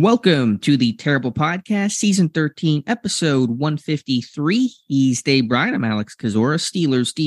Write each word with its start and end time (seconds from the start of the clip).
Welcome 0.00 0.58
to 0.60 0.76
the 0.76 0.92
Terrible 0.92 1.32
Podcast, 1.32 1.90
Season 1.92 2.28
13, 2.28 2.84
Episode 2.86 3.50
153. 3.50 4.72
He's 4.86 5.22
Dave 5.22 5.48
Bryan. 5.48 5.74
I'm 5.74 5.82
Alex 5.82 6.14
Kozora, 6.14 6.60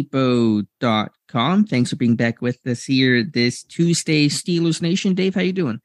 SteelersDepot.com. 0.09 1.65
Thanks 1.65 1.89
for 1.89 1.97
being 1.97 2.15
back 2.15 2.41
with 2.41 2.65
us 2.65 2.85
here 2.85 3.25
this 3.25 3.63
Tuesday, 3.63 4.29
Steelers 4.29 4.81
Nation. 4.81 5.13
Dave, 5.13 5.35
how 5.35 5.41
you 5.41 5.51
doing? 5.51 5.81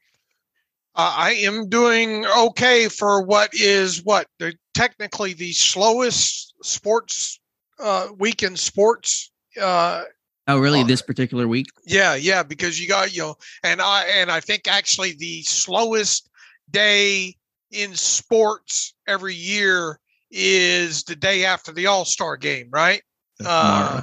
Uh, 0.95 1.13
I 1.17 1.31
am 1.31 1.67
doing 1.67 2.25
okay 2.25 2.87
for 2.87 3.21
what 3.21 3.53
is 3.53 4.01
what 4.05 4.27
the, 4.39 4.53
technically 4.73 5.33
the 5.33 5.51
slowest 5.51 6.53
sports 6.63 7.41
uh, 7.79 8.07
week 8.17 8.43
in 8.43 8.55
sports. 8.55 9.29
Uh, 9.61 10.05
oh, 10.47 10.57
really? 10.57 10.83
this 10.83 11.01
particular 11.01 11.49
week? 11.49 11.67
Yeah, 11.85 12.15
yeah, 12.15 12.43
because 12.43 12.79
you 12.79 12.87
got 12.87 13.13
you 13.13 13.23
know, 13.23 13.35
and 13.61 13.81
I 13.81 14.05
and 14.05 14.31
I 14.31 14.39
think 14.39 14.69
actually 14.69 15.17
the 15.19 15.41
slowest 15.41 16.29
day 16.69 17.35
in 17.71 17.93
sports 17.95 18.93
every 19.07 19.35
year 19.35 19.99
is 20.31 21.03
the 21.03 21.15
day 21.15 21.45
after 21.45 21.71
the 21.71 21.87
All 21.87 22.05
Star 22.05 22.37
game, 22.37 22.69
right? 22.71 23.01
Uh, 23.45 24.01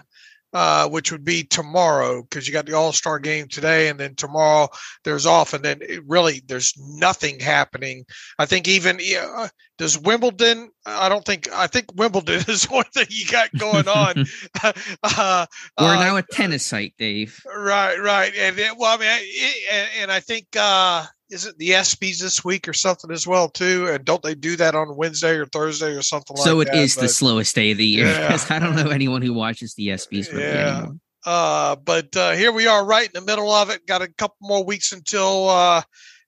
uh, 0.55 0.89
which 0.89 1.11
would 1.11 1.25
be 1.25 1.43
tomorrow 1.43 2.23
because 2.23 2.47
you 2.47 2.53
got 2.53 2.65
the 2.65 2.73
All 2.73 2.93
Star 2.93 3.19
game 3.19 3.49
today, 3.49 3.89
and 3.89 3.99
then 3.99 4.15
tomorrow 4.15 4.69
there's 5.03 5.27
off, 5.27 5.53
and 5.53 5.65
then 5.65 5.81
really 6.07 6.43
there's 6.47 6.73
nothing 6.79 7.41
happening. 7.41 8.05
I 8.39 8.47
think 8.47 8.69
even 8.69 9.01
uh, 9.21 9.49
does 9.79 9.99
Wimbledon. 9.99 10.71
I 10.87 11.09
don't 11.09 11.25
think. 11.25 11.49
I 11.53 11.67
think 11.67 11.87
Wimbledon 11.97 12.45
is 12.49 12.65
one 12.71 12.85
thing 12.95 13.07
you 13.11 13.27
got 13.27 13.51
going 13.59 13.89
on. 13.89 14.25
uh, 15.03 15.47
We're 15.81 15.97
now 15.97 16.17
a 16.17 16.23
tennis 16.23 16.65
site, 16.65 16.95
Dave. 16.99 17.43
Right, 17.45 17.99
right, 18.01 18.33
and 18.39 18.57
it, 18.57 18.77
well, 18.79 18.97
I 18.97 19.01
mean, 19.01 19.09
it, 19.11 19.57
and, 19.73 19.89
and, 20.03 20.13
I 20.13 20.21
think 20.21 20.47
uh, 20.57 21.05
is 21.35 21.47
it 21.47 21.59
the 21.59 21.71
ESPYS 21.71 22.21
this 22.21 22.45
week 22.45 22.69
or 22.69 22.73
something 22.73 23.11
as 23.11 23.27
well 23.27 23.49
too? 23.49 23.89
And 23.89 24.05
don't 24.05 24.23
they 24.23 24.37
do 24.37 24.57
that 24.57 24.75
on 24.75 24.97
Wednesday 24.97 25.35
or 25.35 25.47
Thursday 25.47 25.91
or 25.91 26.01
something 26.01 26.37
so 26.37 26.57
like 26.57 26.69
that? 26.69 26.75
So 26.75 26.81
it 26.81 26.85
is 26.85 26.95
but, 26.95 27.03
the 27.03 27.09
slowest 27.09 27.55
day 27.55 27.73
of 27.73 27.79
the 27.79 27.87
year 27.87 28.07
yeah. 28.07 28.21
because 28.29 28.51
I 28.51 28.61
don't 28.61 28.77
know 28.77 28.91
anyone 28.91 29.21
who 29.21 29.35
watches 29.35 29.75
the 29.75 29.89
ESPYS 29.89 30.33
really 30.33 30.45
yeah. 30.45 30.77
anymore. 30.77 30.97
Uh, 31.27 31.77
but 31.77 32.17
uh, 32.17 32.33
here 32.33 32.53
we 32.53 32.67
are, 32.67 32.85
right 32.85 33.07
in 33.07 33.13
the 33.15 33.27
middle 33.27 33.51
of 33.51 33.71
it. 33.71 33.87
Got 33.87 34.03
a 34.03 34.09
couple 34.09 34.37
more 34.43 34.65
weeks 34.65 34.93
until 34.93 35.49
uh, 35.49 35.83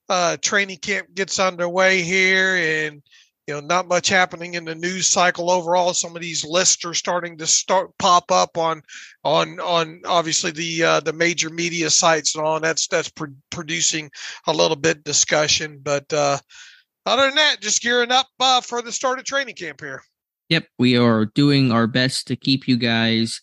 uh, 0.09 0.37
training 0.41 0.79
camp 0.79 1.07
gets 1.13 1.39
underway 1.39 2.01
here, 2.01 2.55
and 2.55 3.01
you 3.47 3.53
know, 3.53 3.61
not 3.61 3.87
much 3.87 4.09
happening 4.09 4.55
in 4.55 4.65
the 4.65 4.75
news 4.75 5.07
cycle 5.07 5.49
overall. 5.49 5.93
Some 5.93 6.15
of 6.15 6.21
these 6.21 6.43
lists 6.43 6.83
are 6.83 6.93
starting 6.93 7.37
to 7.37 7.47
start 7.47 7.97
pop 7.97 8.29
up 8.29 8.57
on 8.57 8.81
on 9.23 9.59
on 9.61 10.01
obviously 10.05 10.51
the 10.51 10.83
uh, 10.83 10.99
the 10.99 11.13
major 11.13 11.49
media 11.49 11.89
sites 11.89 12.35
and 12.35 12.45
all. 12.45 12.57
And 12.57 12.65
that's 12.65 12.87
that's 12.87 13.09
pr- 13.09 13.25
producing 13.49 14.11
a 14.47 14.53
little 14.53 14.75
bit 14.75 15.05
discussion. 15.05 15.79
But 15.81 16.11
uh, 16.11 16.37
other 17.05 17.27
than 17.27 17.35
that, 17.35 17.61
just 17.61 17.81
gearing 17.81 18.11
up 18.11 18.27
uh, 18.39 18.59
for 18.59 18.81
the 18.81 18.91
start 18.91 19.17
of 19.17 19.25
training 19.25 19.55
camp 19.55 19.79
here. 19.79 20.03
Yep, 20.49 20.67
we 20.77 20.97
are 20.97 21.25
doing 21.25 21.71
our 21.71 21.87
best 21.87 22.27
to 22.27 22.35
keep 22.35 22.67
you 22.67 22.77
guys 22.77 23.41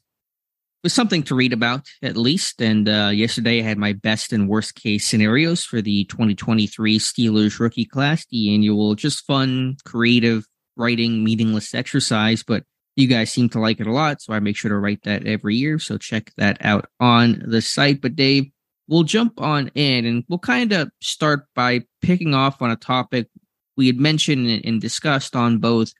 was 0.84 0.92
something 0.92 1.22
to 1.24 1.34
read 1.34 1.52
about 1.52 1.88
at 2.02 2.16
least. 2.16 2.62
And 2.62 2.88
uh, 2.88 3.10
yesterday 3.12 3.58
I 3.58 3.62
had 3.62 3.78
my 3.78 3.94
best 3.94 4.32
and 4.32 4.48
worst 4.48 4.76
case 4.76 5.08
scenarios 5.08 5.64
for 5.64 5.82
the 5.82 6.04
2023 6.04 6.98
Steelers 6.98 7.58
rookie 7.58 7.86
class, 7.86 8.24
the 8.26 8.54
annual, 8.54 8.94
just 8.94 9.26
fun, 9.26 9.76
creative 9.84 10.46
writing, 10.76 11.24
meaningless 11.24 11.74
exercise. 11.74 12.44
But 12.44 12.64
you 12.96 13.08
guys 13.08 13.32
seem 13.32 13.48
to 13.48 13.58
like 13.58 13.80
it 13.80 13.88
a 13.88 13.92
lot. 13.92 14.22
So 14.22 14.34
I 14.34 14.40
make 14.40 14.56
sure 14.56 14.68
to 14.68 14.78
write 14.78 15.02
that 15.02 15.26
every 15.26 15.56
year. 15.56 15.78
So 15.80 15.98
check 15.98 16.30
that 16.36 16.58
out 16.60 16.86
on 17.00 17.42
the 17.44 17.62
site. 17.62 18.00
But 18.00 18.14
Dave, 18.14 18.50
we'll 18.86 19.04
jump 19.04 19.40
on 19.40 19.68
in 19.74 20.04
and 20.04 20.24
we'll 20.28 20.38
kind 20.38 20.70
of 20.72 20.90
start 21.00 21.46
by 21.56 21.80
picking 22.02 22.34
off 22.34 22.60
on 22.62 22.70
a 22.70 22.76
topic 22.76 23.28
we 23.76 23.86
had 23.86 23.96
mentioned 23.96 24.62
and 24.64 24.80
discussed 24.80 25.34
on 25.34 25.58
both 25.58 25.92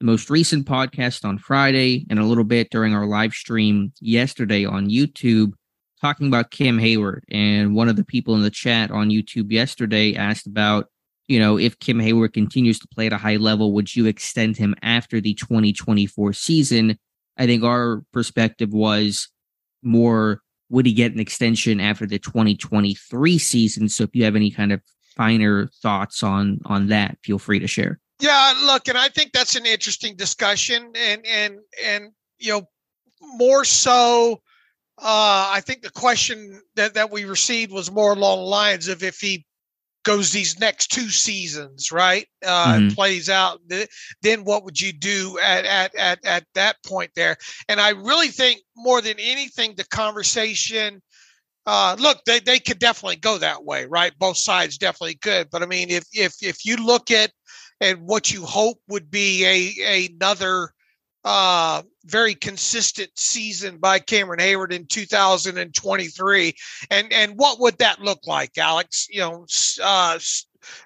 the 0.00 0.06
most 0.06 0.30
recent 0.30 0.66
podcast 0.66 1.24
on 1.24 1.38
Friday 1.38 2.06
and 2.08 2.18
a 2.18 2.24
little 2.24 2.44
bit 2.44 2.70
during 2.70 2.94
our 2.94 3.06
live 3.06 3.34
stream 3.34 3.92
yesterday 4.00 4.64
on 4.64 4.88
YouTube 4.88 5.52
talking 6.00 6.26
about 6.26 6.50
Cam 6.50 6.78
Heyward. 6.78 7.20
And 7.30 7.74
one 7.74 7.90
of 7.90 7.96
the 7.96 8.04
people 8.04 8.34
in 8.34 8.42
the 8.42 8.50
chat 8.50 8.90
on 8.90 9.10
YouTube 9.10 9.52
yesterday 9.52 10.14
asked 10.14 10.46
about, 10.46 10.86
you 11.28 11.38
know, 11.38 11.58
if 11.58 11.78
Cam 11.80 11.98
Heyward 11.98 12.32
continues 12.32 12.78
to 12.78 12.88
play 12.88 13.06
at 13.06 13.12
a 13.12 13.18
high 13.18 13.36
level, 13.36 13.74
would 13.74 13.94
you 13.94 14.06
extend 14.06 14.56
him 14.56 14.74
after 14.82 15.20
the 15.20 15.34
2024 15.34 16.32
season? 16.32 16.98
I 17.36 17.46
think 17.46 17.62
our 17.62 18.02
perspective 18.12 18.72
was 18.72 19.28
more 19.82 20.40
would 20.70 20.86
he 20.86 20.92
get 20.92 21.12
an 21.12 21.20
extension 21.20 21.80
after 21.80 22.06
the 22.06 22.18
2023 22.18 23.38
season? 23.38 23.88
So 23.88 24.04
if 24.04 24.10
you 24.14 24.24
have 24.24 24.36
any 24.36 24.50
kind 24.50 24.72
of 24.72 24.80
finer 25.16 25.68
thoughts 25.82 26.22
on 26.22 26.60
on 26.64 26.86
that, 26.86 27.18
feel 27.22 27.38
free 27.38 27.58
to 27.58 27.66
share. 27.66 28.00
Yeah, 28.20 28.52
look, 28.64 28.88
and 28.88 28.98
I 28.98 29.08
think 29.08 29.32
that's 29.32 29.56
an 29.56 29.66
interesting 29.66 30.14
discussion, 30.16 30.92
and 30.94 31.24
and 31.26 31.58
and 31.84 32.12
you 32.38 32.52
know, 32.52 32.62
more 33.20 33.64
so. 33.64 34.40
Uh, 34.98 35.48
I 35.50 35.62
think 35.64 35.80
the 35.80 35.90
question 35.90 36.60
that, 36.76 36.92
that 36.92 37.10
we 37.10 37.24
received 37.24 37.72
was 37.72 37.90
more 37.90 38.12
along 38.12 38.40
the 38.40 38.44
lines 38.44 38.86
of 38.86 39.02
if 39.02 39.18
he 39.18 39.46
goes 40.02 40.30
these 40.30 40.58
next 40.58 40.88
two 40.88 41.08
seasons, 41.08 41.92
right? 41.92 42.26
Uh, 42.44 42.74
mm-hmm. 42.74 42.94
plays 42.94 43.28
out, 43.28 43.60
then 44.22 44.44
what 44.44 44.64
would 44.64 44.80
you 44.80 44.92
do 44.92 45.38
at, 45.42 45.64
at 45.64 45.94
at 45.94 46.24
at 46.24 46.44
that 46.54 46.76
point 46.84 47.10
there? 47.14 47.36
And 47.68 47.80
I 47.80 47.90
really 47.90 48.28
think 48.28 48.60
more 48.76 49.00
than 49.00 49.18
anything, 49.18 49.74
the 49.76 49.84
conversation. 49.84 51.02
Uh, 51.66 51.94
look, 51.98 52.18
they, 52.24 52.40
they 52.40 52.58
could 52.58 52.78
definitely 52.78 53.16
go 53.16 53.36
that 53.36 53.64
way, 53.64 53.84
right? 53.84 54.12
Both 54.18 54.38
sides 54.38 54.78
definitely 54.78 55.16
could. 55.16 55.50
But 55.50 55.62
I 55.62 55.66
mean, 55.66 55.90
if 55.90 56.04
if 56.12 56.34
if 56.42 56.64
you 56.64 56.76
look 56.76 57.10
at 57.10 57.30
and 57.80 58.06
what 58.06 58.32
you 58.32 58.44
hope 58.44 58.78
would 58.88 59.10
be 59.10 59.44
a 59.44 60.06
another 60.10 60.72
uh, 61.24 61.82
very 62.04 62.34
consistent 62.34 63.10
season 63.16 63.78
by 63.78 63.98
Cameron 63.98 64.40
Heyward 64.40 64.72
in 64.72 64.86
2023. 64.86 66.54
And 66.90 67.12
and 67.12 67.32
what 67.36 67.60
would 67.60 67.78
that 67.78 68.00
look 68.00 68.26
like, 68.26 68.56
Alex? 68.56 69.06
You 69.10 69.20
know, 69.20 69.46
uh, 69.82 70.18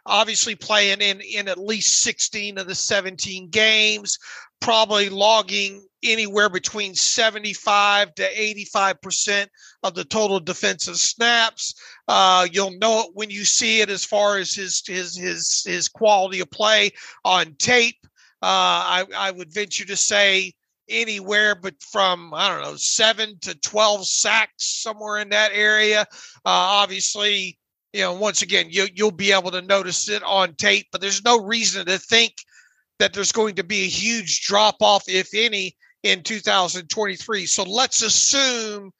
obviously 0.06 0.54
playing 0.54 1.00
in 1.00 1.21
in 1.21 1.49
at 1.49 1.59
least 1.59 2.03
16 2.03 2.59
of 2.59 2.66
the 2.66 2.75
17 2.75 3.49
games, 3.50 4.19
probably 4.60 5.09
logging 5.09 5.87
anywhere 6.03 6.49
between 6.49 6.94
75 6.94 8.15
to 8.16 8.41
85 8.41 9.00
percent 9.00 9.50
of 9.83 9.94
the 9.94 10.04
total 10.04 10.41
defensive 10.41 10.97
snaps. 10.97 11.75
Uh, 12.06 12.47
you'll 12.53 12.78
know 12.78 13.00
it 13.00 13.10
when 13.15 13.31
you 13.31 13.44
see 13.44 13.81
it 13.81 13.88
as 13.88 14.04
far 14.04 14.38
as 14.38 14.54
his 14.54 14.82
his 14.87 15.16
his 15.16 15.62
his 15.66 15.88
quality 15.88 16.41
of 16.41 16.50
play 16.50 16.91
on 17.25 17.54
tape. 17.59 17.98
Uh, 18.42 19.03
I, 19.03 19.04
I 19.16 19.31
would 19.31 19.53
venture 19.53 19.87
to 19.87 19.97
say 19.97 20.53
anywhere 20.91 21.54
but 21.54 21.75
from 21.82 22.34
I 22.34 22.48
don't 22.48 22.62
know 22.62 22.76
seven 22.76 23.38
to 23.41 23.54
twelve 23.60 24.06
sacks 24.06 24.82
somewhere 24.82 25.19
in 25.19 25.31
that 25.31 25.53
area. 25.54 26.03
Uh, 26.03 26.04
obviously, 26.44 27.59
you 27.94 28.00
know 28.00 28.12
once 28.12 28.42
again 28.42 28.66
you 28.69 28.86
you'll 28.94 29.10
be 29.10 29.32
able 29.32 29.50
to 29.53 29.62
notice 29.62 30.09
it 30.10 30.22
on 30.25 30.54
tape, 30.56 30.88
but 30.92 31.00
there's 31.00 31.25
no 31.25 31.42
reason 31.42 31.86
to 31.86 31.98
think 31.98 32.34
that 32.98 33.12
there's 33.12 33.32
going 33.32 33.54
to 33.56 33.65
be 33.65 33.82
a 33.82 33.88
huge 33.88 34.42
drop 34.42 34.77
off, 34.80 35.04
if 35.09 35.30
any, 35.34 35.77
in 36.03 36.22
2023. 36.22 37.47
So 37.47 37.65
let's 37.65 38.03
assume 38.03 38.92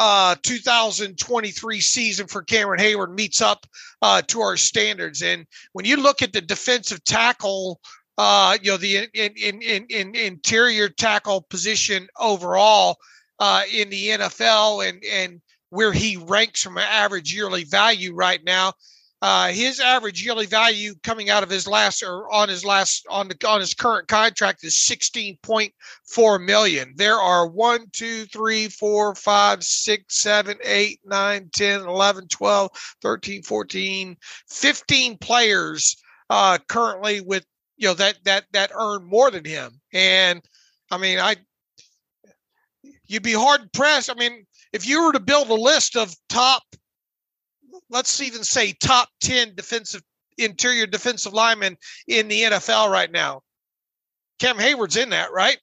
uh 0.00 0.34
2023 0.42 1.80
season 1.80 2.26
for 2.26 2.42
Cameron 2.42 2.80
Heyward 2.80 3.14
meets 3.14 3.42
up 3.42 3.66
uh 4.00 4.22
to 4.28 4.40
our 4.40 4.56
standards. 4.56 5.22
And 5.22 5.46
when 5.74 5.84
you 5.84 5.96
look 5.96 6.22
at 6.22 6.32
the 6.32 6.40
defensive 6.40 7.04
tackle, 7.04 7.80
uh, 8.16 8.56
you 8.62 8.70
know, 8.70 8.78
the 8.78 9.08
in, 9.12 9.32
in, 9.36 9.62
in, 9.62 9.86
in 9.90 10.14
interior 10.16 10.88
tackle 10.88 11.42
position 11.50 12.08
overall 12.18 12.96
uh 13.38 13.62
in 13.72 13.90
the 13.90 14.08
NFL 14.08 14.88
and 14.88 15.02
and 15.04 15.40
where 15.68 15.92
he 15.92 16.16
ranks 16.16 16.62
from 16.62 16.78
an 16.78 16.86
average 16.88 17.32
yearly 17.32 17.64
value 17.64 18.14
right 18.14 18.42
now, 18.42 18.72
uh, 19.22 19.48
his 19.48 19.80
average 19.80 20.24
yearly 20.24 20.46
value 20.46 20.94
coming 21.02 21.28
out 21.28 21.42
of 21.42 21.50
his 21.50 21.66
last 21.66 22.02
or 22.02 22.32
on 22.32 22.48
his 22.48 22.64
last 22.64 23.04
on 23.10 23.28
the 23.28 23.48
on 23.48 23.60
his 23.60 23.74
current 23.74 24.08
contract 24.08 24.64
is 24.64 24.74
16.4 24.74 26.44
million. 26.44 26.94
There 26.96 27.16
are 27.16 27.46
1, 27.46 27.86
2, 27.92 28.24
3, 28.24 28.68
4, 28.68 29.14
5, 29.14 29.64
6, 29.64 30.20
7, 30.20 30.56
8, 30.64 31.00
9, 31.04 31.50
10, 31.52 31.80
11, 31.80 32.28
12, 32.28 32.70
13, 33.02 33.42
14, 33.42 34.16
15 34.48 35.18
players 35.18 35.96
uh, 36.30 36.58
currently 36.68 37.20
with 37.20 37.44
you 37.76 37.88
know 37.88 37.94
that 37.94 38.18
that 38.24 38.44
that 38.52 38.70
earn 38.74 39.04
more 39.04 39.30
than 39.30 39.44
him. 39.44 39.80
And 39.92 40.40
I 40.90 40.96
mean, 40.96 41.18
I 41.18 41.36
you'd 43.06 43.22
be 43.22 43.34
hard 43.34 43.72
pressed. 43.72 44.10
I 44.10 44.14
mean, 44.14 44.46
if 44.72 44.88
you 44.88 45.02
were 45.02 45.12
to 45.12 45.20
build 45.20 45.50
a 45.50 45.54
list 45.54 45.96
of 45.96 46.14
top, 46.28 46.62
let's 47.88 48.20
even 48.20 48.44
say 48.44 48.72
top 48.72 49.08
ten 49.20 49.54
defensive 49.54 50.02
interior 50.38 50.86
defensive 50.86 51.32
linemen 51.32 51.76
in 52.06 52.28
the 52.28 52.42
NFL 52.42 52.90
right 52.90 53.10
now, 53.10 53.42
Cam 54.38 54.56
Heyward's 54.56 54.96
in 54.96 55.10
that, 55.10 55.32
right? 55.32 55.58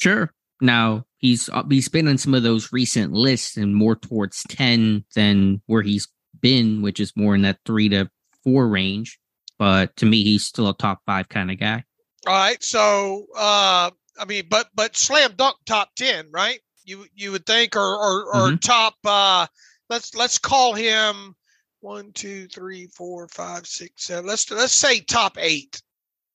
Sure. 0.00 0.32
Now 0.60 1.04
he's 1.18 1.48
uh, 1.48 1.62
he's 1.70 1.88
been 1.88 2.08
on 2.08 2.18
some 2.18 2.34
of 2.34 2.42
those 2.42 2.72
recent 2.72 3.12
lists 3.12 3.56
and 3.56 3.74
more 3.74 3.96
towards 3.96 4.42
ten 4.48 5.04
than 5.14 5.62
where 5.66 5.82
he's 5.82 6.08
been, 6.40 6.82
which 6.82 7.00
is 7.00 7.16
more 7.16 7.34
in 7.34 7.42
that 7.42 7.58
three 7.64 7.88
to 7.90 8.10
four 8.44 8.68
range. 8.68 9.18
But 9.58 9.96
to 9.96 10.06
me, 10.06 10.24
he's 10.24 10.44
still 10.44 10.68
a 10.68 10.76
top 10.76 11.00
five 11.06 11.28
kind 11.28 11.50
of 11.50 11.58
guy. 11.58 11.84
All 12.26 12.34
right. 12.34 12.62
So, 12.62 13.26
uh, 13.36 13.90
I 14.18 14.24
mean, 14.26 14.44
but 14.50 14.68
but 14.74 14.96
slam 14.96 15.32
dunk 15.36 15.56
top 15.66 15.90
ten, 15.96 16.26
right? 16.30 16.60
You 16.84 17.06
you 17.14 17.32
would 17.32 17.46
think, 17.46 17.76
or 17.76 17.80
or, 17.80 18.24
or 18.26 18.48
mm-hmm. 18.48 18.56
top. 18.56 18.94
Uh, 19.04 19.46
let's 19.90 20.14
let's 20.14 20.38
call 20.38 20.72
him 20.72 21.34
one, 21.80 22.12
two, 22.12 22.46
three, 22.48 22.86
four, 22.86 23.28
five, 23.28 23.66
six, 23.66 24.06
seven. 24.06 24.26
Let's 24.26 24.50
let's 24.50 24.72
say 24.72 25.00
top 25.00 25.36
eight. 25.38 25.82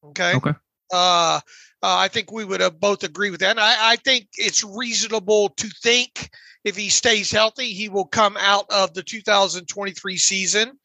Okay. 0.04 0.36
Okay. 0.36 0.54
Uh, 0.94 1.40
uh, 1.82 1.98
I 1.98 2.08
think 2.08 2.32
we 2.32 2.46
would 2.46 2.62
have 2.62 2.80
both 2.80 3.04
agree 3.04 3.32
with 3.32 3.40
that. 3.40 3.52
And 3.52 3.60
I, 3.60 3.94
I 3.94 3.96
think 3.96 4.28
it's 4.38 4.64
reasonable 4.64 5.50
to 5.50 5.68
think 5.82 6.30
if 6.64 6.78
he 6.78 6.90
stays 6.90 7.32
healthy, 7.32 7.74
he 7.74 7.90
will 7.90 8.06
come 8.06 8.38
out 8.40 8.66
of 8.70 8.94
the 8.94 9.02
2023 9.02 10.18
season 10.18 10.78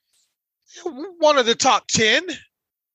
one 1.18 1.38
of 1.38 1.46
the 1.46 1.54
top 1.54 1.86
10. 1.88 2.22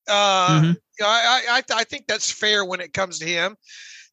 Uh, 0.07 0.61
mm-hmm. 0.61 0.71
I, 1.03 1.41
I, 1.49 1.61
I 1.73 1.83
think 1.83 2.07
that's 2.07 2.31
fair 2.31 2.63
when 2.63 2.79
it 2.79 2.93
comes 2.93 3.19
to 3.19 3.25
him. 3.25 3.55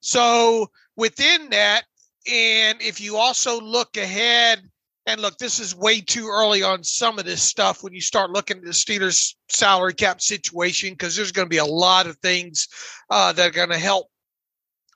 So 0.01 0.71
within 0.97 1.51
that, 1.51 1.83
and 2.31 2.81
if 2.81 3.01
you 3.01 3.17
also 3.17 3.61
look 3.61 3.97
ahead, 3.97 4.63
and 5.07 5.21
look, 5.21 5.39
this 5.39 5.59
is 5.59 5.75
way 5.75 6.01
too 6.01 6.29
early 6.29 6.63
on 6.63 6.85
some 6.85 7.19
of 7.19 7.25
this 7.25 7.43
stuff 7.43 7.83
when 7.83 7.93
you 7.93 8.01
start 8.01 8.31
looking 8.31 8.59
at 8.59 8.65
the 8.65 8.71
Steelers' 8.71 9.35
salary 9.49 9.95
cap 9.95 10.21
situation, 10.21 10.91
because 10.91 11.17
there's 11.17 11.33
going 11.33 11.47
to 11.47 11.51
be 11.51 11.59
a 11.59 11.65
lot 11.65 12.07
of 12.07 12.17
things 12.19 12.69
uh, 13.11 13.33
that 13.33 13.49
are 13.49 13.53
going 13.53 13.71
to 13.71 13.79
help 13.79 14.07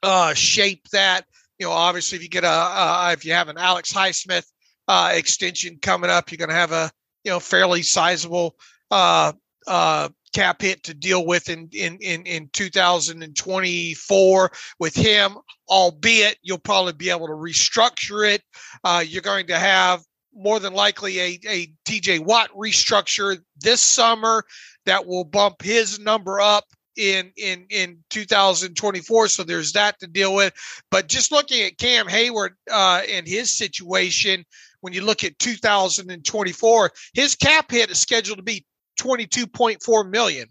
uh, 0.03 0.33
shape 0.35 0.89
that. 0.93 1.25
You 1.59 1.67
know, 1.67 1.73
obviously, 1.73 2.17
if 2.17 2.23
you 2.23 2.29
get 2.29 2.45
a, 2.45 2.49
uh, 2.49 3.11
if 3.13 3.25
you 3.25 3.33
have 3.33 3.49
an 3.49 3.59
Alex 3.59 3.93
Highsmith 3.93 4.47
uh, 4.87 5.13
extension 5.15 5.79
coming 5.81 6.11
up, 6.11 6.31
you're 6.31 6.39
going 6.39 6.51
to 6.51 6.55
have 6.55 6.73
a 6.73 6.91
you 7.25 7.33
know 7.33 7.41
fairly 7.41 7.83
sizable 7.83 8.55
uh, 8.91 9.33
uh, 9.67 10.09
cap 10.37 10.61
hit 10.61 10.83
to 10.83 10.93
deal 10.93 11.25
with 11.25 11.49
in 11.49 11.69
in 11.73 11.97
in, 12.03 12.27
in 12.27 12.51
2024 12.53 14.53
with 14.79 14.95
him. 14.95 15.39
Albeit 15.69 16.37
you'll 16.43 16.59
probably 16.59 16.93
be 16.93 17.11
able 17.11 17.27
to 17.27 17.33
restructure 17.33 18.31
it. 18.31 18.43
Uh, 18.85 19.03
you're 19.07 19.23
going 19.23 19.47
to 19.47 19.59
have 19.59 20.03
more 20.35 20.61
than 20.61 20.75
likely 20.75 21.19
a, 21.19 21.39
a 21.49 21.73
TJ 21.89 22.21
Watt 22.21 22.51
restructure 22.55 23.39
this 23.59 23.81
summer 23.81 24.45
that 24.85 25.07
will 25.07 25.25
bump 25.25 25.63
his 25.63 25.99
number 25.99 26.39
up 26.39 26.65
in 26.97 27.31
in 27.37 27.67
in 27.69 27.99
2024 28.09 29.29
so 29.29 29.43
there's 29.43 29.73
that 29.73 30.01
to 30.01 30.07
deal 30.07 30.35
with 30.35 30.55
but 30.91 31.09
just 31.09 31.31
looking 31.31 31.63
at 31.63 31.77
cam 31.77 32.07
heyward 32.07 32.53
uh 32.73 33.03
and 33.07 33.29
his 33.29 33.55
situation 33.55 34.47
when 34.87 34.93
you 34.93 35.05
look 35.05 35.25
at 35.25 35.37
2024, 35.41 36.93
his 37.13 37.35
cap 37.35 37.73
hit 37.73 37.91
is 37.91 37.99
scheduled 37.99 38.39
to 38.39 38.45
be 38.45 38.65
22.4 38.97 40.11
million. 40.11 40.49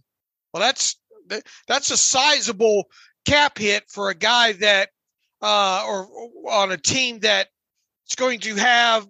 Well, 0.54 0.62
that's 0.62 0.98
that's 1.68 1.92
a 1.92 1.98
sizable 1.98 2.86
cap 3.26 3.58
hit 3.58 3.84
for 3.90 4.10
a 4.10 4.16
guy 4.16 4.54
that 4.54 4.90
uh, 5.42 5.84
or, 5.88 6.08
on 6.50 6.72
a 6.72 6.78
team 6.78 7.20
that 7.20 7.48
is 8.08 8.16
going 8.16 8.40
to 8.42 8.56
have 8.56 9.08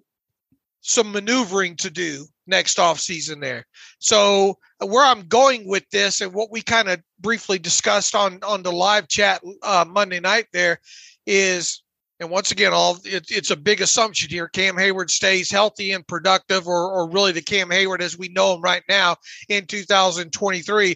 some 0.81 1.11
maneuvering 1.11 1.75
to 1.77 1.89
do 1.89 2.25
next 2.47 2.77
offseason 2.77 3.41
there. 3.41 3.65
So 3.99 4.57
where 4.79 5.05
I'm 5.05 5.27
going 5.27 5.67
with 5.67 5.89
this 5.89 6.21
and 6.21 6.33
what 6.33 6.51
we 6.51 6.61
kind 6.61 6.89
of 6.89 7.01
briefly 7.19 7.59
discussed 7.59 8.15
on 8.15 8.39
on 8.43 8.63
the 8.63 8.71
live 8.71 9.07
chat 9.07 9.41
uh, 9.63 9.85
Monday 9.87 10.19
night 10.19 10.47
there 10.53 10.79
is 11.25 11.81
and 12.19 12.29
once 12.29 12.51
again, 12.51 12.73
all 12.73 12.97
it, 13.03 13.25
it's 13.29 13.51
a 13.51 13.57
big 13.57 13.81
assumption 13.81 14.29
here. 14.29 14.47
Cam 14.47 14.75
Heyward 14.75 15.09
stays 15.09 15.51
healthy 15.51 15.91
and 15.91 16.07
productive, 16.07 16.67
or, 16.67 16.91
or 16.91 17.09
really 17.09 17.31
the 17.31 17.41
Cam 17.41 17.69
Heyward 17.69 18.01
as 18.01 18.17
we 18.17 18.29
know 18.29 18.55
him 18.55 18.61
right 18.61 18.83
now 18.87 19.17
in 19.49 19.65
2023. 19.65 20.95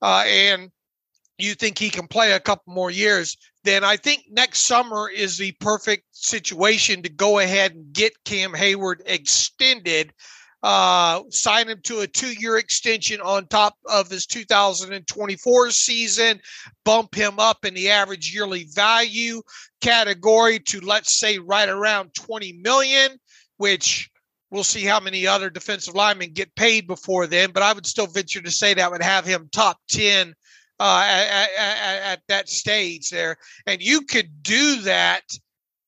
Uh, 0.00 0.24
and 0.26 0.70
you 1.38 1.54
think 1.54 1.78
he 1.78 1.88
can 1.88 2.06
play 2.06 2.32
a 2.32 2.40
couple 2.40 2.72
more 2.72 2.90
years, 2.90 3.36
then 3.64 3.84
I 3.84 3.96
think 3.96 4.24
next 4.30 4.66
summer 4.66 5.08
is 5.08 5.38
the 5.38 5.52
perfect 5.60 6.04
situation 6.10 7.02
to 7.02 7.08
go 7.08 7.38
ahead 7.38 7.72
and 7.72 7.92
get 7.92 8.12
Cam 8.24 8.52
Heyward 8.52 9.00
extended 9.06 10.12
uh, 10.62 11.22
sign 11.30 11.68
him 11.68 11.80
to 11.84 12.00
a 12.00 12.06
two 12.06 12.32
year 12.32 12.58
extension 12.58 13.20
on 13.20 13.46
top 13.46 13.74
of 13.86 14.10
his 14.10 14.26
2024 14.26 15.70
season, 15.70 16.40
bump 16.84 17.14
him 17.14 17.38
up 17.38 17.64
in 17.64 17.74
the 17.74 17.90
average 17.90 18.34
yearly 18.34 18.66
value 18.72 19.40
category 19.80 20.58
to, 20.58 20.80
let's 20.80 21.18
say, 21.18 21.38
right 21.38 21.68
around 21.68 22.12
20 22.14 22.54
million, 22.54 23.12
which 23.56 24.10
we'll 24.50 24.64
see 24.64 24.84
how 24.84 24.98
many 24.98 25.26
other 25.26 25.50
defensive 25.50 25.94
linemen 25.94 26.32
get 26.32 26.54
paid 26.56 26.86
before 26.86 27.26
then. 27.26 27.50
But 27.52 27.62
I 27.62 27.72
would 27.72 27.86
still 27.86 28.06
venture 28.06 28.42
to 28.42 28.50
say 28.50 28.74
that 28.74 28.90
would 28.90 29.02
have 29.02 29.24
him 29.24 29.48
top 29.52 29.78
10 29.90 30.34
uh, 30.80 31.06
at, 31.06 31.48
at, 31.56 32.02
at, 32.02 32.20
that 32.28 32.48
stage 32.48 33.10
there. 33.10 33.36
And 33.66 33.82
you 33.82 34.02
could 34.02 34.42
do 34.42 34.80
that 34.82 35.22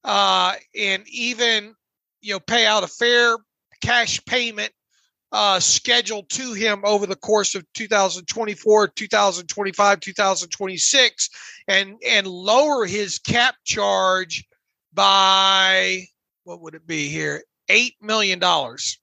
uh, 0.05 0.55
and 0.77 1.03
even 1.09 1.75
you 2.23 2.33
know 2.33 2.41
pay 2.41 2.67
out 2.67 2.85
a 2.85 2.89
fair 2.89 3.37
cash 3.81 4.25
payment 4.25 4.73
uh, 5.33 5.61
scheduled 5.61 6.29
to 6.31 6.53
him 6.53 6.81
over 6.85 7.07
the 7.07 7.17
course 7.17 7.55
of 7.55 7.65
2024, 7.75 8.89
2025, 8.89 10.01
2026, 10.01 11.31
and 11.69 11.95
and 12.07 12.27
lower 12.27 12.87
his 12.87 13.19
cap 13.19 13.55
charge 13.65 14.45
by 14.93 16.05
what 16.45 16.61
would 16.61 16.75
it 16.75 16.87
be 16.87 17.09
here? 17.09 17.45
Eight 17.69 17.95
million 18.01 18.39
dollars. 18.39 18.99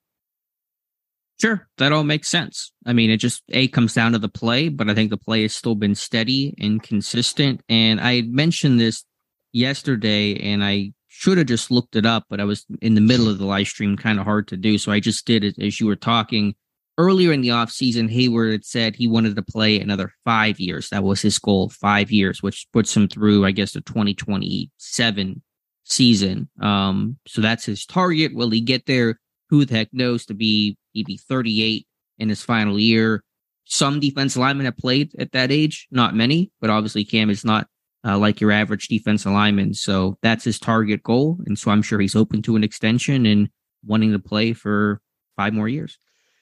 Sure, 1.40 1.68
that 1.78 1.92
all 1.92 2.02
makes 2.02 2.28
sense. 2.28 2.72
I 2.84 2.92
mean, 2.92 3.10
it 3.10 3.18
just 3.18 3.42
a 3.50 3.68
comes 3.68 3.94
down 3.94 4.12
to 4.12 4.18
the 4.18 4.28
play, 4.28 4.68
but 4.68 4.90
I 4.90 4.94
think 4.94 5.10
the 5.10 5.16
play 5.16 5.42
has 5.42 5.54
still 5.54 5.76
been 5.76 5.94
steady 5.94 6.54
and 6.58 6.82
consistent. 6.82 7.62
And 7.68 8.00
I 8.00 8.22
mentioned 8.22 8.80
this 8.80 9.04
yesterday, 9.52 10.34
and 10.34 10.64
I 10.64 10.92
should 11.18 11.36
have 11.36 11.48
just 11.48 11.72
looked 11.72 11.96
it 11.96 12.06
up, 12.06 12.26
but 12.30 12.38
I 12.38 12.44
was 12.44 12.64
in 12.80 12.94
the 12.94 13.00
middle 13.00 13.28
of 13.28 13.38
the 13.38 13.44
live 13.44 13.66
stream, 13.66 13.96
kind 13.96 14.20
of 14.20 14.24
hard 14.24 14.46
to 14.48 14.56
do. 14.56 14.78
So 14.78 14.92
I 14.92 15.00
just 15.00 15.26
did 15.26 15.42
it 15.42 15.58
as 15.58 15.80
you 15.80 15.88
were 15.88 15.96
talking. 15.96 16.54
Earlier 16.96 17.32
in 17.32 17.40
the 17.40 17.48
offseason, 17.48 18.08
Heyward 18.08 18.52
had 18.52 18.64
said 18.64 18.94
he 18.94 19.08
wanted 19.08 19.34
to 19.34 19.42
play 19.42 19.80
another 19.80 20.12
five 20.24 20.60
years. 20.60 20.90
That 20.90 21.02
was 21.02 21.20
his 21.20 21.36
goal, 21.40 21.70
five 21.70 22.12
years, 22.12 22.40
which 22.40 22.68
puts 22.72 22.96
him 22.96 23.08
through, 23.08 23.44
I 23.44 23.50
guess, 23.50 23.72
the 23.72 23.80
2027 23.80 25.42
season. 25.82 26.48
Um, 26.60 27.18
so 27.26 27.40
that's 27.40 27.64
his 27.64 27.84
target. 27.84 28.32
Will 28.32 28.50
he 28.50 28.60
get 28.60 28.86
there? 28.86 29.18
Who 29.50 29.64
the 29.64 29.74
heck 29.74 29.92
knows? 29.92 30.24
To 30.26 30.34
be 30.34 30.76
he'd 30.92 31.06
be 31.06 31.16
38 31.16 31.84
in 32.18 32.28
his 32.28 32.42
final 32.42 32.78
year. 32.78 33.24
Some 33.64 33.98
defense 33.98 34.36
linemen 34.36 34.66
have 34.66 34.76
played 34.76 35.16
at 35.18 35.32
that 35.32 35.50
age, 35.50 35.88
not 35.90 36.14
many, 36.14 36.52
but 36.60 36.70
obviously 36.70 37.04
Cam 37.04 37.28
is 37.28 37.44
not 37.44 37.66
uh, 38.08 38.18
like 38.18 38.40
your 38.40 38.50
average 38.50 38.88
defensive 38.88 39.32
lineman. 39.32 39.74
So 39.74 40.16
that's 40.22 40.44
his 40.44 40.58
target 40.58 41.02
goal. 41.02 41.38
And 41.46 41.58
so 41.58 41.70
I'm 41.70 41.82
sure 41.82 42.00
he's 42.00 42.16
open 42.16 42.40
to 42.42 42.56
an 42.56 42.64
extension 42.64 43.26
and 43.26 43.50
wanting 43.84 44.12
to 44.12 44.18
play 44.18 44.54
for 44.54 45.02
five 45.36 45.52
more 45.52 45.68
years. 45.68 45.98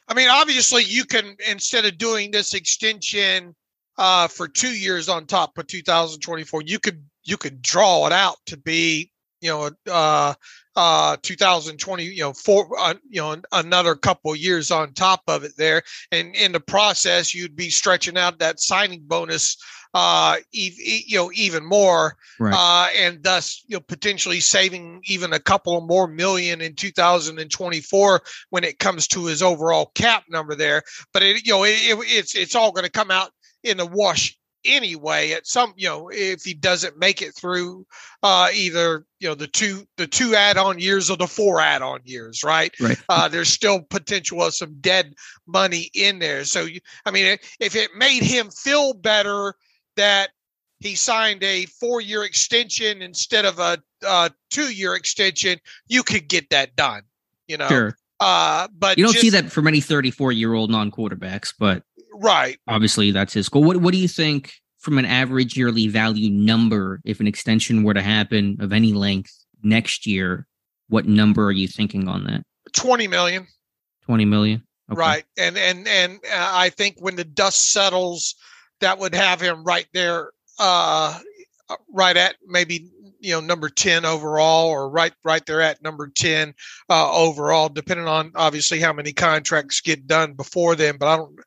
I 0.09 0.15
mean, 0.15 0.29
obviously, 0.29 0.85
you 0.85 1.05
can, 1.05 1.37
instead 1.51 1.85
of 1.85 1.99
doing 1.99 2.31
this 2.31 2.55
extension 2.55 3.57
uh, 3.99 4.29
for 4.29 4.47
two 4.47 4.71
years 4.71 5.09
on 5.09 5.27
top 5.27 5.59
of 5.59 5.67
2024, 5.67 6.63
you 6.63 6.79
could 6.79 7.03
you 7.25 7.37
could 7.37 7.61
draw 7.61 8.07
it 8.07 8.13
out 8.13 8.37
to 8.47 8.57
be, 8.57 9.11
you 9.41 9.49
know, 9.49 9.71
uh, 9.91 10.35
uh 10.77 11.17
2020 11.23 12.05
you 12.05 12.21
know 12.21 12.35
for 12.35 12.69
uh, 12.79 12.93
you 13.09 13.19
know 13.21 13.35
another 13.53 13.95
couple 13.95 14.37
years 14.37 14.71
on 14.71 14.93
top 14.93 15.23
of 15.27 15.43
it 15.43 15.53
there 15.57 15.83
and 16.13 16.37
in 16.37 16.53
the 16.53 16.61
process 16.61 17.35
you'd 17.35 17.57
be 17.57 17.71
stretching 17.71 18.19
out 18.19 18.39
that 18.39 18.61
signing 18.61 19.01
bonus 19.07 19.57
uh, 19.97 20.37
e- 20.53 21.05
you 21.07 21.17
know, 21.17 21.31
even 21.33 21.65
more, 21.65 22.19
right. 22.39 22.53
uh, 22.55 22.89
and 22.99 23.23
thus, 23.23 23.65
you 23.67 23.77
know, 23.77 23.81
potentially 23.81 24.41
saving 24.41 25.01
even 25.07 25.33
a 25.33 25.41
couple 25.41 25.81
more 25.81 26.07
million 26.07 26.61
in 26.61 26.75
2024 26.75 28.21
when 28.51 28.63
it 28.63 28.79
comes 28.79 29.09
to 29.09 29.25
his 29.25 29.43
overall 29.43 29.91
cap 29.95 30.25
number 30.29 30.55
there. 30.55 30.83
But 31.15 31.23
it, 31.23 31.47
you 31.47 31.53
know, 31.55 31.65
it, 31.65 31.79
it, 31.83 31.99
it's 32.09 32.35
it's 32.35 32.55
all 32.55 32.73
going 32.73 32.85
to 32.85 32.91
come 32.91 33.11
out 33.11 33.31
in 33.63 33.79
the 33.79 33.87
wash 33.87 34.37
anyway 34.67 35.31
at 35.31 35.47
some 35.47 35.73
you 35.77 35.89
know 35.89 36.11
if 36.13 36.43
he 36.43 36.53
doesn't 36.53 36.99
make 36.99 37.23
it 37.23 37.33
through 37.37 37.87
uh 38.25 38.49
either 38.53 39.07
you 39.21 39.29
know 39.29 39.35
the 39.35 39.47
two 39.47 39.87
the 39.97 40.09
two 40.09 40.35
add-on 40.35 40.81
years 40.81 41.09
or 41.09 41.17
the 41.17 41.27
four 41.29 41.61
add-on 41.61 42.01
years 42.03 42.43
right 42.43 42.75
right 42.81 42.99
uh 43.09 43.29
there's 43.29 43.49
still 43.49 43.81
potential 43.81 44.43
of 44.43 44.53
some 44.53 44.75
dead 44.81 45.15
money 45.47 45.89
in 45.95 46.19
there 46.19 46.43
so 46.45 46.63
you, 46.63 46.81
i 47.05 47.13
mean 47.13 47.39
if 47.61 47.77
it 47.77 47.91
made 47.97 48.25
him 48.25 48.51
feel 48.51 48.93
better 48.93 49.55
that 49.97 50.31
he 50.79 50.95
signed 50.95 51.43
a 51.43 51.67
four-year 51.67 52.23
extension 52.23 53.03
instead 53.03 53.45
of 53.45 53.59
a, 53.59 53.79
a 54.07 54.31
two-year 54.51 54.95
extension 54.95 55.59
you 55.89 56.03
could 56.03 56.29
get 56.29 56.51
that 56.51 56.77
done 56.77 57.03
you 57.49 57.57
know 57.57 57.69
sure 57.69 57.97
uh 58.21 58.69
but 58.79 58.97
you 58.97 59.05
don't 59.05 59.13
just, 59.13 59.23
see 59.23 59.31
that 59.31 59.51
for 59.51 59.63
many 59.63 59.81
34 59.81 60.33
year 60.33 60.55
old 60.55 60.71
non 60.71 60.91
quarterbacks 60.91 61.53
but 61.59 61.83
right 62.21 62.59
obviously 62.69 63.11
that's 63.11 63.33
his 63.33 63.49
goal. 63.49 63.65
What 63.65 63.79
what 63.79 63.93
do 63.93 63.99
you 63.99 64.09
think 64.09 64.53
from 64.79 64.99
an 64.99 65.05
average 65.05 65.57
yearly 65.57 65.89
value 65.89 66.31
number 66.31 67.01
if 67.05 67.21
an 67.21 67.27
extension 67.27 67.83
were 67.83 67.95
to 67.95 68.03
happen 68.03 68.57
of 68.61 68.73
any 68.73 68.93
length 68.93 69.33
next 69.63 70.07
year? 70.07 70.47
What 70.89 71.07
number 71.07 71.47
are 71.47 71.53
you 71.53 71.69
thinking 71.69 72.09
on 72.09 72.25
that? 72.25 72.43
20 72.73 73.09
million 73.09 73.47
20 74.05 74.25
million. 74.25 74.63
Okay. 74.91 75.01
right 75.01 75.25
and 75.37 75.59
and 75.59 75.89
and 75.89 76.21
uh, 76.33 76.51
i 76.53 76.71
think 76.71 76.97
when 77.01 77.17
the 77.17 77.25
dust 77.25 77.73
settles 77.73 78.37
that 78.81 78.99
would 78.99 79.15
have 79.15 79.41
him 79.41 79.65
right 79.65 79.87
there 79.93 80.31
uh 80.59 81.19
right 81.93 82.17
at 82.17 82.37
maybe 82.47 82.91
you 83.21 83.33
know 83.33 83.41
number 83.41 83.69
10 83.69 84.05
overall 84.05 84.69
or 84.69 84.89
right 84.89 85.13
right 85.25 85.45
there 85.47 85.61
at 85.61 85.83
number 85.83 86.09
10 86.09 86.55
uh 86.89 87.13
overall 87.13 87.69
depending 87.69 88.07
on 88.07 88.33
obviously 88.35 88.81
how 88.81 88.93
many 88.93 89.13
contracts 89.13 89.81
get 89.81 90.07
done 90.07 90.35
before 90.35 90.75
then 90.77 90.97
but 90.97 91.09
i 91.09 91.17
don't 91.17 91.39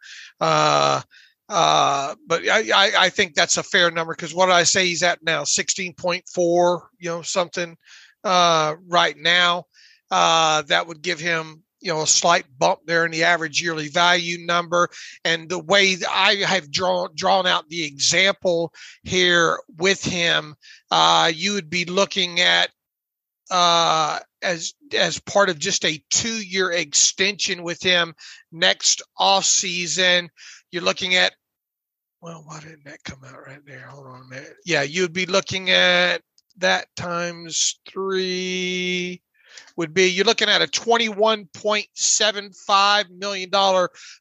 uh 0.41 1.01
uh 1.49 2.15
but 2.27 2.47
i 2.49 2.91
i, 2.97 3.09
think 3.09 3.33
that's 3.33 3.57
a 3.57 3.63
fair 3.63 3.89
number 3.91 4.13
because 4.13 4.33
what 4.33 4.51
i 4.51 4.63
say 4.63 4.85
he's 4.85 5.03
at 5.03 5.23
now? 5.23 5.43
16.4 5.43 6.81
you 6.99 7.09
know 7.09 7.21
something 7.21 7.77
uh 8.23 8.75
right 8.87 9.17
now 9.17 9.63
uh 10.11 10.61
that 10.63 10.87
would 10.87 11.01
give 11.01 11.19
him 11.19 11.63
you 11.81 11.91
know 11.91 12.01
a 12.01 12.07
slight 12.07 12.45
bump 12.57 12.81
there 12.85 13.05
in 13.05 13.11
the 13.11 13.23
average 13.23 13.61
yearly 13.61 13.87
value 13.87 14.45
number. 14.45 14.89
And 15.23 15.49
the 15.49 15.59
way 15.59 15.97
i 16.09 16.35
have 16.35 16.71
drawn 16.71 17.09
drawn 17.15 17.47
out 17.47 17.69
the 17.69 17.83
example 17.83 18.73
here 19.03 19.59
with 19.77 20.03
him 20.03 20.55
uh 20.91 21.31
you 21.33 21.53
would 21.53 21.69
be 21.69 21.85
looking 21.85 22.39
at 22.39 22.69
uh 23.51 24.19
as 24.41 24.73
as 24.95 25.19
part 25.19 25.49
of 25.49 25.59
just 25.59 25.85
a 25.85 26.01
two 26.09 26.41
year 26.41 26.71
extension 26.71 27.63
with 27.63 27.81
him 27.81 28.13
next 28.51 29.01
off 29.17 29.45
season 29.45 30.29
you're 30.71 30.83
looking 30.83 31.15
at 31.15 31.33
well 32.21 32.43
why 32.45 32.59
didn't 32.59 32.85
that 32.85 33.03
come 33.03 33.23
out 33.25 33.45
right 33.45 33.65
there? 33.65 33.87
Hold 33.87 34.07
on 34.07 34.21
a 34.21 34.25
minute. 34.25 34.55
Yeah 34.65 34.83
you'd 34.83 35.13
be 35.13 35.25
looking 35.25 35.69
at 35.69 36.21
that 36.57 36.87
times 36.95 37.79
three 37.87 39.21
would 39.75 39.93
be 39.93 40.09
you're 40.09 40.25
looking 40.25 40.49
at 40.49 40.61
a 40.61 40.67
$21.75 40.67 43.09
million 43.09 43.49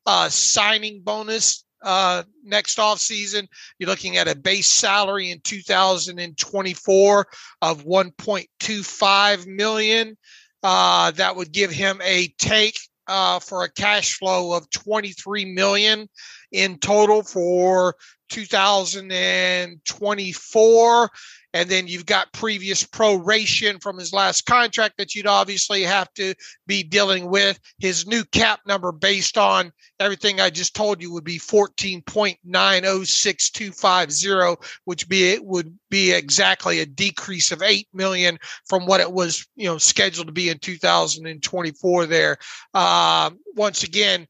uh, 0.06 0.28
signing 0.28 1.00
bonus 1.02 1.64
uh, 1.82 2.23
next 2.44 2.78
off 2.78 2.99
season. 2.99 3.49
You're 3.78 3.90
looking 3.90 4.16
at 4.16 4.28
a 4.28 4.37
base 4.37 4.68
salary 4.68 5.30
in 5.30 5.40
2024 5.40 7.26
of 7.62 7.85
1.25 7.85 9.47
million. 9.47 10.16
Uh, 10.62 11.11
that 11.12 11.37
would 11.37 11.52
give 11.52 11.70
him 11.70 12.00
a 12.02 12.28
take 12.38 12.78
uh, 13.06 13.38
for 13.38 13.64
a 13.64 13.70
cash 13.70 14.14
flow 14.14 14.52
of 14.52 14.68
23 14.70 15.47
million 15.47 16.08
in 16.52 16.78
total 16.78 17.23
for 17.23 17.94
2024 18.28 21.11
and 21.58 21.68
then 21.68 21.88
you've 21.88 22.06
got 22.06 22.32
previous 22.32 22.84
proration 22.84 23.82
from 23.82 23.98
his 23.98 24.12
last 24.12 24.46
contract 24.46 24.96
that 24.96 25.12
you'd 25.16 25.26
obviously 25.26 25.82
have 25.82 26.08
to 26.14 26.32
be 26.68 26.84
dealing 26.84 27.28
with. 27.28 27.58
His 27.80 28.06
new 28.06 28.22
cap 28.26 28.60
number, 28.64 28.92
based 28.92 29.36
on 29.36 29.72
everything 29.98 30.40
I 30.40 30.50
just 30.50 30.76
told 30.76 31.02
you, 31.02 31.12
would 31.12 31.24
be 31.24 31.38
fourteen 31.38 32.00
point 32.02 32.38
nine 32.44 32.84
oh 32.84 33.02
six 33.02 33.50
two 33.50 33.72
five 33.72 34.12
zero, 34.12 34.56
which 34.84 35.08
be 35.08 35.32
it 35.32 35.44
would 35.44 35.76
be 35.90 36.12
exactly 36.12 36.78
a 36.78 36.86
decrease 36.86 37.50
of 37.50 37.60
eight 37.60 37.88
million 37.92 38.38
from 38.68 38.86
what 38.86 39.00
it 39.00 39.10
was, 39.10 39.44
you 39.56 39.66
know, 39.66 39.78
scheduled 39.78 40.28
to 40.28 40.32
be 40.32 40.50
in 40.50 40.60
2024. 40.60 42.06
There, 42.06 42.36
uh, 42.72 43.30
once 43.56 43.82
again 43.82 44.28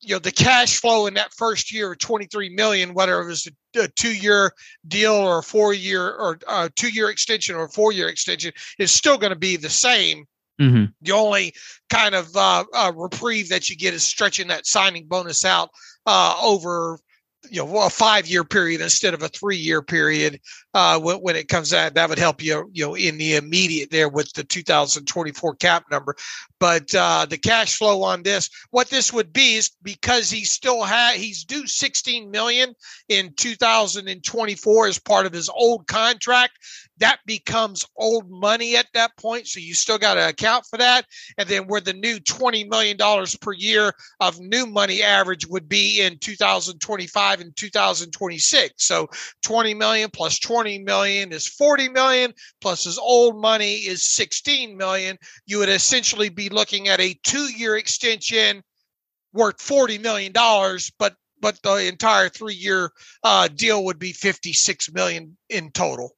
you 0.00 0.14
know 0.14 0.18
the 0.18 0.32
cash 0.32 0.78
flow 0.78 1.06
in 1.06 1.14
that 1.14 1.32
first 1.34 1.72
year 1.72 1.92
of 1.92 1.98
23 1.98 2.50
million 2.50 2.94
whether 2.94 3.20
it 3.20 3.26
was 3.26 3.46
a, 3.46 3.80
a 3.80 3.88
two 3.88 4.14
year 4.14 4.52
deal 4.86 5.14
or 5.14 5.38
a 5.38 5.42
four 5.42 5.72
year 5.72 6.08
or 6.08 6.38
a 6.48 6.70
two 6.70 6.88
year 6.88 7.10
extension 7.10 7.56
or 7.56 7.64
a 7.64 7.68
four 7.68 7.92
year 7.92 8.08
extension 8.08 8.52
is 8.78 8.92
still 8.92 9.18
going 9.18 9.32
to 9.32 9.38
be 9.38 9.56
the 9.56 9.70
same 9.70 10.24
Mm-hmm. 10.60 10.86
the 11.02 11.12
only 11.12 11.54
kind 11.88 12.16
of 12.16 12.34
uh, 12.34 12.64
uh, 12.74 12.90
reprieve 12.96 13.48
that 13.50 13.70
you 13.70 13.76
get 13.76 13.94
is 13.94 14.02
stretching 14.02 14.48
that 14.48 14.66
signing 14.66 15.06
bonus 15.06 15.44
out 15.44 15.70
uh, 16.04 16.36
over 16.42 16.98
you 17.50 17.64
know 17.64 17.82
a 17.82 17.90
five 17.90 18.26
year 18.26 18.44
period 18.44 18.80
instead 18.80 19.14
of 19.14 19.22
a 19.22 19.28
three 19.28 19.56
year 19.56 19.82
period 19.82 20.40
uh, 20.74 20.98
when, 20.98 21.16
when 21.16 21.36
it 21.36 21.48
comes 21.48 21.72
out 21.72 21.94
that 21.94 22.08
would 22.08 22.18
help 22.18 22.42
you 22.42 22.70
you 22.72 22.86
know 22.86 22.94
in 22.94 23.18
the 23.18 23.36
immediate 23.36 23.90
there 23.90 24.08
with 24.08 24.32
the 24.34 24.44
2024 24.44 25.54
cap 25.56 25.84
number. 25.90 26.14
But 26.60 26.94
uh, 26.94 27.26
the 27.28 27.38
cash 27.38 27.76
flow 27.76 28.02
on 28.02 28.22
this 28.22 28.50
what 28.70 28.90
this 28.90 29.12
would 29.12 29.32
be 29.32 29.54
is 29.54 29.70
because 29.82 30.30
he 30.30 30.44
still 30.44 30.82
had 30.82 31.16
he's 31.16 31.44
due 31.44 31.66
16 31.66 32.30
million 32.30 32.74
in 33.08 33.32
2024 33.34 34.86
as 34.86 34.98
part 34.98 35.26
of 35.26 35.32
his 35.32 35.48
old 35.48 35.86
contract 35.86 36.58
that 36.98 37.20
becomes 37.26 37.86
old 37.96 38.30
money 38.30 38.76
at 38.76 38.86
that 38.94 39.16
point 39.16 39.46
so 39.46 39.60
you 39.60 39.74
still 39.74 39.98
got 39.98 40.14
to 40.14 40.28
account 40.28 40.64
for 40.68 40.76
that. 40.78 41.06
And 41.36 41.48
then 41.48 41.66
where 41.66 41.80
the 41.80 41.92
new 41.92 42.18
20 42.20 42.64
million 42.64 42.96
dollars 42.96 43.36
per 43.36 43.52
year 43.52 43.92
of 44.20 44.40
new 44.40 44.66
money 44.66 45.02
average 45.02 45.46
would 45.46 45.68
be 45.68 46.00
in 46.00 46.18
2025 46.18 47.40
and 47.40 47.56
2026 47.56 48.84
so 48.84 49.08
20 49.42 49.74
million 49.74 50.10
plus 50.10 50.38
20 50.38 50.80
million 50.80 51.32
is 51.32 51.46
40 51.46 51.88
million 51.90 52.32
plus 52.60 52.84
his 52.84 52.98
old 52.98 53.40
money 53.40 53.74
is 53.74 54.02
16 54.14 54.76
million. 54.76 55.16
You 55.46 55.58
would 55.58 55.68
essentially 55.68 56.28
be 56.28 56.48
looking 56.48 56.88
at 56.88 57.00
a 57.00 57.18
two-year 57.22 57.76
extension 57.76 58.62
worth 59.32 59.60
40 59.60 59.98
million 59.98 60.32
dollars 60.32 60.90
but 60.98 61.14
but 61.40 61.60
the 61.62 61.86
entire 61.86 62.28
three-year 62.28 62.90
uh, 63.22 63.46
deal 63.46 63.84
would 63.84 64.00
be 64.00 64.12
56 64.12 64.92
million 64.92 65.36
in 65.48 65.70
total 65.70 66.17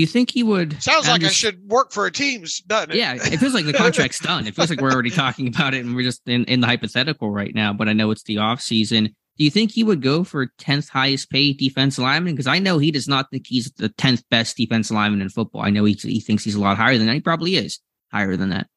you 0.00 0.06
think 0.06 0.30
he 0.30 0.42
would? 0.42 0.80
sounds 0.82 1.08
like 1.08 1.24
i 1.24 1.28
should 1.28 1.66
work 1.68 1.90
for 1.90 2.06
a 2.06 2.12
team's 2.12 2.62
it 2.68 2.94
Yeah, 2.94 3.14
it 3.14 3.38
feels 3.38 3.54
like 3.54 3.64
the 3.64 3.72
contract's 3.84 4.18
done. 4.18 4.46
It 4.46 4.54
feels 4.54 4.70
like 4.70 4.80
we're 4.80 4.92
already 4.92 5.10
talking 5.10 5.48
about 5.48 5.74
it, 5.74 5.84
and 5.84 5.96
we're 5.96 6.02
just 6.02 6.20
in, 6.28 6.44
in 6.44 6.60
the 6.60 6.66
hypothetical 6.66 7.30
right 7.30 7.54
now. 7.54 7.72
But 7.72 7.88
I 7.88 7.92
know 7.94 8.10
it's 8.10 8.24
the 8.24 8.38
off 8.38 8.60
season. 8.60 9.14
Do 9.38 9.44
you 9.44 9.50
think 9.50 9.70
he 9.70 9.84
would 9.84 10.02
go 10.02 10.24
for 10.24 10.46
tenth 10.58 10.88
highest 10.88 11.30
paid 11.30 11.58
defense 11.58 11.98
lineman? 11.98 12.34
Because 12.34 12.46
I 12.46 12.58
know 12.58 12.78
he 12.78 12.90
does 12.90 13.08
not 13.08 13.30
think 13.30 13.46
he's 13.46 13.70
the 13.72 13.88
tenth 13.90 14.22
best 14.30 14.56
defense 14.56 14.90
lineman 14.90 15.22
in 15.22 15.28
football. 15.28 15.62
I 15.62 15.70
know 15.70 15.84
he 15.84 15.94
he 15.94 16.20
thinks 16.20 16.44
he's 16.44 16.54
a 16.54 16.60
lot 16.60 16.76
higher 16.76 16.98
than 16.98 17.06
that. 17.06 17.14
He 17.14 17.20
probably 17.20 17.56
is 17.56 17.80
higher 18.12 18.36
than 18.36 18.50
that. 18.50 18.68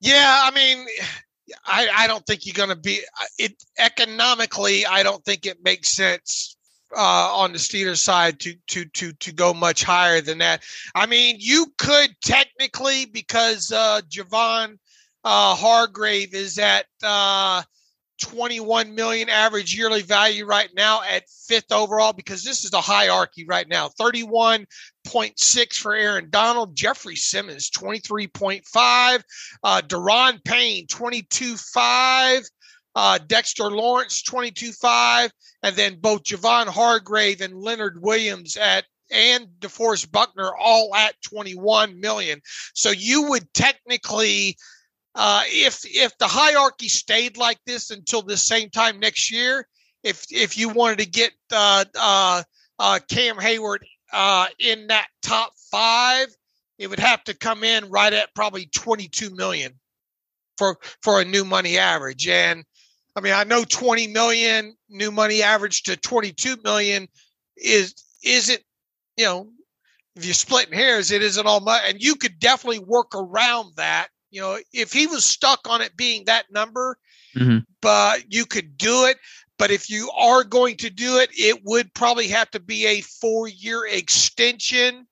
Yeah, 0.00 0.42
I 0.44 0.50
mean, 0.50 0.86
I 1.64 1.88
I 1.94 2.06
don't 2.06 2.26
think 2.26 2.44
you're 2.44 2.54
going 2.54 2.68
to 2.68 2.76
be 2.76 3.00
it 3.38 3.54
economically. 3.78 4.84
I 4.84 5.02
don't 5.02 5.24
think 5.24 5.46
it 5.46 5.58
makes 5.62 5.88
sense 5.88 6.57
uh, 6.96 7.30
on 7.34 7.52
the 7.52 7.58
Steelers 7.58 7.98
side 7.98 8.40
to 8.40 8.54
to 8.68 8.84
to 8.86 9.12
to 9.12 9.32
go 9.32 9.52
much 9.52 9.82
higher 9.84 10.20
than 10.20 10.38
that. 10.38 10.62
I 10.94 11.06
mean, 11.06 11.36
you 11.38 11.66
could 11.78 12.10
technically 12.22 13.06
because 13.06 13.72
uh, 13.72 14.00
Javon 14.08 14.78
uh, 15.24 15.54
Hargrave 15.54 16.34
is 16.34 16.58
at 16.58 16.86
uh, 17.02 17.62
21 18.20 18.94
million 18.94 19.28
average 19.28 19.76
yearly 19.76 20.02
value 20.02 20.44
right 20.44 20.70
now 20.74 21.02
at 21.08 21.28
fifth 21.28 21.72
overall 21.72 22.12
because 22.12 22.42
this 22.42 22.64
is 22.64 22.70
the 22.70 22.80
hierarchy 22.80 23.44
right 23.46 23.68
now 23.68 23.88
31.6 24.00 25.74
for 25.74 25.94
Aaron 25.94 26.28
Donald, 26.30 26.74
Jeffrey 26.74 27.16
Simmons 27.16 27.70
23.5, 27.70 29.22
uh, 29.62 29.82
Daron 29.86 30.44
Payne 30.44 30.86
22.5, 30.86 32.50
uh, 32.98 33.16
Dexter 33.28 33.70
Lawrence 33.70 34.24
22.5, 34.24 35.30
and 35.62 35.76
then 35.76 36.00
both 36.00 36.24
Javon 36.24 36.66
Hargrave 36.66 37.40
and 37.40 37.54
Leonard 37.54 38.02
Williams 38.02 38.56
at 38.56 38.86
and 39.12 39.46
DeForest 39.60 40.10
Buckner 40.10 40.50
all 40.58 40.92
at 40.96 41.14
21 41.22 42.00
million. 42.00 42.40
So 42.74 42.90
you 42.90 43.28
would 43.28 43.54
technically 43.54 44.56
uh, 45.14 45.42
if 45.46 45.84
if 45.84 46.18
the 46.18 46.26
hierarchy 46.26 46.88
stayed 46.88 47.36
like 47.36 47.58
this 47.66 47.92
until 47.92 48.20
the 48.20 48.36
same 48.36 48.68
time 48.68 48.98
next 48.98 49.30
year, 49.30 49.68
if 50.02 50.26
if 50.32 50.58
you 50.58 50.68
wanted 50.68 50.98
to 50.98 51.06
get 51.06 51.30
uh, 51.52 51.84
uh, 51.96 52.42
uh, 52.80 52.98
Cam 53.08 53.36
Heyward 53.36 53.78
uh, 54.12 54.48
in 54.58 54.88
that 54.88 55.06
top 55.22 55.52
five, 55.70 56.26
it 56.78 56.88
would 56.88 56.98
have 56.98 57.22
to 57.24 57.34
come 57.34 57.62
in 57.62 57.88
right 57.90 58.12
at 58.12 58.34
probably 58.34 58.66
22 58.66 59.32
million 59.36 59.78
for 60.56 60.76
for 61.00 61.20
a 61.20 61.24
new 61.24 61.44
money 61.44 61.78
average. 61.78 62.26
And 62.26 62.64
I 63.18 63.20
mean, 63.20 63.32
I 63.32 63.42
know 63.42 63.64
20 63.64 64.06
million 64.06 64.76
new 64.88 65.10
money 65.10 65.42
average 65.42 65.82
to 65.82 65.96
22 65.96 66.58
million 66.62 67.08
is 67.56 67.92
isn't, 68.22 68.62
you 69.16 69.24
know, 69.24 69.48
if 70.14 70.24
you're 70.24 70.34
splitting 70.34 70.72
hairs, 70.72 71.10
it 71.10 71.20
isn't 71.20 71.44
all 71.44 71.58
much. 71.58 71.82
And 71.84 72.00
you 72.00 72.14
could 72.14 72.38
definitely 72.38 72.78
work 72.78 73.16
around 73.16 73.74
that. 73.74 74.06
You 74.30 74.40
know, 74.40 74.58
if 74.72 74.92
he 74.92 75.08
was 75.08 75.24
stuck 75.24 75.68
on 75.68 75.80
it 75.80 75.96
being 75.96 76.26
that 76.26 76.44
number, 76.52 76.96
mm-hmm. 77.36 77.58
but 77.82 78.32
you 78.32 78.46
could 78.46 78.78
do 78.78 79.06
it. 79.06 79.16
But 79.58 79.72
if 79.72 79.90
you 79.90 80.08
are 80.16 80.44
going 80.44 80.76
to 80.76 80.90
do 80.90 81.18
it, 81.18 81.30
it 81.32 81.64
would 81.64 81.92
probably 81.94 82.28
have 82.28 82.48
to 82.52 82.60
be 82.60 82.86
a 82.86 83.00
four 83.00 83.48
year 83.48 83.84
extension 83.84 85.08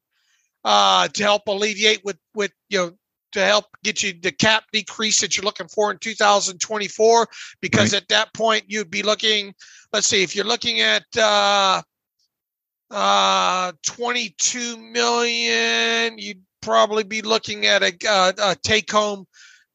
uh, 0.64 1.08
to 1.08 1.22
help 1.24 1.48
alleviate 1.48 2.04
with 2.04 2.18
with 2.36 2.52
you 2.68 2.78
know 2.78 2.92
to 3.36 3.44
help 3.44 3.66
get 3.84 4.02
you 4.02 4.14
the 4.22 4.32
cap 4.32 4.64
decrease 4.72 5.20
that 5.20 5.36
you're 5.36 5.44
looking 5.44 5.68
for 5.68 5.90
in 5.90 5.98
2024 5.98 7.28
because 7.60 7.92
right. 7.92 8.02
at 8.02 8.08
that 8.08 8.32
point 8.34 8.64
you'd 8.66 8.90
be 8.90 9.02
looking 9.02 9.54
let's 9.92 10.06
see 10.06 10.22
if 10.22 10.34
you're 10.34 10.44
looking 10.44 10.80
at 10.80 11.04
uh 11.18 11.80
uh 12.90 13.72
22 13.84 14.78
million 14.78 16.18
you'd 16.18 16.42
probably 16.62 17.04
be 17.04 17.22
looking 17.22 17.66
at 17.66 17.82
a, 17.82 17.92
uh, 18.08 18.32
a 18.42 18.56
take 18.62 18.90
home 18.90 19.26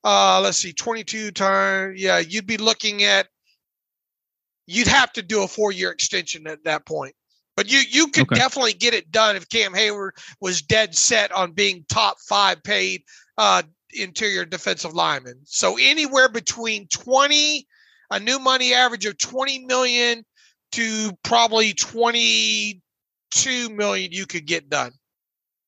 uh 0.04 0.42
let's 0.42 0.58
see 0.58 0.74
22 0.74 1.32
times 1.32 2.02
yeah 2.02 2.18
you'd 2.18 2.48
be 2.48 2.58
looking 2.58 3.04
at 3.04 3.28
you'd 4.66 4.88
have 4.88 5.12
to 5.14 5.22
do 5.22 5.44
a 5.44 5.48
four 5.48 5.72
year 5.72 5.92
extension 5.92 6.48
at 6.48 6.64
that 6.64 6.86
point 6.86 7.14
but 7.56 7.72
you 7.72 7.82
you 7.90 8.08
could 8.08 8.24
okay. 8.24 8.36
definitely 8.36 8.74
get 8.74 8.94
it 8.94 9.12
done 9.12 9.36
if 9.36 9.50
Cam 9.50 9.74
Heyward 9.74 10.12
was 10.40 10.62
dead 10.62 10.96
set 10.96 11.32
on 11.32 11.52
being 11.52 11.86
top 11.90 12.18
five 12.28 12.64
paid 12.64 13.04
uh, 13.38 13.64
interior 13.94 14.46
defensive 14.46 14.94
lineman. 14.94 15.42
So 15.46 15.78
anywhere 15.80 16.30
between 16.30 16.88
20, 16.88 17.68
a 18.12 18.20
new 18.20 18.40
money 18.40 18.74
average 18.74 19.06
of 19.06 19.18
20 19.18 19.66
million 19.66 20.26
to 20.74 21.12
probably 21.24 21.74
22 21.74 23.70
million 23.70 24.12
you 24.12 24.26
could 24.26 24.46
get 24.46 24.70
done. 24.70 24.92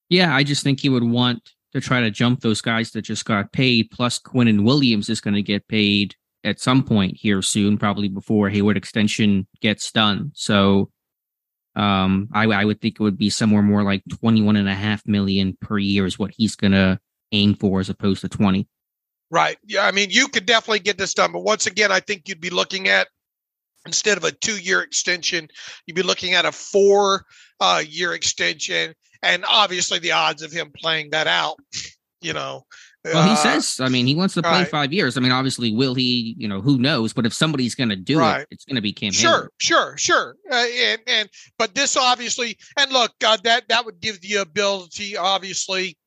Yeah, 0.09 0.35
I 0.35 0.43
just 0.43 0.63
think 0.63 0.79
he 0.79 0.89
would 0.89 1.03
want 1.03 1.51
to 1.73 1.81
try 1.81 2.01
to 2.01 2.11
jump 2.11 2.41
those 2.41 2.61
guys 2.61 2.91
that 2.91 3.01
just 3.01 3.25
got 3.25 3.51
paid. 3.51 3.89
Plus, 3.91 4.19
Quinnen 4.19 4.63
Williams 4.63 5.09
is 5.09 5.21
going 5.21 5.33
to 5.33 5.41
get 5.41 5.67
paid 5.67 6.15
at 6.43 6.59
some 6.59 6.83
point 6.83 7.17
here 7.17 7.41
soon, 7.41 7.77
probably 7.77 8.09
before 8.09 8.49
Heyward 8.49 8.75
extension 8.75 9.47
gets 9.61 9.91
done. 9.91 10.31
So 10.35 10.91
um, 11.75 12.29
I, 12.33 12.43
I 12.45 12.65
would 12.65 12.81
think 12.81 12.99
it 12.99 13.03
would 13.03 13.17
be 13.17 13.29
somewhere 13.29 13.63
more 13.63 13.83
like 13.83 14.03
21 14.09 14.55
and 14.55 14.69
a 14.69 14.75
half 14.75 15.05
million 15.07 15.57
per 15.59 15.77
year 15.77 16.05
is 16.05 16.19
what 16.19 16.33
he's 16.35 16.55
going 16.55 16.73
to 16.73 16.99
aim 17.33 17.55
for 17.55 17.79
as 17.79 17.89
opposed 17.89 18.21
to 18.21 18.29
20. 18.29 18.67
Right. 19.29 19.57
Yeah. 19.65 19.85
I 19.85 19.91
mean, 19.91 20.09
you 20.11 20.27
could 20.27 20.45
definitely 20.45 20.79
get 20.79 20.97
this 20.97 21.13
done. 21.13 21.31
But 21.31 21.41
once 21.41 21.65
again, 21.65 21.91
I 21.91 21.99
think 21.99 22.29
you'd 22.29 22.39
be 22.39 22.51
looking 22.51 22.87
at 22.87 23.07
instead 23.85 24.17
of 24.17 24.23
a 24.23 24.31
two 24.31 24.57
year 24.57 24.81
extension, 24.81 25.47
you'd 25.85 25.95
be 25.95 26.03
looking 26.03 26.33
at 26.33 26.45
a 26.45 26.51
four 26.51 27.25
uh, 27.59 27.83
year 27.85 28.13
extension. 28.13 28.93
And 29.21 29.45
obviously, 29.47 29.99
the 29.99 30.11
odds 30.11 30.41
of 30.41 30.51
him 30.51 30.71
playing 30.75 31.11
that 31.11 31.27
out, 31.27 31.57
you 32.21 32.33
know. 32.33 32.65
Well, 33.05 33.23
he 33.25 33.31
uh, 33.31 33.35
says, 33.35 33.81
I 33.81 33.89
mean, 33.89 34.07
he 34.07 34.15
wants 34.15 34.33
to 34.35 34.41
play 34.41 34.51
right. 34.51 34.67
five 34.67 34.93
years. 34.93 35.17
I 35.17 35.19
mean, 35.19 35.31
obviously, 35.31 35.73
will 35.73 35.93
he? 35.93 36.35
You 36.37 36.47
know, 36.47 36.61
who 36.61 36.77
knows? 36.77 37.11
But 37.11 37.25
if 37.25 37.33
somebody's 37.33 37.75
going 37.75 37.89
to 37.89 37.97
do 37.97 38.19
right. 38.19 38.41
it, 38.41 38.47
it's 38.51 38.65
going 38.65 38.77
to 38.77 38.81
be 38.81 38.93
Cam. 38.93 39.11
Sure, 39.11 39.43
Heyward. 39.43 39.49
sure, 39.59 39.97
sure. 39.97 40.35
Uh, 40.49 40.65
and 40.77 41.01
and 41.07 41.29
but 41.57 41.75
this 41.75 41.97
obviously, 41.97 42.57
and 42.77 42.91
look, 42.91 43.11
uh, 43.25 43.37
that 43.43 43.67
that 43.67 43.83
would 43.85 43.99
give 43.99 44.21
the 44.21 44.35
ability, 44.35 45.17
obviously, 45.17 45.97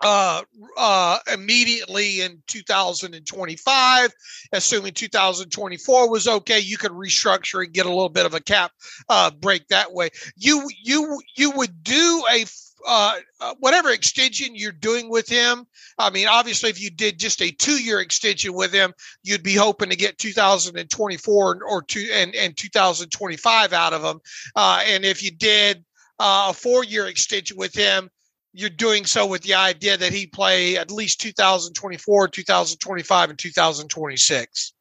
uh, 0.00 0.42
uh, 0.76 1.18
immediately 1.32 2.20
in 2.20 2.42
2025. 2.46 4.12
Assuming 4.52 4.92
2024 4.92 6.10
was 6.10 6.28
okay, 6.28 6.60
you 6.60 6.76
could 6.76 6.92
restructure 6.92 7.64
and 7.64 7.72
get 7.72 7.86
a 7.86 7.90
little 7.90 8.08
bit 8.08 8.26
of 8.26 8.34
a 8.34 8.40
cap 8.40 8.72
uh, 9.08 9.30
break 9.30 9.66
that 9.68 9.92
way. 9.92 10.10
You 10.36 10.68
you 10.82 11.20
you 11.36 11.50
would 11.52 11.82
do 11.82 12.24
a 12.32 12.44
uh, 12.86 13.16
uh, 13.40 13.54
whatever 13.58 13.90
extension 13.90 14.54
you're 14.54 14.72
doing 14.72 15.10
with 15.10 15.28
him. 15.28 15.66
I 15.98 16.10
mean, 16.10 16.28
obviously, 16.28 16.70
if 16.70 16.80
you 16.80 16.90
did 16.90 17.18
just 17.18 17.42
a 17.42 17.50
two-year 17.50 18.00
extension 18.00 18.52
with 18.52 18.72
him, 18.72 18.94
you'd 19.22 19.42
be 19.42 19.54
hoping 19.54 19.90
to 19.90 19.96
get 19.96 20.18
2024 20.18 21.60
or 21.68 21.82
two 21.82 22.08
and, 22.12 22.34
and 22.34 22.56
2025 22.56 23.72
out 23.72 23.92
of 23.92 24.04
him. 24.04 24.20
Uh, 24.54 24.82
and 24.86 25.04
if 25.04 25.22
you 25.22 25.30
did 25.30 25.84
uh, 26.18 26.48
a 26.50 26.52
four-year 26.52 27.06
extension 27.06 27.56
with 27.56 27.74
him, 27.74 28.10
you're 28.58 28.70
doing 28.70 29.04
so 29.04 29.24
with 29.24 29.42
the 29.42 29.54
idea 29.54 29.96
that 29.96 30.12
he 30.12 30.26
play 30.26 30.76
at 30.76 30.90
least 30.90 31.20
2024, 31.20 32.26
2025, 32.26 33.30
and 33.30 33.38
2026. 33.38 34.58
Is 34.58 34.72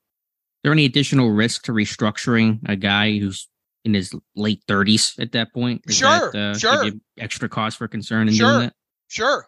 there 0.63 0.71
any 0.71 0.86
additional 0.86 1.30
risk 1.30 1.63
to 1.65 1.73
restructuring 1.73 2.60
a 2.67 2.75
guy 2.75 3.19
who's 3.19 3.47
in 3.86 3.93
his 3.93 4.12
late 4.36 4.63
30s 4.67 5.19
at 5.21 5.32
that 5.34 5.54
point? 5.54 5.84
Is 5.86 5.97
sure, 5.97 6.32
that, 6.32 6.36
uh, 6.36 6.58
sure. 6.58 6.91
Extra 7.19 7.47
cause 7.47 7.75
for 7.75 7.88
concern 7.88 8.28
in 8.28 8.34
sure, 8.34 8.49
doing 8.49 8.60
that? 8.62 8.73
Sure. 9.10 9.47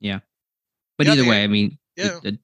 Yeah. 0.00 0.20
But 0.96 1.08
yeah, 1.08 1.12
either 1.12 1.28
way, 1.28 1.44
I 1.44 1.46
mean, 1.46 1.76
yeah. 1.96 2.18
the, 2.22 2.38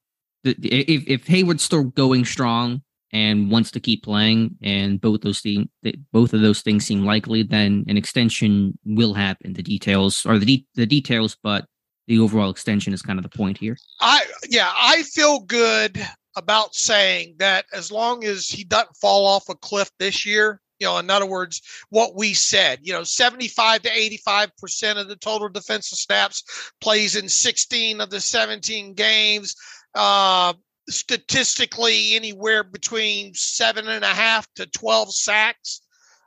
the, 0.44 0.54
the, 0.58 0.68
if 0.68 1.04
if 1.06 1.26
Heyward's 1.26 1.62
still 1.62 1.84
going 1.84 2.26
strong, 2.26 2.82
and 3.12 3.50
wants 3.50 3.70
to 3.72 3.80
keep 3.80 4.02
playing, 4.02 4.56
and 4.62 5.00
both 5.00 5.20
those 5.20 5.40
things, 5.40 5.66
both 6.12 6.32
of 6.32 6.40
those 6.40 6.62
things 6.62 6.86
seem 6.86 7.04
likely, 7.04 7.42
then 7.42 7.84
an 7.88 7.96
extension 7.96 8.78
will 8.84 9.14
happen. 9.14 9.52
The 9.52 9.62
details 9.62 10.24
are 10.26 10.38
the 10.38 10.46
de- 10.46 10.66
the 10.74 10.86
details, 10.86 11.36
but 11.42 11.66
the 12.06 12.18
overall 12.18 12.50
extension 12.50 12.92
is 12.92 13.02
kind 13.02 13.18
of 13.18 13.22
the 13.22 13.36
point 13.36 13.58
here. 13.58 13.76
I 14.00 14.22
yeah, 14.48 14.70
I 14.74 15.02
feel 15.02 15.40
good 15.40 15.98
about 16.36 16.74
saying 16.74 17.36
that 17.38 17.66
as 17.72 17.92
long 17.92 18.24
as 18.24 18.48
he 18.48 18.64
doesn't 18.64 18.96
fall 18.96 19.26
off 19.26 19.48
a 19.48 19.54
cliff 19.54 19.90
this 19.98 20.24
year, 20.24 20.60
you 20.82 20.86
know, 20.88 20.98
in 20.98 21.10
other 21.10 21.26
words, 21.26 21.62
what 21.90 22.16
we 22.16 22.34
said, 22.34 22.80
you 22.82 22.92
know, 22.92 23.04
75 23.04 23.82
to 23.82 23.90
85% 23.90 25.00
of 25.00 25.08
the 25.08 25.16
total 25.16 25.48
defensive 25.48 25.98
snaps 25.98 26.72
plays 26.80 27.14
in 27.14 27.28
16 27.28 28.00
of 28.00 28.10
the 28.10 28.20
17 28.20 28.94
games. 28.94 29.54
Uh, 29.94 30.54
statistically 30.88 32.14
anywhere 32.14 32.64
between 32.64 33.34
seven 33.34 33.88
and 33.88 34.04
a 34.04 34.08
half 34.08 34.46
to 34.54 34.66
12 34.66 35.14
sacks. 35.14 35.82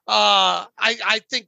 Uh, 0.08 0.65
I, 0.78 0.98
I 1.06 1.22
think, 1.30 1.48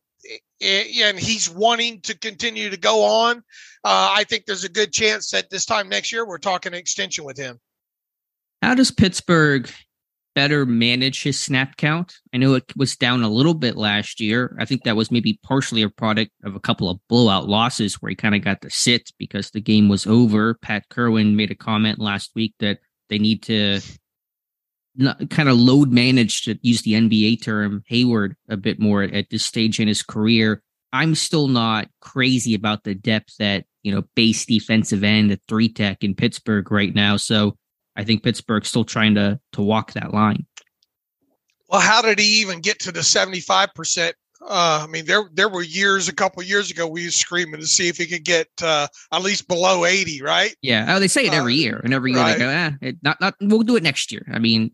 and 0.62 1.18
he's 1.18 1.50
wanting 1.50 2.02
to 2.02 2.18
continue 2.18 2.70
to 2.70 2.78
go 2.78 3.04
on. 3.04 3.38
Uh, 3.84 4.14
I 4.16 4.24
think 4.26 4.46
there's 4.46 4.64
a 4.64 4.70
good 4.70 4.92
chance 4.92 5.30
that 5.32 5.50
this 5.50 5.66
time 5.66 5.88
next 5.88 6.12
year 6.12 6.28
we're 6.28 6.40
talking 6.40 6.74
an 6.74 6.80
extension 6.80 7.24
with 7.24 7.38
him. 7.38 7.60
How 8.62 8.74
does 8.74 8.92
Pittsburgh 8.92 9.70
better 10.34 10.66
manage 10.66 11.24
his 11.24 11.40
snap 11.40 11.78
count? 11.78 12.16
I 12.34 12.38
know 12.38 12.56
it 12.56 12.76
was 12.76 12.96
down 12.96 13.24
a 13.24 13.30
little 13.30 13.54
bit 13.54 13.76
last 13.76 14.20
year. 14.20 14.56
I 14.60 14.66
think 14.66 14.84
that 14.84 14.96
was 14.96 15.12
maybe 15.12 15.40
partially 15.44 15.84
a 15.84 15.90
product 15.90 16.32
of 16.44 16.56
a 16.56 16.60
couple 16.60 16.90
of 16.90 17.00
blowout 17.08 17.48
losses 17.48 17.96
where 17.96 18.10
he 18.10 18.16
kind 18.16 18.36
of 18.36 18.44
got 18.44 18.62
to 18.62 18.70
sit 18.70 19.12
because 19.18 19.52
the 19.52 19.62
game 19.62 19.90
was 19.90 20.06
over. 20.06 20.56
Pat 20.56 20.90
Kirwan 20.90 21.36
made 21.36 21.52
a 21.52 21.56
comment 21.56 22.00
last 22.00 22.32
week 22.36 22.54
that 22.60 22.80
they 23.10 23.20
need 23.20 23.44
to 23.44 23.80
kind 25.30 25.50
of 25.50 25.58
load 25.58 25.92
manage 25.92 26.44
to 26.44 26.58
use 26.62 26.82
the 26.82 26.94
NBA 26.94 27.44
term 27.44 27.84
Heyward 27.90 28.36
a 28.50 28.58
bit 28.58 28.80
more 28.80 29.04
at 29.04 29.30
this 29.30 29.46
stage 29.46 29.80
in 29.80 29.88
his 29.88 30.02
career. 30.02 30.64
I'm 30.92 31.16
still 31.16 31.48
not 31.48 31.90
crazy 32.02 32.54
about 32.54 32.84
the 32.84 32.96
depth 32.96 33.38
that 33.38 33.66
you 33.84 33.94
know 33.94 34.04
base 34.16 34.46
defensive 34.46 35.04
end 35.04 35.32
at 35.32 35.42
three 35.48 35.70
tech 35.70 36.04
in 36.04 36.16
Pittsburgh 36.16 36.72
right 36.72 36.94
now. 36.94 37.18
So 37.18 37.58
I 37.96 38.04
think 38.04 38.24
Pittsburgh's 38.24 38.70
still 38.70 38.86
trying 38.86 39.16
to 39.16 39.40
to 39.54 39.62
walk 39.62 39.94
that 39.94 40.14
line. 40.14 40.46
Well, 41.70 41.82
how 41.82 42.02
did 42.02 42.20
he 42.20 42.42
even 42.42 42.62
get 42.62 42.80
to 42.80 42.92
the 42.92 43.04
75 43.04 43.74
percent 43.76 44.16
uh, 44.42 44.82
I 44.84 44.88
mean, 44.88 45.06
there 45.06 45.30
there 45.34 45.50
were 45.50 45.64
years, 45.64 46.08
a 46.08 46.14
couple 46.14 46.44
years 46.44 46.72
ago, 46.72 46.88
we 46.88 47.06
were 47.06 47.12
screaming 47.12 47.60
to 47.60 47.68
see 47.68 47.88
if 47.88 47.98
he 47.98 48.06
could 48.06 48.24
get 48.24 48.48
uh, 48.62 48.88
at 49.12 49.22
least 49.22 49.48
below 49.48 49.86
eighty, 49.86 50.22
right? 50.22 50.56
Yeah, 50.62 50.96
oh, 50.96 51.00
they 51.00 51.08
say 51.08 51.26
it 51.26 51.34
every 51.34 51.54
uh, 51.54 51.58
year, 51.58 51.82
and 51.84 51.94
every 51.94 52.12
year 52.12 52.22
right. 52.22 52.34
they 52.34 52.40
go, 52.40 52.52
ah, 52.54 52.78
it, 52.82 52.98
not 53.02 53.20
not. 53.20 53.36
We'll 53.42 53.64
do 53.64 53.76
it 53.76 53.84
next 53.84 54.12
year. 54.12 54.26
I 54.32 54.40
mean, 54.40 54.72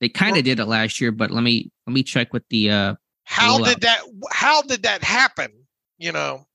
they 0.00 0.08
kind 0.08 0.36
of 0.36 0.44
did 0.44 0.60
it 0.60 0.66
last 0.66 1.00
year, 1.00 1.12
but 1.12 1.30
let 1.30 1.42
me 1.42 1.70
let 1.86 1.94
me 1.94 2.02
check 2.02 2.32
with 2.32 2.44
the. 2.50 2.70
uh 2.70 2.94
How 3.24 3.58
did 3.62 3.80
that? 3.82 4.00
How 4.30 4.62
did 4.62 4.82
that 4.82 5.02
happen? 5.02 5.50
You 5.98 6.12
know, 6.12 6.46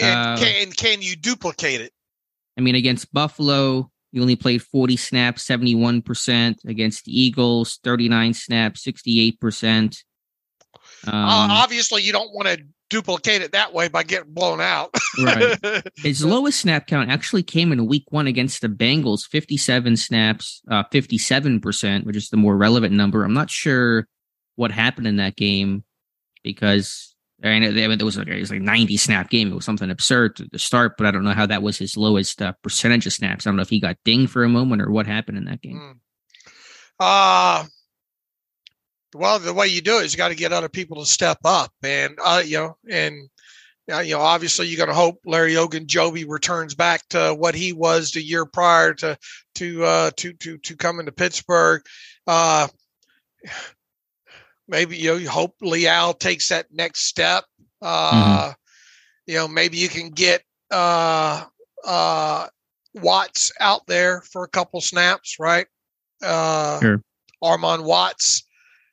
and, 0.00 0.18
uh, 0.18 0.36
can, 0.42 0.62
and 0.62 0.76
can 0.76 1.02
you 1.02 1.16
duplicate 1.16 1.80
it? 1.80 1.92
I 2.56 2.60
mean, 2.60 2.74
against 2.74 3.12
Buffalo, 3.12 3.90
you 4.12 4.20
only 4.20 4.36
played 4.36 4.62
40 4.62 4.96
snaps, 4.96 5.46
71%. 5.46 6.64
Against 6.64 7.04
the 7.04 7.20
Eagles, 7.20 7.78
39 7.84 8.34
snaps, 8.34 8.84
68%. 8.84 10.02
Um, 11.06 11.14
uh, 11.14 11.48
obviously, 11.50 12.02
you 12.02 12.12
don't 12.12 12.32
want 12.34 12.48
to 12.48 12.62
duplicate 12.90 13.40
it 13.40 13.52
that 13.52 13.72
way 13.72 13.88
by 13.88 14.02
getting 14.02 14.32
blown 14.32 14.60
out. 14.60 14.94
right. 15.22 15.58
His 15.96 16.24
lowest 16.24 16.60
snap 16.60 16.86
count 16.86 17.10
actually 17.10 17.42
came 17.42 17.72
in 17.72 17.86
week 17.86 18.04
one 18.10 18.26
against 18.26 18.60
the 18.60 18.68
Bengals 18.68 19.26
57 19.26 19.96
snaps, 19.96 20.60
uh, 20.70 20.82
57%, 20.92 22.04
which 22.04 22.16
is 22.16 22.28
the 22.28 22.36
more 22.36 22.56
relevant 22.56 22.92
number. 22.92 23.24
I'm 23.24 23.34
not 23.34 23.50
sure 23.50 24.06
what 24.56 24.72
happened 24.72 25.06
in 25.06 25.16
that 25.16 25.36
game 25.36 25.84
because 26.42 27.14
I 27.42 27.58
mean, 27.58 27.74
there 27.74 28.04
was 28.04 28.18
like, 28.18 28.28
it 28.28 28.38
was 28.38 28.50
like 28.50 28.60
90 28.60 28.96
snap 28.98 29.30
game. 29.30 29.50
It 29.50 29.54
was 29.54 29.64
something 29.64 29.90
absurd 29.90 30.36
to, 30.36 30.58
start, 30.58 30.96
but 30.98 31.06
I 31.06 31.10
don't 31.10 31.24
know 31.24 31.32
how 31.32 31.46
that 31.46 31.62
was 31.62 31.78
his 31.78 31.96
lowest 31.96 32.42
uh, 32.42 32.52
percentage 32.62 33.06
of 33.06 33.14
snaps. 33.14 33.46
I 33.46 33.50
don't 33.50 33.56
know 33.56 33.62
if 33.62 33.70
he 33.70 33.80
got 33.80 33.96
dinged 34.04 34.30
for 34.30 34.44
a 34.44 34.48
moment 34.48 34.82
or 34.82 34.90
what 34.90 35.06
happened 35.06 35.38
in 35.38 35.46
that 35.46 35.62
game. 35.62 35.78
Mm. 35.78 35.94
Uh, 36.98 37.64
Well, 39.14 39.38
the 39.38 39.54
way 39.54 39.66
you 39.66 39.80
do 39.80 39.98
it 39.98 40.04
is 40.04 40.12
you 40.12 40.18
got 40.18 40.28
to 40.28 40.34
get 40.36 40.52
other 40.52 40.68
people 40.68 40.98
to 40.98 41.06
step 41.06 41.38
up, 41.44 41.72
and 41.82 42.16
uh, 42.24 42.42
you 42.44 42.58
know, 42.58 42.76
and 42.88 43.28
uh, 43.92 44.00
you 44.00 44.14
know, 44.14 44.20
obviously, 44.20 44.66
you're 44.66 44.76
going 44.76 44.88
to 44.88 44.94
hope 44.94 45.20
Larry 45.24 45.54
Ogunjobi 45.54 46.24
returns 46.28 46.74
back 46.74 47.08
to 47.08 47.34
what 47.34 47.54
he 47.54 47.72
was 47.72 48.12
the 48.12 48.22
year 48.22 48.46
prior 48.46 48.94
to 48.94 49.18
to 49.56 49.84
uh, 49.84 50.10
to 50.16 50.32
to 50.34 50.58
to 50.58 50.76
coming 50.76 51.06
to 51.06 51.12
Pittsburgh. 51.12 51.82
Uh, 52.26 52.68
maybe 54.68 54.96
you 54.96 55.10
know, 55.10 55.16
you 55.16 55.28
hope 55.28 55.54
Leal 55.60 56.14
takes 56.14 56.48
that 56.48 56.66
next 56.70 57.06
step. 57.06 57.44
Uh, 57.82 58.12
mm-hmm. 58.12 58.50
You 59.26 59.34
know, 59.34 59.48
maybe 59.48 59.76
you 59.76 59.88
can 59.88 60.10
get 60.10 60.42
uh, 60.70 61.44
uh, 61.84 62.46
Watts 62.94 63.52
out 63.60 63.86
there 63.86 64.20
for 64.22 64.44
a 64.44 64.48
couple 64.48 64.80
snaps, 64.80 65.36
right? 65.38 65.66
Uh, 66.22 66.80
sure. 66.80 67.02
Armon 67.42 67.84
Watts, 67.84 68.44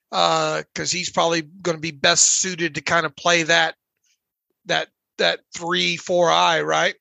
because 0.10 0.64
uh, 0.94 0.98
he's 0.98 1.10
probably 1.10 1.42
going 1.42 1.78
to 1.78 1.82
be 1.82 1.92
best 1.92 2.40
suited 2.40 2.76
to 2.76 2.82
kind 2.82 3.06
of 3.06 3.16
play 3.16 3.44
that 3.44 3.76
that 4.66 4.88
that 5.18 5.40
three 5.56 5.98
four 5.98 6.30
eye, 6.30 6.62
right? 6.62 6.96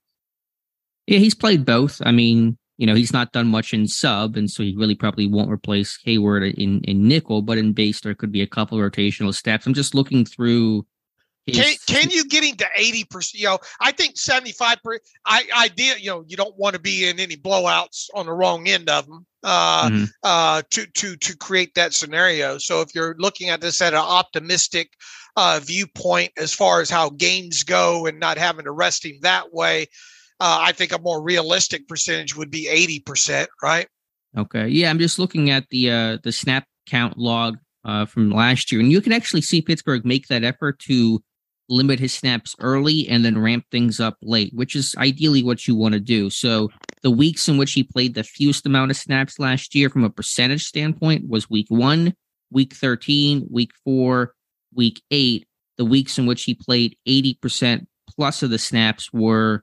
Yeah, 1.07 1.19
he's 1.19 1.35
played 1.35 1.65
both. 1.65 2.03
I 2.05 2.11
mean, 2.11 2.59
you 2.79 2.87
know, 2.87 2.95
he's 2.95 3.13
not 3.13 3.33
done 3.33 3.47
much 3.47 3.73
in 3.73 3.87
sub, 3.87 4.37
and 4.37 4.51
so 4.51 4.63
he 4.63 4.75
really 4.77 4.95
probably 4.95 5.29
won't 5.29 5.51
replace 5.51 5.99
Heyward 6.05 6.55
in 6.55 6.81
in 6.83 7.07
nickel, 7.07 7.43
but 7.43 7.59
in 7.59 7.73
base 7.73 8.01
there 8.01 8.15
could 8.15 8.33
be 8.33 8.43
a 8.43 8.47
couple 8.47 8.79
rotational 8.79 9.35
steps. 9.35 9.67
I'm 9.67 9.75
just 9.75 9.95
looking 9.95 10.25
through 10.25 10.87
can, 11.53 11.75
can 11.87 12.11
you 12.11 12.25
get 12.25 12.43
him 12.45 12.57
to 12.57 12.67
80%? 12.79 13.35
You 13.35 13.45
know, 13.47 13.59
I 13.81 13.93
think 13.93 14.19
seventy 14.19 14.53
five 14.53 14.83
percent. 14.83 15.03
I 15.25 15.45
idea, 15.57 15.95
you 15.99 16.11
know, 16.11 16.25
you 16.27 16.37
don't 16.37 16.57
want 16.59 16.75
to 16.75 16.81
be 16.81 17.09
in 17.09 17.21
any 17.21 17.37
blowouts 17.37 18.09
on 18.15 18.27
the 18.27 18.33
wrong 18.33 18.67
end 18.67 18.91
of 18.91 19.07
them 19.07 19.27
uh, 19.45 19.89
mm-hmm. 19.89 20.05
uh, 20.25 20.63
to, 20.71 20.87
to, 20.87 21.17
to 21.17 21.37
create 21.37 21.75
that 21.75 21.95
scenario. 21.95 22.59
So 22.59 22.81
if 22.81 22.95
you're 22.95 23.15
looking 23.19 23.49
at 23.49 23.61
this 23.61 23.81
at 23.81 23.95
an 23.95 24.01
optimistic 24.01 24.91
uh, 25.37 25.61
viewpoint 25.63 26.33
as 26.37 26.53
far 26.53 26.81
as 26.81 26.91
how 26.91 27.11
games 27.11 27.63
go 27.63 28.07
and 28.07 28.19
not 28.19 28.39
having 28.39 28.65
to 28.65 28.73
rest 28.73 29.07
him 29.07 29.17
that 29.23 29.53
way, 29.53 29.87
uh, 30.41 30.59
I 30.61 30.73
think 30.73 30.93
a 30.93 30.99
more 30.99 31.23
realistic 31.23 31.87
percentage 31.87 32.35
would 32.35 32.51
be 32.51 32.69
80%, 33.07 33.47
right? 33.63 33.87
Okay. 34.37 34.67
Yeah. 34.67 34.91
I'm 34.91 34.99
just 34.99 35.19
looking 35.19 35.51
at 35.51 35.69
the, 35.71 35.91
uh, 35.91 36.19
the 36.25 36.33
snap 36.33 36.67
count 36.87 37.17
log 37.17 37.57
uh, 37.85 38.05
from 38.05 38.31
last 38.31 38.73
year, 38.73 38.81
and 38.81 38.91
you 38.91 39.01
can 39.01 39.13
actually 39.13 39.43
see 39.43 39.63
Pittsburgh 39.63 40.05
make 40.05 40.27
that 40.27 40.43
effort 40.43 40.81
to 40.81 41.23
limit 41.69 41.99
his 41.99 42.15
snaps 42.15 42.55
early 42.61 43.09
and 43.09 43.25
then 43.25 43.39
ramp 43.41 43.65
things 43.71 44.01
up 44.01 44.17
late, 44.23 44.53
which 44.55 44.77
is 44.77 44.95
ideally 44.99 45.43
what 45.43 45.67
you 45.67 45.75
want 45.75 45.95
to 45.95 46.01
do. 46.01 46.31
So 46.31 46.71
the 47.03 47.11
weeks 47.11 47.49
in 47.49 47.59
which 47.59 47.73
he 47.73 47.83
played 47.83 48.15
the 48.15 48.25
fewest 48.25 48.67
amount 48.67 48.91
of 48.91 48.97
snaps 48.97 49.39
last 49.39 49.75
year 49.75 49.89
from 49.89 50.05
a 50.05 50.11
percentage 50.11 50.65
standpoint 50.65 51.29
was 51.29 51.51
week 51.51 51.67
one, 51.69 52.15
week 52.51 52.75
13, 52.75 53.49
week 53.51 53.73
four, 53.85 54.35
week 54.75 55.03
eight. 55.11 55.47
The 55.77 55.85
weeks 55.85 56.19
in 56.19 56.27
which 56.27 56.45
he 56.45 56.55
played 56.55 56.97
80% 57.07 57.87
plus 58.09 58.43
of 58.43 58.51
the 58.51 58.59
snaps 58.59 59.13
were 59.13 59.63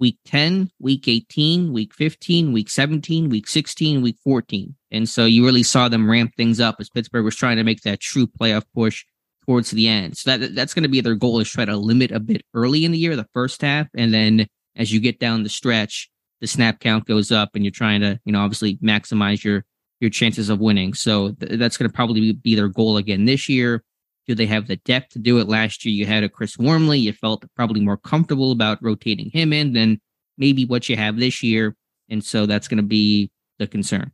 week 0.00 0.18
10, 0.24 0.70
week 0.80 1.06
18, 1.06 1.72
week 1.72 1.94
15, 1.94 2.52
week 2.52 2.68
17, 2.68 3.28
week 3.28 3.46
16, 3.46 4.02
week 4.02 4.16
14. 4.24 4.74
And 4.90 5.08
so 5.08 5.24
you 5.24 5.44
really 5.44 5.62
saw 5.62 5.88
them 5.88 6.10
ramp 6.10 6.32
things 6.36 6.58
up 6.58 6.76
as 6.80 6.90
Pittsburgh 6.90 7.24
was 7.24 7.36
trying 7.36 7.58
to 7.58 7.64
make 7.64 7.82
that 7.82 8.00
true 8.00 8.26
playoff 8.26 8.64
push 8.74 9.04
towards 9.46 9.70
the 9.70 9.88
end. 9.88 10.16
So 10.16 10.36
that 10.36 10.54
that's 10.54 10.74
going 10.74 10.84
to 10.84 10.88
be 10.88 11.00
their 11.00 11.14
goal 11.14 11.40
is 11.40 11.50
try 11.50 11.64
to 11.64 11.76
limit 11.76 12.10
a 12.10 12.20
bit 12.20 12.42
early 12.54 12.84
in 12.84 12.92
the 12.92 12.98
year, 12.98 13.16
the 13.16 13.28
first 13.32 13.62
half, 13.62 13.88
and 13.94 14.12
then 14.12 14.46
as 14.76 14.92
you 14.92 15.00
get 15.00 15.18
down 15.18 15.42
the 15.42 15.48
stretch, 15.48 16.08
the 16.40 16.46
snap 16.46 16.80
count 16.80 17.06
goes 17.06 17.30
up, 17.30 17.50
and 17.54 17.64
you're 17.64 17.70
trying 17.70 18.00
to 18.00 18.18
you 18.24 18.32
know 18.32 18.40
obviously 18.40 18.76
maximize 18.78 19.44
your 19.44 19.64
your 20.00 20.10
chances 20.10 20.48
of 20.48 20.60
winning. 20.60 20.94
So 20.94 21.32
th- 21.32 21.58
that's 21.58 21.76
going 21.76 21.88
to 21.88 21.94
probably 21.94 22.32
be 22.32 22.54
their 22.54 22.68
goal 22.68 22.96
again 22.96 23.24
this 23.24 23.48
year. 23.48 23.82
Do 24.26 24.34
they 24.34 24.46
have 24.46 24.68
the 24.68 24.76
depth 24.76 25.10
to 25.10 25.18
do 25.18 25.38
it? 25.38 25.48
Last 25.48 25.84
year 25.84 25.94
you 25.94 26.06
had 26.06 26.24
a 26.24 26.28
Chris 26.28 26.56
Wormley, 26.56 26.98
you 26.98 27.12
felt 27.12 27.44
probably 27.56 27.80
more 27.80 27.96
comfortable 27.96 28.52
about 28.52 28.82
rotating 28.82 29.30
him 29.30 29.52
in 29.52 29.72
than 29.72 30.00
maybe 30.38 30.64
what 30.64 30.88
you 30.88 30.96
have 30.96 31.16
this 31.18 31.42
year, 31.42 31.76
and 32.08 32.24
so 32.24 32.46
that's 32.46 32.68
going 32.68 32.78
to 32.78 32.82
be 32.82 33.30
the 33.58 33.66
concern. 33.66 34.12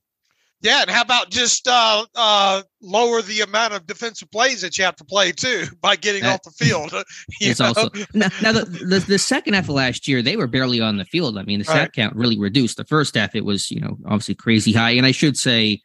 Yeah, 0.61 0.83
and 0.83 0.90
how 0.90 1.03
about 1.03 1.31
just 1.31 1.68
uh, 1.68 2.05
uh, 2.16 2.62
lower 2.83 3.23
the 3.23 3.42
amount 3.42 3.75
of 3.75 3.87
defensive 3.87 4.29
plays 4.33 4.61
that 4.62 4.77
you 4.77 4.85
have 4.85 4.97
to 4.97 5.05
play 5.05 5.31
too 5.31 5.66
by 5.81 5.94
getting 5.94 6.23
that, 6.23 6.35
off 6.35 6.42
the 6.42 6.64
field? 6.64 6.92
it's 7.40 7.61
also 7.61 7.88
now, 8.12 8.29
now 8.42 8.53
the, 8.53 8.64
the, 8.64 8.99
the 9.07 9.18
second 9.18 9.55
half 9.55 9.64
of 9.64 9.71
last 9.71 10.09
year 10.09 10.21
they 10.21 10.37
were 10.37 10.49
barely 10.49 10.81
on 10.81 10.97
the 10.97 11.05
field. 11.05 11.38
I 11.38 11.42
mean, 11.44 11.61
the 11.61 11.64
snap 11.64 11.77
right. 11.77 11.92
count 11.92 12.16
really 12.16 12.38
reduced. 12.38 12.77
The 12.77 12.85
first 12.85 13.14
half 13.14 13.37
it 13.37 13.44
was 13.44 13.71
you 13.71 13.81
know 13.81 13.99
obviously 14.07 14.35
crazy 14.35 14.73
high, 14.73 14.90
and 14.90 15.07
I 15.07 15.12
should 15.12 15.37
say 15.37 15.81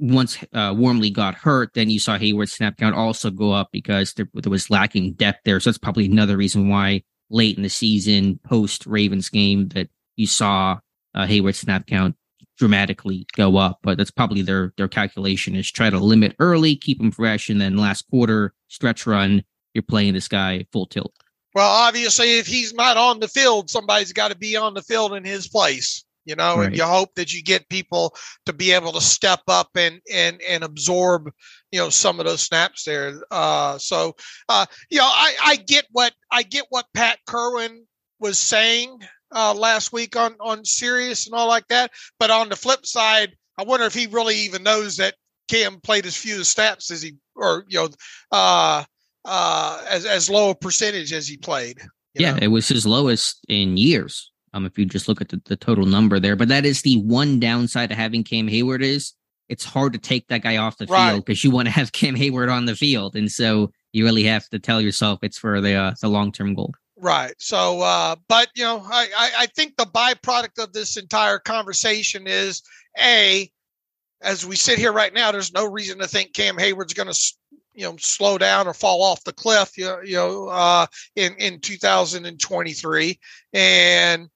once 0.00 0.38
uh, 0.54 0.74
Wormley 0.76 1.10
got 1.10 1.34
hurt, 1.34 1.74
then 1.74 1.90
you 1.90 2.00
saw 2.00 2.16
Heyward's 2.16 2.52
snap 2.52 2.78
count 2.78 2.96
also 2.96 3.30
go 3.30 3.52
up 3.52 3.68
because 3.72 4.14
there, 4.14 4.28
there 4.34 4.50
was 4.50 4.70
lacking 4.70 5.14
depth 5.14 5.40
there. 5.44 5.60
So 5.60 5.70
that's 5.70 5.78
probably 5.78 6.06
another 6.06 6.36
reason 6.36 6.68
why 6.68 7.02
late 7.30 7.56
in 7.56 7.62
the 7.62 7.68
season, 7.68 8.40
post 8.42 8.86
Ravens 8.86 9.28
game, 9.28 9.68
that 9.68 9.88
you 10.16 10.26
saw 10.26 10.78
uh, 11.14 11.26
Heyward's 11.26 11.58
snap 11.58 11.86
count 11.86 12.16
dramatically 12.58 13.26
go 13.36 13.56
up. 13.56 13.78
But 13.82 13.96
that's 13.96 14.10
probably 14.10 14.42
their 14.42 14.72
their 14.76 14.88
calculation 14.88 15.54
is 15.54 15.70
try 15.70 15.90
to 15.90 15.98
limit 15.98 16.36
early, 16.38 16.76
keep 16.76 16.98
them 16.98 17.10
fresh, 17.10 17.48
and 17.48 17.60
then 17.60 17.76
last 17.76 18.08
quarter 18.10 18.52
stretch 18.68 19.06
run, 19.06 19.44
you're 19.74 19.82
playing 19.82 20.14
this 20.14 20.28
guy 20.28 20.66
full 20.72 20.86
tilt. 20.86 21.14
Well, 21.54 21.70
obviously, 21.70 22.38
if 22.38 22.46
he's 22.46 22.74
not 22.74 22.96
on 22.96 23.20
the 23.20 23.28
field, 23.28 23.70
somebody's 23.70 24.12
got 24.12 24.28
to 24.28 24.36
be 24.36 24.56
on 24.56 24.74
the 24.74 24.82
field 24.82 25.14
in 25.14 25.24
his 25.24 25.48
place. 25.48 26.04
You 26.24 26.36
know, 26.36 26.58
right. 26.58 26.66
and 26.66 26.76
you 26.76 26.84
hope 26.84 27.14
that 27.14 27.32
you 27.32 27.42
get 27.42 27.70
people 27.70 28.14
to 28.44 28.52
be 28.52 28.72
able 28.72 28.92
to 28.92 29.00
step 29.00 29.40
up 29.48 29.70
and 29.76 30.02
and 30.12 30.42
and 30.46 30.62
absorb, 30.62 31.30
you 31.72 31.78
know, 31.78 31.88
some 31.88 32.20
of 32.20 32.26
those 32.26 32.42
snaps 32.42 32.84
there. 32.84 33.22
Uh, 33.30 33.78
so, 33.78 34.14
uh, 34.50 34.66
you 34.90 34.98
know, 34.98 35.06
I 35.06 35.34
I 35.42 35.56
get 35.56 35.86
what 35.90 36.12
I 36.30 36.42
get 36.42 36.66
what 36.68 36.84
Pat 36.92 37.18
Kirwan 37.26 37.86
was 38.20 38.38
saying 38.38 38.98
uh, 39.34 39.54
last 39.54 39.92
week 39.92 40.16
on 40.16 40.34
on 40.40 40.64
Sirius 40.64 41.26
and 41.26 41.34
all 41.34 41.48
like 41.48 41.68
that. 41.68 41.92
But 42.18 42.30
on 42.30 42.48
the 42.48 42.56
flip 42.56 42.86
side, 42.86 43.36
I 43.58 43.64
wonder 43.64 43.86
if 43.86 43.94
he 43.94 44.06
really 44.06 44.36
even 44.36 44.62
knows 44.62 44.96
that 44.96 45.14
Cam 45.48 45.80
played 45.80 46.06
as 46.06 46.16
few 46.16 46.44
snaps 46.44 46.90
as 46.90 47.02
he, 47.02 47.16
or 47.34 47.64
you 47.68 47.78
know, 47.78 47.88
uh, 48.32 48.84
uh, 49.24 49.82
as 49.88 50.04
as 50.04 50.30
low 50.30 50.50
a 50.50 50.54
percentage 50.54 51.12
as 51.12 51.26
he 51.26 51.36
played. 51.36 51.80
Yeah, 52.14 52.32
know? 52.32 52.38
it 52.42 52.48
was 52.48 52.68
his 52.68 52.86
lowest 52.86 53.44
in 53.48 53.76
years. 53.76 54.30
Um, 54.54 54.64
if 54.64 54.78
you 54.78 54.86
just 54.86 55.08
look 55.08 55.20
at 55.20 55.28
the, 55.28 55.40
the 55.44 55.56
total 55.56 55.84
number 55.84 56.18
there, 56.18 56.34
but 56.34 56.48
that 56.48 56.64
is 56.64 56.80
the 56.80 57.00
one 57.02 57.38
downside 57.38 57.90
of 57.90 57.98
having 57.98 58.24
Cam 58.24 58.48
Heyward 58.48 58.82
is 58.82 59.12
it's 59.48 59.64
hard 59.64 59.92
to 59.92 59.98
take 59.98 60.26
that 60.28 60.42
guy 60.42 60.56
off 60.56 60.78
the 60.78 60.86
right. 60.86 61.10
field 61.10 61.24
because 61.24 61.42
you 61.44 61.50
want 61.50 61.66
to 61.66 61.72
have 61.72 61.92
Cam 61.92 62.14
Heyward 62.14 62.52
on 62.52 62.66
the 62.66 62.76
field, 62.76 63.16
and 63.16 63.30
so 63.30 63.72
you 63.92 64.04
really 64.04 64.24
have 64.24 64.48
to 64.50 64.58
tell 64.58 64.80
yourself 64.80 65.20
it's 65.22 65.38
for 65.38 65.60
the 65.60 65.74
uh, 65.74 65.94
the 66.00 66.08
long 66.08 66.32
term 66.32 66.54
goal. 66.54 66.74
Right. 67.00 67.34
So, 67.38 67.80
uh, 67.80 68.16
but 68.28 68.48
you 68.56 68.64
know, 68.64 68.82
I, 68.84 69.30
I, 69.38 69.46
think 69.46 69.76
the 69.76 69.84
byproduct 69.84 70.62
of 70.62 70.72
this 70.72 70.96
entire 70.96 71.38
conversation 71.38 72.26
is 72.26 72.62
a, 72.98 73.48
as 74.20 74.44
we 74.44 74.56
sit 74.56 74.80
here 74.80 74.92
right 74.92 75.14
now, 75.14 75.30
there's 75.30 75.52
no 75.52 75.64
reason 75.64 76.00
to 76.00 76.08
think 76.08 76.34
Cam 76.34 76.56
Heyward's 76.56 76.94
going 76.94 77.12
to, 77.12 77.32
you 77.72 77.84
know, 77.84 77.96
slow 77.98 78.36
down 78.36 78.66
or 78.66 78.74
fall 78.74 79.04
off 79.04 79.22
the 79.22 79.32
cliff, 79.32 79.78
you 79.78 79.84
know, 79.84 80.00
you 80.00 80.16
know 80.16 80.48
uh, 80.48 80.86
in 81.14 81.36
in 81.36 81.60
2023, 81.60 83.20
and 83.52 84.28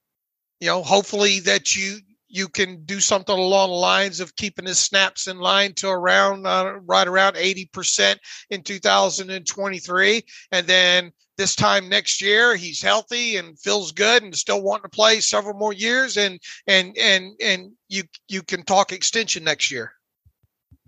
you 0.60 0.68
know, 0.68 0.84
hopefully 0.84 1.40
that 1.40 1.74
you 1.74 1.98
you 2.32 2.48
can 2.48 2.82
do 2.84 2.98
something 2.98 3.38
along 3.38 3.68
the 3.68 3.76
lines 3.76 4.18
of 4.18 4.34
keeping 4.36 4.66
his 4.66 4.78
snaps 4.78 5.28
in 5.28 5.38
line 5.38 5.74
to 5.74 5.88
around 5.88 6.46
uh, 6.46 6.72
right 6.86 7.06
around 7.06 7.34
80% 7.34 8.16
in 8.50 8.62
2023 8.62 10.22
and 10.50 10.66
then 10.66 11.12
this 11.36 11.54
time 11.54 11.88
next 11.88 12.22
year 12.22 12.56
he's 12.56 12.82
healthy 12.82 13.36
and 13.36 13.58
feels 13.60 13.92
good 13.92 14.22
and 14.22 14.34
still 14.34 14.62
wanting 14.62 14.84
to 14.84 14.88
play 14.88 15.20
several 15.20 15.54
more 15.54 15.72
years 15.72 16.16
and 16.16 16.40
and 16.66 16.96
and 16.98 17.32
and 17.40 17.72
you 17.88 18.02
you 18.28 18.42
can 18.42 18.62
talk 18.64 18.92
extension 18.92 19.44
next 19.44 19.70
year 19.70 19.92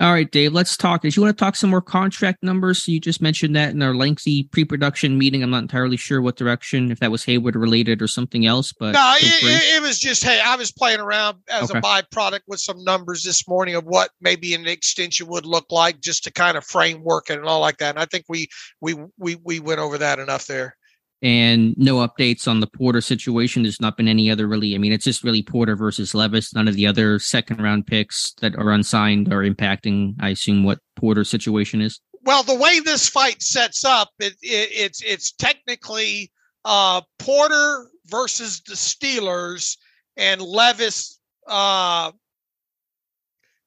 all 0.00 0.12
right, 0.12 0.28
Dave, 0.28 0.52
let's 0.52 0.76
talk. 0.76 1.02
Did 1.02 1.14
you 1.14 1.22
want 1.22 1.38
to 1.38 1.44
talk 1.44 1.54
some 1.54 1.70
more 1.70 1.80
contract 1.80 2.42
numbers? 2.42 2.88
You 2.88 2.98
just 2.98 3.22
mentioned 3.22 3.54
that 3.54 3.70
in 3.70 3.80
our 3.80 3.94
lengthy 3.94 4.48
pre 4.50 4.64
production 4.64 5.16
meeting. 5.16 5.40
I'm 5.40 5.50
not 5.50 5.62
entirely 5.62 5.96
sure 5.96 6.20
what 6.20 6.34
direction, 6.34 6.90
if 6.90 6.98
that 6.98 7.12
was 7.12 7.24
Heyward 7.24 7.54
related 7.54 8.02
or 8.02 8.08
something 8.08 8.44
else, 8.44 8.72
but 8.72 8.92
no, 8.92 9.14
it, 9.18 9.76
it, 9.76 9.82
was 9.82 10.00
just, 10.00 10.24
hey, 10.24 10.40
I 10.44 10.56
was 10.56 10.72
playing 10.72 10.98
around 10.98 11.38
as 11.48 11.70
okay. 11.70 11.78
a 11.78 11.82
byproduct 11.82 12.40
with 12.48 12.58
some 12.58 12.82
numbers 12.82 13.22
this 13.22 13.46
morning 13.46 13.76
of 13.76 13.84
what 13.84 14.10
maybe 14.20 14.52
an 14.54 14.66
extension 14.66 15.28
would 15.28 15.46
look 15.46 15.70
like 15.70 16.00
just 16.00 16.24
to 16.24 16.32
kind 16.32 16.56
of 16.56 16.64
framework 16.64 17.30
it 17.30 17.38
and 17.38 17.46
all 17.46 17.60
like 17.60 17.78
that. 17.78 17.90
And 17.90 18.00
I 18.00 18.06
think 18.06 18.24
we, 18.28 18.48
we, 18.80 18.96
we, 19.16 19.36
we 19.44 19.60
went 19.60 19.78
over 19.78 19.96
that 19.98 20.18
enough 20.18 20.46
there 20.46 20.76
and 21.22 21.74
no 21.78 22.06
updates 22.06 22.46
on 22.46 22.60
the 22.60 22.66
Porter 22.66 23.00
situation. 23.00 23.62
There's 23.62 23.80
not 23.80 23.96
been 23.96 24.08
any 24.08 24.30
other 24.30 24.46
really. 24.46 24.74
I 24.74 24.78
mean, 24.78 24.92
it's 24.92 25.04
just 25.04 25.24
really 25.24 25.42
Porter 25.42 25.76
versus 25.76 26.14
Levis. 26.14 26.54
None 26.54 26.68
of 26.68 26.74
the 26.74 26.86
other 26.86 27.18
second 27.18 27.60
round 27.62 27.86
picks 27.86 28.34
that 28.40 28.54
are 28.56 28.70
unsigned 28.70 29.32
are 29.32 29.42
impacting. 29.42 30.14
I 30.20 30.30
assume 30.30 30.64
what 30.64 30.80
Porter's 30.96 31.30
situation 31.30 31.80
is. 31.80 32.00
Well, 32.24 32.42
the 32.42 32.54
way 32.54 32.80
this 32.80 33.08
fight 33.08 33.42
sets 33.42 33.84
up, 33.84 34.10
it, 34.18 34.34
it, 34.42 34.70
it's 34.72 35.02
it's 35.02 35.32
technically 35.32 36.32
uh, 36.64 37.02
Porter 37.18 37.90
versus 38.06 38.62
the 38.66 38.74
Steelers 38.74 39.76
and 40.16 40.40
Levis 40.40 41.18
uh, 41.48 42.12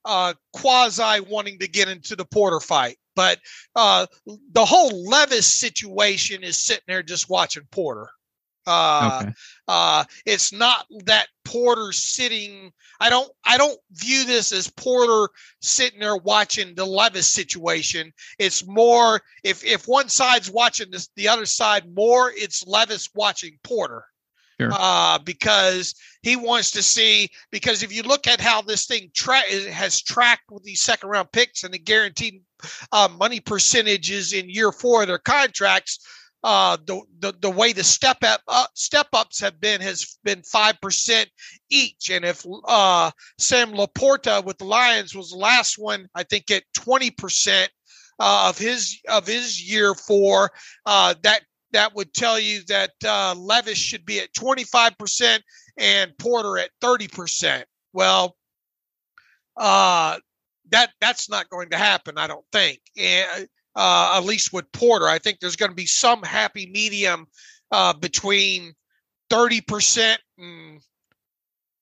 uh, 0.05 0.33
quasi 0.53 1.19
wanting 1.21 1.59
to 1.59 1.67
get 1.67 1.87
into 1.87 2.15
the 2.15 2.25
Porter 2.25 2.59
fight. 2.59 2.97
But 3.17 3.39
uh, 3.75 4.05
the 4.51 4.63
whole 4.63 5.09
Levis 5.09 5.47
situation 5.47 6.43
is 6.43 6.55
sitting 6.55 6.83
there 6.87 7.01
just 7.01 7.31
watching 7.31 7.63
Porter. 7.71 8.11
Uh, 8.67 9.21
okay. 9.23 9.33
uh, 9.67 10.03
it's 10.27 10.53
not 10.53 10.85
that 11.05 11.25
Porter 11.43 11.91
sitting. 11.93 12.71
I 12.99 13.09
don't. 13.09 13.31
I 13.43 13.57
don't 13.57 13.79
view 13.91 14.23
this 14.25 14.51
as 14.51 14.69
Porter 14.69 15.33
sitting 15.61 15.99
there 15.99 16.17
watching 16.17 16.75
the 16.75 16.85
Levis 16.85 17.33
situation. 17.33 18.13
It's 18.37 18.67
more 18.67 19.21
if 19.43 19.65
if 19.65 19.87
one 19.87 20.09
side's 20.09 20.51
watching 20.51 20.91
this, 20.91 21.09
the 21.15 21.27
other 21.27 21.47
side 21.47 21.91
more. 21.95 22.31
It's 22.35 22.67
Levis 22.67 23.09
watching 23.15 23.57
Porter. 23.63 24.03
Sure. 24.59 24.69
Uh, 24.71 25.17
because 25.19 25.95
he 26.21 26.35
wants 26.35 26.69
to 26.71 26.83
see. 26.83 27.29
Because 27.51 27.81
if 27.81 27.91
you 27.91 28.03
look 28.03 28.27
at 28.27 28.41
how 28.41 28.61
this 28.61 28.85
thing 28.85 29.09
tra- 29.15 29.71
has 29.71 30.03
tracked 30.03 30.51
with 30.51 30.63
these 30.63 30.83
second 30.83 31.09
round 31.09 31.31
picks 31.31 31.63
and 31.63 31.73
the 31.73 31.79
guaranteed 31.79 32.43
uh, 32.91 33.09
money 33.17 33.39
percentages 33.39 34.33
in 34.33 34.49
year 34.49 34.71
four 34.71 35.01
of 35.01 35.07
their 35.07 35.17
contracts, 35.17 35.99
uh, 36.43 36.77
the, 36.85 37.01
the 37.19 37.33
the 37.41 37.49
way 37.49 37.73
the 37.73 37.83
step 37.83 38.17
up 38.23 38.41
uh, 38.47 38.67
step 38.75 39.07
ups 39.13 39.39
have 39.39 39.59
been 39.59 39.81
has 39.81 40.17
been 40.23 40.41
five 40.43 40.79
percent 40.81 41.29
each, 41.69 42.09
and 42.11 42.23
if 42.23 42.45
uh, 42.65 43.11
Sam 43.37 43.73
LaPorta 43.73 44.45
with 44.45 44.57
the 44.57 44.65
Lions 44.65 45.15
was 45.15 45.31
the 45.31 45.37
last 45.37 45.77
one, 45.77 46.07
I 46.15 46.23
think 46.23 46.51
at 46.51 46.63
twenty 46.73 47.11
percent 47.11 47.71
uh, 48.19 48.47
of 48.49 48.57
his 48.57 48.99
of 49.09 49.25
his 49.25 49.61
year 49.61 49.95
four, 49.95 50.51
uh, 50.85 51.15
that 51.23 51.41
that 51.71 51.95
would 51.95 52.13
tell 52.13 52.39
you 52.39 52.61
that 52.67 52.91
uh, 53.03 53.33
Levis 53.35 53.77
should 53.77 54.05
be 54.05 54.19
at 54.19 54.33
twenty 54.33 54.63
five 54.63 54.97
percent 54.97 55.43
and 55.77 56.17
Porter 56.17 56.59
at 56.59 56.69
thirty 56.81 57.07
percent. 57.07 57.65
Well, 57.93 58.37
uh, 59.57 60.19
that 60.71 60.91
that's 61.01 61.29
not 61.29 61.49
going 61.49 61.69
to 61.69 61.77
happen, 61.77 62.17
I 62.17 62.27
don't 62.27 62.45
think. 62.51 62.79
And 62.97 63.47
uh, 63.77 64.15
at 64.17 64.25
least 64.25 64.51
with 64.51 64.69
Porter. 64.71 65.07
I 65.07 65.19
think 65.19 65.39
there's 65.39 65.55
going 65.55 65.71
to 65.71 65.75
be 65.75 65.85
some 65.85 66.23
happy 66.23 66.69
medium 66.73 67.27
uh, 67.71 67.93
between 67.93 68.73
30% 69.29 70.17
and 70.39 70.81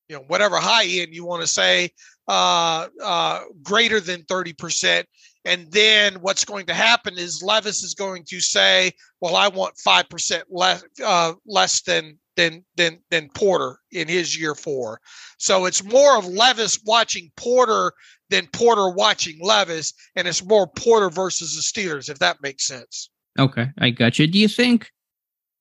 you 0.09 0.15
know 0.15 0.23
whatever 0.27 0.57
high 0.57 0.85
end 0.85 1.13
you 1.15 1.25
want 1.25 1.41
to 1.41 1.47
say 1.47 1.89
uh, 2.27 2.87
uh, 3.01 3.41
greater 3.63 3.99
than 3.99 4.21
30% 4.23 5.03
and 5.45 5.71
then 5.71 6.15
what's 6.15 6.45
going 6.45 6.65
to 6.65 6.73
happen 6.73 7.17
is 7.17 7.43
levis 7.43 7.83
is 7.83 7.93
going 7.93 8.23
to 8.27 8.39
say 8.39 8.91
well 9.21 9.35
i 9.35 9.47
want 9.47 9.75
5% 9.75 10.43
less 10.49 10.83
uh, 11.03 11.33
less 11.45 11.81
than 11.81 12.19
than 12.35 12.63
than 12.75 12.99
than 13.11 13.29
porter 13.29 13.79
in 13.91 14.07
his 14.07 14.39
year 14.39 14.55
four 14.55 14.99
so 15.37 15.65
it's 15.65 15.83
more 15.83 16.17
of 16.17 16.25
levis 16.25 16.79
watching 16.85 17.31
porter 17.37 17.93
than 18.29 18.47
Porter 18.47 18.89
watching 18.89 19.37
Levis, 19.41 19.93
and 20.15 20.27
it's 20.27 20.43
more 20.43 20.67
Porter 20.67 21.09
versus 21.09 21.55
the 21.55 21.61
Steelers, 21.61 22.09
if 22.09 22.19
that 22.19 22.41
makes 22.41 22.65
sense. 22.65 23.09
Okay, 23.37 23.67
I 23.77 23.89
got 23.89 24.17
you. 24.17 24.27
Do 24.27 24.39
you 24.39 24.47
think 24.47 24.91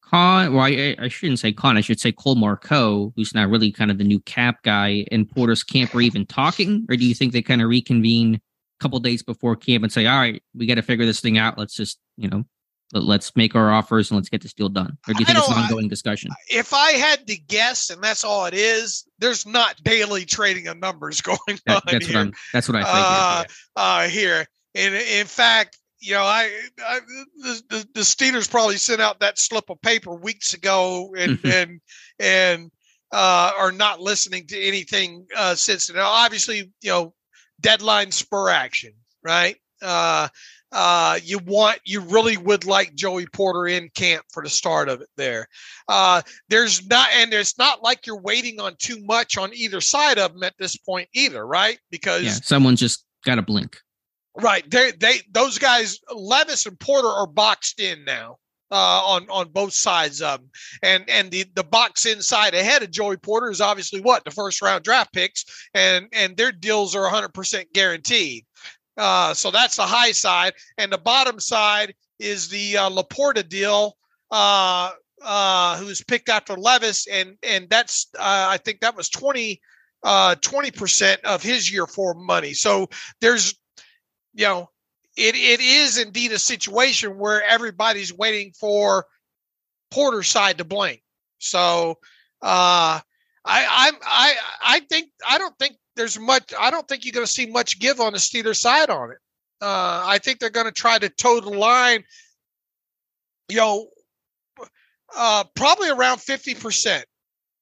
Khan? 0.02 0.54
Well, 0.54 0.64
I, 0.64 0.96
I 0.98 1.08
shouldn't 1.08 1.40
say 1.40 1.52
Khan. 1.52 1.76
I 1.76 1.80
should 1.80 2.00
say 2.00 2.12
Cole 2.12 2.36
Marco, 2.36 3.12
who's 3.16 3.34
not 3.34 3.50
really 3.50 3.72
kind 3.72 3.90
of 3.90 3.98
the 3.98 4.04
new 4.04 4.20
cap 4.20 4.62
guy, 4.62 5.04
and 5.10 5.28
Porter's 5.28 5.64
camp 5.64 5.94
are 5.94 6.00
even 6.00 6.26
talking, 6.26 6.86
or 6.88 6.96
do 6.96 7.04
you 7.04 7.14
think 7.14 7.32
they 7.32 7.42
kind 7.42 7.62
of 7.62 7.68
reconvene 7.68 8.36
a 8.36 8.40
couple 8.82 8.98
days 9.00 9.22
before 9.22 9.56
camp 9.56 9.82
and 9.82 9.92
say, 9.92 10.06
"All 10.06 10.18
right, 10.18 10.42
we 10.54 10.66
got 10.66 10.76
to 10.76 10.82
figure 10.82 11.06
this 11.06 11.20
thing 11.20 11.38
out. 11.38 11.58
Let's 11.58 11.74
just 11.74 11.98
you 12.16 12.28
know 12.28 12.44
let's 12.92 13.34
make 13.36 13.54
our 13.54 13.72
offers 13.72 14.10
and 14.10 14.16
let's 14.16 14.28
get 14.28 14.42
this 14.42 14.52
deal 14.52 14.68
done? 14.68 14.96
Or 15.08 15.14
do 15.14 15.20
you 15.20 15.24
think 15.24 15.38
it's 15.38 15.48
an 15.48 15.54
ongoing 15.54 15.88
discussion? 15.88 16.30
If 16.48 16.72
I 16.72 16.92
had 16.92 17.26
to 17.26 17.36
guess, 17.36 17.90
and 17.90 18.02
that's 18.02 18.24
all 18.24 18.46
it 18.46 18.54
is, 18.54 19.04
there's 19.18 19.46
not 19.46 19.82
daily 19.82 20.24
trading 20.24 20.68
of 20.68 20.78
numbers 20.78 21.20
going 21.22 21.38
that, 21.66 21.76
on. 21.76 21.82
That's 21.86 22.06
here. 22.06 22.16
what 22.16 22.20
I'm. 22.20 22.32
That's 22.52 22.68
what 22.68 22.76
I 22.76 22.82
think. 22.82 22.94
Uh, 22.96 23.80
uh, 23.80 24.08
here, 24.08 24.46
and 24.74 24.94
in 24.94 25.26
fact, 25.26 25.78
you 26.00 26.12
know, 26.12 26.22
I, 26.22 26.50
I 26.86 27.00
the, 27.36 27.62
the, 27.70 27.88
the 27.94 28.00
Steelers 28.00 28.50
probably 28.50 28.76
sent 28.76 29.00
out 29.00 29.20
that 29.20 29.38
slip 29.38 29.70
of 29.70 29.80
paper 29.80 30.14
weeks 30.14 30.54
ago, 30.54 31.14
and 31.16 31.38
mm-hmm. 31.38 31.50
and 31.50 31.80
and 32.18 32.70
uh, 33.12 33.52
are 33.56 33.72
not 33.72 34.00
listening 34.00 34.46
to 34.48 34.60
anything 34.60 35.26
uh, 35.36 35.54
since. 35.54 35.90
Now, 35.92 36.08
obviously, 36.08 36.72
you 36.82 36.90
know, 36.90 37.14
deadline 37.60 38.10
spur 38.10 38.50
action, 38.50 38.92
right? 39.22 39.56
Uh, 39.80 40.28
uh, 40.74 41.18
you 41.22 41.38
want 41.46 41.78
you 41.84 42.00
really 42.00 42.36
would 42.36 42.66
like 42.66 42.94
Joey 42.94 43.26
Porter 43.26 43.68
in 43.68 43.88
camp 43.94 44.24
for 44.32 44.42
the 44.42 44.50
start 44.50 44.88
of 44.88 45.00
it 45.00 45.08
there. 45.16 45.46
Uh, 45.88 46.20
there's 46.48 46.84
not 46.88 47.08
and 47.14 47.32
it's 47.32 47.56
not 47.56 47.82
like 47.82 48.06
you're 48.06 48.20
waiting 48.20 48.60
on 48.60 48.74
too 48.78 49.02
much 49.04 49.38
on 49.38 49.52
either 49.54 49.80
side 49.80 50.18
of 50.18 50.34
them 50.34 50.42
at 50.42 50.54
this 50.58 50.76
point 50.76 51.08
either, 51.14 51.46
right? 51.46 51.78
Because 51.90 52.24
yeah, 52.24 52.32
someone 52.32 52.74
just 52.74 53.06
got 53.24 53.36
to 53.36 53.42
blink. 53.42 53.78
Right. 54.36 54.68
They 54.68 54.90
they 54.90 55.20
those 55.30 55.58
guys 55.58 56.00
Levis 56.12 56.66
and 56.66 56.78
Porter 56.78 57.08
are 57.08 57.26
boxed 57.26 57.80
in 57.80 58.04
now. 58.04 58.38
Uh, 58.72 59.02
on 59.06 59.26
on 59.30 59.48
both 59.50 59.72
sides 59.72 60.20
of 60.20 60.40
them, 60.40 60.50
and 60.82 61.08
and 61.08 61.30
the 61.30 61.44
the 61.54 61.62
box 61.62 62.06
inside 62.06 62.54
ahead 62.54 62.82
of 62.82 62.90
Joey 62.90 63.16
Porter 63.16 63.48
is 63.48 63.60
obviously 63.60 64.00
what 64.00 64.24
the 64.24 64.32
first 64.32 64.60
round 64.62 64.82
draft 64.82 65.12
picks, 65.12 65.44
and 65.74 66.08
and 66.12 66.36
their 66.36 66.50
deals 66.50 66.96
are 66.96 67.02
100 67.02 67.28
percent 67.28 67.68
guaranteed. 67.72 68.44
Uh, 68.96 69.34
so 69.34 69.50
that's 69.50 69.76
the 69.76 69.82
high 69.82 70.12
side, 70.12 70.54
and 70.78 70.92
the 70.92 70.98
bottom 70.98 71.40
side 71.40 71.94
is 72.18 72.48
the 72.48 72.76
uh, 72.76 72.90
LaPorta 72.90 73.48
deal, 73.48 73.96
uh, 74.30 74.90
uh, 75.22 75.76
who's 75.78 76.02
picked 76.02 76.28
after 76.28 76.54
Levis, 76.54 77.06
and 77.08 77.36
and 77.42 77.68
that's 77.68 78.08
uh, 78.18 78.46
I 78.50 78.58
think 78.58 78.80
that 78.80 78.96
was 78.96 79.08
20 79.08 79.60
uh, 80.04 80.36
percent 80.76 81.24
of 81.24 81.42
his 81.42 81.72
year 81.72 81.86
four 81.86 82.14
money. 82.14 82.54
So 82.54 82.88
there's, 83.20 83.54
you 84.34 84.44
know, 84.44 84.70
it 85.16 85.34
it 85.34 85.60
is 85.60 85.98
indeed 85.98 86.32
a 86.32 86.38
situation 86.38 87.18
where 87.18 87.42
everybody's 87.42 88.12
waiting 88.12 88.52
for 88.52 89.06
Porter's 89.90 90.28
side 90.28 90.58
to 90.58 90.64
blink. 90.64 91.02
So 91.38 91.98
uh, 92.42 93.00
I 93.00 93.04
I'm 93.44 93.94
I 94.02 94.34
I 94.62 94.80
think 94.80 95.10
I 95.28 95.38
don't 95.38 95.56
think 95.58 95.76
there's 95.96 96.18
much. 96.18 96.52
I 96.58 96.70
don't 96.70 96.86
think 96.86 97.04
you're 97.04 97.12
going 97.12 97.26
to 97.26 97.32
see 97.32 97.46
much 97.46 97.78
give 97.78 98.00
on 98.00 98.12
the 98.12 98.18
Steelers 98.18 98.56
side 98.56 98.90
on 98.90 99.10
it. 99.10 99.18
Uh, 99.60 100.02
I 100.06 100.18
think 100.18 100.38
they're 100.38 100.50
going 100.50 100.66
to 100.66 100.72
try 100.72 100.98
to 100.98 101.08
toe 101.08 101.40
the 101.40 101.50
line. 101.50 102.04
You 103.48 103.56
know, 103.56 103.88
uh, 105.16 105.44
probably 105.54 105.90
around 105.90 106.20
fifty 106.20 106.54
percent. 106.54 107.04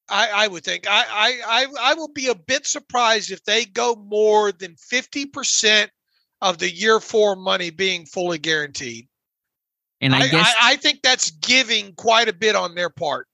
I, 0.09 0.29
I 0.33 0.47
would 0.47 0.63
think. 0.63 0.85
I, 0.89 1.05
I 1.09 1.65
I 1.79 1.93
will 1.93 2.09
be 2.09 2.27
a 2.27 2.35
bit 2.35 2.67
surprised 2.67 3.31
if 3.31 3.43
they 3.45 3.65
go 3.65 3.95
more 3.95 4.51
than 4.51 4.75
fifty 4.75 5.25
percent 5.25 5.91
of 6.41 6.57
the 6.57 6.69
year 6.69 6.99
four 6.99 7.35
money 7.35 7.69
being 7.69 8.05
fully 8.05 8.37
guaranteed. 8.37 9.07
And 10.01 10.13
I, 10.13 10.23
I 10.23 10.27
guess 10.27 10.53
I, 10.59 10.73
I 10.73 10.75
think 10.75 11.01
that's 11.01 11.31
giving 11.31 11.93
quite 11.93 12.27
a 12.27 12.33
bit 12.33 12.55
on 12.55 12.75
their 12.75 12.89
part. 12.89 13.27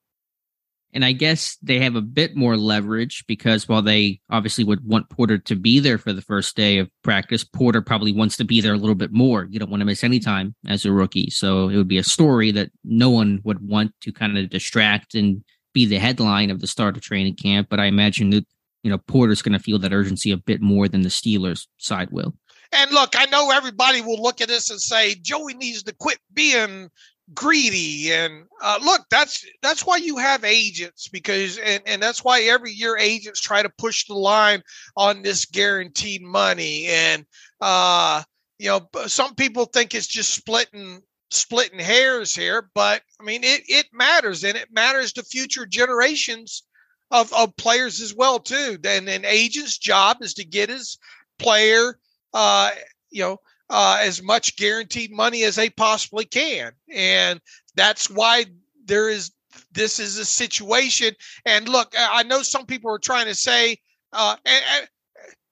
And 0.93 1.05
I 1.05 1.11
guess 1.11 1.57
they 1.61 1.79
have 1.79 1.95
a 1.95 2.01
bit 2.01 2.35
more 2.35 2.57
leverage 2.57 3.23
because 3.27 3.67
while 3.67 3.83
they 3.83 4.21
obviously 4.29 4.63
would 4.63 4.83
want 4.85 5.09
Porter 5.09 5.37
to 5.37 5.55
be 5.55 5.79
there 5.79 5.99
for 5.99 6.13
the 6.13 6.21
first 6.21 6.55
day 6.55 6.79
of 6.79 6.89
practice, 7.03 7.43
Porter 7.43 7.81
probably 7.81 8.11
wants 8.11 8.37
to 8.37 8.43
be 8.43 8.59
there 8.59 8.73
a 8.73 8.77
little 8.77 8.95
bit 8.95 9.11
more. 9.11 9.47
You 9.49 9.59
don't 9.59 9.69
want 9.69 9.81
to 9.81 9.85
miss 9.85 10.03
any 10.03 10.19
time 10.19 10.55
as 10.67 10.85
a 10.85 10.91
rookie. 10.91 11.29
So 11.29 11.69
it 11.69 11.77
would 11.77 11.87
be 11.87 11.99
a 11.99 12.03
story 12.03 12.51
that 12.51 12.71
no 12.83 13.11
one 13.11 13.39
would 13.43 13.67
want 13.67 13.93
to 14.01 14.11
kind 14.11 14.37
of 14.37 14.49
distract 14.49 15.13
and 15.13 15.43
be 15.73 15.85
the 15.85 15.99
headline 15.99 16.49
of 16.49 16.59
the 16.59 16.67
start 16.67 16.97
of 16.97 17.03
training 17.03 17.35
camp. 17.35 17.67
But 17.69 17.79
I 17.79 17.85
imagine 17.85 18.31
that, 18.31 18.47
you 18.81 18.89
know, 18.89 18.97
Porter's 18.97 19.43
going 19.43 19.57
to 19.57 19.63
feel 19.63 19.77
that 19.79 19.93
urgency 19.93 20.31
a 20.31 20.37
bit 20.37 20.61
more 20.61 20.87
than 20.87 21.01
the 21.01 21.09
Steelers 21.09 21.67
side 21.77 22.09
will. 22.11 22.33
And 22.71 22.91
look, 22.91 23.13
I 23.17 23.25
know 23.27 23.51
everybody 23.51 24.01
will 24.01 24.21
look 24.21 24.41
at 24.41 24.47
this 24.47 24.69
and 24.69 24.79
say 24.79 25.15
Joey 25.15 25.53
needs 25.53 25.83
to 25.83 25.93
quit 25.93 26.19
being 26.33 26.89
greedy 27.33 28.11
and 28.11 28.45
uh, 28.61 28.79
look 28.83 29.01
that's 29.11 29.45
that's 29.61 29.85
why 29.85 29.97
you 29.97 30.17
have 30.17 30.43
agents 30.43 31.07
because 31.09 31.57
and, 31.59 31.81
and 31.85 32.01
that's 32.01 32.23
why 32.23 32.41
every 32.41 32.71
year 32.71 32.97
agents 32.97 33.39
try 33.39 33.61
to 33.61 33.71
push 33.77 34.05
the 34.07 34.13
line 34.13 34.61
on 34.97 35.21
this 35.21 35.45
guaranteed 35.45 36.23
money 36.23 36.87
and 36.87 37.25
uh 37.61 38.23
you 38.57 38.67
know 38.67 38.87
some 39.07 39.35
people 39.35 39.65
think 39.65 39.93
it's 39.93 40.07
just 40.07 40.33
splitting 40.33 41.01
splitting 41.29 41.79
hairs 41.79 42.35
here 42.35 42.69
but 42.73 43.03
i 43.19 43.23
mean 43.23 43.43
it 43.43 43.61
it 43.67 43.85
matters 43.93 44.43
and 44.43 44.57
it 44.57 44.69
matters 44.71 45.13
to 45.13 45.23
future 45.23 45.67
generations 45.67 46.63
of, 47.11 47.33
of 47.33 47.55
players 47.57 48.01
as 48.01 48.13
well 48.13 48.39
too. 48.39 48.77
And 48.83 49.09
an 49.09 49.25
agent's 49.25 49.77
job 49.77 50.17
is 50.21 50.33
to 50.35 50.45
get 50.45 50.69
his 50.69 50.97
player 51.37 51.97
uh 52.33 52.71
you 53.09 53.23
know 53.23 53.37
uh, 53.69 53.99
as 54.01 54.23
much 54.23 54.57
guaranteed 54.57 55.11
money 55.11 55.43
as 55.43 55.55
they 55.55 55.69
possibly 55.69 56.25
can. 56.25 56.71
And 56.91 57.39
that's 57.75 58.09
why 58.09 58.45
there 58.85 59.09
is 59.09 59.31
this 59.71 59.99
is 59.99 60.17
a 60.17 60.25
situation. 60.25 61.13
And 61.45 61.67
look, 61.67 61.93
I 61.97 62.23
know 62.23 62.41
some 62.41 62.65
people 62.65 62.91
are 62.91 62.99
trying 62.99 63.25
to 63.25 63.35
say, 63.35 63.77
uh, 64.13 64.35
and, 64.45 64.63
and 64.77 64.87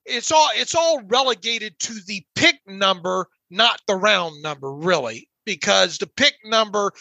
it's 0.06 0.32
all 0.32 0.50
it's 0.56 0.76
all 0.76 1.02
relegated 1.04 1.78
to 1.80 1.94
the 2.08 2.24
pick 2.36 2.60
number, 2.68 3.28
not 3.50 3.82
the 3.88 3.96
round 3.96 4.42
number, 4.42 4.72
really, 4.72 5.30
because 5.46 5.98
the 5.98 6.08
pick 6.08 6.36
number 6.46 6.92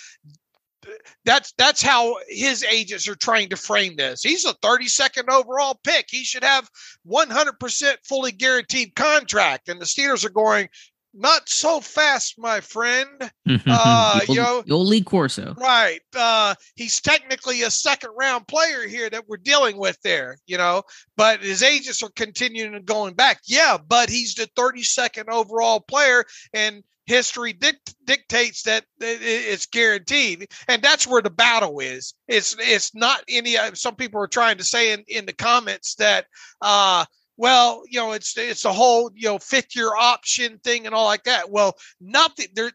that's 1.25 1.53
that's 1.59 1.83
how 1.83 2.17
his 2.29 2.63
agents 2.65 3.09
are 3.09 3.17
trying 3.17 3.49
to 3.49 3.57
frame 3.57 3.97
this. 3.97 4.23
He's 4.23 4.45
a 4.45 4.55
32nd 4.55 5.29
overall 5.29 5.79
pick. 5.83 6.07
He 6.09 6.25
should 6.25 6.45
have 6.45 6.71
100% 7.09 7.97
fully 8.05 8.33
guaranteed 8.33 8.95
contract. 8.95 9.69
And 9.69 9.81
the 9.81 9.85
Steelers 9.85 10.25
are 10.25 10.31
going, 10.31 10.69
not 11.17 11.49
so 11.49 11.81
fast, 11.81 12.39
my 12.39 12.61
friend. 12.61 13.31
Uh, 13.69 14.21
you 14.29 14.37
know, 14.37 14.63
you'll 14.67 15.03
Corso. 15.03 15.55
Right. 15.59 16.01
Uh, 16.15 16.55
he's 16.75 17.01
technically 17.01 17.63
a 17.63 17.71
second 17.71 18.11
round 18.17 18.47
player 18.47 18.87
here 18.87 19.09
that 19.09 19.29
we're 19.29 19.37
dealing 19.39 19.77
with 19.77 20.01
there, 20.03 20.39
you 20.47 20.59
know, 20.59 20.83
but 21.17 21.41
his 21.41 21.63
agents 21.63 22.03
are 22.03 22.11
continuing 22.15 22.83
going 22.85 23.15
back. 23.15 23.41
Yeah, 23.45 23.79
but 23.79 24.09
he's 24.09 24.35
the 24.35 24.49
32nd 24.57 25.29
overall 25.29 25.81
player 25.81 26.25
and 26.53 26.83
history 27.07 27.53
dict- 27.53 27.95
dictates 28.05 28.63
that 28.63 28.85
it's 29.01 29.67
guaranteed 29.67 30.49
and 30.67 30.83
that's 30.83 31.07
where 31.07 31.23
the 31.23 31.31
battle 31.31 31.79
is 31.79 32.15
it's 32.27 32.57
it's 32.59 32.97
not 32.97 33.23
any 33.29 33.57
uh, 33.57 33.71
some 33.75 33.95
people 33.95 34.21
are 34.21 34.27
trying 34.27 34.59
to 34.59 34.65
say 34.65 34.93
in, 34.93 35.05
in 35.07 35.25
the 35.25 35.33
comments 35.33 35.95
that 35.95 36.27
uh 36.63 37.05
well, 37.37 37.83
you 37.89 37.99
know, 37.99 38.13
it's 38.13 38.37
it's 38.37 38.65
a 38.65 38.73
whole 38.73 39.11
you 39.15 39.29
know 39.29 39.39
fifth 39.39 39.77
year 39.77 39.95
option 39.95 40.59
thing 40.59 40.87
and 40.87 40.95
all 40.95 41.05
like 41.05 41.25
that. 41.25 41.51
Well, 41.51 41.77
nothing 42.01 42.47
there. 42.55 42.73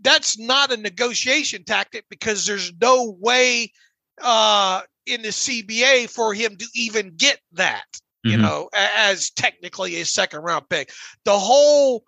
That's 0.00 0.38
not 0.38 0.72
a 0.72 0.76
negotiation 0.76 1.64
tactic 1.64 2.04
because 2.08 2.46
there's 2.46 2.72
no 2.80 3.16
way 3.18 3.72
uh, 4.22 4.82
in 5.06 5.22
the 5.22 5.28
CBA 5.28 6.08
for 6.08 6.34
him 6.34 6.56
to 6.56 6.66
even 6.74 7.14
get 7.16 7.40
that. 7.52 7.84
Mm-hmm. 7.92 8.30
You 8.30 8.36
know, 8.38 8.68
as 8.74 9.30
technically 9.30 10.00
a 10.00 10.04
second 10.04 10.40
round 10.40 10.68
pick. 10.68 10.90
The 11.24 11.38
whole 11.38 12.04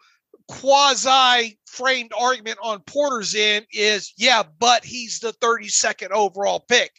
quasi 0.49 1.59
framed 1.67 2.13
argument 2.19 2.59
on 2.63 2.81
Porter's 2.81 3.35
end 3.35 3.67
is 3.73 4.13
yeah, 4.17 4.43
but 4.59 4.85
he's 4.85 5.21
the 5.21 5.33
32nd 5.35 6.11
overall 6.11 6.65
pick 6.69 6.93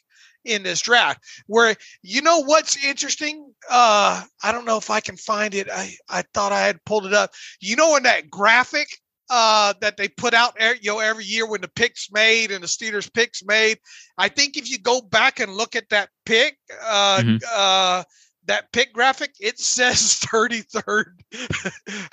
in 0.46 0.64
this 0.64 0.82
draft. 0.82 1.22
Where 1.48 1.76
you 2.02 2.22
know 2.22 2.44
what's 2.44 2.84
interesting? 2.84 3.54
Uh, 3.70 4.24
I 4.44 4.52
don't 4.52 4.66
know 4.66 4.78
if 4.78 4.90
I 4.90 5.00
can 5.00 5.18
find 5.18 5.54
it. 5.54 5.70
I 5.72 5.94
I 6.10 6.24
thought 6.34 6.52
I 6.52 6.62
had 6.62 6.84
pulled 6.86 7.06
it 7.06 7.14
up. 7.14 7.32
You 7.60 7.76
know, 7.76 7.96
in 7.96 8.04
that 8.04 8.30
graphic 8.30 8.88
uh, 9.30 9.74
that 9.82 9.98
they 9.98 10.08
put 10.08 10.34
out, 10.34 10.56
you 10.82 10.92
know, 10.92 11.00
every 11.00 11.26
year 11.26 11.48
when 11.48 11.62
the 11.62 11.68
picks 11.68 12.12
made 12.12 12.52
and 12.52 12.64
the 12.64 12.68
Steelers 12.68 13.12
picks 13.12 13.44
made. 13.46 13.78
I 14.18 14.28
think 14.28 14.58
if 14.58 14.70
you 14.70 14.80
go 14.80 15.02
back 15.02 15.40
and 15.40 15.54
look 15.54 15.76
at 15.76 15.90
that 15.90 16.10
pick, 16.26 16.58
uh, 16.84 17.22
mm-hmm. 17.22 17.38
uh, 17.54 18.04
that 18.46 18.72
pick 18.72 18.92
graphic, 18.94 19.36
it 19.40 19.60
says 19.60 20.20
33rd. 20.24 21.06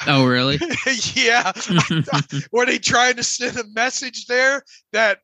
oh, 0.07 0.27
really? 0.27 0.59
yeah. 1.15 1.53
Were 2.53 2.67
they 2.67 2.79
trying 2.79 3.17
to 3.17 3.25
send 3.25 3.59
a 3.59 3.65
message 3.75 4.27
there 4.27 4.63
that 4.93 5.21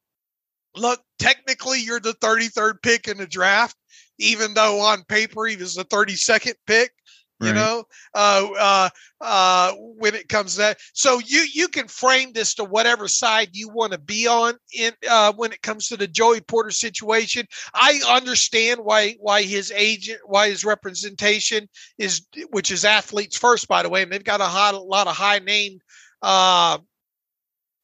look, 0.76 1.00
technically 1.18 1.80
you're 1.80 2.00
the 2.00 2.14
33rd 2.14 2.82
pick 2.82 3.08
in 3.08 3.18
the 3.18 3.26
draft, 3.26 3.76
even 4.18 4.54
though 4.54 4.80
on 4.80 5.04
paper 5.04 5.46
he 5.46 5.56
was 5.56 5.74
the 5.74 5.84
32nd 5.84 6.54
pick. 6.66 6.92
You 7.40 7.48
right. 7.48 7.56
know, 7.56 7.84
uh, 8.14 8.48
uh, 8.56 8.88
uh, 9.20 9.72
when 9.74 10.14
it 10.14 10.28
comes 10.28 10.52
to 10.52 10.58
that, 10.58 10.78
so 10.92 11.18
you 11.18 11.44
you 11.52 11.66
can 11.66 11.88
frame 11.88 12.32
this 12.32 12.54
to 12.54 12.64
whatever 12.64 13.08
side 13.08 13.48
you 13.50 13.68
want 13.68 13.90
to 13.90 13.98
be 13.98 14.28
on 14.28 14.54
in 14.72 14.92
uh, 15.10 15.32
when 15.32 15.50
it 15.50 15.60
comes 15.60 15.88
to 15.88 15.96
the 15.96 16.06
Joey 16.06 16.40
Porter 16.40 16.70
situation. 16.70 17.48
I 17.74 18.00
understand 18.08 18.78
why 18.84 19.16
why 19.18 19.42
his 19.42 19.72
agent, 19.72 20.20
why 20.24 20.50
his 20.50 20.64
representation 20.64 21.68
is, 21.98 22.24
which 22.50 22.70
is 22.70 22.84
athletes 22.84 23.36
first, 23.36 23.66
by 23.66 23.82
the 23.82 23.88
way, 23.88 24.04
and 24.04 24.12
they've 24.12 24.22
got 24.22 24.40
a, 24.40 24.44
high, 24.44 24.70
a 24.70 24.78
lot 24.78 25.08
of 25.08 25.16
high 25.16 25.40
name 25.40 25.80
uh, 26.22 26.78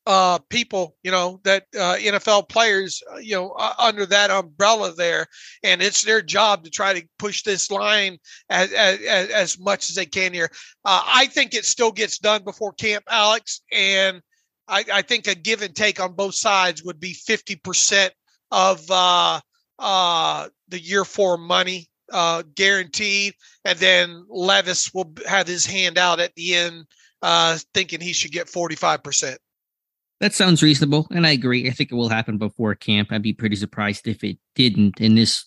uh, 0.08 0.38
people, 0.48 0.96
you 1.02 1.10
know, 1.10 1.38
that 1.44 1.64
uh, 1.76 1.96
NFL 1.96 2.48
players, 2.48 3.02
uh, 3.12 3.18
you 3.18 3.34
know, 3.34 3.50
uh, 3.50 3.74
under 3.78 4.06
that 4.06 4.30
umbrella 4.30 4.94
there, 4.94 5.26
and 5.62 5.82
it's 5.82 6.02
their 6.02 6.22
job 6.22 6.64
to 6.64 6.70
try 6.70 6.94
to 6.94 7.06
push 7.18 7.42
this 7.42 7.70
line 7.70 8.16
as 8.48 8.72
as, 8.72 9.28
as 9.28 9.58
much 9.58 9.90
as 9.90 9.96
they 9.96 10.06
can 10.06 10.32
here. 10.32 10.48
Uh, 10.82 11.02
I 11.06 11.26
think 11.26 11.52
it 11.52 11.66
still 11.66 11.92
gets 11.92 12.18
done 12.18 12.42
before 12.42 12.72
camp, 12.72 13.04
Alex, 13.10 13.60
and 13.70 14.22
I, 14.66 14.82
I 14.90 15.02
think 15.02 15.26
a 15.26 15.34
give 15.34 15.60
and 15.60 15.76
take 15.76 16.00
on 16.00 16.14
both 16.14 16.34
sides 16.34 16.82
would 16.82 16.98
be 16.98 17.12
fifty 17.12 17.56
percent 17.56 18.14
of 18.50 18.90
uh, 18.90 19.40
uh, 19.78 20.48
the 20.68 20.80
year 20.80 21.04
four 21.04 21.36
money 21.36 21.90
uh, 22.10 22.44
guaranteed, 22.54 23.34
and 23.66 23.78
then 23.78 24.24
Levis 24.30 24.94
will 24.94 25.12
have 25.26 25.46
his 25.46 25.66
hand 25.66 25.98
out 25.98 26.18
at 26.18 26.34
the 26.34 26.54
end, 26.54 26.86
uh, 27.20 27.58
thinking 27.74 28.00
he 28.00 28.14
should 28.14 28.32
get 28.32 28.48
forty 28.48 28.74
five 28.74 29.02
percent. 29.02 29.38
That 30.20 30.34
sounds 30.34 30.62
reasonable, 30.62 31.06
and 31.12 31.26
I 31.26 31.30
agree. 31.30 31.68
I 31.68 31.72
think 31.72 31.92
it 31.92 31.94
will 31.94 32.08
happen 32.08 32.38
before 32.38 32.74
camp. 32.74 33.12
I'd 33.12 33.22
be 33.22 33.32
pretty 33.32 33.54
surprised 33.54 34.08
if 34.08 34.24
it 34.24 34.38
didn't 34.56 35.00
in 35.00 35.14
this, 35.14 35.44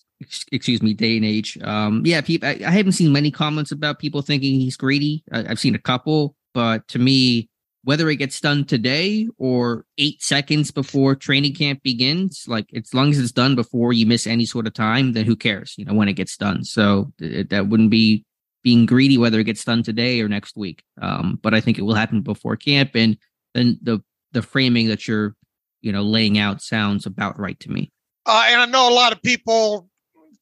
excuse 0.50 0.82
me, 0.82 0.94
day 0.94 1.16
and 1.16 1.26
age. 1.26 1.58
Um, 1.62 2.02
yeah, 2.06 2.22
people. 2.22 2.48
I, 2.48 2.58
I 2.66 2.70
haven't 2.70 2.92
seen 2.92 3.12
many 3.12 3.30
comments 3.30 3.70
about 3.70 3.98
people 3.98 4.22
thinking 4.22 4.58
he's 4.58 4.78
greedy. 4.78 5.24
I, 5.30 5.50
I've 5.50 5.60
seen 5.60 5.74
a 5.74 5.78
couple, 5.78 6.36
but 6.54 6.88
to 6.88 6.98
me, 6.98 7.50
whether 7.84 8.08
it 8.08 8.16
gets 8.16 8.40
done 8.40 8.64
today 8.64 9.28
or 9.36 9.84
eight 9.98 10.22
seconds 10.22 10.70
before 10.70 11.16
training 11.16 11.54
camp 11.54 11.82
begins, 11.82 12.44
like 12.46 12.70
as 12.74 12.94
long 12.94 13.10
as 13.10 13.18
it's 13.18 13.32
done 13.32 13.54
before 13.54 13.92
you 13.92 14.06
miss 14.06 14.26
any 14.26 14.46
sort 14.46 14.66
of 14.66 14.72
time, 14.72 15.12
then 15.12 15.26
who 15.26 15.36
cares? 15.36 15.74
You 15.76 15.84
know 15.84 15.94
when 15.94 16.08
it 16.08 16.14
gets 16.14 16.36
done. 16.36 16.64
So 16.64 17.12
th- 17.18 17.48
that 17.48 17.68
wouldn't 17.68 17.90
be 17.90 18.24
being 18.62 18.86
greedy 18.86 19.18
whether 19.18 19.40
it 19.40 19.44
gets 19.44 19.64
done 19.64 19.82
today 19.82 20.20
or 20.20 20.28
next 20.28 20.56
week. 20.56 20.84
Um, 21.00 21.38
but 21.42 21.52
I 21.52 21.60
think 21.60 21.78
it 21.78 21.82
will 21.82 21.94
happen 21.94 22.22
before 22.22 22.56
camp, 22.56 22.92
and 22.94 23.18
then 23.52 23.78
the 23.82 24.00
the 24.32 24.42
framing 24.42 24.88
that 24.88 25.06
you're 25.06 25.34
you 25.80 25.92
know 25.92 26.02
laying 26.02 26.38
out 26.38 26.62
sounds 26.62 27.06
about 27.06 27.38
right 27.38 27.58
to 27.60 27.70
me. 27.70 27.90
Uh, 28.26 28.46
and 28.48 28.60
I 28.60 28.66
know 28.66 28.88
a 28.88 28.94
lot 28.94 29.12
of 29.12 29.20
people 29.22 29.88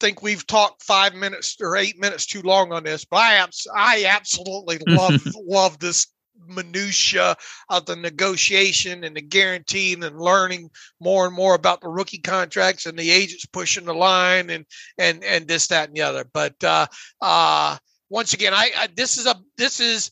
think 0.00 0.22
we've 0.22 0.46
talked 0.46 0.82
five 0.82 1.14
minutes 1.14 1.56
or 1.60 1.76
eight 1.76 1.98
minutes 1.98 2.26
too 2.26 2.42
long 2.42 2.72
on 2.72 2.84
this, 2.84 3.04
but 3.04 3.18
I 3.18 3.34
abs- 3.34 3.66
I 3.74 4.04
absolutely 4.08 4.78
love 4.86 5.20
love 5.36 5.78
this 5.78 6.06
minutia 6.46 7.36
of 7.68 7.86
the 7.86 7.96
negotiation 7.96 9.04
and 9.04 9.14
the 9.14 9.20
guaranteeing 9.20 10.02
and 10.02 10.18
learning 10.18 10.70
more 10.98 11.26
and 11.26 11.34
more 11.34 11.54
about 11.54 11.80
the 11.80 11.88
rookie 11.88 12.18
contracts 12.18 12.86
and 12.86 12.98
the 12.98 13.10
agents 13.10 13.46
pushing 13.46 13.84
the 13.84 13.94
line 13.94 14.50
and 14.50 14.64
and 14.98 15.22
and 15.24 15.46
this 15.46 15.68
that 15.68 15.88
and 15.88 15.96
the 15.96 16.02
other. 16.02 16.24
But 16.32 16.62
uh, 16.64 16.86
uh, 17.20 17.76
once 18.08 18.32
again, 18.32 18.54
I, 18.54 18.70
I 18.76 18.88
this 18.94 19.18
is 19.18 19.26
a 19.26 19.36
this 19.56 19.80
is 19.80 20.10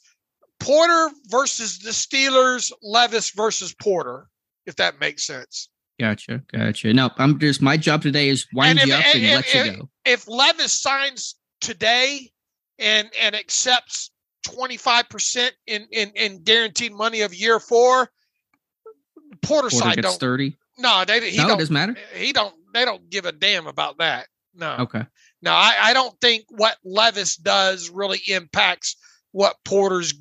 Porter 0.61 1.11
versus 1.27 1.79
the 1.79 1.90
Steelers, 1.90 2.73
Levis 2.83 3.31
versus 3.31 3.75
Porter, 3.75 4.29
if 4.66 4.77
that 4.77 5.01
makes 5.01 5.27
sense. 5.27 5.68
Gotcha, 6.01 6.42
gotcha. 6.53 6.92
No, 6.92 7.11
I'm 7.18 7.38
just 7.38 7.61
my 7.61 7.77
job 7.77 8.03
today 8.03 8.29
is 8.29 8.47
wind 8.53 8.81
you 8.83 8.94
up 8.94 9.05
and 9.14 9.25
if, 9.25 9.35
let 9.35 9.47
if, 9.55 9.66
you 9.66 9.77
go. 9.79 9.88
If 10.05 10.29
Levis 10.29 10.73
signs 10.73 11.35
today 11.61 12.31
and 12.79 13.11
and 13.21 13.35
accepts 13.35 14.12
25% 14.47 15.51
in, 15.66 15.87
in, 15.90 16.11
in 16.14 16.42
guaranteed 16.44 16.92
money 16.92 17.23
of 17.23 17.35
year 17.35 17.59
four, 17.59 18.09
Porter, 19.42 19.68
Porter 19.68 19.71
side 19.71 20.03
don't 20.03 20.18
30. 20.18 20.57
No, 20.79 21.05
they 21.05 21.31
he 21.31 21.37
no, 21.37 21.49
don't, 21.49 21.57
it 21.57 21.59
doesn't 21.59 21.75
matter. 21.75 21.97
He 22.14 22.33
don't 22.33 22.55
they 22.73 22.85
don't 22.85 23.11
give 23.11 23.25
a 23.25 23.33
damn 23.33 23.66
about 23.66 23.99
that. 23.99 24.29
No. 24.55 24.77
Okay. 24.81 25.05
No, 25.42 25.53
I, 25.53 25.77
I 25.81 25.92
don't 25.94 26.18
think 26.21 26.44
what 26.49 26.77
Levis 26.85 27.37
does 27.37 27.90
really 27.90 28.21
impacts 28.29 28.97
what 29.33 29.57
Porter's 29.64 30.14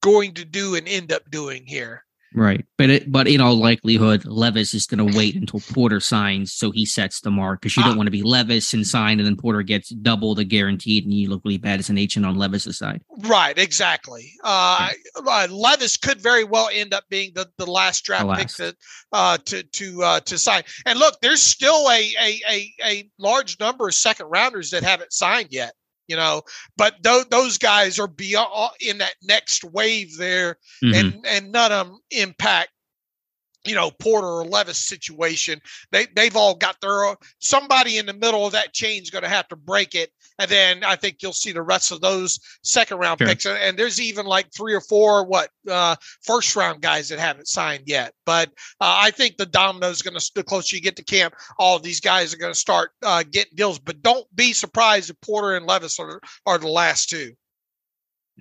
going 0.00 0.34
to 0.34 0.44
do 0.44 0.74
and 0.74 0.88
end 0.88 1.12
up 1.12 1.30
doing 1.30 1.64
here. 1.66 2.04
Right, 2.32 2.64
but 2.78 2.90
it, 2.90 3.10
but 3.10 3.26
in 3.26 3.40
all 3.40 3.56
likelihood, 3.56 4.24
Levis 4.24 4.72
is 4.72 4.86
going 4.86 5.04
to 5.04 5.18
wait 5.18 5.34
until 5.34 5.58
Porter 5.58 5.98
signs, 5.98 6.52
so 6.52 6.70
he 6.70 6.86
sets 6.86 7.20
the 7.20 7.30
mark 7.30 7.60
because 7.60 7.76
you 7.76 7.82
don't 7.82 7.94
uh, 7.94 7.96
want 7.96 8.06
to 8.06 8.12
be 8.12 8.22
Levis 8.22 8.72
and 8.72 8.86
sign, 8.86 9.18
and 9.18 9.26
then 9.26 9.36
Porter 9.36 9.62
gets 9.62 9.88
double 9.88 10.36
the 10.36 10.44
guaranteed, 10.44 11.04
and 11.04 11.12
you 11.12 11.28
look 11.28 11.42
really 11.44 11.58
bad 11.58 11.80
as 11.80 11.90
an 11.90 11.98
agent 11.98 12.24
on 12.24 12.36
Levis's 12.36 12.78
side. 12.78 13.02
Right, 13.22 13.58
exactly. 13.58 14.32
Uh, 14.44 14.90
uh, 15.26 15.48
Levis 15.50 15.96
could 15.96 16.20
very 16.20 16.44
well 16.44 16.68
end 16.72 16.94
up 16.94 17.02
being 17.10 17.32
the, 17.34 17.50
the 17.58 17.66
last 17.66 18.04
draft 18.04 18.22
the 18.22 18.28
last. 18.28 18.58
pick 18.58 18.68
to 18.68 18.76
uh, 19.12 19.38
to 19.46 19.62
to 19.64 20.02
uh, 20.04 20.20
to 20.20 20.38
sign. 20.38 20.62
And 20.86 21.00
look, 21.00 21.16
there's 21.20 21.42
still 21.42 21.88
a, 21.90 22.12
a 22.20 22.40
a 22.48 22.74
a 22.84 23.10
large 23.18 23.58
number 23.58 23.88
of 23.88 23.94
second 23.94 24.26
rounders 24.26 24.70
that 24.70 24.84
haven't 24.84 25.12
signed 25.12 25.48
yet 25.50 25.72
you 26.10 26.16
know 26.16 26.42
but 26.76 27.02
th- 27.02 27.28
those 27.30 27.56
guys 27.56 27.98
are 27.98 28.08
beyond 28.08 28.72
in 28.80 28.98
that 28.98 29.14
next 29.22 29.64
wave 29.64 30.16
there 30.18 30.56
mm-hmm. 30.84 30.94
and 30.94 31.26
and 31.26 31.52
none 31.52 31.72
of 31.72 31.86
them 31.86 31.98
impact 32.10 32.70
you 33.64 33.74
know 33.74 33.90
Porter 33.90 34.26
or 34.26 34.44
Levis 34.44 34.78
situation. 34.78 35.60
They 35.92 36.06
they've 36.14 36.36
all 36.36 36.54
got 36.54 36.80
their 36.80 37.14
somebody 37.38 37.98
in 37.98 38.06
the 38.06 38.14
middle 38.14 38.46
of 38.46 38.52
that 38.52 38.72
chain 38.72 39.02
is 39.02 39.10
going 39.10 39.24
to 39.24 39.28
have 39.28 39.48
to 39.48 39.56
break 39.56 39.94
it, 39.94 40.10
and 40.38 40.50
then 40.50 40.84
I 40.84 40.96
think 40.96 41.18
you'll 41.20 41.32
see 41.32 41.52
the 41.52 41.62
rest 41.62 41.92
of 41.92 42.00
those 42.00 42.40
second 42.62 42.98
round 42.98 43.18
sure. 43.18 43.28
picks. 43.28 43.46
And, 43.46 43.78
there's 43.78 44.00
even 44.00 44.26
like 44.26 44.52
three 44.52 44.74
or 44.74 44.80
four 44.80 45.24
what 45.24 45.50
uh, 45.70 45.96
first 46.22 46.56
round 46.56 46.80
guys 46.80 47.08
that 47.08 47.18
haven't 47.18 47.48
signed 47.48 47.84
yet. 47.86 48.14
But 48.26 48.48
uh, 48.80 48.96
I 48.98 49.10
think 49.10 49.36
the 49.36 49.46
domino 49.46 49.88
is 49.88 50.02
going 50.02 50.18
to 50.18 50.30
the 50.34 50.42
closer 50.42 50.76
you 50.76 50.82
get 50.82 50.96
to 50.96 51.04
camp, 51.04 51.34
all 51.58 51.76
of 51.76 51.82
these 51.82 52.00
guys 52.00 52.32
are 52.32 52.38
going 52.38 52.52
to 52.52 52.58
start 52.58 52.90
uh, 53.02 53.24
getting 53.30 53.54
deals. 53.54 53.78
But 53.78 54.02
don't 54.02 54.26
be 54.34 54.52
surprised 54.52 55.10
if 55.10 55.20
Porter 55.20 55.56
and 55.56 55.66
Levis 55.66 55.98
are 55.98 56.20
are 56.46 56.58
the 56.58 56.68
last 56.68 57.10
two. 57.10 57.34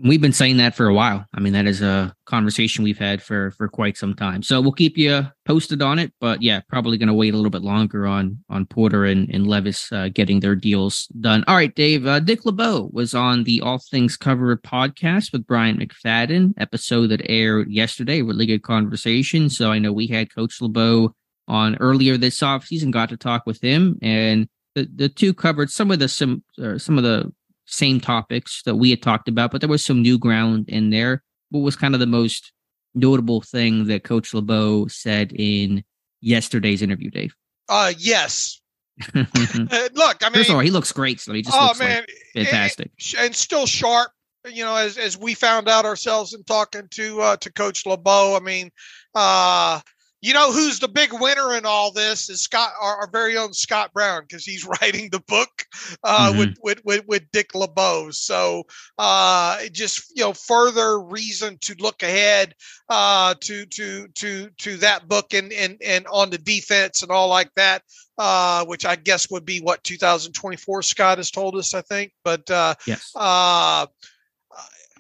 We've 0.02 0.22
been 0.22 0.34
saying 0.34 0.58
that 0.58 0.76
for 0.76 0.88
a 0.88 0.94
while. 0.94 1.26
I 1.34 1.40
mean, 1.40 1.54
that 1.54 1.66
is 1.66 1.82
a 1.82 2.14
conversation 2.26 2.84
we've 2.84 2.98
had 2.98 3.22
for 3.22 3.52
for 3.52 3.68
quite 3.68 3.98
some 3.98 4.14
time. 4.14 4.44
So 4.44 4.62
we'll 4.62 4.72
keep 4.72 4.98
you 4.98 5.28
posted 5.46 5.82
on 5.82 6.00
it. 6.00 6.14
But 6.20 6.42
yeah, 6.42 6.62
probably 6.70 6.98
going 6.98 7.08
to 7.08 7.14
wait 7.14 7.34
a 7.34 7.38
little 7.38 7.50
bit 7.50 7.64
longer 7.64 8.08
on 8.08 8.44
on 8.50 8.66
Porter 8.66 9.06
and, 9.06 9.30
and 9.34 9.48
Levis 9.48 9.92
uh, 9.92 10.10
getting 10.14 10.40
their 10.40 10.56
deals 10.56 11.08
done. 11.20 11.44
All 11.48 11.56
right, 11.56 11.74
Dave. 11.74 12.06
Uh, 12.06 12.20
Dick 12.20 12.46
LeBeau 12.46 12.90
was 12.94 13.14
on 13.14 13.44
the 13.44 13.62
All 13.62 13.80
Things 13.80 14.18
Covered 14.18 14.64
podcast 14.64 15.32
with 15.32 15.48
Bryant 15.48 15.80
McFadden 15.80 16.54
episode 16.58 17.08
that 17.08 17.30
aired 17.30 17.70
yesterday. 17.70 18.22
Really 18.22 18.46
good 18.46 18.64
conversation. 18.64 19.50
So 19.50 19.72
I 19.72 19.80
know 19.80 19.92
we 19.92 20.08
had 20.08 20.34
Coach 20.34 20.62
LeBeau 20.62 21.14
on 21.48 21.76
earlier 21.78 22.16
this 22.16 22.40
offseason, 22.40 22.92
got 22.92 23.10
to 23.10 23.18
talk 23.18 23.46
with 23.46 23.60
him, 23.62 23.98
and 24.02 24.48
the, 24.76 24.88
the 24.96 25.10
two 25.10 25.34
covered 25.34 25.70
some 25.70 25.92
of 25.92 26.00
the 26.00 26.08
some 26.08 26.44
uh, 26.62 26.78
some 26.78 26.98
of 26.98 27.04
the 27.04 27.32
same 27.70 28.00
topics 28.00 28.62
that 28.66 28.76
we 28.76 28.90
had 28.90 29.02
talked 29.02 29.28
about, 29.28 29.52
but 29.52 29.62
there 29.62 29.70
was 29.70 29.86
some 29.86 30.02
new 30.02 30.18
ground 30.18 30.70
in 30.70 30.90
there. 30.90 31.24
What 31.50 31.62
was 31.62 31.76
kind 31.76 31.94
of 31.94 32.00
the 32.00 32.08
most 32.08 32.52
notable 32.96 33.42
thing 33.42 33.86
that 33.88 34.04
Coach 34.04 34.34
LeBeau 34.34 34.88
said 34.88 35.32
in 35.34 35.84
yesterday's 36.22 36.82
interview, 36.82 37.10
Dave? 37.10 37.36
Uh, 37.68 37.94
yes. 37.98 38.60
Look, 39.14 39.28
I 39.38 40.30
mean, 40.34 40.46
all, 40.50 40.60
he 40.60 40.72
looks 40.72 40.92
great. 40.92 41.22
So 41.22 41.34
he 41.34 41.42
just 41.42 41.56
oh 41.58 41.74
man, 41.80 42.06
like 42.36 42.48
fantastic 42.48 42.92
and, 43.16 43.28
and, 43.28 43.36
still 43.36 43.66
sharp. 43.66 44.12
You 44.46 44.66
know, 44.66 44.76
as 44.76 44.98
as 44.98 45.18
we 45.18 45.34
found 45.36 45.70
out 45.70 45.86
ourselves 45.86 46.34
in 46.34 46.44
talking 46.44 46.88
to 46.92 47.22
uh, 47.22 47.38
to 47.38 47.52
Coach 47.52 47.86
LeBeau. 47.86 48.36
I 48.36 48.44
mean, 48.44 48.72
uh, 49.16 49.80
you 50.22 50.34
know 50.34 50.52
who's 50.52 50.80
the 50.80 50.88
big 50.88 51.14
winner 51.14 51.56
in 51.56 51.66
all 51.66 51.92
this 51.92 52.30
is 52.30 52.42
Scott, 52.42 52.72
our, 52.82 52.98
our 52.98 53.10
very 53.10 53.38
own 53.38 53.54
Scott 53.54 53.94
Brown, 53.94 54.24
because 54.24 54.44
he's 54.44 54.66
writing 54.82 55.10
the 55.10 55.22
book 55.22 55.66
uh, 56.04 56.30
mm-hmm. 56.30 56.54
with, 56.62 56.84
with, 56.84 57.08
with 57.08 57.32
Dick 57.32 57.56
LeBeau. 57.56 58.12
So 58.12 58.64
uh, 58.98 59.60
just 59.72 60.12
you 60.16 60.24
know, 60.24 60.34
further 60.34 61.00
reason 61.00 61.58
to 61.62 61.76
look 61.80 62.04
ahead 62.04 62.54
uh, 62.90 63.36
to 63.42 63.66
to 63.66 64.08
to 64.16 64.50
to 64.58 64.78
that 64.78 65.08
book 65.08 65.34
and 65.34 65.54
and 65.54 65.78
and 65.84 66.06
on 66.08 66.30
the 66.30 66.38
defense 66.38 67.02
and 67.02 67.12
all 67.12 67.30
like 67.30 67.54
that. 67.56 67.84
Uh, 68.18 68.66
which 68.66 68.86
I 68.86 68.98
guess 68.98 69.32
would 69.32 69.46
be 69.46 69.62
what 69.62 69.82
2024 69.86 70.82
Scott 70.82 71.20
has 71.20 71.32
told 71.32 71.56
us, 71.56 71.74
I 71.74 71.80
think. 71.80 72.12
But 72.26 72.52
uh, 72.52 72.76
yes. 72.86 73.14
Uh, 73.16 73.86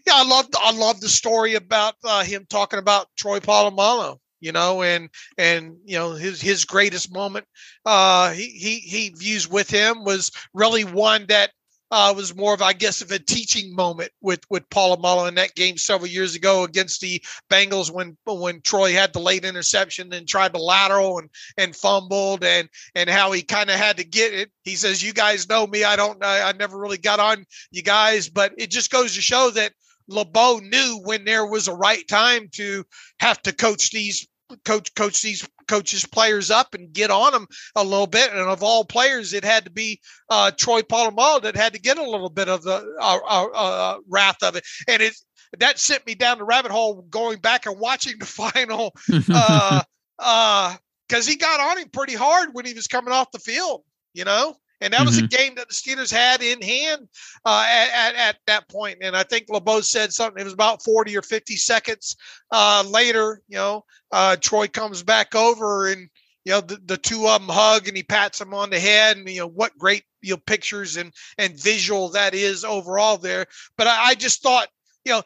yeah, 0.07 0.13
I 0.15 0.26
love 0.26 0.47
I 0.57 0.72
love 0.72 1.01
the 1.01 1.09
story 1.09 1.55
about 1.55 1.95
uh, 2.05 2.24
him 2.24 2.45
talking 2.49 2.80
about 2.80 3.07
Troy 3.17 3.41
Polamalu 3.41 4.17
you 4.40 4.52
know, 4.52 4.84
and 4.84 5.10
and 5.38 5.78
you 5.86 5.98
know 5.98 6.12
his 6.12 6.42
his 6.42 6.66
greatest 6.66 7.14
moment 7.14 7.46
uh, 7.86 8.32
he 8.32 8.50
he 8.50 8.80
he 8.80 9.10
views 9.10 9.50
with 9.50 9.70
him 9.70 10.04
was 10.04 10.32
really 10.54 10.84
one 10.84 11.26
that 11.28 11.52
uh, 11.92 12.14
was 12.16 12.36
more 12.36 12.54
of 12.54 12.62
I 12.62 12.74
guess 12.74 13.02
of 13.02 13.12
a 13.12 13.20
teaching 13.20 13.76
moment 13.76 14.12
with 14.22 14.42
with 14.50 14.70
Polamalu 14.70 15.28
in 15.28 15.36
that 15.36 15.56
game 15.56 15.78
several 15.78 16.08
years 16.08 16.36
ago 16.36 16.64
against 16.64 17.02
the 17.02 17.24
Bengals 17.50 17.92
when 17.92 18.16
when 18.26 18.62
Troy 18.62 18.94
had 18.94 19.14
the 19.14 19.20
late 19.20 19.44
interception 19.44 20.14
and 20.14 20.28
tried 20.28 20.54
to 20.54 20.62
lateral 20.62 21.20
and 21.20 21.30
and 21.58 21.76
fumbled 21.76 22.44
and 22.44 22.70
and 22.96 23.10
how 23.10 23.32
he 23.32 23.42
kind 23.42 23.70
of 23.70 23.76
had 23.78 23.98
to 23.98 24.04
get 24.04 24.34
it. 24.34 24.52
He 24.64 24.76
says, 24.76 25.04
"You 25.04 25.14
guys 25.14 25.50
know 25.50 25.66
me. 25.66 25.84
I 25.84 25.96
don't. 25.96 26.24
I, 26.24 26.50
I 26.50 26.52
never 26.54 26.78
really 26.78 27.00
got 27.00 27.20
on 27.20 27.46
you 27.72 27.82
guys, 27.82 28.30
but 28.30 28.54
it 28.58 28.70
just 28.70 28.92
goes 28.92 29.16
to 29.16 29.22
show 29.22 29.50
that." 29.52 29.74
LeBeau 30.10 30.60
knew 30.60 31.01
when 31.03 31.24
there 31.24 31.45
was 31.45 31.68
a 31.68 31.74
right 31.74 32.07
time 32.07 32.49
to 32.53 32.84
have 33.20 33.41
to 33.43 33.53
coach 33.53 33.91
these 33.91 34.28
coach 34.66 34.93
coach 34.95 35.22
these 35.22 35.47
coaches 35.68 36.05
players 36.05 36.49
up 36.49 36.74
and 36.74 36.91
get 36.91 37.12
on 37.12 37.32
them 37.32 37.47
a 37.76 37.84
little 37.84 38.07
bit. 38.07 38.32
And 38.32 38.39
of 38.39 38.64
all 38.64 38.84
players, 38.84 39.34
it 39.34 39.45
had 39.45 39.66
to 39.66 39.72
be 39.72 40.01
uh, 40.30 40.51
Troy 40.51 40.82
Polamalu 40.82 41.43
that 41.43 41.55
had 41.55 41.74
to 41.74 41.80
get 41.80 41.97
a 41.97 42.10
little 42.10 42.30
bit 42.30 42.49
of 42.49 42.64
the 42.64 42.84
uh, 42.99 43.20
uh, 43.28 43.45
uh, 43.53 43.97
wrath 44.10 44.41
of 44.43 44.55
it. 44.55 44.66
And 44.88 45.01
it 45.01 45.14
that 45.57 45.80
sent 45.80 46.05
me 46.05 46.16
down 46.16 46.38
the 46.39 46.43
rabbit 46.43 46.72
hole 46.72 47.05
going 47.10 47.39
back 47.39 47.66
and 47.66 47.80
watching 47.80 48.20
the 48.20 48.26
final 48.26 48.93
because 49.07 49.30
uh, 49.30 49.82
uh, 50.20 50.76
he 51.22 51.36
got 51.36 51.60
on 51.60 51.78
him 51.78 51.89
pretty 51.89 52.16
hard 52.16 52.49
when 52.53 52.66
he 52.66 52.74
was 52.74 52.88
coming 52.88 53.14
off 53.14 53.32
the 53.32 53.39
field. 53.39 53.84
You 54.14 54.26
know, 54.26 54.55
and 54.82 54.93
that 54.93 54.99
mm-hmm. 54.99 55.05
was 55.07 55.17
a 55.17 55.21
mm-hmm. 55.23 55.36
game 55.36 55.55
that 55.55 55.67
the 55.67 55.73
Steelers 55.73 56.11
had 56.11 56.41
in 56.41 56.61
hand 56.61 57.07
uh, 57.45 57.65
at, 57.69 57.89
at, 57.91 58.15
at, 58.15 58.38
that 58.47 58.69
point. 58.69 58.99
And 59.01 59.15
I 59.15 59.23
think 59.23 59.47
LeBeau 59.49 59.82
said 59.82 60.13
something. 60.13 60.39
It 60.39 60.45
was 60.45 60.53
about 60.53 60.84
40 60.84 61.17
or 61.17 61.21
50 61.21 61.55
seconds 61.57 62.15
uh, 62.51 62.84
later. 62.88 63.41
You 63.47 63.57
know, 63.57 63.86
uh, 64.11 64.38
Troy 64.38 64.67
comes 64.67 65.03
back 65.03 65.36
over 65.36 65.88
and, 65.88 66.09
you 66.45 66.53
know, 66.53 66.61
the, 66.61 66.80
the 66.86 66.97
two 66.97 67.27
of 67.27 67.41
them 67.41 67.49
hug 67.49 67.88
and 67.88 67.97
he 67.97 68.03
pats 68.03 68.39
him 68.39 68.53
on 68.53 68.69
the 68.69 68.80
head. 68.80 69.17
And, 69.17 69.27
you 69.27 69.39
know, 69.39 69.47
what 69.47 69.77
great, 69.77 70.03
you 70.21 70.34
know, 70.34 70.41
pictures 70.45 70.97
and, 70.97 71.13
and 71.38 71.59
visual 71.59 72.09
that 72.09 72.34
is 72.34 72.63
overall 72.63 73.17
there. 73.17 73.47
But 73.77 73.88
I, 73.88 74.09
I 74.09 74.15
just 74.15 74.41
thought, 74.41 74.69
you 75.03 75.11
know, 75.11 75.23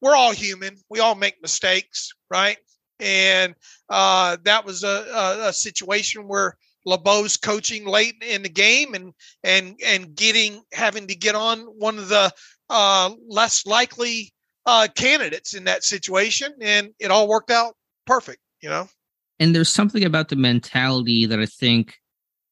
we're 0.00 0.16
all 0.16 0.32
human. 0.32 0.76
We 0.88 1.00
all 1.00 1.14
make 1.14 1.40
mistakes, 1.42 2.12
right? 2.30 2.56
And 2.98 3.54
uh, 3.88 4.38
that 4.44 4.64
was 4.64 4.82
a, 4.82 4.88
a, 4.88 5.48
a 5.48 5.52
situation 5.52 6.26
where 6.26 6.56
LeBeau's 6.86 7.36
coaching 7.36 7.86
late 7.86 8.14
in 8.22 8.42
the 8.42 8.48
game 8.48 8.94
and 8.94 9.12
and 9.42 9.78
and 9.84 10.14
getting 10.14 10.62
having 10.72 11.08
to 11.08 11.14
get 11.14 11.34
on 11.34 11.60
one 11.60 11.98
of 11.98 12.08
the 12.08 12.32
uh, 12.70 13.10
less 13.28 13.66
likely 13.66 14.32
uh, 14.66 14.88
candidates 14.94 15.54
in 15.54 15.64
that 15.64 15.84
situation, 15.84 16.52
and 16.60 16.90
it 16.98 17.10
all 17.10 17.28
worked 17.28 17.50
out 17.50 17.74
perfect. 18.06 18.40
You 18.60 18.70
know. 18.70 18.88
And 19.38 19.54
there's 19.54 19.72
something 19.72 20.04
about 20.04 20.28
the 20.28 20.36
mentality 20.36 21.26
that 21.26 21.38
I 21.38 21.46
think 21.46 21.96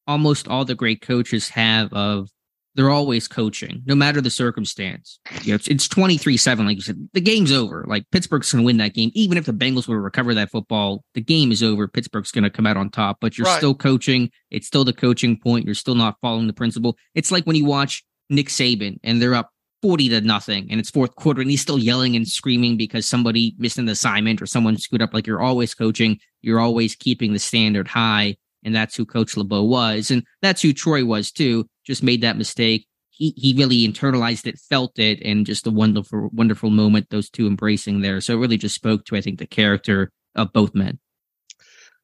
almost 0.07 0.49
all 0.49 0.65
the 0.65 0.75
great 0.75 1.01
coaches 1.01 1.49
have 1.49 1.93
of 1.95 2.29
they're 2.75 2.91
always 2.91 3.29
coaching, 3.29 3.83
no 3.87 3.95
matter 3.95 4.21
the 4.21 4.31
circumstance. 4.31 5.21
You 5.43 5.53
know, 5.53 5.55
it's, 5.57 5.69
it's 5.69 5.89
23-7, 5.89 6.67
like 6.67 6.77
you 6.77 6.83
said. 6.83 7.09
The 7.13 7.21
game's 7.21 7.53
over. 7.53 7.85
Like 7.87 8.05
Pittsburgh's 8.11 8.53
gonna 8.53 8.65
win 8.65 8.79
that 8.79 8.95
game. 8.95 9.11
Even 9.15 9.39
if 9.39 9.47
the 9.47 9.53
Bengals 9.53 9.87
were 9.87 9.97
to 9.97 10.01
recover 10.01 10.35
that 10.35 10.51
football, 10.51 11.05
the 11.15 11.21
game 11.21 11.53
is 11.53 11.63
over. 11.63 11.87
Pittsburgh's 11.87 12.33
gonna 12.33 12.51
come 12.51 12.67
out 12.67 12.77
on 12.77 12.91
top, 12.91 13.19
but 13.21 13.39
you're 13.39 13.47
right. 13.47 13.57
still 13.57 13.75
coaching. 13.75 14.31
It's 14.51 14.67
still 14.67 14.85
the 14.85 14.93
coaching 14.93 15.39
point. 15.39 15.67
You're 15.67 15.75
still 15.75 15.95
not 15.95 16.17
following 16.21 16.47
the 16.47 16.53
principle. 16.53 16.97
It's 17.15 17.31
like 17.31 17.45
when 17.45 17.57
you 17.57 17.65
watch 17.65 18.05
Nick 18.29 18.49
Saban 18.49 18.99
and 19.05 19.23
they're 19.23 19.35
up 19.35 19.51
40 19.83 20.09
to 20.09 20.21
nothing 20.23 20.67
and 20.71 20.81
it's 20.81 20.91
fourth 20.91 21.15
quarter 21.15 21.43
and 21.43 21.51
he's 21.51 21.61
still 21.61 21.79
yelling 21.79 22.17
and 22.17 22.27
screaming 22.27 22.79
because 22.79 23.07
somebody 23.07 23.55
missed 23.59 23.77
an 23.77 23.89
assignment 23.89 24.41
or 24.41 24.47
someone 24.47 24.79
screwed 24.79 25.03
up. 25.03 25.13
Like 25.13 25.27
you're 25.27 25.43
always 25.43 25.75
coaching, 25.75 26.19
you're 26.41 26.59
always 26.59 26.97
keeping 26.97 27.35
the 27.35 27.39
standard 27.39 27.87
high. 27.87 28.37
And 28.65 28.75
that's 28.75 28.97
who 28.97 29.05
Coach 29.05 29.37
LeBeau 29.37 29.63
was. 29.63 30.11
And 30.11 30.25
that's 30.43 30.63
who 30.63 30.73
Troy 30.73 31.05
was 31.05 31.31
too 31.31 31.67
just 31.85 32.03
made 32.03 32.23
that 32.23 32.39
mistake. 32.39 32.87
He 33.11 33.33
he 33.37 33.55
really 33.55 33.87
internalized 33.87 34.47
it, 34.47 34.59
felt 34.59 34.99
it, 34.99 35.23
and 35.23 35.47
just 35.47 35.67
a 35.67 35.71
wonderful 35.71 36.31
wonderful 36.33 36.71
moment. 36.71 37.11
Those 37.11 37.31
two 37.31 37.47
embracing 37.47 38.01
there, 38.01 38.21
so 38.21 38.35
it 38.35 38.39
really 38.39 38.57
just 38.57 38.75
spoke 38.75 39.05
to 39.05 39.17
I 39.17 39.21
think 39.21 39.39
the 39.39 39.47
character 39.47 40.11
of 40.35 40.53
both 40.53 40.75
men. 40.75 40.99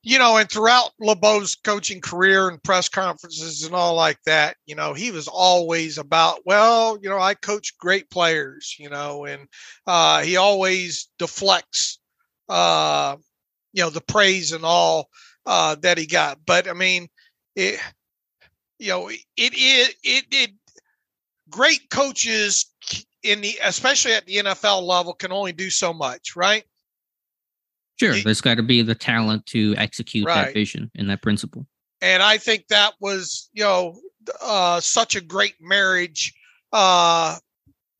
You 0.03 0.19
know, 0.19 0.39
and 0.39 0.49
throughout 0.49 0.93
LeBeau's 0.99 1.57
coaching 1.57 2.01
career 2.01 2.49
and 2.49 2.63
press 2.63 2.89
conferences 2.89 3.65
and 3.65 3.75
all 3.75 3.95
like 3.95 4.19
that, 4.25 4.57
you 4.65 4.75
know, 4.75 4.95
he 4.95 5.11
was 5.11 5.29
always 5.29 5.99
about, 5.99 6.41
well, 6.47 6.99
you 7.03 7.11
know, 7.11 7.19
I 7.19 7.35
coach 7.35 7.77
great 7.77 8.09
players, 8.09 8.77
you 8.79 8.89
know, 8.89 9.27
and 9.27 9.47
uh, 9.87 10.23
he 10.23 10.39
always 10.39 11.11
deflects, 11.19 11.99
uh, 12.49 13.17
you 13.75 13.83
know, 13.83 13.91
the 13.91 14.01
praise 14.01 14.53
and 14.53 14.65
all 14.65 15.11
uh, 15.47 15.76
that 15.76 15.99
he 15.99 16.07
got. 16.07 16.38
But 16.47 16.68
I 16.68 16.72
mean, 16.72 17.09
it, 17.57 17.80
you 18.78 18.88
know, 18.88 19.09
it 19.09 19.20
is 19.36 19.95
it, 20.03 20.24
it 20.30 20.51
great 21.49 21.91
coaches 21.91 22.66
in 23.22 23.41
the 23.41 23.59
especially 23.62 24.12
at 24.12 24.26
the 24.26 24.36
NFL 24.36 24.82
level 24.82 25.12
can 25.12 25.32
only 25.32 25.53
do 25.53 25.70
so 25.70 25.93
much, 25.93 26.36
right? 26.36 26.64
Sure, 27.99 28.14
it, 28.14 28.24
there's 28.24 28.41
got 28.41 28.57
to 28.57 28.62
be 28.62 28.82
the 28.82 28.95
talent 28.95 29.45
to 29.47 29.74
execute 29.76 30.26
right. 30.26 30.47
that 30.47 30.55
vision 30.55 30.91
and 30.97 31.11
that 31.11 31.22
principle. 31.22 31.66
And 32.01 32.22
I 32.22 32.38
think 32.38 32.66
that 32.68 32.95
was, 32.99 33.51
you 33.53 33.62
know, 33.62 34.01
uh, 34.41 34.80
such 34.80 35.16
a 35.16 35.20
great 35.20 35.55
marriage 35.61 36.32
uh, 36.72 37.36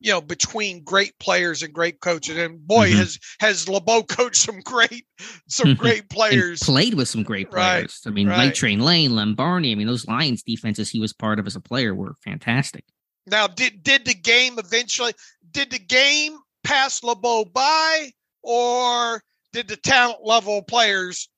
you 0.01 0.11
know 0.11 0.21
between 0.21 0.83
great 0.83 1.19
players 1.19 1.63
and 1.63 1.73
great 1.73 2.01
coaches. 2.01 2.37
And 2.37 2.67
boy 2.67 2.89
mm-hmm. 2.89 2.99
has 2.99 3.19
has 3.41 3.69
LeBeau 3.69 4.03
coached 4.09 4.37
some 4.37 4.61
great 4.61 5.07
some 5.49 5.75
great 5.75 6.09
players. 6.09 6.63
played 6.63 6.95
with 6.95 7.09
some 7.09 7.23
great 7.23 7.51
players. 7.51 8.01
Right, 8.05 8.11
i 8.11 8.15
mean 8.15 8.29
right. 8.29 8.37
Night 8.37 8.55
Train 8.55 8.81
Lane 8.81 9.15
Lombardi 9.15 9.73
i 9.73 9.75
mean 9.75 9.87
those 9.87 10.07
lions 10.07 10.43
defenses 10.43 10.91
he 10.91 11.01
was 11.01 11.13
part 11.13 11.39
of 11.39 11.47
as 11.47 11.57
a 11.57 11.61
player 11.61 11.95
were 11.95 12.15
fantastic. 12.25 12.85
Now 13.27 13.47
did 13.47 13.83
did 13.83 14.05
the 14.05 14.15
game 14.15 14.59
eventually 14.59 15.13
did 15.51 15.71
the 15.71 15.79
game 15.79 16.39
pass 16.65 17.03
LeBeau 17.03 17.45
by 17.45 18.11
or 18.43 19.23
did 19.53 19.69
the 19.69 19.77
talent 19.77 20.21
level 20.25 20.63
players 20.63 21.29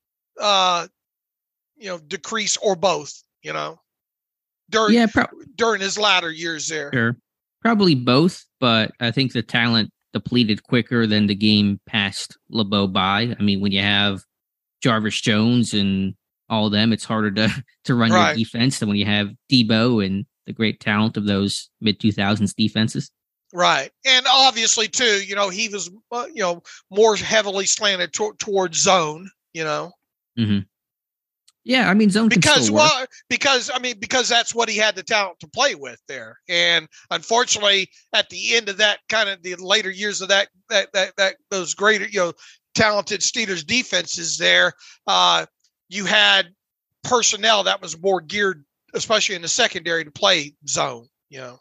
uh 0.41 0.87
you 1.77 1.89
know 1.89 1.99
decrease 1.99 2.57
or 2.59 2.77
both 2.77 3.23
you 3.43 3.53
know 3.53 3.79
during 4.73 4.95
yeah, 4.95 5.07
pro- 5.07 5.27
during 5.55 5.81
his 5.81 5.97
latter 5.97 6.31
years 6.31 6.67
there? 6.67 6.91
Sure. 6.93 7.17
Probably 7.61 7.95
both, 7.95 8.45
but 8.63 8.93
I 9.01 9.11
think 9.11 9.33
the 9.33 9.43
talent 9.43 9.91
depleted 10.13 10.63
quicker 10.63 11.05
than 11.05 11.27
the 11.27 11.35
game 11.35 11.81
passed 11.85 12.39
LeBeau 12.49 12.87
by. 12.87 13.35
I 13.37 13.43
mean, 13.43 13.61
when 13.61 13.73
you 13.73 13.81
have 13.81 14.23
Jarvis 14.81 15.21
Jones 15.21 15.75
and 15.75 16.15
all 16.49 16.67
of 16.67 16.73
them, 16.73 16.93
it's 16.93 17.05
harder 17.05 17.33
to 17.33 17.65
to 17.85 17.95
run 17.97 18.13
right. 18.13 18.29
your 18.29 18.45
defense 18.45 18.79
than 18.79 18.89
when 18.89 18.99
you 18.99 19.05
have 19.05 19.33
Debo 19.51 20.07
and 20.07 20.27
the 20.47 20.53
great 20.53 20.79
talent 20.79 21.17
of 21.17 21.27
those 21.27 21.71
mid 21.81 21.99
two 21.99 22.13
thousands 22.13 22.55
defenses. 22.55 23.11
Right, 23.53 23.91
and 24.07 24.27
obviously 24.33 24.87
too, 24.87 25.25
you 25.25 25.35
know, 25.35 25.49
he 25.49 25.69
was 25.69 25.91
uh, 26.13 26.27
you 26.33 26.43
know 26.43 26.63
more 26.89 27.17
heavily 27.17 27.67
slanted 27.67 28.13
to- 28.13 28.37
towards 28.39 28.79
zone. 28.79 29.29
You 29.53 29.65
know. 29.65 29.93
Mm-hmm. 30.39 30.61
Yeah, 31.65 31.89
I 31.89 31.95
mean 31.95 32.11
zone 32.11 32.29
because 32.29 32.71
well, 32.71 33.07
because 33.29 33.71
I 33.73 33.79
mean 33.79 33.95
because 34.01 34.29
that's 34.29 34.53
what 34.55 34.69
he 34.69 34.77
had 34.77 34.97
the 34.97 35.03
talent 35.05 35.39
to 35.41 35.47
play 35.49 35.77
with 35.77 36.01
there, 36.09 36.41
and 36.49 36.89
unfortunately, 37.11 37.89
at 38.13 38.29
the 38.31 38.57
end 38.57 38.69
of 38.69 38.79
that 38.79 38.99
kind 39.09 39.29
of 39.29 39.43
the 39.43 39.55
later 39.55 39.91
years 39.91 40.21
of 40.21 40.29
that 40.29 40.49
that 40.71 40.93
that, 40.93 41.15
that 41.19 41.37
those 41.51 41.75
greater 41.75 42.07
you 42.07 42.19
know 42.19 42.33
talented 42.75 43.21
Steelers 43.21 43.65
defenses 43.65 44.39
there, 44.39 44.73
uh, 45.07 45.47
you 45.89 46.05
had 46.05 46.49
personnel 47.05 47.63
that 47.65 47.81
was 47.81 48.01
more 48.01 48.21
geared, 48.21 48.65
especially 48.95 49.37
in 49.37 49.43
the 49.43 49.49
secondary, 49.49 50.05
to 50.05 50.11
play 50.11 50.55
zone. 50.69 51.07
You 51.29 51.39
know. 51.39 51.59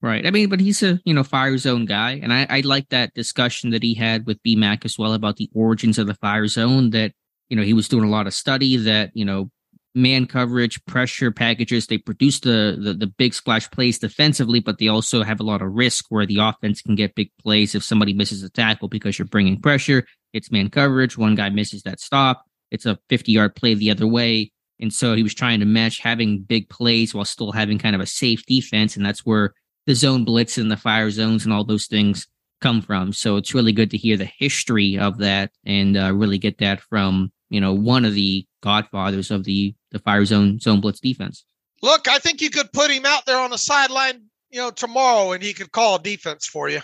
Right. 0.00 0.26
I 0.26 0.30
mean, 0.30 0.48
but 0.48 0.60
he's 0.60 0.82
a 0.82 1.00
you 1.06 1.14
know 1.14 1.24
fire 1.24 1.56
zone 1.56 1.86
guy, 1.86 2.20
and 2.22 2.34
I, 2.34 2.46
I 2.50 2.60
like 2.60 2.90
that 2.90 3.14
discussion 3.14 3.70
that 3.70 3.82
he 3.82 3.94
had 3.94 4.26
with 4.26 4.42
BMAC 4.42 4.84
as 4.84 4.98
well 4.98 5.14
about 5.14 5.36
the 5.36 5.50
origins 5.54 5.98
of 5.98 6.06
the 6.06 6.14
fire 6.14 6.48
zone. 6.48 6.90
That 6.90 7.12
you 7.48 7.56
know 7.56 7.62
he 7.62 7.74
was 7.74 7.88
doing 7.88 8.04
a 8.04 8.10
lot 8.10 8.26
of 8.26 8.34
study 8.34 8.76
that 8.76 9.10
you 9.14 9.24
know 9.24 9.50
man 9.94 10.26
coverage, 10.26 10.84
pressure 10.86 11.30
packages. 11.30 11.86
They 11.86 11.98
produce 11.98 12.40
the, 12.40 12.78
the 12.80 12.94
the 12.94 13.06
big 13.06 13.34
splash 13.34 13.70
plays 13.70 13.98
defensively, 13.98 14.60
but 14.60 14.78
they 14.78 14.88
also 14.88 15.22
have 15.22 15.40
a 15.40 15.44
lot 15.44 15.62
of 15.62 15.72
risk 15.72 16.06
where 16.08 16.26
the 16.26 16.38
offense 16.38 16.80
can 16.80 16.94
get 16.94 17.14
big 17.14 17.30
plays 17.42 17.74
if 17.74 17.82
somebody 17.82 18.14
misses 18.14 18.42
a 18.42 18.50
tackle 18.50 18.88
because 18.88 19.18
you're 19.18 19.26
bringing 19.26 19.60
pressure. 19.60 20.06
It's 20.32 20.50
man 20.50 20.70
coverage. 20.70 21.18
One 21.18 21.34
guy 21.34 21.48
misses 21.48 21.82
that 21.82 22.00
stop. 22.00 22.44
It's 22.70 22.86
a 22.86 22.98
50 23.08 23.32
yard 23.32 23.54
play 23.54 23.74
the 23.74 23.90
other 23.90 24.06
way. 24.06 24.52
And 24.80 24.92
so 24.92 25.14
he 25.14 25.22
was 25.22 25.34
trying 25.34 25.60
to 25.60 25.66
match 25.66 25.98
having 25.98 26.42
big 26.42 26.68
plays 26.68 27.12
while 27.12 27.24
still 27.24 27.52
having 27.52 27.78
kind 27.78 27.96
of 27.96 28.00
a 28.00 28.06
safe 28.06 28.44
defense. 28.46 28.96
And 28.96 29.04
that's 29.04 29.26
where 29.26 29.52
the 29.86 29.94
zone 29.94 30.24
blitz 30.24 30.58
and 30.58 30.70
the 30.70 30.76
fire 30.76 31.10
zones 31.10 31.44
and 31.44 31.52
all 31.52 31.64
those 31.64 31.86
things 31.86 32.28
come 32.60 32.82
from. 32.82 33.12
So 33.12 33.36
it's 33.36 33.54
really 33.54 33.72
good 33.72 33.90
to 33.90 33.96
hear 33.96 34.16
the 34.16 34.30
history 34.38 34.98
of 34.98 35.18
that 35.18 35.50
and 35.64 35.96
uh, 35.96 36.12
really 36.14 36.38
get 36.38 36.58
that 36.58 36.80
from 36.80 37.32
you 37.50 37.60
know 37.60 37.72
one 37.72 38.04
of 38.04 38.14
the 38.14 38.46
godfathers 38.62 39.30
of 39.30 39.44
the 39.44 39.74
the 39.90 39.98
fire 39.98 40.24
zone 40.24 40.58
zone 40.60 40.80
blitz 40.80 41.00
defense. 41.00 41.44
Look, 41.82 42.08
I 42.08 42.18
think 42.18 42.40
you 42.40 42.50
could 42.50 42.72
put 42.72 42.90
him 42.90 43.06
out 43.06 43.24
there 43.26 43.38
on 43.38 43.50
the 43.50 43.58
sideline, 43.58 44.24
you 44.50 44.58
know, 44.58 44.70
tomorrow, 44.70 45.32
and 45.32 45.42
he 45.42 45.52
could 45.52 45.70
call 45.70 45.96
a 45.96 46.02
defense 46.02 46.46
for 46.46 46.68
you. 46.68 46.80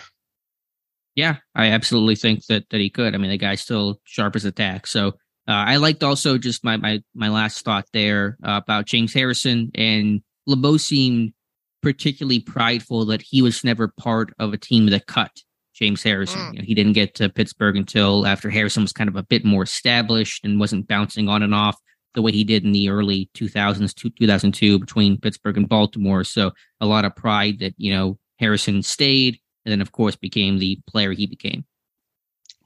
Yeah, 1.15 1.37
I 1.53 1.67
absolutely 1.67 2.15
think 2.15 2.45
that 2.47 2.69
that 2.69 2.79
he 2.79 2.89
could. 2.89 3.13
I 3.13 3.17
mean, 3.17 3.31
the 3.31 3.37
guy's 3.37 3.61
still 3.61 3.99
sharp 4.03 4.35
as 4.35 4.45
a 4.45 4.51
tack. 4.51 4.87
So 4.87 5.09
uh, 5.47 5.51
I 5.51 5.77
liked 5.77 6.03
also 6.03 6.37
just 6.37 6.63
my 6.63 6.77
my 6.77 7.01
my 7.13 7.29
last 7.29 7.63
thought 7.63 7.85
there 7.93 8.37
uh, 8.43 8.59
about 8.63 8.85
James 8.85 9.13
Harrison 9.13 9.71
and 9.75 10.21
LeBeau 10.47 10.77
seemed 10.77 11.33
particularly 11.81 12.39
prideful 12.39 13.05
that 13.05 13.21
he 13.21 13.41
was 13.41 13.63
never 13.63 13.93
part 13.99 14.33
of 14.39 14.53
a 14.53 14.57
team 14.57 14.87
that 14.87 15.05
cut 15.07 15.31
James 15.75 16.01
Harrison. 16.01 16.39
Mm. 16.39 16.53
You 16.53 16.59
know, 16.59 16.65
he 16.65 16.73
didn't 16.73 16.93
get 16.93 17.13
to 17.15 17.29
Pittsburgh 17.29 17.75
until 17.75 18.25
after 18.25 18.49
Harrison 18.49 18.83
was 18.83 18.93
kind 18.93 19.09
of 19.09 19.15
a 19.15 19.23
bit 19.23 19.45
more 19.45 19.63
established 19.63 20.45
and 20.45 20.59
wasn't 20.59 20.87
bouncing 20.87 21.27
on 21.27 21.43
and 21.43 21.53
off 21.53 21.77
the 22.15 22.21
way 22.21 22.31
he 22.31 22.45
did 22.45 22.63
in 22.63 22.71
the 22.71 22.89
early 22.89 23.29
2000s, 23.35 23.93
2002 23.93 24.79
between 24.79 25.19
Pittsburgh 25.19 25.57
and 25.57 25.69
Baltimore. 25.69 26.23
So 26.23 26.51
a 26.79 26.85
lot 26.85 27.05
of 27.05 27.15
pride 27.15 27.59
that, 27.59 27.73
you 27.77 27.93
know, 27.93 28.17
Harrison 28.39 28.81
stayed 28.81 29.39
and 29.65 29.71
then 29.71 29.81
of 29.81 29.91
course 29.91 30.15
became 30.15 30.57
the 30.57 30.79
player 30.87 31.11
he 31.11 31.27
became. 31.27 31.65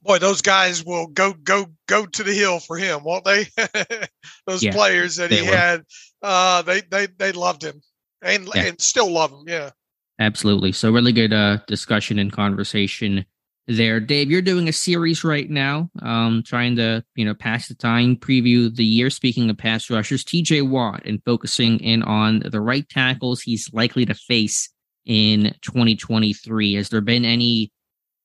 Boy, 0.01 0.19
those 0.19 0.41
guys 0.41 0.85
will 0.85 1.07
go 1.07 1.33
go 1.33 1.67
go 1.87 2.05
to 2.05 2.23
the 2.23 2.33
hill 2.33 2.59
for 2.59 2.77
him, 2.77 3.03
won't 3.03 3.25
they? 3.25 3.47
those 4.47 4.63
yeah, 4.63 4.71
players 4.71 5.17
that 5.17 5.29
he 5.29 5.41
were. 5.41 5.55
had, 5.55 5.83
uh, 6.21 6.61
they 6.61 6.81
they 6.81 7.07
they 7.07 7.31
loved 7.33 7.63
him 7.63 7.81
and 8.21 8.47
yeah. 8.55 8.65
and 8.65 8.79
still 8.79 9.11
love 9.11 9.31
him. 9.31 9.43
Yeah, 9.45 9.71
absolutely. 10.19 10.71
So 10.71 10.91
really 10.91 11.13
good 11.13 11.33
uh, 11.33 11.57
discussion 11.67 12.19
and 12.19 12.31
conversation 12.31 13.25
there, 13.69 13.99
Dave. 13.99 14.31
You're 14.31 14.41
doing 14.41 14.67
a 14.67 14.73
series 14.73 15.23
right 15.23 15.49
now, 15.49 15.89
um, 16.01 16.43
trying 16.43 16.75
to 16.77 17.03
you 17.15 17.23
know 17.23 17.35
pass 17.35 17.67
the 17.67 17.75
time, 17.75 18.15
preview 18.15 18.75
the 18.75 18.83
year. 18.83 19.09
Speaking 19.09 19.49
of 19.49 19.57
pass 19.57 19.89
rushers, 19.89 20.23
T.J. 20.23 20.63
Watt, 20.63 21.05
and 21.05 21.23
focusing 21.23 21.79
in 21.79 22.01
on 22.03 22.39
the 22.39 22.61
right 22.61 22.87
tackles 22.89 23.41
he's 23.41 23.71
likely 23.71 24.05
to 24.05 24.15
face 24.15 24.69
in 25.05 25.55
2023. 25.61 26.73
Has 26.73 26.89
there 26.89 27.01
been 27.01 27.25
any 27.25 27.71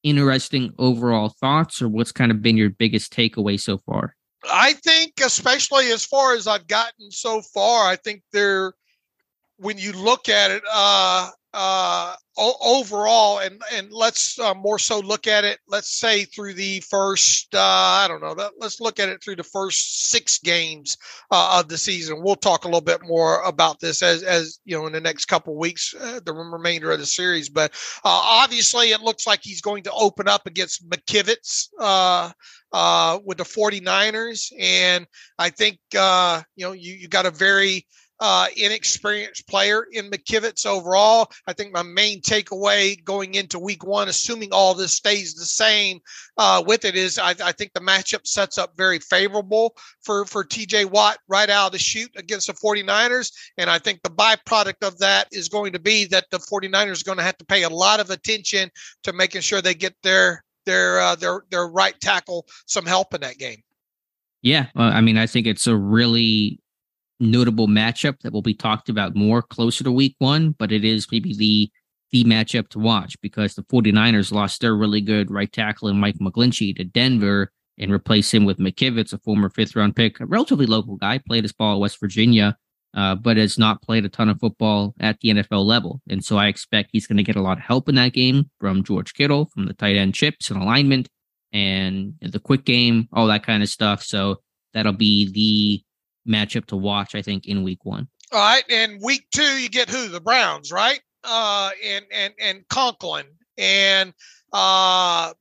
interesting 0.03 0.73
overall 0.79 1.29
thoughts, 1.29 1.83
or 1.83 1.89
what's 1.89 2.13
kind 2.13 2.31
of 2.31 2.41
been 2.41 2.57
your 2.57 2.71
biggest 2.71 3.13
takeaway 3.13 3.61
so 3.61 3.79
far? 3.79 4.17
I 4.51 4.73
think, 4.75 5.15
especially 5.25 5.93
as 5.93 6.07
far 6.07 6.35
as 6.35 6.47
I've 6.47 6.67
gotten 6.67 7.11
so 7.11 7.43
far, 7.43 7.87
I 7.87 7.97
think 7.97 8.23
they're 8.33 8.73
when 9.65 9.79
you 9.79 9.93
look 9.93 10.29
at 10.29 10.51
it 10.51 10.63
uh, 10.71 11.31
uh, 11.55 12.15
overall, 12.37 13.39
and 13.39 13.63
and 13.73 13.91
let's 13.91 14.39
uh, 14.39 14.53
more 14.53 14.79
so 14.79 15.01
look 15.01 15.27
at 15.27 15.43
it. 15.45 15.59
Let's 15.67 15.99
say 15.99 16.25
through 16.25 16.53
the 16.53 16.81
first, 16.81 17.55
uh, 17.55 17.59
I 17.61 18.07
don't 18.07 18.21
know. 18.21 18.51
Let's 18.61 18.79
look 18.79 19.01
at 19.01 19.09
it 19.09 19.23
through 19.23 19.37
the 19.37 19.43
first 19.43 20.11
six 20.11 20.39
games 20.39 20.99
uh, 21.31 21.61
of 21.61 21.69
the 21.69 21.79
season. 21.79 22.23
We'll 22.23 22.37
talk 22.37 22.65
a 22.65 22.69
little 22.69 22.83
bit 22.83 23.01
more 23.07 23.41
about 23.43 23.81
this 23.81 24.03
as 24.03 24.23
as 24.23 24.59
you 24.67 24.77
know 24.77 24.87
in 24.87 24.93
the 24.93 25.01
next 25.01 25.27
couple 25.27 25.57
weeks, 25.57 25.95
uh, 25.99 26.21
the 26.23 26.35
remainder 26.35 26.93
of 26.93 26.99
the 26.99 27.07
series. 27.07 27.49
But 27.49 27.73
obviously, 28.05 28.91
it 28.91 29.01
looks 29.01 29.27
like 29.27 29.41
he's 29.43 29.63
going 29.63 29.85
to 29.85 29.93
open 29.93 30.29
up 30.29 30.47
against 30.47 30.89
McKivitz. 30.91 31.69
With 33.25 33.39
the 33.39 33.45
49ers. 33.45 34.53
And 34.59 35.07
I 35.39 35.49
think, 35.51 35.79
you 35.93 35.99
know, 36.67 36.73
you, 36.73 36.95
you 36.95 37.09
got 37.09 37.25
a 37.25 37.31
very 37.31 37.87
uh, 38.25 38.47
inexperienced 38.57 39.47
player 39.47 39.85
in 39.93 40.11
McKivitz 40.11 40.65
overall. 40.65 41.31
I 41.47 41.53
think 41.53 41.75
my 41.75 41.83
main 41.83 42.23
takeaway 42.23 43.05
going 43.05 43.35
into 43.35 43.59
week 43.59 43.85
one, 43.85 44.09
assuming 44.09 44.49
all 44.51 44.73
this 44.73 44.95
stays 44.95 45.35
the 45.35 45.45
same 45.45 46.01
uh, 46.39 46.65
with 46.67 46.87
it, 46.87 46.97
is 46.97 47.19
I, 47.19 47.35
I, 47.45 47.53
think 47.53 47.75
the 47.75 47.81
matchup 47.81 48.27
sets 48.27 48.57
up 48.57 48.79
very 48.79 48.99
favorable 48.99 49.77
for, 50.03 50.25
for 50.25 50.43
TJ 50.43 50.87
Watt 50.87 51.19
right 51.29 51.51
out 51.51 51.67
of 51.67 51.73
the 51.73 51.79
shoot 51.79 52.11
against 52.17 52.47
the 52.47 52.55
49ers. 52.55 53.31
And 53.59 53.69
I 53.69 53.79
think 53.79 54.01
the 54.03 54.09
byproduct 54.09 54.87
of 54.87 54.97
that 55.01 55.29
is 55.31 55.51
going 55.51 55.75
to 55.75 55.79
be 55.79 56.07
that 56.07 56.25
the 56.31 56.39
49ers 56.39 57.03
are 57.03 57.05
going 57.05 57.19
to 57.19 57.25
have 57.25 57.37
to 57.37 57.45
pay 57.45 57.65
a 57.65 57.69
lot 57.69 58.01
of 58.01 58.09
attention 58.09 58.71
to 59.03 59.13
making 59.13 59.43
sure 59.43 59.61
they 59.61 59.75
get 59.75 59.97
their 60.03 60.43
their 60.65 60.99
uh, 60.99 61.15
their 61.15 61.43
their 61.51 61.69
right 61.69 62.01
tackle 62.01 62.47
some 62.65 62.87
help 62.87 63.13
in 63.13 63.21
that 63.21 63.37
game. 63.37 63.63
Yeah, 64.41 64.69
well, 64.75 64.91
I 64.91 65.03
mean, 65.03 65.19
I 65.19 65.27
think 65.27 65.47
it's 65.47 65.67
a 65.67 65.77
really 65.77 66.59
notable 67.25 67.69
matchup 67.69 68.21
that 68.21 68.33
will 68.33 68.43
be 68.43 68.55
talked 68.55 68.89
about 68.89 69.15
more 69.15 69.43
closer 69.43 69.85
to 69.85 69.93
week 69.93 70.17
one, 70.19 70.53
but 70.53 70.73
it 70.73 70.85
is 70.85 71.11
maybe 71.11 71.35
the 71.37 71.71
the 72.11 72.25
matchup 72.25 72.69
to 72.69 72.79
watch 72.79 73.21
because 73.21 73.55
the 73.55 73.65
49ers 73.65 74.31
lost 74.31 74.61
their 74.61 74.77
really 74.77 75.01
good 75.01 75.33
right 75.33 75.53
tackle 75.53 75.89
and 75.89 76.01
Mike 76.01 76.19
McGlinchey 76.19 76.77
to 76.77 76.85
Denver 76.85 77.51
and 77.77 77.91
replace 77.91 78.33
him 78.33 78.45
with 78.45 78.59
McKivitz, 78.59 79.13
a 79.13 79.19
former 79.19 79.51
fifth 79.51 79.75
round 79.75 79.97
pick, 79.97 80.21
a 80.21 80.27
relatively 80.27 80.67
local 80.67 80.97
guy, 80.97 81.19
played 81.19 81.43
his 81.43 81.53
ball 81.53 81.75
at 81.75 81.81
West 81.81 81.99
Virginia, 81.99 82.57
uh, 82.97 83.17
but 83.17 83.37
has 83.37 83.59
not 83.59 83.83
played 83.83 84.05
a 84.05 84.09
ton 84.09 84.29
of 84.29 84.39
football 84.39 84.95
at 85.01 85.19
the 85.21 85.31
NFL 85.31 85.65
level. 85.65 86.01
And 86.09 86.25
so 86.25 86.37
I 86.37 86.47
expect 86.47 86.91
he's 86.93 87.09
going 87.09 87.17
to 87.17 87.25
get 87.25 87.35
a 87.35 87.43
lot 87.43 87.59
of 87.59 87.65
help 87.65 87.89
in 87.89 87.97
that 87.97 88.13
game 88.13 88.49
from 88.61 88.85
George 88.85 89.15
Kittle, 89.15 89.47
from 89.47 89.67
the 89.67 89.75
tight 89.75 89.97
end 89.97 90.15
chips 90.15 90.51
and 90.51 90.63
alignment 90.63 91.09
and 91.53 92.15
the 92.21 92.41
quick 92.41 92.65
game, 92.65 93.09
all 93.13 93.27
that 93.29 93.45
kind 93.45 93.63
of 93.63 93.69
stuff. 93.69 94.03
So 94.03 94.41
that'll 94.73 94.93
be 94.93 95.33
the 95.33 95.84
matchup 96.29 96.67
to 96.67 96.77
watch, 96.77 97.15
I 97.15 97.23
think, 97.23 97.47
in 97.47 97.63
week 97.63 97.85
one. 97.85 98.09
All 98.33 98.41
right. 98.41 98.65
And 98.71 99.01
week 99.03 99.27
two, 99.33 99.43
you 99.43 99.69
get 99.69 99.89
who? 99.89 100.09
The 100.09 100.21
Browns, 100.21 100.73
right? 100.73 101.01
Uh, 101.23 101.71
and, 101.85 102.05
and, 102.13 102.35
and 102.41 102.69
Conklin. 102.69 103.27
And 103.57 104.13
uh, 104.53 105.33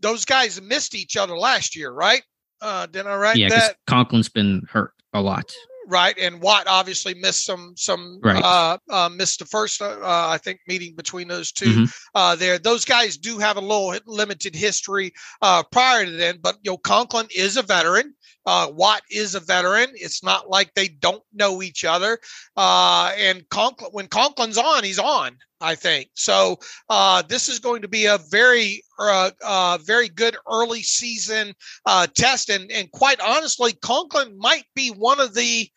those 0.00 0.24
guys 0.24 0.60
missed 0.60 0.94
each 0.94 1.16
other 1.16 1.36
last 1.36 1.76
year, 1.76 1.90
right? 1.92 2.22
Uh, 2.60 2.86
did 2.86 3.06
I 3.06 3.16
write 3.16 3.36
yeah, 3.36 3.48
that? 3.48 3.76
Conklin's 3.86 4.28
been 4.28 4.66
hurt 4.70 4.92
a 5.12 5.20
lot. 5.20 5.52
Right, 5.86 6.16
and 6.18 6.40
Watt 6.40 6.66
obviously 6.66 7.14
missed 7.14 7.44
some 7.44 7.74
some 7.76 8.20
right. 8.22 8.42
uh, 8.42 8.78
uh, 8.88 9.08
missed 9.10 9.40
the 9.40 9.44
first 9.44 9.82
uh, 9.82 9.98
I 10.02 10.38
think 10.38 10.60
meeting 10.66 10.94
between 10.94 11.28
those 11.28 11.52
2 11.52 11.64
mm-hmm. 11.64 11.84
uh, 12.14 12.36
there. 12.36 12.58
Those 12.58 12.84
guys 12.84 13.16
do 13.16 13.38
have 13.38 13.56
a 13.56 13.60
little 13.60 13.94
limited 14.06 14.54
history 14.54 15.12
uh, 15.42 15.62
prior 15.64 16.06
to 16.06 16.10
then, 16.10 16.38
but 16.42 16.56
you 16.62 16.70
know 16.70 16.78
Conklin 16.78 17.26
is 17.34 17.56
a 17.56 17.62
veteran. 17.62 18.14
Uh, 18.46 18.70
Watt 18.72 19.02
is 19.10 19.34
a 19.34 19.40
veteran. 19.40 19.88
It's 19.94 20.22
not 20.22 20.50
like 20.50 20.72
they 20.74 20.88
don't 20.88 21.22
know 21.32 21.62
each 21.62 21.84
other. 21.84 22.18
Uh, 22.56 23.12
and 23.16 23.48
Conklin, 23.48 23.90
when 23.92 24.06
Conklin's 24.06 24.58
on, 24.58 24.84
he's 24.84 24.98
on. 24.98 25.38
I 25.64 25.74
think 25.74 26.10
so. 26.14 26.58
Uh, 26.88 27.22
this 27.22 27.48
is 27.48 27.58
going 27.58 27.82
to 27.82 27.88
be 27.88 28.06
a 28.06 28.18
very, 28.30 28.82
uh, 28.98 29.30
uh, 29.42 29.78
very 29.82 30.08
good 30.08 30.36
early 30.50 30.82
season 30.82 31.54
uh, 31.86 32.06
test, 32.14 32.50
and 32.50 32.70
and 32.70 32.90
quite 32.92 33.20
honestly, 33.20 33.72
Conklin 33.72 34.36
might 34.38 34.66
be 34.74 34.90
one 34.90 35.20
of 35.20 35.34
the. 35.34 35.68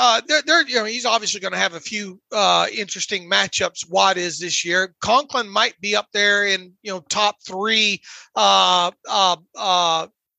Uh, 0.00 0.20
they're, 0.28 0.42
they're, 0.42 0.68
you 0.68 0.76
know, 0.76 0.84
he's 0.84 1.04
obviously 1.04 1.40
going 1.40 1.52
to 1.52 1.58
have 1.58 1.74
a 1.74 1.80
few 1.80 2.20
uh, 2.30 2.68
interesting 2.72 3.28
matchups. 3.28 3.90
Watt 3.90 4.16
is 4.16 4.38
this 4.38 4.64
year. 4.64 4.94
Conklin 5.00 5.48
might 5.48 5.74
be 5.80 5.96
up 5.96 6.06
there 6.12 6.46
in, 6.46 6.72
you 6.82 6.92
know, 6.92 7.00
top 7.08 7.34
three, 7.44 8.00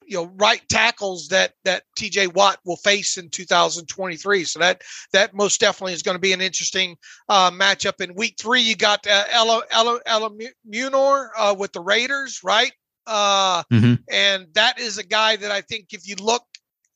you 0.10 0.18
know 0.18 0.32
right 0.38 0.62
tackles 0.70 1.28
that 1.28 1.54
that 1.64 1.84
TJ 1.98 2.34
Watt 2.34 2.58
will 2.66 2.78
face 2.78 3.18
in 3.18 3.30
2023. 3.30 4.44
So 4.44 4.60
that 4.60 4.82
that 5.14 5.34
most 5.34 5.60
definitely 5.60 5.94
is 5.94 6.04
going 6.04 6.16
to 6.16 6.20
be 6.20 6.34
an 6.34 6.42
interesting 6.42 6.98
uh, 7.30 7.52
matchup 7.52 8.02
in 8.02 8.16
Week 8.16 8.36
Three. 8.40 8.62
You 8.62 8.76
got 8.76 9.06
uh, 9.08 9.24
Ella 9.32 9.62
Ella 9.72 10.00
Ella 10.06 10.32
Munor 10.68 11.30
uh, 11.38 11.56
with 11.58 11.72
the 11.74 11.82
Raiders, 11.82 12.42
right? 12.44 12.72
Uh, 13.06 13.64
mm-hmm. 13.72 13.96
And 14.12 14.48
that 14.56 14.80
is 14.80 14.98
a 14.98 15.04
guy 15.04 15.36
that 15.36 15.52
I 15.52 15.62
think 15.62 15.94
if 15.94 16.08
you 16.08 16.16
look 16.20 16.44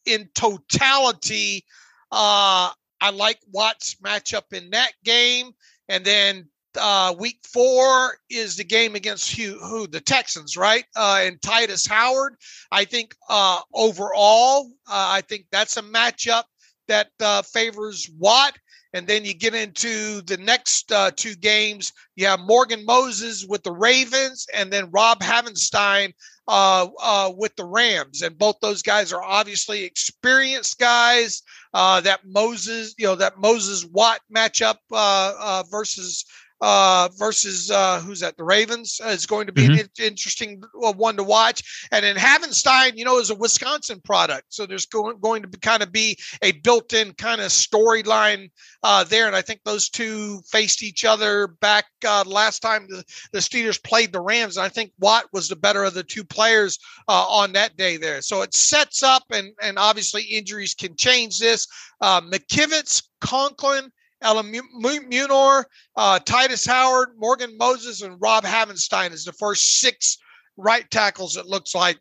in 0.06 0.28
totality, 0.36 1.64
uh, 2.12 2.72
I 3.00 3.10
like 3.12 3.40
Watt's 3.52 3.96
matchup 4.04 4.54
in 4.54 4.72
that 4.72 4.94
game. 5.04 5.52
And 5.90 6.04
then 6.04 6.50
uh, 6.80 7.14
week 7.18 7.40
four 7.52 8.18
is 8.30 8.56
the 8.58 8.64
game 8.64 8.96
against 8.96 9.36
who, 9.36 9.60
who 9.60 9.88
the 9.88 10.00
Texans, 10.00 10.58
right? 10.58 10.86
Uh, 10.96 11.20
and 11.22 11.40
Tytus 11.42 11.88
Howard. 11.88 12.36
I 12.72 12.86
think 12.86 13.16
uh, 13.30 13.60
overall, 13.74 14.72
uh, 14.88 15.10
I 15.12 15.22
think 15.22 15.46
that's 15.52 15.78
a 15.78 15.82
matchup 15.82 16.44
that 16.88 17.10
uh, 17.20 17.42
favors 17.42 18.10
Watt. 18.18 18.58
And 18.96 19.08
then 19.08 19.26
you 19.26 19.34
get 19.34 19.56
into 19.56 20.22
the 20.22 20.38
next 20.38 20.92
uh, 20.92 21.10
two 21.16 21.34
games. 21.36 21.92
You 22.16 22.28
have 22.28 22.40
Morgan 22.42 22.86
Moses 22.86 23.44
with 23.44 23.64
the 23.64 23.72
Ravens, 23.72 24.46
and 24.54 24.72
then 24.72 24.92
Rob 24.92 25.20
Havenstein 25.20 26.14
uh, 26.48 26.88
uh, 27.02 27.32
with 27.36 27.56
the 27.56 27.66
Rams. 27.66 28.22
And 28.22 28.38
both 28.38 28.58
those 28.62 28.84
guys 28.84 29.12
are 29.12 29.24
obviously 29.24 29.84
experienced 29.84 30.78
guys. 30.78 31.42
Uh, 31.74 32.02
that 32.02 32.20
Moses, 32.24 32.94
you 33.00 33.08
know, 33.08 33.16
that 33.16 33.40
Moses 33.40 33.84
Watt 33.86 34.20
matchup 34.32 34.78
uh, 34.92 35.34
uh, 35.40 35.64
versus 35.72 36.24
uh, 36.62 37.10
versus 37.18 37.70
uh, 37.72 38.00
who's 38.00 38.22
that? 38.22 38.38
The 38.38 38.44
Ravens 38.44 39.00
uh, 39.04 39.10
is 39.10 39.26
going 39.26 39.48
to 39.48 39.54
be 39.54 39.64
mm-hmm. 39.64 39.80
an 39.82 39.90
interesting 40.00 40.64
uh, 40.84 40.94
one 40.94 41.18
to 41.18 41.24
watch. 41.24 41.88
And 41.92 42.06
then 42.06 42.16
Havenstein, 42.16 42.96
you 42.96 43.06
know, 43.06 43.20
is 43.20 43.30
a 43.30 43.36
Wisconsin 43.36 44.00
product, 44.02 44.46
so 44.50 44.66
there's 44.66 44.86
going 44.86 45.20
going 45.20 45.42
to 45.42 45.48
be 45.48 45.58
kind 45.60 45.84
of 45.84 45.92
be 45.92 46.18
a 46.42 46.54
built-in 46.54 47.14
kind 47.14 47.42
of 47.42 47.48
storyline 47.48 48.50
uh, 48.84 49.04
there. 49.04 49.28
And 49.28 49.36
I 49.36 49.42
think 49.42 49.62
those 49.64 49.90
two 49.90 50.42
faced 50.50 50.84
each 50.84 51.06
other 51.06 51.48
back 51.48 51.86
uh, 52.06 52.24
last 52.26 52.60
time 52.60 52.88
the, 52.88 53.04
the 53.32 53.40
Steelers 53.40 53.82
played 53.84 54.14
the 54.14 54.22
Rams. 54.22 54.58
And 54.58 54.66
I 54.66 54.70
think 54.70 54.92
Watt 55.00 55.26
was 55.34 55.50
the 55.50 55.56
better 55.56 55.84
of 55.84 55.94
the 55.94 56.04
two 56.04 56.24
players 56.24 56.80
uh, 57.08 57.26
on 57.28 57.54
that 57.54 57.76
day 57.78 57.98
there. 57.98 58.22
So 58.22 58.42
it 58.42 58.54
sets 58.54 59.04
up, 59.04 59.24
and 59.32 59.52
and 59.62 59.78
obviously 59.78 60.24
injuries 60.24 60.74
can 60.74 60.96
change 60.96 61.40
this. 61.40 61.68
Uh, 62.02 62.22
McKivitz, 62.22 63.04
Conklin 63.22 63.92
Eluemunor, 64.24 65.66
uh, 65.96 66.20
Tytus 66.20 66.68
Howard, 66.68 67.10
Morgan 67.18 67.58
Moses, 67.58 68.02
and 68.02 68.18
Rob 68.20 68.44
Havenstein 68.44 69.12
is 69.12 69.26
the 69.26 69.34
first 69.34 69.80
six 69.80 70.18
right 70.58 70.90
tackles 70.90 71.38
it 71.38 71.46
looks 71.46 71.76
like 71.76 72.00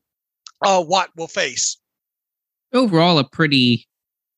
uh, 0.62 0.82
Watt 0.86 1.10
will 1.16 1.28
face. 1.28 1.78
Overall, 2.72 3.18
a 3.18 3.24
pretty 3.24 3.86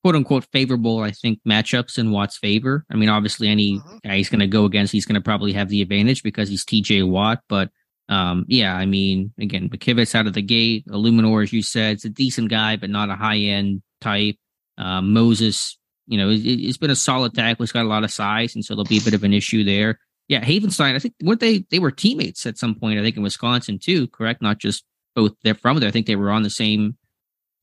quote 0.03 0.17
unquote 0.17 0.47
favorable, 0.53 1.01
I 1.01 1.13
think, 1.13 1.41
matchups 1.49 1.99
in 1.99 2.11
Watt's 2.11 2.37
favor. 2.37 2.85
I 2.91 2.97
mean, 2.97 3.09
obviously, 3.09 3.49
any 3.49 3.79
mm-hmm. 3.79 3.97
guy 4.05 4.17
he's 4.17 4.29
going 4.29 4.41
to 4.41 4.47
go 4.47 4.65
against, 4.65 4.93
he's 4.93 5.07
going 5.07 5.15
to 5.15 5.21
probably 5.21 5.53
have 5.53 5.69
the 5.69 5.83
advantage 5.83 6.23
because 6.23 6.49
he's 6.49 6.65
TJ 6.65 7.09
Watt. 7.09 7.41
But 7.49 7.71
um, 8.09 8.45
yeah, 8.49 8.77
I 8.77 8.87
mean, 8.87 9.33
again, 9.39 9.71
McKivitz 9.71 10.15
out 10.15 10.27
of 10.27 10.35
the 10.35 10.43
gate, 10.43 10.87
Eluemunor, 10.89 11.43
as 11.43 11.53
you 11.53 11.63
said, 11.63 11.95
it's 11.95 12.05
a 12.05 12.11
decent 12.11 12.51
guy, 12.51 12.77
but 12.77 12.91
not 12.91 13.09
a 13.09 13.15
high 13.15 13.39
end 13.39 13.83
type. 14.01 14.37
Uh, 14.77 15.01
Moses, 15.01 15.79
you 16.07 16.19
know, 16.19 16.31
it, 16.31 16.65
has 16.67 16.77
been 16.77 16.91
a 16.91 16.97
solid 16.97 17.35
tackle. 17.35 17.63
He's 17.65 17.73
got 17.73 17.85
a 17.85 17.89
lot 17.89 18.05
of 18.05 18.11
size, 18.11 18.55
and 18.55 18.65
so 18.65 18.75
there'll 18.75 18.85
be 18.85 18.99
a 18.99 19.03
bit 19.03 19.15
of 19.15 19.25
an 19.25 19.33
issue 19.33 19.65
there. 19.65 19.99
Yeah, 20.29 20.43
Havenstein. 20.43 20.95
I 20.95 20.99
think 20.99 21.15
weren't 21.23 21.41
they 21.41 21.65
they 21.71 21.79
were 21.79 21.91
teammates 21.91 22.47
at 22.47 22.59
some 22.59 22.75
point. 22.75 22.99
I 22.99 23.03
think 23.03 23.17
in 23.17 23.23
Wisconsin 23.23 23.79
too. 23.79 24.09
Correct? 24.09 24.41
Not 24.41 24.59
just 24.59 24.85
both 25.15 25.33
they're 25.43 25.55
from 25.55 25.79
there. 25.79 25.89
I 25.89 25.93
think 25.93 26.07
they 26.07 26.17
were 26.17 26.31
on 26.31 26.43
the 26.43 26.51
same 26.51 26.97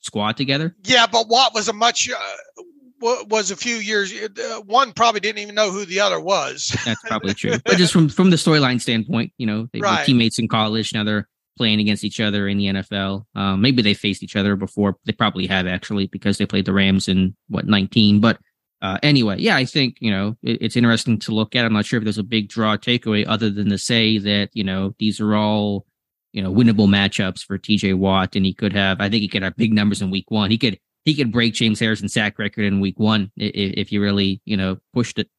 squad 0.01 0.37
together. 0.37 0.75
Yeah, 0.83 1.07
but 1.07 1.27
Watt 1.27 1.53
was 1.53 1.67
a 1.67 1.73
much 1.73 2.09
uh, 2.09 2.63
was 3.01 3.51
a 3.51 3.55
few 3.55 3.75
years. 3.75 4.13
Uh, 4.13 4.61
one 4.61 4.93
probably 4.93 5.19
didn't 5.19 5.39
even 5.39 5.55
know 5.55 5.71
who 5.71 5.85
the 5.85 5.99
other 5.99 6.19
was. 6.19 6.75
That's 6.85 7.01
probably 7.07 7.33
true. 7.33 7.57
but 7.65 7.77
just 7.77 7.93
from 7.93 8.09
from 8.09 8.29
the 8.29 8.35
storyline 8.35 8.79
standpoint, 8.79 9.33
you 9.37 9.47
know, 9.47 9.67
they 9.73 9.79
right. 9.79 10.01
were 10.01 10.05
teammates 10.05 10.39
in 10.39 10.47
college. 10.47 10.93
Now 10.93 11.03
they're 11.03 11.27
playing 11.61 11.79
against 11.79 12.03
each 12.03 12.19
other 12.19 12.47
in 12.47 12.57
the 12.57 12.65
NFL. 12.65 13.23
Um, 13.35 13.61
maybe 13.61 13.83
they 13.83 13.93
faced 13.93 14.23
each 14.23 14.35
other 14.35 14.55
before. 14.55 14.95
They 15.05 15.11
probably 15.11 15.45
have 15.45 15.67
actually 15.67 16.07
because 16.07 16.39
they 16.39 16.47
played 16.47 16.65
the 16.65 16.73
Rams 16.73 17.07
in 17.07 17.35
what 17.49 17.67
19. 17.67 18.19
But 18.19 18.39
uh, 18.81 18.97
anyway, 19.03 19.35
yeah, 19.37 19.55
I 19.55 19.65
think 19.65 19.97
you 19.99 20.09
know 20.09 20.35
it, 20.41 20.57
it's 20.59 20.75
interesting 20.75 21.19
to 21.19 21.35
look 21.35 21.55
at. 21.55 21.63
I'm 21.63 21.73
not 21.73 21.85
sure 21.85 21.99
if 21.99 22.03
there's 22.03 22.17
a 22.17 22.23
big 22.23 22.49
draw 22.49 22.77
takeaway 22.77 23.25
other 23.27 23.51
than 23.51 23.69
to 23.69 23.77
say 23.77 24.17
that 24.17 24.49
you 24.53 24.63
know 24.63 24.95
these 24.97 25.19
are 25.19 25.35
all 25.35 25.85
you 26.33 26.41
know 26.41 26.51
winnable 26.51 26.89
matchups 26.89 27.45
for 27.45 27.59
TJ 27.59 27.95
Watt, 27.95 28.35
and 28.35 28.43
he 28.43 28.55
could 28.55 28.73
have. 28.73 28.99
I 28.99 29.07
think 29.07 29.21
he 29.21 29.27
could 29.27 29.43
have 29.43 29.55
big 29.55 29.71
numbers 29.71 30.01
in 30.01 30.09
Week 30.09 30.31
One. 30.31 30.49
He 30.49 30.57
could 30.57 30.79
he 31.05 31.13
could 31.13 31.31
break 31.31 31.53
James 31.53 31.79
Harrison's 31.79 32.13
sack 32.13 32.39
record 32.39 32.65
in 32.65 32.79
Week 32.79 32.99
One 32.99 33.31
if, 33.37 33.73
if 33.77 33.89
he 33.89 33.99
really 33.99 34.41
you 34.45 34.57
know 34.57 34.79
pushed 34.95 35.19
it. 35.19 35.29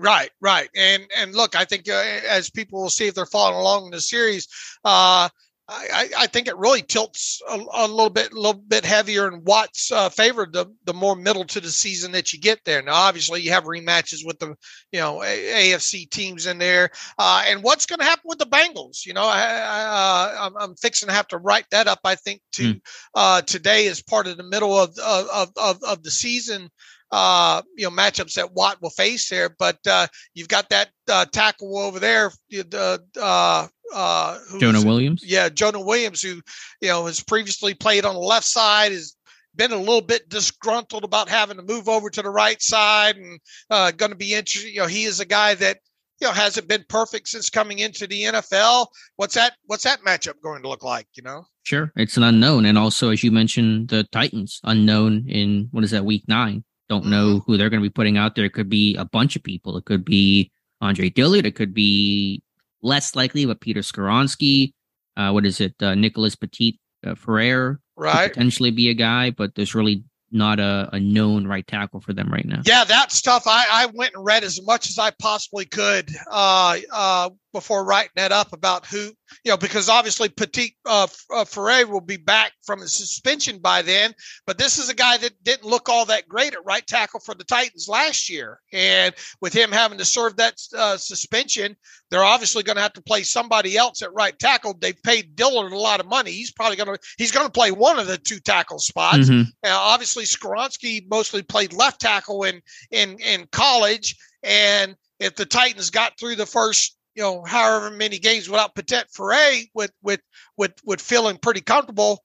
Right, 0.00 0.30
right, 0.40 0.70
and 0.74 1.06
and 1.14 1.34
look, 1.34 1.54
I 1.54 1.66
think 1.66 1.86
uh, 1.86 1.92
as 2.26 2.48
people 2.48 2.80
will 2.80 2.88
see 2.88 3.08
if 3.08 3.14
they're 3.14 3.26
following 3.26 3.60
along 3.60 3.84
in 3.84 3.90
the 3.90 4.00
series, 4.00 4.48
uh, 4.82 5.28
I, 5.68 6.08
I, 6.16 6.26
think 6.26 6.48
it 6.48 6.56
really 6.56 6.80
tilts 6.80 7.42
a, 7.48 7.54
a, 7.74 7.86
little 7.86 8.08
bit, 8.08 8.32
a 8.32 8.34
little 8.34 8.62
bit 8.66 8.84
heavier 8.84 9.28
in 9.28 9.44
Watt's 9.44 9.92
uh, 9.92 10.08
favor 10.08 10.48
the 10.50 10.66
the 10.86 10.94
more 10.94 11.14
middle 11.14 11.44
to 11.44 11.60
the 11.60 11.68
season 11.68 12.12
that 12.12 12.32
you 12.32 12.40
get 12.40 12.60
there. 12.64 12.80
Now, 12.80 12.94
obviously, 12.94 13.42
you 13.42 13.50
have 13.52 13.64
rematches 13.64 14.24
with 14.24 14.38
the 14.38 14.56
you 14.90 15.00
know 15.00 15.18
AFC 15.18 16.08
teams 16.08 16.46
in 16.46 16.56
there, 16.56 16.88
uh, 17.18 17.44
and 17.46 17.62
what's 17.62 17.84
going 17.84 17.98
to 17.98 18.06
happen 18.06 18.24
with 18.24 18.38
the 18.38 18.46
Bengals? 18.46 19.04
You 19.04 19.12
know, 19.12 19.24
I, 19.24 20.46
am 20.46 20.56
uh, 20.56 20.68
fixing 20.80 21.10
to 21.10 21.14
have 21.14 21.28
to 21.28 21.36
write 21.36 21.66
that 21.72 21.88
up. 21.88 22.00
I 22.04 22.14
think 22.14 22.40
to 22.52 22.80
mm. 23.14 23.44
today 23.44 23.86
as 23.88 24.02
part 24.02 24.26
of 24.26 24.38
the 24.38 24.44
middle 24.44 24.80
of 24.80 24.98
of 24.98 25.50
of, 25.58 25.82
of 25.82 26.02
the 26.02 26.10
season 26.10 26.70
uh, 27.10 27.62
you 27.76 27.84
know 27.84 27.90
matchups 27.90 28.34
that 28.34 28.52
Watt 28.54 28.80
will 28.80 28.90
face 28.90 29.28
there. 29.28 29.48
But 29.58 29.78
uh, 29.86 30.06
you've 30.34 30.48
got 30.48 30.68
that 30.70 30.90
uh, 31.08 31.26
tackle 31.26 31.78
over 31.78 31.98
there, 31.98 32.32
the 32.50 33.02
uh, 33.20 33.66
uh, 33.94 34.38
Jonah 34.58 34.84
Williams. 34.84 35.22
Yeah, 35.24 35.48
Jonah 35.48 35.80
Williams, 35.80 36.22
who 36.22 36.40
you 36.80 36.88
know 36.88 37.06
has 37.06 37.22
previously 37.22 37.74
played 37.74 38.04
on 38.04 38.14
the 38.14 38.20
left 38.20 38.46
side, 38.46 38.92
has 38.92 39.16
been 39.56 39.72
a 39.72 39.76
little 39.76 40.00
bit 40.00 40.28
disgruntled 40.28 41.04
about 41.04 41.28
having 41.28 41.56
to 41.56 41.62
move 41.62 41.88
over 41.88 42.10
to 42.10 42.22
the 42.22 42.30
right 42.30 42.62
side, 42.62 43.16
and 43.16 43.40
uh, 43.70 43.90
going 43.90 44.12
to 44.12 44.16
be 44.16 44.34
interested. 44.34 44.72
You 44.72 44.80
know, 44.80 44.86
he 44.86 45.04
is 45.04 45.20
a 45.20 45.26
guy 45.26 45.54
that 45.56 45.78
you 46.20 46.28
know 46.28 46.32
hasn't 46.32 46.68
been 46.68 46.84
perfect 46.88 47.28
since 47.28 47.50
coming 47.50 47.80
into 47.80 48.06
the 48.06 48.22
NFL. 48.24 48.86
What's 49.16 49.34
that? 49.34 49.54
What's 49.66 49.84
that 49.84 50.02
matchup 50.02 50.40
going 50.42 50.62
to 50.62 50.68
look 50.68 50.84
like? 50.84 51.08
You 51.14 51.22
know. 51.22 51.44
Sure, 51.62 51.92
it's 51.96 52.16
an 52.16 52.22
unknown, 52.22 52.66
and 52.66 52.78
also 52.78 53.10
as 53.10 53.22
you 53.22 53.30
mentioned, 53.30 53.88
the 53.88 54.04
Titans 54.04 54.60
unknown 54.64 55.28
in 55.28 55.68
what 55.72 55.84
is 55.84 55.90
that 55.90 56.04
week 56.04 56.24
nine? 56.26 56.64
Don't 56.90 57.06
know 57.06 57.36
mm-hmm. 57.36 57.50
who 57.50 57.56
they're 57.56 57.70
going 57.70 57.80
to 57.80 57.88
be 57.88 57.92
putting 57.92 58.18
out 58.18 58.34
there. 58.34 58.44
It 58.44 58.52
could 58.52 58.68
be 58.68 58.96
a 58.96 59.06
bunch 59.06 59.36
of 59.36 59.42
people. 59.42 59.78
It 59.78 59.86
could 59.86 60.04
be 60.04 60.50
Andre 60.82 61.08
Dillard. 61.08 61.46
It 61.46 61.54
could 61.54 61.72
be 61.72 62.42
less 62.82 63.16
likely, 63.16 63.46
but 63.46 63.60
Peter 63.60 63.80
Skoronski. 63.80 64.72
Uh, 65.16 65.30
what 65.30 65.46
is 65.46 65.60
it? 65.60 65.74
Uh, 65.80 65.94
Nicholas 65.94 66.34
Petit 66.34 66.78
uh, 67.06 67.14
Frere 67.14 67.80
right. 67.96 68.32
potentially 68.32 68.70
be 68.70 68.90
a 68.90 68.94
guy, 68.94 69.30
but 69.30 69.54
there's 69.54 69.74
really 69.74 70.02
not 70.32 70.60
a, 70.60 70.88
a 70.92 71.00
known 71.00 71.46
right 71.46 71.66
tackle 71.66 72.00
for 72.00 72.12
them 72.12 72.28
right 72.32 72.44
now. 72.44 72.62
Yeah, 72.64 72.84
that 72.84 73.12
stuff 73.12 73.44
I, 73.46 73.66
I 73.70 73.86
went 73.86 74.14
and 74.14 74.24
read 74.24 74.44
as 74.44 74.62
much 74.62 74.88
as 74.88 74.98
I 74.98 75.10
possibly 75.10 75.64
could 75.64 76.10
uh, 76.30 76.78
uh, 76.92 77.30
before 77.52 77.84
writing 77.84 78.12
that 78.16 78.32
up 78.32 78.52
about 78.52 78.86
who, 78.86 79.12
you 79.44 79.50
know, 79.50 79.56
because 79.56 79.88
obviously 79.88 80.28
Petit 80.28 80.76
uh, 80.86 81.06
uh, 81.32 81.44
Frere 81.44 81.86
will 81.86 82.00
be 82.00 82.16
back 82.16 82.52
from 82.64 82.80
his 82.80 82.94
suspension 82.94 83.58
by 83.58 83.82
then. 83.82 84.14
But 84.46 84.58
this 84.58 84.78
is 84.78 84.88
a 84.88 84.94
guy 84.94 85.16
that 85.18 85.42
didn't 85.42 85.68
look 85.68 85.88
all 85.88 86.04
that 86.06 86.28
great 86.28 86.54
at 86.54 86.64
right 86.64 86.86
tackle 86.86 87.20
for 87.20 87.34
the 87.34 87.44
Titans 87.44 87.88
last 87.88 88.28
year. 88.28 88.60
And 88.72 89.14
with 89.40 89.52
him 89.52 89.72
having 89.72 89.98
to 89.98 90.04
serve 90.04 90.36
that 90.36 90.54
uh, 90.76 90.96
suspension, 90.96 91.76
they're 92.10 92.24
obviously 92.24 92.62
going 92.62 92.76
to 92.76 92.82
have 92.82 92.92
to 92.94 93.02
play 93.02 93.22
somebody 93.22 93.76
else 93.76 94.02
at 94.02 94.14
right 94.14 94.38
tackle. 94.38 94.76
They've 94.78 95.02
paid 95.02 95.36
Dillard 95.36 95.72
a 95.72 95.78
lot 95.78 96.00
of 96.00 96.06
money. 96.06 96.32
He's 96.32 96.52
probably 96.52 96.76
going 96.76 96.94
to 96.94 96.98
he's 97.18 97.32
going 97.32 97.46
to 97.46 97.52
play 97.52 97.70
one 97.70 97.98
of 97.98 98.06
the 98.06 98.18
two 98.18 98.40
tackle 98.40 98.78
spots. 98.78 99.28
Mm-hmm. 99.28 99.42
obviously, 99.64 100.24
Skoronski 100.24 101.04
mostly 101.10 101.42
played 101.42 101.72
left 101.72 102.00
tackle 102.00 102.44
in 102.44 102.60
in 102.90 103.18
in 103.18 103.46
college, 103.52 104.16
and 104.42 104.96
if 105.20 105.36
the 105.36 105.46
Titans 105.46 105.90
got 105.90 106.18
through 106.18 106.36
the 106.36 106.46
first 106.46 106.96
you 107.20 107.26
know, 107.26 107.44
however 107.44 107.90
many 107.90 108.18
games 108.18 108.48
without 108.48 108.74
Petit 108.74 109.02
Ferrer 109.12 109.58
with 109.74 109.92
with 110.02 110.22
with 110.56 110.72
with 110.86 111.02
feeling 111.02 111.36
pretty 111.36 111.60
comfortable, 111.60 112.24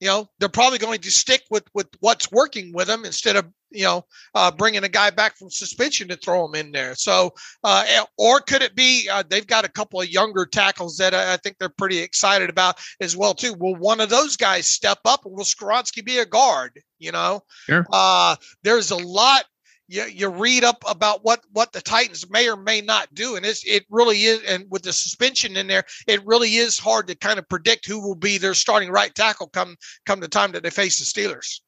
you 0.00 0.08
know, 0.08 0.28
they're 0.38 0.50
probably 0.50 0.76
going 0.76 1.00
to 1.00 1.10
stick 1.10 1.40
with 1.50 1.64
with 1.72 1.86
what's 2.00 2.30
working 2.30 2.70
with 2.74 2.88
them 2.88 3.06
instead 3.06 3.36
of 3.36 3.46
you 3.70 3.84
know 3.84 4.04
uh, 4.34 4.50
bringing 4.50 4.84
a 4.84 4.88
guy 4.90 5.08
back 5.08 5.38
from 5.38 5.48
suspension 5.48 6.08
to 6.08 6.16
throw 6.16 6.44
him 6.44 6.54
in 6.56 6.72
there. 6.72 6.94
So, 6.94 7.32
uh, 7.64 7.86
eh, 7.88 8.04
or 8.18 8.40
could 8.40 8.60
it 8.60 8.74
be 8.74 9.08
uh, 9.10 9.22
they've 9.26 9.46
got 9.46 9.64
a 9.64 9.70
couple 9.70 9.98
of 9.98 10.10
younger 10.10 10.44
tackles 10.44 10.98
that 10.98 11.14
I, 11.14 11.32
I, 11.32 11.36
think 11.38 11.56
they're 11.56 11.70
pretty 11.70 12.00
excited 12.00 12.50
about 12.50 12.76
as 13.00 13.16
well 13.16 13.32
too? 13.32 13.54
Will 13.54 13.76
one 13.76 14.02
of 14.02 14.10
those 14.10 14.36
guys 14.36 14.66
step 14.66 14.98
up, 15.06 15.24
or 15.24 15.32
will 15.32 15.44
Skoronski 15.44 16.04
be 16.04 16.18
a 16.18 16.26
guard? 16.26 16.82
You 16.98 17.12
know, 17.12 17.44
sure. 17.64 17.86
Uh, 17.90 18.36
there's 18.62 18.90
a 18.90 18.96
lot 18.96 19.44
you, 19.88 20.04
you 20.04 20.28
read 20.28 20.64
up 20.64 20.82
about 20.88 21.24
what 21.24 21.40
what 21.52 21.72
the 21.72 21.80
Titans 21.80 22.28
may 22.30 22.48
or 22.48 22.56
may 22.56 22.80
not 22.80 23.12
do, 23.14 23.36
and 23.36 23.44
it's 23.44 23.64
it 23.64 23.84
really 23.90 24.24
is. 24.24 24.42
And 24.44 24.66
with 24.70 24.82
the 24.82 24.92
suspension 24.92 25.56
in 25.56 25.66
there, 25.66 25.84
it 26.06 26.24
really 26.24 26.56
is 26.56 26.78
hard 26.78 27.06
to 27.08 27.14
kind 27.14 27.38
of 27.38 27.48
predict 27.48 27.86
who 27.86 28.00
will 28.00 28.14
be 28.14 28.38
their 28.38 28.54
starting 28.54 28.90
right 28.90 29.14
tackle 29.14 29.48
come 29.48 29.76
come 30.06 30.20
the 30.20 30.28
time 30.28 30.52
that 30.52 30.62
they 30.62 30.70
face 30.70 30.98
the 30.98 31.04
Steelers. 31.04 31.60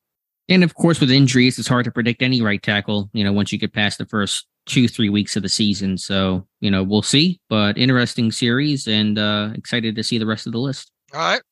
And 0.48 0.62
of 0.62 0.74
course, 0.74 1.00
with 1.00 1.10
injuries, 1.10 1.58
it's 1.58 1.68
hard 1.68 1.84
to 1.84 1.90
predict 1.90 2.22
any 2.22 2.40
right 2.40 2.62
tackle. 2.62 3.10
You 3.12 3.24
know, 3.24 3.32
once 3.32 3.52
you 3.52 3.58
get 3.58 3.72
past 3.72 3.98
the 3.98 4.06
first 4.06 4.46
two 4.66 4.88
three 4.88 5.08
weeks 5.08 5.36
of 5.36 5.42
the 5.42 5.48
season, 5.48 5.98
so 5.98 6.46
you 6.60 6.70
know 6.70 6.82
we'll 6.82 7.02
see. 7.02 7.40
But 7.48 7.76
interesting 7.76 8.32
series, 8.32 8.86
and 8.86 9.18
uh, 9.18 9.50
excited 9.54 9.96
to 9.96 10.02
see 10.02 10.18
the 10.18 10.26
rest 10.26 10.46
of 10.46 10.52
the 10.52 10.60
list. 10.60 10.90
All 11.12 11.20
right. 11.20 11.42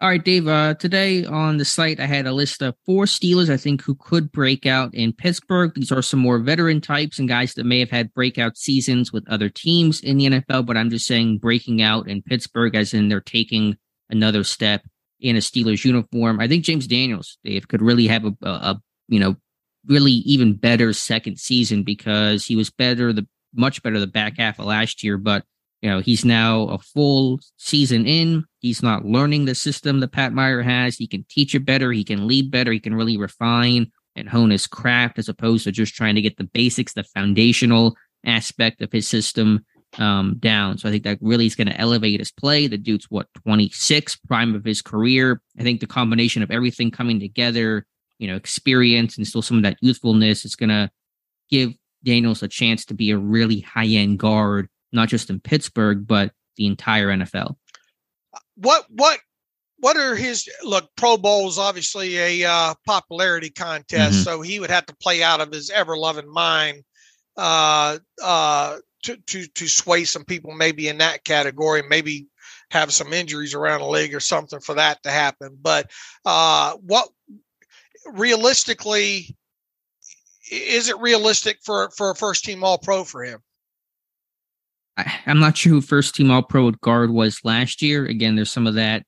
All 0.00 0.08
right, 0.08 0.24
Dave. 0.24 0.46
Uh, 0.46 0.74
today 0.74 1.24
on 1.24 1.56
the 1.56 1.64
site, 1.64 1.98
I 1.98 2.06
had 2.06 2.28
a 2.28 2.32
list 2.32 2.62
of 2.62 2.76
four 2.86 3.06
Steelers 3.06 3.50
I 3.50 3.56
think 3.56 3.82
who 3.82 3.96
could 3.96 4.30
break 4.30 4.64
out 4.64 4.94
in 4.94 5.12
Pittsburgh. 5.12 5.72
These 5.74 5.90
are 5.90 6.02
some 6.02 6.20
more 6.20 6.38
veteran 6.38 6.80
types 6.80 7.18
and 7.18 7.28
guys 7.28 7.54
that 7.54 7.66
may 7.66 7.80
have 7.80 7.90
had 7.90 8.14
breakout 8.14 8.56
seasons 8.56 9.12
with 9.12 9.28
other 9.28 9.48
teams 9.48 10.00
in 10.00 10.18
the 10.18 10.26
NFL, 10.26 10.66
but 10.66 10.76
I'm 10.76 10.88
just 10.88 11.04
saying 11.04 11.38
breaking 11.38 11.82
out 11.82 12.08
in 12.08 12.22
Pittsburgh, 12.22 12.76
as 12.76 12.94
in 12.94 13.08
they're 13.08 13.20
taking 13.20 13.76
another 14.08 14.44
step 14.44 14.84
in 15.18 15.34
a 15.34 15.40
Steelers 15.40 15.84
uniform. 15.84 16.38
I 16.38 16.46
think 16.46 16.62
James 16.62 16.86
Daniels, 16.86 17.36
Dave, 17.42 17.66
could 17.66 17.82
really 17.82 18.06
have 18.06 18.24
a, 18.24 18.36
a, 18.42 18.48
a 18.50 18.82
you 19.08 19.18
know 19.18 19.34
really 19.84 20.12
even 20.12 20.54
better 20.54 20.92
second 20.92 21.40
season 21.40 21.82
because 21.82 22.46
he 22.46 22.54
was 22.54 22.70
better 22.70 23.12
the 23.12 23.26
much 23.52 23.82
better 23.82 23.98
the 23.98 24.06
back 24.06 24.36
half 24.38 24.60
of 24.60 24.66
last 24.66 25.02
year, 25.02 25.18
but 25.18 25.44
you 25.82 25.88
know, 25.90 26.00
he's 26.00 26.24
now 26.24 26.62
a 26.62 26.78
full 26.78 27.40
season 27.56 28.06
in. 28.06 28.44
He's 28.60 28.82
not 28.82 29.04
learning 29.04 29.44
the 29.44 29.54
system 29.54 30.00
that 30.00 30.12
Pat 30.12 30.32
Meyer 30.32 30.62
has. 30.62 30.96
He 30.96 31.06
can 31.06 31.24
teach 31.28 31.54
it 31.54 31.64
better. 31.64 31.92
He 31.92 32.04
can 32.04 32.26
lead 32.26 32.50
better. 32.50 32.72
He 32.72 32.80
can 32.80 32.94
really 32.94 33.16
refine 33.16 33.90
and 34.16 34.28
hone 34.28 34.50
his 34.50 34.66
craft 34.66 35.18
as 35.18 35.28
opposed 35.28 35.64
to 35.64 35.72
just 35.72 35.94
trying 35.94 36.16
to 36.16 36.20
get 36.20 36.36
the 36.36 36.44
basics, 36.44 36.92
the 36.92 37.04
foundational 37.04 37.96
aspect 38.26 38.82
of 38.82 38.90
his 38.90 39.06
system 39.06 39.64
um, 39.98 40.36
down. 40.40 40.78
So 40.78 40.88
I 40.88 40.92
think 40.92 41.04
that 41.04 41.18
really 41.20 41.46
is 41.46 41.54
going 41.54 41.68
to 41.68 41.80
elevate 41.80 42.18
his 42.18 42.32
play. 42.32 42.66
The 42.66 42.76
dude's 42.76 43.06
what 43.08 43.28
26, 43.34 44.16
prime 44.16 44.54
of 44.56 44.64
his 44.64 44.82
career. 44.82 45.40
I 45.58 45.62
think 45.62 45.80
the 45.80 45.86
combination 45.86 46.42
of 46.42 46.50
everything 46.50 46.90
coming 46.90 47.20
together, 47.20 47.86
you 48.18 48.26
know, 48.26 48.36
experience 48.36 49.16
and 49.16 49.26
still 49.26 49.42
some 49.42 49.58
of 49.58 49.62
that 49.62 49.78
youthfulness 49.80 50.44
is 50.44 50.56
going 50.56 50.70
to 50.70 50.90
give 51.48 51.72
Daniels 52.04 52.42
a 52.42 52.48
chance 52.48 52.84
to 52.86 52.94
be 52.94 53.10
a 53.12 53.18
really 53.18 53.60
high 53.60 53.86
end 53.86 54.18
guard 54.18 54.68
not 54.92 55.08
just 55.08 55.30
in 55.30 55.40
Pittsburgh, 55.40 56.06
but 56.06 56.32
the 56.56 56.66
entire 56.66 57.08
NFL. 57.08 57.56
What 58.56 58.86
what 58.88 59.18
what 59.80 59.96
are 59.96 60.16
his 60.16 60.48
look? 60.64 60.90
Pro 60.96 61.16
Bowl 61.16 61.48
is 61.48 61.58
obviously 61.58 62.18
a 62.18 62.48
uh, 62.50 62.74
popularity 62.86 63.50
contest, 63.50 64.14
mm-hmm. 64.14 64.22
so 64.22 64.42
he 64.42 64.60
would 64.60 64.70
have 64.70 64.86
to 64.86 64.96
play 64.96 65.22
out 65.22 65.40
of 65.40 65.52
his 65.52 65.70
ever 65.70 65.96
loving 65.96 66.30
mind 66.30 66.82
uh, 67.36 67.98
uh, 68.22 68.78
to 69.04 69.16
to 69.16 69.46
to 69.46 69.68
sway 69.68 70.04
some 70.04 70.24
people 70.24 70.52
maybe 70.52 70.88
in 70.88 70.98
that 70.98 71.24
category, 71.24 71.82
maybe 71.82 72.26
have 72.70 72.92
some 72.92 73.12
injuries 73.12 73.54
around 73.54 73.80
the 73.80 73.86
league 73.86 74.14
or 74.14 74.20
something 74.20 74.60
for 74.60 74.74
that 74.74 75.02
to 75.02 75.10
happen. 75.10 75.56
But 75.60 75.90
uh, 76.24 76.74
what 76.74 77.08
realistically 78.12 79.36
is 80.50 80.88
it 80.88 80.98
realistic 80.98 81.58
for 81.64 81.90
for 81.96 82.10
a 82.10 82.16
first 82.16 82.44
team 82.44 82.64
All 82.64 82.78
Pro 82.78 83.04
for 83.04 83.22
him? 83.22 83.40
I, 84.98 85.20
am 85.26 85.38
not 85.38 85.56
sure 85.56 85.70
who 85.70 85.80
first 85.80 86.14
team 86.14 86.30
All 86.30 86.42
Pro 86.42 86.70
guard 86.72 87.10
was 87.10 87.40
last 87.44 87.80
year. 87.80 88.04
Again, 88.04 88.36
there's 88.36 88.50
some 88.50 88.66
of 88.66 88.74
that. 88.74 89.04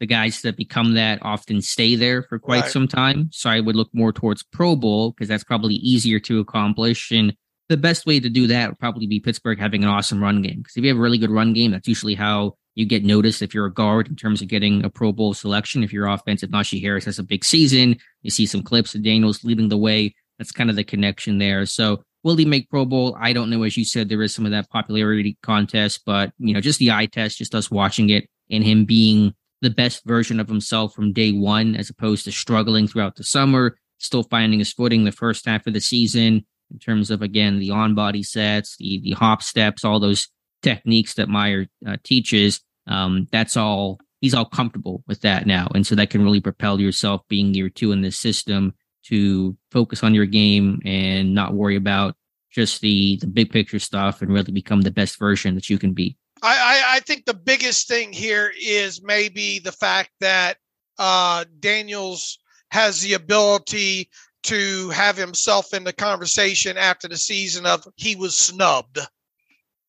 The 0.00 0.06
guys 0.06 0.42
that 0.42 0.58
become 0.58 0.94
that 0.94 1.20
often 1.22 1.62
stay 1.62 1.94
there 1.94 2.22
for 2.22 2.38
quite 2.38 2.62
right. 2.62 2.70
some 2.70 2.86
time. 2.86 3.30
So 3.32 3.48
I 3.48 3.60
would 3.60 3.76
look 3.76 3.88
more 3.94 4.12
towards 4.12 4.42
Pro 4.42 4.76
Bowl 4.76 5.12
because 5.12 5.28
that's 5.28 5.44
probably 5.44 5.76
easier 5.76 6.20
to 6.20 6.40
accomplish. 6.40 7.10
And 7.10 7.34
the 7.70 7.78
best 7.78 8.04
way 8.04 8.20
to 8.20 8.28
do 8.28 8.46
that 8.46 8.68
would 8.68 8.78
probably 8.78 9.06
be 9.06 9.20
Pittsburgh 9.20 9.58
having 9.58 9.84
an 9.84 9.88
awesome 9.88 10.22
run 10.22 10.42
game. 10.42 10.58
Because 10.58 10.76
if 10.76 10.84
you 10.84 10.90
have 10.90 10.98
a 10.98 11.00
really 11.00 11.16
good 11.16 11.30
run 11.30 11.54
game, 11.54 11.70
that's 11.70 11.88
usually 11.88 12.14
how 12.14 12.56
you 12.74 12.84
get 12.84 13.04
noticed 13.04 13.40
if 13.40 13.54
you're 13.54 13.66
a 13.66 13.72
guard 13.72 14.06
in 14.06 14.16
terms 14.16 14.42
of 14.42 14.48
getting 14.48 14.84
a 14.84 14.90
Pro 14.90 15.12
Bowl 15.12 15.32
selection. 15.32 15.82
If 15.82 15.94
you're 15.94 16.06
offensive, 16.06 16.50
Najee 16.50 16.82
Harris 16.82 17.06
has 17.06 17.18
a 17.18 17.24
big 17.24 17.42
season. 17.42 17.96
You 18.20 18.30
see 18.30 18.44
some 18.44 18.62
clips 18.62 18.94
of 18.94 19.02
Daniels 19.02 19.44
leading 19.44 19.70
the 19.70 19.78
way. 19.78 20.14
That's 20.38 20.52
kind 20.52 20.68
of 20.68 20.76
the 20.76 20.84
connection 20.84 21.38
there. 21.38 21.64
So 21.64 22.02
Will 22.26 22.34
he 22.34 22.44
make 22.44 22.68
Pro 22.68 22.84
Bowl? 22.84 23.16
I 23.20 23.32
don't 23.32 23.50
know. 23.50 23.62
As 23.62 23.76
you 23.76 23.84
said, 23.84 24.08
there 24.08 24.20
is 24.20 24.34
some 24.34 24.44
of 24.46 24.50
that 24.50 24.68
popularity 24.68 25.38
contest, 25.44 26.02
but 26.04 26.32
you 26.38 26.52
know, 26.52 26.60
just 26.60 26.80
the 26.80 26.90
eye 26.90 27.06
test, 27.06 27.38
just 27.38 27.54
us 27.54 27.70
watching 27.70 28.10
it 28.10 28.28
and 28.50 28.64
him 28.64 28.84
being 28.84 29.32
the 29.62 29.70
best 29.70 30.04
version 30.04 30.40
of 30.40 30.48
himself 30.48 30.92
from 30.92 31.12
day 31.12 31.30
one, 31.30 31.76
as 31.76 31.88
opposed 31.88 32.24
to 32.24 32.32
struggling 32.32 32.88
throughout 32.88 33.14
the 33.14 33.22
summer, 33.22 33.78
still 33.98 34.24
finding 34.24 34.58
his 34.58 34.72
footing 34.72 35.04
the 35.04 35.12
first 35.12 35.46
half 35.46 35.68
of 35.68 35.72
the 35.72 35.80
season 35.80 36.44
in 36.72 36.78
terms 36.80 37.12
of 37.12 37.22
again 37.22 37.60
the 37.60 37.70
on 37.70 37.94
body 37.94 38.24
sets, 38.24 38.76
the 38.78 38.98
the 39.04 39.12
hop 39.12 39.40
steps, 39.40 39.84
all 39.84 40.00
those 40.00 40.26
techniques 40.62 41.14
that 41.14 41.28
Meyer 41.28 41.68
uh, 41.86 41.96
teaches. 42.02 42.60
Um, 42.88 43.28
that's 43.30 43.56
all 43.56 44.00
he's 44.20 44.34
all 44.34 44.46
comfortable 44.46 45.04
with 45.06 45.20
that 45.20 45.46
now, 45.46 45.68
and 45.76 45.86
so 45.86 45.94
that 45.94 46.10
can 46.10 46.24
really 46.24 46.40
propel 46.40 46.80
yourself 46.80 47.20
being 47.28 47.54
year 47.54 47.68
two 47.68 47.92
in 47.92 48.00
this 48.00 48.18
system 48.18 48.74
to 49.08 49.56
focus 49.70 50.02
on 50.02 50.14
your 50.14 50.26
game 50.26 50.80
and 50.84 51.34
not 51.34 51.54
worry 51.54 51.76
about 51.76 52.16
just 52.50 52.80
the 52.80 53.18
the 53.20 53.26
big 53.26 53.50
picture 53.50 53.78
stuff 53.78 54.22
and 54.22 54.32
really 54.32 54.52
become 54.52 54.80
the 54.80 54.90
best 54.90 55.18
version 55.18 55.54
that 55.54 55.68
you 55.68 55.78
can 55.78 55.92
be. 55.92 56.16
I, 56.42 56.82
I, 56.96 57.00
think 57.00 57.24
the 57.24 57.34
biggest 57.34 57.88
thing 57.88 58.12
here 58.12 58.52
is 58.60 59.02
maybe 59.02 59.58
the 59.58 59.72
fact 59.72 60.10
that 60.20 60.58
uh, 60.98 61.44
Daniels 61.60 62.38
has 62.70 63.00
the 63.00 63.14
ability 63.14 64.10
to 64.44 64.90
have 64.90 65.16
himself 65.16 65.72
in 65.72 65.84
the 65.84 65.92
conversation 65.92 66.76
after 66.76 67.08
the 67.08 67.16
season 67.16 67.66
of 67.66 67.86
he 67.96 68.16
was 68.16 68.36
snubbed. 68.36 68.98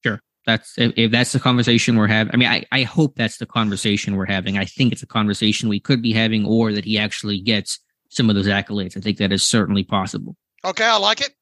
Sure. 0.04 0.22
That's 0.46 0.78
if, 0.78 0.94
if 0.96 1.12
that's 1.12 1.34
the 1.34 1.40
conversation 1.40 1.98
we're 1.98 2.08
having. 2.08 2.34
I 2.34 2.38
mean, 2.38 2.50
I, 2.50 2.66
I 2.72 2.84
hope 2.84 3.16
that's 3.16 3.38
the 3.38 3.46
conversation 3.46 4.16
we're 4.16 4.26
having. 4.26 4.58
I 4.58 4.66
think 4.66 4.94
it's 4.94 5.04
a 5.04 5.08
conversation 5.08 5.70
we 5.70 5.80
could 5.80 6.02
be 6.02 6.14
having, 6.14 6.46
or 6.46 6.72
that 6.72 6.86
he 6.86 6.98
actually 6.98 7.40
gets 7.40 7.80
some 8.10 8.30
of 8.30 8.36
those 8.36 8.48
accolades. 8.48 8.98
I 8.98 9.02
think 9.02 9.18
that 9.18 9.32
is 9.32 9.46
certainly 9.46 9.84
possible. 9.84 10.36
Okay, 10.66 10.86
I 10.86 10.98
like 10.98 11.22
it. 11.22 11.34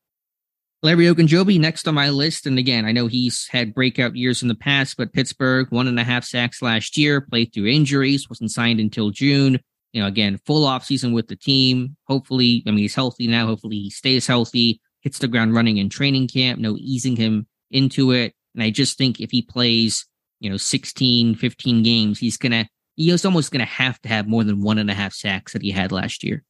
Larry 0.83 1.05
Ogunjobi 1.05 1.59
next 1.59 1.87
on 1.87 1.95
my 1.95 2.09
list. 2.09 2.45
And 2.45 2.59
again, 2.59 2.85
I 2.85 2.91
know 2.91 3.07
he's 3.07 3.47
had 3.47 3.73
breakout 3.73 4.15
years 4.15 4.43
in 4.43 4.47
the 4.47 4.55
past, 4.55 4.97
but 4.97 5.13
Pittsburgh, 5.13 5.67
one 5.71 5.87
and 5.87 5.99
a 5.99 6.03
half 6.03 6.23
sacks 6.23 6.61
last 6.61 6.95
year, 6.95 7.21
played 7.21 7.53
through 7.53 7.65
injuries, 7.65 8.29
wasn't 8.29 8.51
signed 8.51 8.79
until 8.79 9.09
June. 9.09 9.59
You 9.93 10.01
know, 10.01 10.07
again, 10.07 10.39
full 10.45 10.65
off 10.65 10.85
season 10.85 11.13
with 11.13 11.27
the 11.27 11.35
team. 11.35 11.95
Hopefully, 12.07 12.61
I 12.67 12.69
mean, 12.69 12.79
he's 12.79 12.93
healthy 12.93 13.27
now. 13.27 13.47
Hopefully, 13.47 13.77
he 13.77 13.89
stays 13.89 14.27
healthy, 14.27 14.79
hits 15.01 15.19
the 15.19 15.27
ground 15.27 15.55
running 15.55 15.77
in 15.77 15.89
training 15.89 16.27
camp, 16.27 16.59
no 16.59 16.75
easing 16.77 17.15
him 17.15 17.47
into 17.71 18.11
it. 18.11 18.35
And 18.53 18.63
I 18.63 18.69
just 18.69 18.97
think 18.97 19.19
if 19.19 19.31
he 19.31 19.41
plays, 19.41 20.05
you 20.39 20.49
know, 20.49 20.57
16, 20.57 21.35
15 21.35 21.83
games, 21.83 22.19
he's 22.19 22.37
going 22.37 22.51
to, 22.51 22.67
he's 22.95 23.25
almost 23.25 23.51
going 23.51 23.65
to 23.65 23.65
have 23.65 23.99
to 24.01 24.09
have 24.09 24.27
more 24.27 24.43
than 24.43 24.61
one 24.61 24.77
and 24.77 24.91
a 24.91 24.93
half 24.93 25.13
sacks 25.13 25.53
that 25.53 25.61
he 25.61 25.71
had 25.71 25.91
last 25.91 26.23
year. 26.23 26.43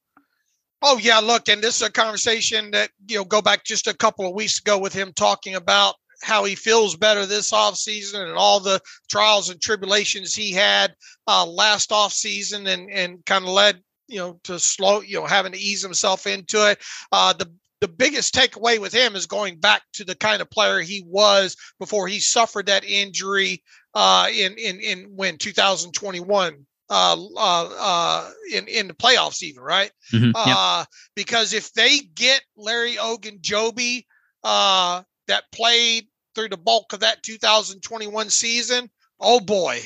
Oh 0.88 0.98
yeah, 0.98 1.18
look, 1.18 1.48
and 1.48 1.60
this 1.60 1.74
is 1.74 1.82
a 1.82 1.90
conversation 1.90 2.70
that 2.70 2.90
you 3.08 3.16
know 3.16 3.24
go 3.24 3.42
back 3.42 3.64
just 3.64 3.88
a 3.88 3.96
couple 3.96 4.24
of 4.24 4.36
weeks 4.36 4.60
ago 4.60 4.78
with 4.78 4.92
him 4.92 5.12
talking 5.12 5.56
about 5.56 5.96
how 6.22 6.44
he 6.44 6.54
feels 6.54 6.94
better 6.94 7.26
this 7.26 7.52
off 7.52 7.74
season 7.76 8.22
and 8.22 8.36
all 8.36 8.60
the 8.60 8.80
trials 9.10 9.50
and 9.50 9.60
tribulations 9.60 10.32
he 10.32 10.52
had 10.52 10.94
uh, 11.26 11.44
last 11.44 11.90
off 11.90 12.12
season 12.12 12.68
and 12.68 12.88
and 12.88 13.24
kind 13.26 13.44
of 13.44 13.50
led 13.50 13.82
you 14.06 14.18
know 14.18 14.38
to 14.44 14.60
slow 14.60 15.00
you 15.00 15.18
know 15.18 15.26
having 15.26 15.50
to 15.50 15.58
ease 15.58 15.82
himself 15.82 16.24
into 16.24 16.70
it. 16.70 16.78
Uh, 17.10 17.32
the 17.32 17.52
the 17.80 17.88
biggest 17.88 18.32
takeaway 18.32 18.78
with 18.78 18.94
him 18.94 19.16
is 19.16 19.26
going 19.26 19.58
back 19.58 19.82
to 19.92 20.04
the 20.04 20.14
kind 20.14 20.40
of 20.40 20.48
player 20.50 20.78
he 20.78 21.04
was 21.08 21.56
before 21.80 22.06
he 22.06 22.20
suffered 22.20 22.66
that 22.66 22.84
injury 22.84 23.60
uh, 23.94 24.28
in 24.32 24.52
in 24.52 24.78
in 24.78 25.02
when 25.16 25.36
2021 25.36 26.64
uh, 26.88 27.16
uh, 27.36 27.68
uh, 27.78 28.30
in 28.52 28.68
in 28.68 28.88
the 28.88 28.94
playoffs, 28.94 29.42
even 29.42 29.62
right? 29.62 29.90
Mm-hmm. 30.12 30.30
Uh, 30.34 30.84
because 31.14 31.52
if 31.52 31.72
they 31.72 31.98
get 32.14 32.42
Larry 32.56 32.98
Ogan 32.98 33.38
Ogunjobi, 33.38 34.04
uh, 34.44 35.02
that 35.28 35.44
played 35.52 36.06
through 36.34 36.48
the 36.48 36.56
bulk 36.56 36.92
of 36.92 37.00
that 37.00 37.22
2021 37.22 38.30
season, 38.30 38.90
oh 39.20 39.40
boy, 39.40 39.80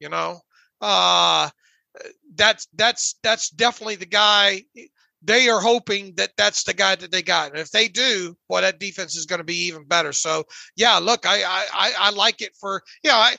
you 0.00 0.08
know, 0.08 0.40
uh, 0.80 1.48
that's 2.34 2.68
that's 2.74 3.16
that's 3.22 3.50
definitely 3.50 3.96
the 3.96 4.06
guy 4.06 4.62
they 5.24 5.48
are 5.48 5.60
hoping 5.60 6.14
that 6.16 6.32
that's 6.36 6.64
the 6.64 6.74
guy 6.74 6.96
that 6.96 7.10
they 7.10 7.22
got. 7.22 7.50
And 7.50 7.60
if 7.60 7.70
they 7.70 7.88
do, 7.88 8.36
boy, 8.48 8.60
that 8.60 8.80
defense 8.80 9.16
is 9.16 9.26
going 9.26 9.38
to 9.38 9.44
be 9.44 9.66
even 9.66 9.84
better. 9.84 10.12
So 10.12 10.44
yeah, 10.76 10.98
look, 10.98 11.26
I 11.26 11.42
I 11.44 11.92
I 11.98 12.10
like 12.10 12.42
it 12.42 12.52
for 12.58 12.82
you 13.02 13.10
know, 13.10 13.16
I, 13.16 13.36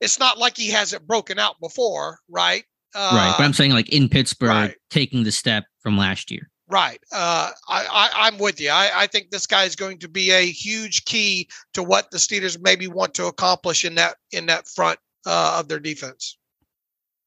it's 0.00 0.18
not 0.18 0.38
like 0.38 0.56
he 0.56 0.70
hasn't 0.70 1.06
broken 1.06 1.38
out 1.38 1.56
before, 1.60 2.18
right? 2.28 2.64
Uh, 2.94 3.10
right, 3.14 3.34
but 3.38 3.44
I'm 3.44 3.54
saying 3.54 3.72
like 3.72 3.88
in 3.88 4.08
Pittsburgh, 4.08 4.48
right. 4.48 4.74
taking 4.90 5.22
the 5.22 5.32
step 5.32 5.64
from 5.80 5.96
last 5.96 6.30
year. 6.30 6.50
Right. 6.68 7.00
Uh, 7.12 7.50
I, 7.68 8.10
I 8.14 8.28
am 8.28 8.38
with 8.38 8.58
you. 8.58 8.70
I, 8.70 8.90
I 8.94 9.06
think 9.06 9.30
this 9.30 9.46
guy 9.46 9.64
is 9.64 9.76
going 9.76 9.98
to 9.98 10.08
be 10.08 10.30
a 10.30 10.46
huge 10.46 11.04
key 11.04 11.48
to 11.74 11.82
what 11.82 12.10
the 12.10 12.16
Steelers 12.16 12.58
maybe 12.58 12.86
want 12.86 13.12
to 13.14 13.26
accomplish 13.26 13.84
in 13.84 13.94
that 13.96 14.16
in 14.30 14.46
that 14.46 14.66
front 14.68 14.98
uh, 15.26 15.58
of 15.58 15.68
their 15.68 15.80
defense. 15.80 16.38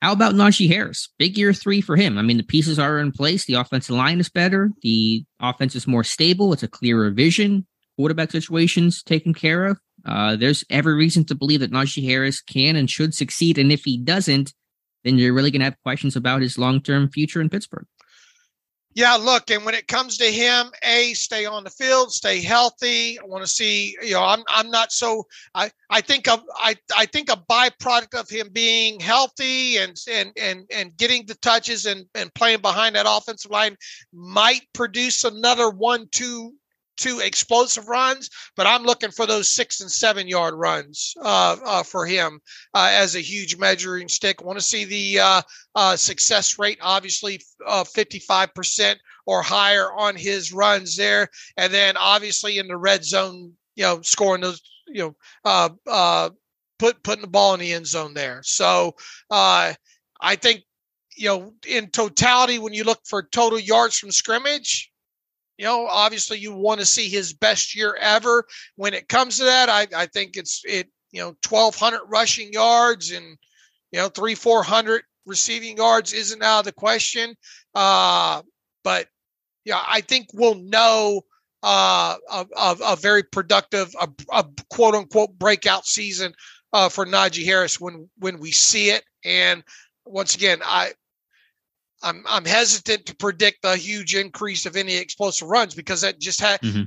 How 0.02 0.12
about 0.12 0.36
Najee 0.36 0.70
Harris? 0.70 1.10
Big 1.18 1.38
year 1.38 1.54
three 1.54 1.82
for 1.82 1.96
him. 1.96 2.18
I 2.18 2.22
mean, 2.22 2.38
the 2.38 2.44
pieces 2.44 2.78
are 2.78 3.00
in 3.00 3.12
place. 3.12 3.46
The 3.46 3.56
offensive 3.56 3.96
line 3.96 4.20
is 4.20 4.30
better. 4.30 4.72
The 4.82 5.24
offense 5.40 5.76
is 5.76 5.88
more 5.88 6.04
stable. 6.04 6.54
It's 6.54 6.64
a 6.64 6.68
clearer 6.68 7.10
vision. 7.12 7.66
Quarterback 7.98 8.32
situations 8.32 9.02
taken 9.02 9.34
care 9.34 9.66
of. 9.66 9.80
Uh, 10.06 10.36
there's 10.36 10.64
every 10.70 10.94
reason 10.94 11.26
to 11.26 11.36
believe 11.36 11.62
that 11.62 11.72
Najee 11.72 12.06
Harris 12.06 12.42
can 12.42 12.76
and 12.76 12.90
should 12.90 13.16
succeed. 13.16 13.58
And 13.58 13.72
if 13.72 13.84
he 13.86 13.98
doesn't, 13.98 14.54
then 15.04 15.18
you're 15.18 15.34
really 15.34 15.52
going 15.52 15.62
to 15.62 15.66
have 15.66 15.82
questions 15.84 16.16
about 16.16 16.42
his 16.42 16.58
long 16.58 16.82
term 16.82 17.10
future 17.10 17.42
in 17.42 17.50
Pittsburgh. 17.50 17.88
Yeah, 18.96 19.16
look, 19.16 19.52
and 19.52 19.66
when 19.66 19.76
it 19.76 19.90
comes 19.90 20.18
to 20.20 20.32
him, 20.32 20.72
a 20.82 21.14
stay 21.16 21.46
on 21.46 21.66
the 21.66 21.70
field, 21.70 22.14
stay 22.14 22.42
healthy. 22.42 23.20
I 23.20 23.26
want 23.26 23.44
to 23.44 23.48
see, 23.48 23.98
you 24.02 24.14
know, 24.14 24.24
I'm 24.24 24.42
I'm 24.48 24.72
not 24.72 24.94
so 24.94 25.28
I 25.54 25.70
I 25.90 26.00
think 26.00 26.30
of 26.30 26.42
I 26.56 26.76
I 26.96 27.06
think 27.06 27.30
a 27.30 27.36
byproduct 27.36 28.18
of 28.18 28.30
him 28.30 28.50
being 28.54 29.02
healthy 29.02 29.78
and 29.78 29.98
and 30.10 30.32
and 30.42 30.66
and 30.74 30.96
getting 30.96 31.26
the 31.26 31.36
touches 31.36 31.86
and 31.86 32.06
and 32.16 32.34
playing 32.36 32.62
behind 32.62 32.96
that 32.96 33.06
offensive 33.06 33.52
line 33.52 33.76
might 34.14 34.62
produce 34.74 35.26
another 35.26 35.70
one 35.70 36.08
two 36.14 36.54
two 36.98 37.20
explosive 37.20 37.88
runs, 37.88 38.30
but 38.56 38.68
I'm 38.68 38.84
looking 38.84 39.12
for 39.12 39.26
those 39.26 39.50
six 39.50 39.82
and 39.82 39.92
seven 39.92 40.28
yard 40.28 40.54
runs 40.56 41.14
uh, 41.22 41.58
uh, 41.64 41.84
for 41.84 42.06
him 42.06 42.40
uh, 42.74 42.90
as 42.92 43.16
a 43.16 43.22
huge 43.22 43.58
measuring 43.58 44.08
stick. 44.08 44.44
Want 44.44 44.58
to 44.60 44.64
see 44.64 44.86
the 44.86 45.20
uh, 45.20 45.42
uh, 45.76 45.96
success 45.96 46.58
rate, 46.58 46.80
obviously, 46.82 47.42
55% 47.68 48.92
uh, 48.92 48.96
or 49.26 49.42
higher 49.42 49.92
on 49.94 50.16
his 50.16 50.54
runs 50.54 50.96
there. 50.96 51.30
And 51.58 51.74
then 51.74 51.98
obviously 51.98 52.58
in 52.58 52.68
the 52.68 52.78
red 52.78 53.04
zone, 53.04 53.54
you 53.76 53.84
know, 53.84 54.02
scoring 54.02 54.42
those, 54.42 54.62
you 54.88 55.16
know, 55.44 56.32
put 56.78 57.04
putting 57.04 57.22
the 57.22 57.28
ball 57.28 57.54
in 57.54 57.60
the 57.60 57.74
end 57.74 57.88
zone 57.88 58.14
there. 58.14 58.42
So 58.44 58.96
I 59.32 60.36
think, 60.36 60.64
you 61.18 61.30
know, 61.30 61.54
in 61.68 61.90
totality, 61.90 62.60
when 62.60 62.74
you 62.74 62.84
look 62.84 63.00
for 63.06 63.24
total 63.24 63.60
yards 63.60 63.98
from 63.98 64.12
scrimmage, 64.12 64.92
you 65.58 65.66
know, 65.66 65.88
obviously 65.88 66.38
you 66.38 66.54
want 66.54 66.80
to 66.80 66.86
see 66.86 67.10
his 67.10 67.34
best 67.34 67.76
year 67.76 67.96
ever. 68.00 68.46
When 68.76 68.94
it 68.94 69.08
comes 69.08 69.38
to 69.38 69.46
that, 69.46 69.70
I, 69.70 69.88
I 69.96 70.06
think 70.08 70.38
it's 70.38 70.62
it, 70.66 70.90
you 71.12 71.22
know, 71.22 71.36
twelve 71.42 71.76
hundred 71.76 72.02
rushing 72.08 72.52
yards 72.52 73.12
and 73.12 73.38
you 73.92 74.00
know, 74.00 74.10
three, 74.10 74.36
four 74.36 74.64
hundred 74.64 75.04
receiving 75.26 75.78
yards 75.78 76.14
isn't 76.14 76.44
out 76.44 76.60
of 76.60 76.66
the 76.66 76.72
question. 76.72 77.36
Uh, 77.74 78.42
but 78.84 79.08
yeah, 79.64 79.82
I 79.88 80.02
think 80.02 80.28
we'll 80.34 80.56
know 80.56 81.22
uh, 81.64 82.16
a, 82.30 82.46
a, 82.56 82.76
a 82.88 82.96
very 82.96 83.24
productive, 83.24 83.94
a, 84.00 84.08
a, 84.32 84.46
quote 84.70 84.96
unquote 84.96 85.38
breakout 85.40 85.86
season 85.86 86.34
uh, 86.74 86.90
for 86.90 87.06
Najee 87.06 87.46
Harris 87.46 87.80
when 87.80 88.10
when 88.20 88.40
we 88.40 88.52
see 88.52 88.90
it. 88.90 89.04
And 89.24 89.64
once 90.06 90.36
again, 90.36 90.60
I 90.64 90.92
I'm 92.04 92.24
I'm 92.28 92.46
hesitant 92.46 93.06
to 93.08 93.16
predict 93.16 93.60
a 93.64 93.76
huge 93.76 94.16
increase 94.16 94.66
of 94.66 94.76
any 94.76 94.96
explosive 94.96 95.48
runs 95.48 95.74
because 95.74 96.02
that 96.02 96.20
just 96.20 96.42
had 96.42 96.62
mm-hmm. 96.62 96.84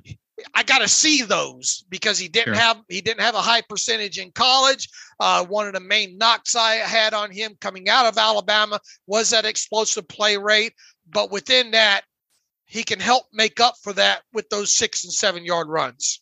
I 0.55 0.63
got 0.63 0.79
to 0.79 0.89
see 0.89 1.23
those 1.23 1.85
because 1.89 2.19
he 2.19 2.29
didn't 2.29 2.55
sure. 2.55 2.63
have 2.63 2.81
he 2.89 3.01
didn't 3.01 3.23
have 3.23 3.35
a 3.35 3.41
high 3.41 3.63
percentage 3.63 4.19
in 4.19 4.31
college. 4.33 4.89
Uh, 5.19 5.45
one 5.45 5.67
of 5.67 5.75
the 5.75 5.81
main 5.81 6.17
knocks 6.19 6.55
I 6.55 6.75
had 6.75 7.15
on 7.15 7.31
him 7.31 7.57
coming 7.61 7.89
out 7.89 8.07
of 8.07 8.19
Alabama 8.19 8.81
was 9.07 9.31
that 9.31 9.45
explosive 9.45 10.07
play 10.09 10.37
rate, 10.37 10.75
but 11.09 11.31
within 11.31 11.73
that, 11.73 12.03
he 12.67 12.85
can 12.85 13.01
help 13.01 13.25
make 13.33 13.61
up 13.61 13.75
for 13.83 13.93
that 13.95 14.23
with 14.33 14.49
those 14.51 14.75
six 14.75 15.05
and 15.05 15.13
seven 15.13 15.45
yard 15.45 15.69
runs. 15.69 16.21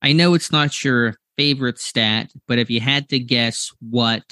I 0.00 0.12
know 0.12 0.34
it's 0.34 0.52
not 0.52 0.84
your 0.84 1.16
favorite 1.36 1.78
stat, 1.78 2.30
but 2.46 2.58
if 2.58 2.70
you 2.70 2.80
had 2.80 3.08
to 3.10 3.18
guess 3.18 3.70
what 3.80 4.22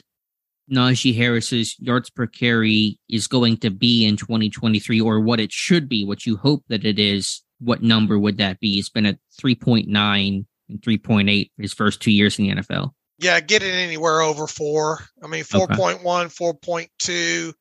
Najee 0.73 1.14
Harris's 1.14 1.77
yards 1.79 2.11
per 2.11 2.27
carry 2.27 2.99
is 3.09 3.27
going 3.27 3.59
to 3.59 3.70
be 3.70 4.07
in 4.07 4.16
2023 4.16 5.01
or 5.01 5.20
what 5.20 5.41
it 5.41 5.53
should 5.53 5.89
be, 5.89 6.05
what 6.05 6.25
you 6.25 6.37
hope 6.37 6.64
that 6.68 6.85
it 6.85 6.99
is, 6.99 7.43
what 7.61 7.83
number 7.83 8.18
would 8.18 8.39
that 8.39 8.59
be? 8.61 8.79
It's 8.79 8.89
been 8.89 9.07
at 9.07 9.18
3.9 9.41 9.87
and 9.87 10.47
3.8 10.81 11.51
his 11.59 11.73
first 11.73 12.01
two 12.01 12.11
years 12.11 12.39
in 12.39 12.47
the 12.47 12.55
NFL. 12.57 12.91
Yeah, 13.18 13.39
get 13.41 13.62
it 13.62 13.75
anywhere 13.75 14.23
over 14.23 14.47
four. 14.47 15.01
I 15.23 15.29
mean, 15.29 15.45
4.1, 15.45 16.01
okay. 16.01 16.87
4.2 16.89 17.53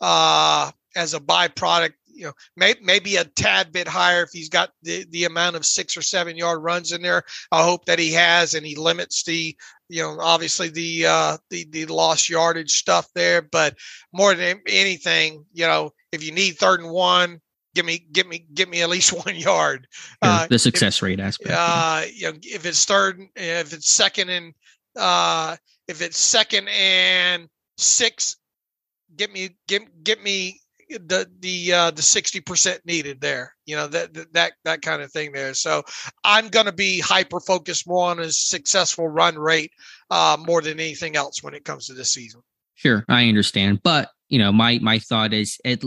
uh, 0.00 0.70
as 0.96 1.14
a 1.14 1.20
byproduct 1.20 1.92
you 2.20 2.26
know, 2.26 2.32
may, 2.54 2.74
maybe 2.82 3.16
a 3.16 3.24
tad 3.24 3.72
bit 3.72 3.88
higher 3.88 4.22
if 4.22 4.28
he's 4.30 4.50
got 4.50 4.70
the, 4.82 5.06
the 5.08 5.24
amount 5.24 5.56
of 5.56 5.64
six 5.64 5.96
or 5.96 6.02
seven 6.02 6.36
yard 6.36 6.62
runs 6.62 6.92
in 6.92 7.00
there. 7.00 7.22
I 7.50 7.64
hope 7.64 7.86
that 7.86 7.98
he 7.98 8.12
has, 8.12 8.52
and 8.52 8.66
he 8.66 8.76
limits 8.76 9.24
the, 9.24 9.56
you 9.88 10.02
know, 10.02 10.18
obviously 10.20 10.68
the 10.68 11.06
uh, 11.06 11.38
the 11.48 11.66
the 11.70 11.86
lost 11.86 12.28
yardage 12.28 12.72
stuff 12.72 13.08
there. 13.14 13.40
But 13.40 13.76
more 14.12 14.34
than 14.34 14.60
anything, 14.68 15.46
you 15.54 15.66
know, 15.66 15.92
if 16.12 16.22
you 16.22 16.30
need 16.30 16.58
third 16.58 16.80
and 16.80 16.90
one, 16.90 17.40
give 17.74 17.86
me 17.86 18.06
give 18.12 18.26
me 18.26 18.44
give 18.52 18.68
me 18.68 18.82
at 18.82 18.90
least 18.90 19.12
one 19.24 19.34
yard. 19.36 19.88
Uh, 20.20 20.46
the 20.46 20.58
success 20.58 20.98
if, 20.98 21.02
rate 21.02 21.20
aspect. 21.20 21.54
Uh, 21.58 22.02
you 22.12 22.30
know, 22.30 22.38
if 22.42 22.66
it's 22.66 22.84
third, 22.84 23.18
if 23.34 23.72
it's 23.72 23.90
second 23.90 24.28
and 24.28 24.52
uh, 24.94 25.56
if 25.88 26.02
it's 26.02 26.18
second 26.18 26.68
and 26.68 27.48
six, 27.78 28.36
get 29.16 29.32
me 29.32 29.56
get 29.66 30.04
get 30.04 30.22
me 30.22 30.60
the 30.90 31.30
the 31.40 31.72
uh, 31.72 31.90
the 31.90 32.02
sixty 32.02 32.40
percent 32.40 32.80
needed 32.84 33.20
there. 33.20 33.54
You 33.66 33.76
know 33.76 33.86
that 33.88 34.32
that 34.32 34.52
that 34.64 34.82
kind 34.82 35.02
of 35.02 35.12
thing 35.12 35.32
there. 35.32 35.54
So 35.54 35.82
I'm 36.24 36.48
going 36.48 36.66
to 36.66 36.72
be 36.72 37.00
hyper 37.00 37.40
focused 37.40 37.88
more 37.88 38.10
on 38.10 38.18
his 38.18 38.40
successful 38.40 39.08
run 39.08 39.38
rate 39.38 39.72
uh, 40.10 40.36
more 40.44 40.62
than 40.62 40.80
anything 40.80 41.16
else 41.16 41.42
when 41.42 41.54
it 41.54 41.64
comes 41.64 41.86
to 41.86 41.94
this 41.94 42.12
season. 42.12 42.42
Sure, 42.74 43.04
I 43.08 43.28
understand, 43.28 43.82
but 43.82 44.10
you 44.28 44.38
know 44.38 44.52
my 44.52 44.78
my 44.80 44.98
thought 44.98 45.32
is 45.32 45.58
at 45.64 45.82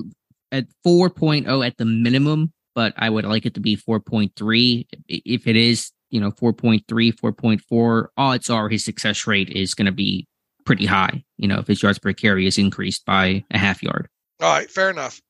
at 0.51 0.67
4.0 0.85 1.65
at 1.65 1.77
the 1.77 1.85
minimum, 1.85 2.53
but 2.75 2.93
I 2.97 3.09
would 3.09 3.25
like 3.25 3.45
it 3.45 3.55
to 3.55 3.59
be 3.59 3.75
4.3 3.75 4.85
if 5.07 5.47
it 5.47 5.55
is 5.55 5.91
you 6.13 6.21
know 6.21 6.31
4.3 6.31 6.83
4.4 6.85 8.07
odds 8.17 8.49
are 8.49 8.69
his 8.69 8.85
success 8.85 9.25
rate 9.25 9.49
is 9.49 9.73
going 9.73 9.87
to 9.87 9.91
be 9.91 10.27
pretty 10.63 10.85
high 10.85 11.23
you 11.37 11.47
know 11.47 11.59
if 11.59 11.67
his 11.67 11.81
yards 11.81 11.99
per 11.99 12.13
carry 12.13 12.45
is 12.45 12.57
increased 12.57 13.03
by 13.05 13.43
a 13.51 13.57
half 13.57 13.81
yard 13.83 14.07
all 14.43 14.51
right, 14.51 14.69
fair 14.69 14.89
enough. 14.89 15.21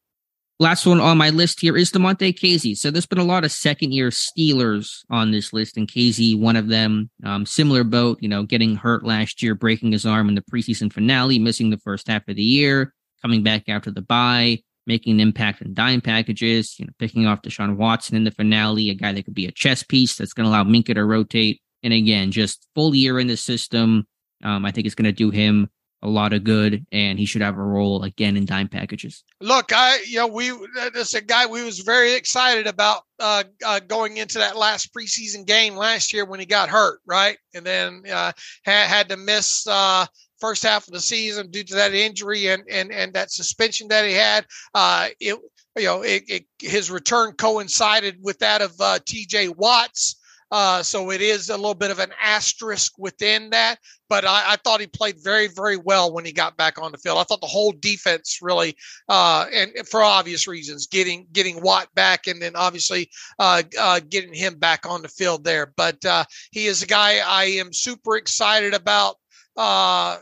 Last 0.60 0.86
one 0.86 1.00
on 1.00 1.18
my 1.18 1.30
list 1.30 1.60
here 1.60 1.78
is 1.78 1.92
Damontae 1.92 2.34
Kazee. 2.34 2.78
So 2.78 2.90
there's 2.90 3.06
been 3.06 3.20
a 3.20 3.24
lot 3.24 3.44
of 3.44 3.52
second 3.52 3.92
year 3.92 4.10
Steelers 4.10 5.00
on 5.10 5.32
this 5.32 5.54
list, 5.54 5.78
and 5.78 5.88
Kazee, 5.88 6.40
one 6.40 6.56
of 6.56 6.68
them, 6.68 7.10
um, 7.24 7.46
similar 7.46 7.84
boat, 7.84 8.18
you 8.22 8.30
know, 8.30 8.44
getting 8.44 8.76
hurt 8.76 9.04
last 9.04 9.44
year, 9.44 9.56
breaking 9.56 9.92
his 9.92 10.06
arm 10.06 10.30
in 10.30 10.36
the 10.36 10.42
preseason 10.42 10.92
finale, 10.92 11.38
missing 11.38 11.70
the 11.70 11.78
first 11.78 12.08
half 12.08 12.28
of 12.28 12.36
the 12.36 12.44
year, 12.44 12.94
coming 13.22 13.44
back 13.44 13.68
after 13.68 13.92
the 13.92 14.02
bye, 14.02 14.60
making 14.88 15.14
an 15.14 15.20
impact 15.20 15.62
in 15.62 15.74
dime 15.74 16.02
packages, 16.02 16.80
you 16.80 16.86
know, 16.86 16.94
picking 16.98 17.28
off 17.28 17.42
Deshaun 17.42 17.76
Watson 17.76 18.16
in 18.16 18.24
the 18.24 18.32
finale, 18.32 18.90
a 18.90 18.96
guy 18.96 19.12
that 19.12 19.26
could 19.26 19.36
be 19.36 19.48
a 19.48 19.52
chess 19.52 19.84
piece 19.84 20.16
that's 20.16 20.34
going 20.34 20.46
to 20.46 20.50
allow 20.50 20.64
Minkah 20.64 20.96
to 20.96 21.06
rotate. 21.06 21.62
And 21.84 21.94
again, 21.94 22.32
just 22.32 22.68
full 22.74 22.96
year 22.96 23.20
in 23.20 23.28
the 23.28 23.38
system. 23.38 24.08
Um, 24.44 24.66
I 24.66 24.72
think 24.72 24.86
it's 24.86 24.96
going 24.96 25.06
to 25.06 25.12
do 25.12 25.30
him 25.30 25.70
a 26.04 26.10
lot 26.10 26.34
of 26.34 26.44
good, 26.44 26.86
and 26.92 27.18
he 27.18 27.26
should 27.26 27.42
have 27.42 27.58
a 27.58 27.64
role 27.64 28.04
again 28.04 28.36
in 28.36 28.46
dime 28.46 28.68
packages. 28.68 29.24
Look, 29.40 29.72
I 29.74 30.00
you 30.06 30.18
know 30.18 30.28
we 30.28 30.52
this 30.94 31.14
a 31.14 31.22
guy 31.22 31.46
we 31.46 31.64
was 31.64 31.80
very 31.80 32.14
excited 32.14 32.68
about 32.68 33.04
uh, 33.20 33.46
uh, 33.66 33.80
going 33.80 34.18
into 34.18 34.38
that 34.40 34.58
last 34.58 34.94
preseason 34.94 35.48
game 35.48 35.76
last 35.76 36.12
year 36.12 36.26
when 36.26 36.42
he 36.42 36.46
got 36.46 36.70
hurt, 36.70 37.00
right, 37.08 37.38
and 37.56 37.66
then 37.66 38.04
uh, 38.12 38.34
had 38.66 38.88
had 38.88 39.10
to 39.10 39.18
miss 39.18 39.66
uh, 39.66 40.06
first 40.40 40.64
half 40.64 40.86
of 40.88 40.94
the 40.94 41.00
season 41.00 41.50
due 41.50 41.64
to 41.64 41.76
that 41.76 41.94
injury 41.94 42.48
and 42.48 42.64
and 42.70 42.92
and 42.92 43.14
that 43.14 43.32
suspension 43.32 43.88
that 43.88 44.06
he 44.06 44.14
had. 44.14 44.46
Uh, 44.74 45.08
it 45.22 45.40
you 45.78 45.86
know 45.86 46.02
it, 46.02 46.24
it, 46.28 46.46
his 46.60 46.92
return 46.92 47.32
coincided 47.32 48.18
with 48.22 48.40
that 48.40 48.62
of 48.62 48.74
uh, 48.82 49.00
T.J. 49.06 49.50
Watt's. 49.50 50.18
Uh, 50.54 50.84
so 50.84 51.10
it 51.10 51.20
is 51.20 51.50
a 51.50 51.58
little 51.58 51.74
bit 51.74 51.90
of 51.90 51.98
an 51.98 52.12
asterisk 52.22 52.94
within 53.00 53.50
that. 53.50 53.80
But 54.08 54.24
I, 54.24 54.54
I, 54.54 54.56
thought 54.58 54.82
he 54.82 54.86
played 54.86 55.16
very, 55.24 55.48
very 55.48 55.78
well 55.78 56.14
when 56.14 56.26
he 56.26 56.32
got 56.32 56.58
back 56.58 56.80
on 56.80 56.92
the 56.92 57.00
field. 57.00 57.18
I 57.18 57.24
thought 57.24 57.42
the 57.42 57.48
whole 57.48 57.72
defense 57.72 58.38
really, 58.40 58.76
uh, 59.10 59.48
and 59.52 59.72
for 59.90 60.04
obvious 60.04 60.48
reasons, 60.48 60.86
getting 60.86 61.26
getting 61.32 61.60
Watt 61.60 61.88
back, 61.96 62.28
and 62.28 62.40
then 62.40 62.56
obviously 62.56 63.10
uh, 63.40 63.64
uh 63.80 64.00
getting 64.08 64.32
him 64.32 64.60
back 64.60 64.86
on 64.86 65.02
the 65.02 65.08
field 65.08 65.44
there. 65.44 65.74
But 65.76 66.06
uh, 66.06 66.26
he 66.52 66.68
is 66.68 66.84
a 66.84 66.88
guy 66.88 67.18
I 67.26 67.46
am 67.46 67.74
super 67.74 68.16
excited 68.16 68.76
about 68.76 69.16
uh, 69.58 70.20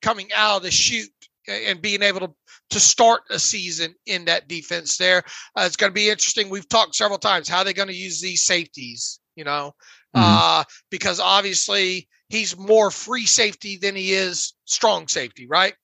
coming 0.00 0.30
out 0.34 0.56
of 0.56 0.62
the 0.62 0.70
chute 0.70 1.10
and 1.46 1.82
being 1.82 2.02
able 2.02 2.20
to 2.20 2.34
to 2.70 2.80
start 2.80 3.24
a 3.28 3.38
season 3.38 3.94
in 4.06 4.24
that 4.24 4.48
defense 4.48 4.96
there. 4.96 5.18
Uh, 5.54 5.64
it's 5.66 5.76
going 5.76 5.90
to 5.90 5.94
be 5.94 6.08
interesting. 6.08 6.48
We've 6.48 6.66
talked 6.66 6.94
several 6.94 7.18
times 7.18 7.46
how 7.46 7.62
they're 7.62 7.74
going 7.74 7.88
to 7.88 7.94
use 7.94 8.22
these 8.22 8.42
safeties 8.42 9.20
you 9.36 9.44
know, 9.44 9.74
mm-hmm. 10.14 10.22
uh, 10.22 10.64
because 10.90 11.20
obviously 11.20 12.08
he's 12.28 12.56
more 12.56 12.90
free 12.90 13.26
safety 13.26 13.76
than 13.76 13.94
he 13.96 14.12
is 14.12 14.54
strong 14.64 15.08
safety, 15.08 15.46
right? 15.46 15.74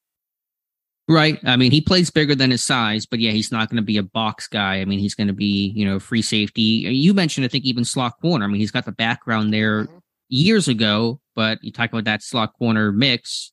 Right. 1.08 1.40
I 1.44 1.56
mean, 1.56 1.72
he 1.72 1.80
plays 1.80 2.08
bigger 2.08 2.36
than 2.36 2.52
his 2.52 2.62
size, 2.62 3.04
but 3.04 3.18
yeah, 3.18 3.32
he's 3.32 3.50
not 3.50 3.68
going 3.68 3.78
to 3.78 3.82
be 3.82 3.96
a 3.96 4.02
box 4.02 4.46
guy. 4.46 4.80
I 4.80 4.84
mean, 4.84 5.00
he's 5.00 5.16
going 5.16 5.26
to 5.26 5.32
be, 5.32 5.72
you 5.74 5.84
know, 5.84 5.98
free 5.98 6.22
safety. 6.22 6.62
You 6.62 7.12
mentioned, 7.14 7.44
I 7.44 7.48
think, 7.48 7.64
even 7.64 7.84
slot 7.84 8.20
corner. 8.22 8.44
I 8.44 8.48
mean, 8.48 8.60
he's 8.60 8.70
got 8.70 8.84
the 8.84 8.92
background 8.92 9.52
there 9.52 9.86
mm-hmm. 9.86 9.98
years 10.28 10.68
ago, 10.68 11.20
but 11.34 11.58
you 11.62 11.72
talk 11.72 11.90
about 11.90 12.04
that 12.04 12.22
slot 12.22 12.52
corner 12.56 12.92
mix. 12.92 13.50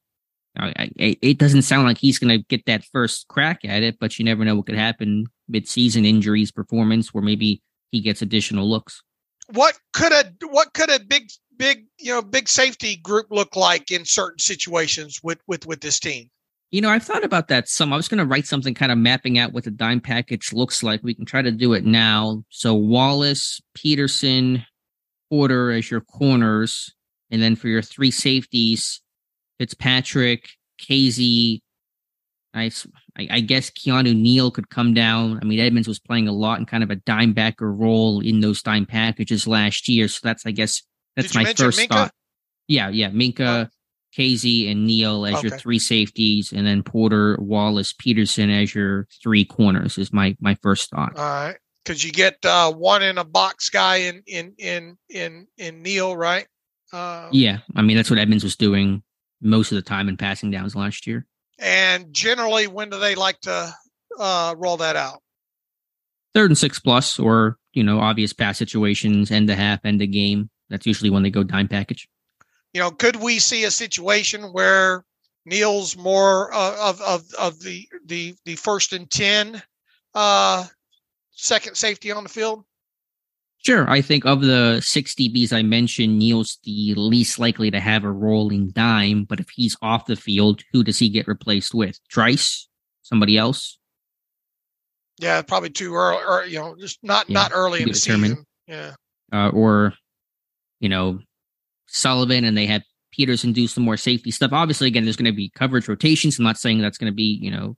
I, 0.56 0.92
I, 1.00 1.18
it 1.22 1.40
doesn't 1.40 1.64
sound 1.64 1.88
like 1.88 1.98
he's 1.98 2.20
going 2.20 2.38
to 2.38 2.46
get 2.48 2.66
that 2.68 2.84
first 2.86 3.28
crack 3.28 3.62
at 3.64 3.82
it, 3.82 3.98
but 4.00 4.20
you 4.20 4.26
never 4.26 4.46
know 4.46 4.56
what 4.56 4.68
could 4.68 4.76
happen 4.76 5.26
mid-season 5.48 6.06
injuries, 6.06 6.52
performance, 6.52 7.12
where 7.14 7.24
maybe 7.24 7.64
he 7.92 8.02
gets 8.02 8.22
additional 8.22 8.70
looks. 8.70 9.02
What 9.48 9.78
could 9.94 10.12
a 10.12 10.34
what 10.48 10.74
could 10.74 10.90
a 10.90 11.00
big 11.00 11.30
big 11.58 11.86
you 12.00 12.14
know 12.14 12.22
big 12.22 12.50
safety 12.50 12.98
group 12.98 13.28
look 13.30 13.56
like 13.56 13.92
in 13.92 14.06
certain 14.06 14.40
situations 14.40 15.20
with 15.24 15.40
with 15.48 15.66
with 15.66 15.82
this 15.82 16.00
team? 16.00 16.30
You 16.72 16.82
know, 16.82 16.90
I've 16.90 17.04
thought 17.04 17.24
about 17.24 17.48
that 17.48 17.70
some. 17.70 17.94
I 17.94 17.96
was 17.96 18.10
going 18.10 18.18
to 18.18 18.26
write 18.26 18.46
something 18.46 18.74
kind 18.74 18.92
of 18.92 18.98
mapping 18.98 19.38
out 19.40 19.54
what 19.54 19.64
the 19.64 19.72
dime 19.72 20.02
package 20.02 20.52
looks 20.52 20.84
like. 20.84 21.02
We 21.02 21.14
can 21.14 21.26
try 21.26 21.42
to 21.42 21.52
do 21.52 21.72
it 21.74 21.86
now. 21.86 22.44
So 22.50 22.74
Wallace, 22.74 23.62
Peterson, 23.74 24.66
Porter 25.30 25.72
as 25.72 25.90
your 25.90 26.02
corners, 26.02 26.94
and 27.32 27.42
then 27.42 27.56
for 27.56 27.70
your 27.70 27.82
three 27.82 28.12
safeties, 28.12 29.02
Fitzpatrick, 29.60 30.50
Kazee. 30.82 31.62
I, 32.54 32.72
I 33.18 33.40
guess 33.42 33.70
Keanu 33.70 34.16
Neal 34.16 34.52
could 34.52 34.70
come 34.70 34.94
down. 34.94 35.40
I 35.42 35.46
mean, 35.46 35.60
Edmonds 35.60 35.88
was 35.88 36.00
playing 36.00 36.28
a 36.28 36.32
lot 36.32 36.60
in 36.60 36.66
kind 36.66 36.84
of 36.84 36.90
a 36.90 36.96
dime 36.96 37.34
backer 37.34 37.72
role 37.72 38.22
in 38.22 38.40
those 38.40 38.64
dime 38.64 38.86
packages 38.86 39.48
last 39.48 39.88
year. 39.88 40.08
So 40.08 40.22
that's, 40.24 40.46
I 40.46 40.52
guess, 40.52 40.82
that's 41.16 41.36
my 41.36 41.46
first 41.54 41.80
Minkah? 41.80 41.88
thought. 41.90 42.12
Yeah, 42.68 42.90
yeah. 42.90 43.10
Minkah, 43.10 43.66
oh. 43.66 43.70
Kazee, 44.18 44.72
and 44.72 44.86
Neal 44.86 45.26
as 45.26 45.36
okay. 45.36 45.48
your 45.48 45.58
three 45.58 45.80
safeties, 45.80 46.52
and 46.52 46.66
then 46.66 46.82
Porter, 46.82 47.38
Wallace, 47.40 47.94
Peterson 47.94 48.50
as 48.50 48.74
your 48.74 49.08
three 49.22 49.46
corners 49.46 49.98
is 49.98 50.12
my 50.12 50.36
my 50.40 50.56
first 50.62 50.90
thought. 50.90 51.16
All 51.16 51.24
right. 51.24 51.58
Because 51.84 52.04
you 52.04 52.12
get 52.12 52.38
uh, 52.44 52.72
one 52.72 53.02
in 53.02 53.18
a 53.18 53.24
box 53.24 53.70
guy 53.70 53.98
in 53.98 54.24
in 54.26 54.54
in 54.58 54.98
in 55.10 55.48
in 55.58 55.82
Neal, 55.84 56.18
right? 56.18 56.48
Uh, 56.92 57.30
yeah, 57.32 57.60
I 57.76 57.82
mean 57.82 57.96
that's 57.96 58.10
what 58.10 58.20
Edmonds 58.20 58.44
was 58.44 58.56
doing 58.56 59.04
most 59.42 59.72
of 59.72 59.76
the 59.76 59.82
time 59.82 60.10
in 60.10 60.18
passing 60.18 60.52
downs 60.52 60.76
last 60.76 61.06
year. 61.08 61.26
And 61.60 62.14
generally, 62.14 62.68
when 62.68 62.90
do 62.90 63.00
they 63.00 63.16
like 63.16 63.40
to 63.42 63.74
uh, 64.20 64.56
roll 64.58 64.78
that 64.78 64.96
out? 64.96 65.22
Third 66.34 66.52
and 66.52 66.58
six 66.58 66.80
plus, 66.80 67.18
or 67.18 67.58
you 67.74 67.84
know, 67.84 68.00
obvious 68.00 68.34
pass 68.34 68.58
situations, 68.58 69.32
end 69.32 69.50
of 69.50 69.58
half, 69.58 69.84
end 69.84 70.02
the 70.02 70.08
game. 70.08 70.50
That's 70.70 70.86
usually 70.86 71.10
when 71.10 71.24
they 71.24 71.30
go 71.30 71.44
dime 71.44 71.68
package. 71.68 72.08
You 72.74 72.82
know, 72.82 72.92
could 72.92 73.16
we 73.16 73.40
see 73.40 73.64
a 73.64 73.72
situation 73.72 74.54
where 74.54 75.04
Neal's 75.46 75.96
more 75.96 76.54
uh, 76.54 76.76
of 76.80 77.02
of 77.02 77.24
of 77.40 77.60
the 77.62 77.88
the 78.06 78.36
the 78.46 78.56
first 78.56 78.94
and 78.94 79.10
ten, 79.10 79.62
uh, 80.14 80.66
second 81.32 81.76
safety 81.76 82.12
on 82.12 82.24
the 82.24 82.30
field? 82.30 82.66
Sure. 83.68 83.90
I 83.90 84.00
think 84.00 84.26
of 84.26 84.40
the 84.40 84.80
six 84.80 85.14
DBs 85.14 85.52
I 85.52 85.62
mentioned, 85.62 86.18
Neal's 86.18 86.58
the 86.64 86.94
least 86.96 87.38
likely 87.38 87.70
to 87.70 87.82
have 87.82 88.06
a 88.06 88.10
role 88.10 88.50
in 88.50 88.72
dime. 88.72 89.26
But 89.26 89.42
if 89.42 89.50
he's 89.50 89.76
off 89.82 90.06
the 90.06 90.16
field, 90.16 90.62
who 90.72 90.86
does 90.86 90.98
he 90.98 91.10
get 91.10 91.28
replaced 91.28 91.74
with? 91.74 92.00
Trice? 92.08 92.70
Somebody 93.02 93.38
else? 93.38 93.78
Yeah, 95.20 95.42
probably 95.42 95.72
too 95.72 95.94
early, 95.96 96.24
or 96.26 96.46
you 96.46 96.60
know, 96.60 96.78
just 96.80 97.00
not 97.04 97.30
yeah, 97.30 97.34
not 97.34 97.52
early 97.54 97.82
in 97.82 97.90
the 97.90 97.94
determined. 97.94 98.38
season. 98.38 98.46
Yeah. 98.68 98.92
Uh, 99.34 99.50
or, 99.50 99.94
you 100.80 100.88
know, 100.88 101.20
Sullivan, 101.88 102.46
and 102.46 102.58
they 102.58 102.68
had 102.68 102.86
Peterson 103.12 103.52
do 103.52 103.68
some 103.68 103.84
more 103.84 103.98
safety 103.98 104.32
stuff. 104.32 104.54
Obviously, 104.54 104.88
again, 104.88 105.04
there's 105.04 105.18
going 105.18 105.30
to 105.30 105.36
be 105.36 105.50
coverage 105.50 105.90
rotations. 105.90 106.40
I'm 106.40 106.46
not 106.46 106.58
saying 106.58 106.80
that's 106.80 106.98
going 106.98 107.12
to 107.12 107.16
be, 107.16 107.38
you 107.42 107.52
know, 107.52 107.76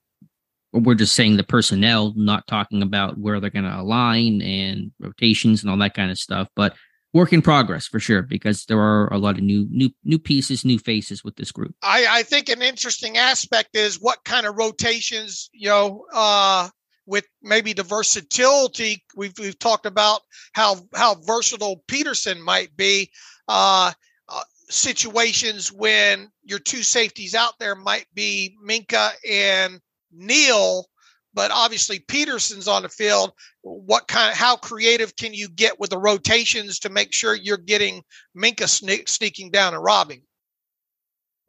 we're 0.72 0.96
just 0.96 1.16
saying 1.16 1.38
the 1.38 1.44
personnel, 1.44 2.14
not 2.16 2.48
talking 2.48 2.82
about 2.82 3.18
where 3.18 3.40
they're 3.40 3.50
going 3.50 3.66
to 3.66 3.80
align 3.80 4.42
and 4.42 4.92
rotations 5.00 5.62
and 5.62 5.72
all 5.72 5.78
that 5.78 5.96
kind 5.96 6.12
of 6.12 6.20
stuff. 6.20 6.48
But 6.56 6.76
work 7.14 7.34
in 7.34 7.42
progress 7.42 7.88
for 7.88 8.00
sure 8.00 8.22
because 8.22 8.66
there 8.66 8.80
are 8.80 9.12
a 9.12 9.18
lot 9.18 9.38
of 9.38 9.44
new 9.44 9.68
new 9.72 9.90
new 10.04 10.20
pieces, 10.20 10.64
new 10.64 10.80
faces 10.80 11.24
with 11.24 11.36
this 11.36 11.52
group. 11.52 11.76
I, 11.82 12.06
I 12.10 12.24
think 12.24 12.50
an 12.50 12.62
interesting 12.62 13.18
aspect 13.18 13.76
is 13.76 14.00
what 14.00 14.24
kind 14.24 14.46
of 14.46 14.58
rotations, 14.58 15.50
you 15.54 15.70
know, 15.70 16.06
uh, 16.14 16.70
with 17.06 17.26
maybe 17.42 17.74
the 17.74 17.84
versatility. 17.84 19.04
We've 19.16 19.34
we've 19.40 19.60
talked 19.60 19.86
about 19.86 20.22
how 20.54 20.78
how 20.94 21.16
versatile 21.16 21.84
Peterson 21.88 22.42
might 22.42 22.76
be. 22.76 23.10
Uh, 23.48 23.92
uh, 24.28 24.42
situations 24.70 25.72
when 25.72 26.30
your 26.44 26.60
two 26.60 26.84
safeties 26.84 27.34
out 27.34 27.54
there 27.60 27.74
might 27.74 28.06
be 28.14 28.56
Minkah 28.64 29.12
and 29.28 29.82
Neal, 30.12 30.86
but 31.34 31.52
obviously 31.52 32.00
Peterson's 32.00 32.68
on 32.68 32.84
the 32.84 32.90
field. 32.90 33.32
What 33.62 34.08
kind 34.08 34.32
of 34.32 34.38
how 34.38 34.56
creative 34.56 35.16
can 35.16 35.34
you 35.34 35.50
get 35.50 35.80
with 35.80 35.90
the 35.90 35.98
rotations 35.98 36.80
to 36.80 36.90
make 36.90 37.14
sure 37.14 37.36
you're 37.36 37.58
getting 37.58 38.04
Minkah 38.36 38.64
sne- 38.64 39.08
sneaking 39.08 39.52
down 39.52 39.74
and 39.74 39.84
robbing? 39.84 40.24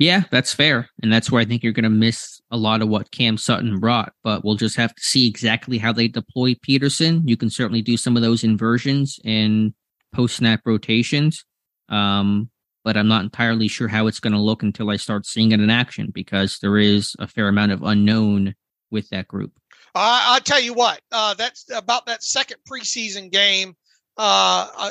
Yeah, 0.00 0.22
that's 0.30 0.54
fair. 0.54 0.88
And 1.02 1.12
that's 1.12 1.30
where 1.30 1.42
I 1.42 1.44
think 1.44 1.62
you're 1.62 1.74
going 1.74 1.84
to 1.84 1.90
miss 1.90 2.40
a 2.50 2.56
lot 2.56 2.80
of 2.80 2.88
what 2.88 3.11
Cam 3.11 3.36
Sutton 3.36 3.78
brought. 3.78 4.14
But 4.24 4.44
we'll 4.44 4.54
just 4.54 4.76
have 4.76 4.94
to 4.94 5.02
see 5.02 5.28
exactly 5.28 5.76
how 5.76 5.92
they 5.92 6.08
deploy 6.08 6.56
Peterson. 6.62 7.28
You 7.28 7.36
can 7.36 7.50
certainly 7.50 7.82
do 7.82 7.98
some 7.98 8.16
of 8.16 8.22
those 8.22 8.42
inversions 8.42 9.20
and 9.26 9.74
post 10.14 10.36
snap 10.36 10.62
rotations. 10.64 11.44
Um, 11.90 12.50
but 12.85 12.97
I'm 12.97 13.09
not 13.09 13.24
entirely 13.24 13.68
sure 13.68 13.89
how 13.89 14.07
it's 14.07 14.20
going 14.20 14.33
to 14.33 14.39
look 14.39 14.62
until 14.62 14.91
I 14.91 14.97
start 14.97 15.26
seeing 15.26 15.53
it 15.53 15.61
in 15.61 15.70
action 15.70 16.11
because 16.12 16.59
there 16.59 16.78
is 16.78 17.14
a 17.18 17.26
fair 17.26 17.49
amount 17.49 17.72
of 17.72 17.83
unknown 17.83 18.55
with 18.91 19.09
that 19.11 19.28
group. 19.28 19.53
I'll 19.95 20.41
tell 20.41 20.61
you 20.61 20.72
what, 20.72 21.01
uh, 21.11 21.35
that's 21.35 21.66
about 21.74 22.07
that 22.07 22.22
second 22.22 22.59
preseason 22.68 23.31
game. 23.31 23.74
Uh, 24.16 24.68
uh 24.76 24.91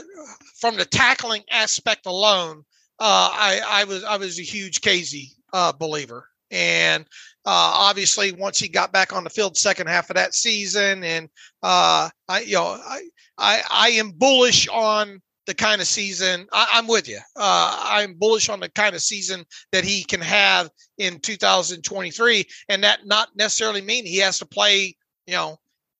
from 0.59 0.75
the 0.75 0.85
tackling 0.85 1.43
aspect 1.51 2.05
alone, 2.05 2.63
uh, 2.99 3.29
I, 3.31 3.61
I, 3.67 3.83
was 3.83 4.03
I 4.03 4.17
was 4.17 4.39
a 4.39 4.43
huge 4.43 4.81
Kazee 4.81 5.29
uh, 5.53 5.71
believer, 5.71 6.27
and 6.51 7.05
obviously 7.45 8.31
once 8.31 8.59
he 8.59 8.67
got 8.67 8.91
back 8.91 9.13
on 9.13 9.23
the 9.23 9.29
field, 9.29 9.55
second 9.55 9.87
half 9.87 10.09
of 10.09 10.15
that 10.15 10.33
season, 10.33 11.03
and 11.03 11.29
I 11.63 12.11
you 12.45 12.55
know 12.55 12.65
I 12.65 13.01
I, 13.37 13.61
I 13.71 13.89
am 13.91 14.11
bullish 14.11 14.67
on 14.67 15.21
the 15.49 15.55
kind 15.55 15.81
of 15.81 15.87
season 15.87 16.47
I, 16.53 16.77
am 16.77 16.85
with 16.85 17.09
you. 17.09 17.17
Uh, 17.35 17.79
I'm 17.83 18.13
bullish 18.13 18.49
on 18.49 18.59
the 18.59 18.69
kind 18.69 18.93
of 18.95 19.01
season 19.01 19.43
that 19.71 19.83
he 19.83 20.03
can 20.03 20.21
have 20.21 20.69
in 20.99 21.19
2023, 21.19 22.45
and 22.69 22.83
that 22.83 23.07
not 23.07 23.29
necessarily 23.35 23.81
mean 23.81 24.05
he 24.05 24.17
has 24.17 24.37
to 24.39 24.45
play, 24.45 24.95
you 25.25 25.33
know, 25.33 25.57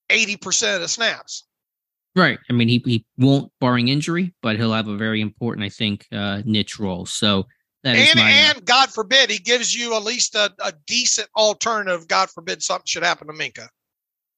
80% 0.09 0.75
of 0.75 0.81
the 0.81 0.87
snaps. 0.87 1.47
Right. 2.15 2.37
I 2.47 2.53
mean, 2.53 2.67
he, 2.67 2.81
he 2.85 3.05
won't, 3.17 3.51
barring 3.59 3.87
injury, 3.87 4.35
but 4.43 4.55
he'll 4.55 4.73
have 4.73 4.87
a 4.87 4.97
very 4.97 5.19
important, 5.19 5.65
I 5.65 5.69
think, 5.69 6.05
uh, 6.11 6.43
niche 6.45 6.79
role. 6.79 7.07
So 7.07 7.47
that 7.83 7.95
and, 7.95 8.19
my, 8.19 8.31
uh, 8.31 8.53
and 8.55 8.65
God 8.65 8.91
forbid, 8.91 9.31
he 9.31 9.39
gives 9.39 9.75
you 9.75 9.95
at 9.95 10.03
least 10.03 10.35
a, 10.35 10.53
a 10.63 10.73
decent 10.85 11.27
alternative. 11.35 12.07
God 12.07 12.29
forbid 12.29 12.61
something 12.61 12.85
should 12.85 13.03
happen 13.03 13.27
to 13.27 13.33
Minkah. 13.33 13.69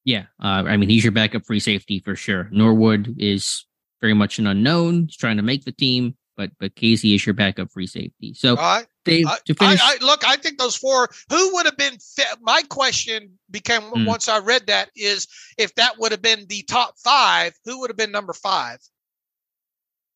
Yeah. 0.04 0.24
Uh, 0.42 0.64
I 0.66 0.78
mean, 0.78 0.88
he's 0.88 1.04
your 1.04 1.12
backup 1.12 1.44
free 1.44 1.60
safety 1.60 2.00
for 2.00 2.16
sure. 2.16 2.48
Norwood 2.50 3.16
is 3.18 3.66
very 4.02 4.12
much 4.12 4.38
an 4.38 4.46
unknown. 4.46 5.06
He's 5.06 5.16
trying 5.16 5.38
to 5.38 5.42
make 5.42 5.64
the 5.64 5.72
team, 5.72 6.14
but 6.36 6.50
but 6.60 6.74
Kazee 6.74 7.14
is 7.14 7.24
your 7.24 7.34
backup 7.34 7.70
free 7.70 7.86
safety. 7.86 8.34
So 8.34 8.56
uh, 8.56 8.82
Dave, 9.06 9.26
to 9.46 9.54
finish, 9.54 9.80
I, 9.82 9.96
I, 10.00 10.04
look, 10.04 10.26
I 10.26 10.36
think 10.36 10.58
those 10.58 10.76
four. 10.76 11.08
Who 11.30 11.54
would 11.54 11.64
have 11.64 11.78
been? 11.78 11.96
my 12.42 12.62
question 12.68 13.38
became 13.50 13.80
mm. 13.80 14.06
once 14.06 14.28
I 14.28 14.40
read 14.40 14.66
that 14.66 14.90
is 14.94 15.26
if 15.56 15.74
that 15.76 15.98
would 15.98 16.12
have 16.12 16.20
been 16.20 16.44
the 16.48 16.62
top 16.64 16.98
five, 16.98 17.54
who 17.64 17.80
would 17.80 17.88
have 17.88 17.96
been 17.96 18.12
number 18.12 18.34
five? 18.34 18.78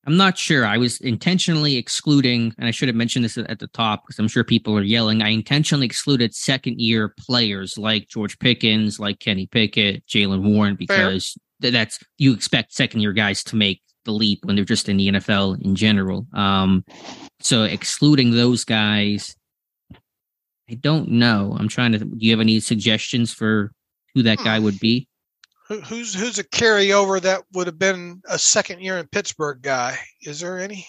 I'm 0.06 0.16
not 0.16 0.38
sure. 0.38 0.64
I 0.64 0.76
was 0.76 1.00
intentionally 1.00 1.76
excluding, 1.76 2.54
and 2.58 2.68
I 2.68 2.70
should 2.70 2.88
have 2.88 2.94
mentioned 2.94 3.24
this 3.24 3.36
at 3.36 3.58
the 3.58 3.66
top 3.66 4.04
because 4.04 4.20
I'm 4.20 4.28
sure 4.28 4.44
people 4.44 4.78
are 4.78 4.82
yelling. 4.82 5.20
I 5.20 5.30
intentionally 5.30 5.84
excluded 5.84 6.32
second 6.32 6.80
year 6.80 7.12
players 7.18 7.76
like 7.76 8.06
George 8.06 8.38
Pickens, 8.38 9.00
like 9.00 9.18
Kenny 9.18 9.46
Pickett, 9.46 10.06
Jalen 10.06 10.42
Warren, 10.48 10.76
because 10.76 11.36
that's 11.60 11.98
you 12.18 12.32
expect 12.32 12.72
second 12.72 13.00
year 13.00 13.12
guys 13.12 13.42
to 13.44 13.56
make 13.56 13.82
the 14.04 14.12
leap 14.12 14.44
when 14.44 14.56
they're 14.56 14.64
just 14.64 14.88
in 14.88 14.96
the 14.96 15.08
NFL 15.08 15.62
in 15.62 15.74
general. 15.74 16.26
Um, 16.32 16.84
so 17.40 17.64
excluding 17.64 18.30
those 18.30 18.64
guys, 18.64 19.36
I 20.70 20.74
don't 20.74 21.08
know. 21.10 21.56
I'm 21.58 21.68
trying 21.68 21.92
to. 21.92 21.98
Do 21.98 22.16
you 22.18 22.32
have 22.32 22.40
any 22.40 22.60
suggestions 22.60 23.32
for 23.32 23.72
who 24.14 24.22
that 24.22 24.38
guy 24.38 24.58
would 24.58 24.80
be? 24.80 25.08
Who's 25.68 26.14
who's 26.14 26.38
a 26.38 26.44
carryover 26.44 27.20
that 27.20 27.42
would 27.52 27.66
have 27.66 27.78
been 27.78 28.22
a 28.28 28.38
second 28.38 28.80
year 28.80 28.98
in 28.98 29.06
Pittsburgh 29.08 29.60
guy? 29.62 29.98
Is 30.22 30.40
there 30.40 30.58
any? 30.58 30.86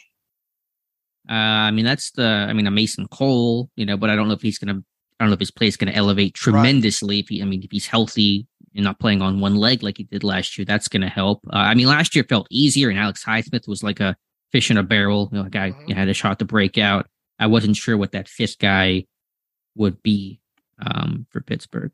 Uh, 1.30 1.34
I 1.34 1.72
mean, 1.72 1.86
that's 1.86 2.12
the. 2.12 2.26
I 2.26 2.54
mean, 2.54 2.68
a 2.68 2.72
Mason 2.72 3.08
Cole, 3.08 3.70
you 3.76 3.86
know, 3.86 3.98
but 3.98 4.10
I 4.10 4.16
don't 4.16 4.28
know 4.28 4.34
if 4.34 4.42
he's 4.42 4.58
gonna. 4.58 4.82
I 5.20 5.24
don't 5.24 5.30
know 5.30 5.34
if 5.34 5.40
his 5.40 5.52
play 5.52 5.68
is 5.68 5.78
to 5.78 5.90
elevate 5.90 6.36
tremendously. 6.36 7.18
Right. 7.18 7.24
If 7.24 7.30
he, 7.30 7.42
I 7.42 7.46
mean, 7.46 7.64
if 7.64 7.72
he's 7.72 7.88
healthy, 7.88 8.46
and 8.78 8.84
not 8.84 9.00
playing 9.00 9.22
on 9.22 9.42
one 9.42 9.56
leg 9.56 9.84
like 9.84 9.98
he 9.98 10.04
did 10.04 10.24
last 10.24 10.58
year. 10.58 10.64
That's 10.64 10.88
going 10.88 11.02
to 11.02 11.10
help. 11.10 11.42
Uh, 11.52 11.58
I 11.58 11.74
mean, 11.74 11.88
last 11.88 12.16
year 12.16 12.24
felt 12.24 12.48
easier, 12.50 12.90
and 12.90 12.98
Alex 12.98 13.26
Highsmith 13.26 13.68
was 13.68 13.84
like 13.84 14.00
a 14.00 14.16
fish 14.52 14.72
in 14.72 14.78
a 14.78 14.84
barrel. 14.84 15.30
You 15.32 15.40
know, 15.40 15.46
a 15.46 15.50
guy 15.50 15.72
mm-hmm. 15.72 15.92
had 15.92 16.08
a 16.08 16.14
shot 16.14 16.40
to 16.40 16.46
break 16.46 16.78
out. 16.78 17.08
I 17.40 17.48
wasn't 17.48 17.76
sure 17.76 17.98
what 17.98 18.14
that 18.14 18.30
fifth 18.30 18.60
guy 18.60 19.06
would 19.76 20.02
be 20.02 20.40
um, 20.80 21.26
for 21.32 21.42
Pittsburgh. 21.42 21.92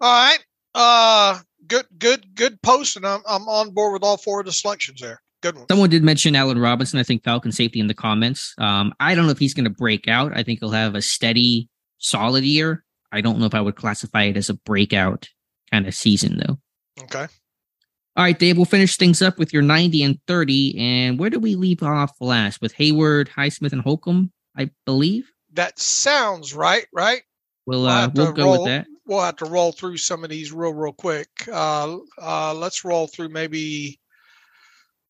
All 0.00 0.28
right. 0.28 0.38
Uh, 0.74 1.40
good, 1.66 1.86
good, 1.98 2.34
good 2.34 2.62
post, 2.62 2.96
and 2.96 3.04
I'm 3.04 3.20
I'm 3.28 3.48
on 3.48 3.70
board 3.70 3.92
with 3.92 4.04
all 4.04 4.16
four 4.16 4.40
of 4.40 4.46
the 4.46 4.52
selections 4.52 5.00
there. 5.00 5.20
Good 5.42 5.56
one. 5.56 5.66
Someone 5.68 5.90
did 5.90 6.04
mention 6.04 6.36
Allen 6.36 6.58
Robinson. 6.58 6.98
I 6.98 7.02
think 7.02 7.24
Falcon 7.24 7.52
safety 7.52 7.80
in 7.80 7.88
the 7.88 7.94
comments. 7.94 8.54
Um, 8.58 8.92
I 9.00 9.14
don't 9.14 9.26
know 9.26 9.32
if 9.32 9.38
he's 9.38 9.54
going 9.54 9.64
to 9.64 9.70
break 9.70 10.08
out. 10.08 10.36
I 10.36 10.42
think 10.42 10.60
he'll 10.60 10.70
have 10.70 10.94
a 10.94 11.02
steady 11.02 11.68
solid 11.98 12.44
year. 12.44 12.84
I 13.10 13.20
don't 13.20 13.38
know 13.38 13.46
if 13.46 13.54
I 13.54 13.60
would 13.60 13.76
classify 13.76 14.24
it 14.24 14.36
as 14.36 14.50
a 14.50 14.54
breakout 14.54 15.28
kind 15.70 15.86
of 15.86 15.94
season 15.94 16.38
though. 16.38 16.58
Okay. 17.04 17.26
All 18.18 18.24
right, 18.24 18.36
Dave, 18.36 18.56
we'll 18.56 18.66
finish 18.66 18.96
things 18.96 19.22
up 19.22 19.38
with 19.38 19.52
your 19.52 19.62
90 19.62 20.02
and 20.02 20.18
30. 20.26 20.76
And 20.76 21.20
where 21.20 21.30
do 21.30 21.38
we 21.38 21.54
leave 21.54 21.84
off 21.84 22.20
last? 22.20 22.60
With 22.60 22.74
Heyward, 22.74 23.28
Highsmith, 23.28 23.72
and 23.72 23.80
Holcomb, 23.80 24.32
I 24.56 24.70
believe. 24.84 25.30
That 25.52 25.78
sounds 25.78 26.52
right, 26.52 26.84
right? 26.92 27.22
We'll, 27.64 27.86
uh, 27.86 28.10
we'll 28.12 28.32
go 28.32 28.44
roll, 28.44 28.52
with 28.62 28.64
that. 28.66 28.86
We'll 29.06 29.20
have 29.20 29.36
to 29.36 29.44
roll 29.44 29.70
through 29.70 29.98
some 29.98 30.24
of 30.24 30.30
these 30.30 30.52
real, 30.52 30.74
real 30.74 30.92
quick. 30.92 31.28
Uh, 31.46 31.98
uh, 32.20 32.54
let's 32.54 32.84
roll 32.84 33.06
through 33.06 33.28
maybe. 33.28 34.00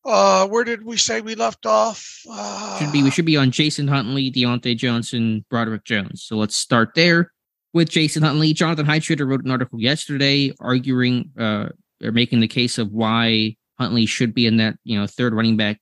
Uh, 0.05 0.47
where 0.47 0.63
did 0.63 0.85
we 0.85 0.95
say 0.95 1.19
we 1.19 1.33
left 1.33 1.65
off? 1.65 2.21
Uh, 2.29 2.77
should 2.77 2.91
be 2.91 3.01
we 3.01 3.09
should 3.09 3.25
be 3.25 3.37
on 3.37 3.49
Jason 3.49 3.87
Huntley, 3.87 4.31
Diontae 4.31 4.77
Johnson, 4.77 5.43
Broderick 5.49 5.83
Jones. 5.83 6.23
So 6.23 6.37
let's 6.37 6.55
start 6.55 6.91
there 6.93 7.31
with 7.73 7.89
Jason 7.89 8.23
Huntley. 8.23 8.53
Jonathan 8.53 8.85
Heitritter 8.85 9.27
wrote 9.27 9.43
an 9.43 9.51
article 9.51 9.79
yesterday 9.79 10.53
arguing 10.59 11.31
uh, 11.37 11.69
or 12.03 12.11
making 12.11 12.39
the 12.39 12.47
case 12.47 12.77
of 12.77 12.91
why 12.91 13.55
Huntley 13.77 14.05
should 14.05 14.33
be 14.33 14.45
in 14.45 14.57
that 14.57 14.75
you 14.83 14.99
know 14.99 15.07
third 15.07 15.33
running 15.33 15.57
back 15.57 15.79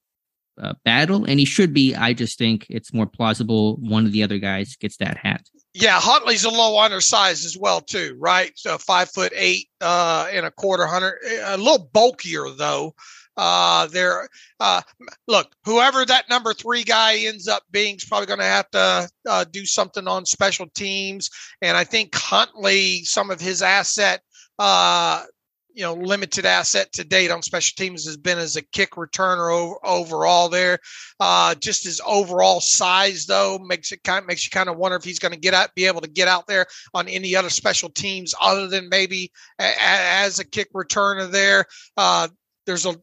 uh, 0.61 0.73
battle, 0.83 1.25
and 1.25 1.39
he 1.39 1.45
should 1.45 1.73
be. 1.73 1.95
I 1.95 2.13
just 2.13 2.37
think 2.37 2.65
it's 2.69 2.93
more 2.93 3.05
plausible 3.05 3.77
one 3.77 4.05
of 4.05 4.11
the 4.11 4.23
other 4.23 4.37
guys 4.37 4.75
gets 4.75 4.97
that 4.97 5.17
hat. 5.17 5.45
Yeah, 5.73 5.99
Huntley's 5.99 6.43
a 6.43 6.49
little 6.49 6.79
undersized 6.79 7.45
as 7.45 7.57
well 7.57 7.81
too, 7.81 8.15
right? 8.19 8.51
So 8.55 8.77
five 8.77 9.09
foot 9.11 9.31
eight 9.35 9.67
uh, 9.81 10.27
and 10.31 10.45
a 10.45 10.51
quarter 10.51 10.87
hundred, 10.87 11.19
a 11.43 11.57
little 11.57 11.89
bulkier 11.93 12.49
though. 12.49 12.95
Uh, 13.37 13.85
there, 13.87 14.27
uh, 14.59 14.81
look, 15.27 15.55
whoever 15.63 16.05
that 16.05 16.29
number 16.29 16.53
three 16.53 16.83
guy 16.83 17.17
ends 17.17 17.47
up 17.47 17.63
being 17.71 17.95
is 17.95 18.05
probably 18.05 18.25
going 18.25 18.39
to 18.39 18.45
have 18.45 18.69
to 18.71 19.09
uh, 19.29 19.45
do 19.51 19.65
something 19.65 20.07
on 20.07 20.25
special 20.25 20.67
teams. 20.73 21.29
And 21.61 21.77
I 21.77 21.83
think 21.83 22.15
Huntley, 22.15 23.03
some 23.03 23.29
of 23.29 23.39
his 23.39 23.61
asset, 23.61 24.21
uh, 24.57 25.23
you 25.77 25.83
know, 25.83 25.93
limited 25.93 26.43
asset 26.43 26.91
to 26.93 27.03
date 27.03 27.29
on 27.29 27.43
special 27.43 27.75
teams 27.77 28.03
has 28.05 28.17
been 28.17 28.39
as 28.39 28.55
a 28.55 28.63
kick 28.63 28.91
returner 28.93 29.53
over, 29.53 29.75
overall 29.83 30.49
there. 30.49 30.79
Uh, 31.19 31.53
just 31.53 31.83
his 31.83 32.01
overall 32.03 32.59
size 32.59 33.27
though 33.27 33.59
makes 33.59 33.91
it 33.91 34.03
kind 34.03 34.23
of 34.23 34.27
makes 34.27 34.43
you 34.43 34.49
kind 34.49 34.69
of 34.69 34.77
wonder 34.77 34.97
if 34.97 35.03
he's 35.03 35.19
going 35.19 35.35
to 35.35 35.39
get 35.39 35.53
out, 35.53 35.75
be 35.75 35.85
able 35.85 36.01
to 36.01 36.09
get 36.09 36.27
out 36.27 36.47
there 36.47 36.65
on 36.95 37.07
any 37.07 37.35
other 37.35 37.51
special 37.51 37.89
teams 37.89 38.33
other 38.41 38.67
than 38.67 38.89
maybe 38.89 39.31
a, 39.59 39.65
a, 39.65 39.75
as 39.77 40.39
a 40.39 40.45
kick 40.45 40.73
returner 40.73 41.29
there. 41.29 41.65
Uh, 41.95 42.27
there's 42.65 42.87
a 42.87 42.95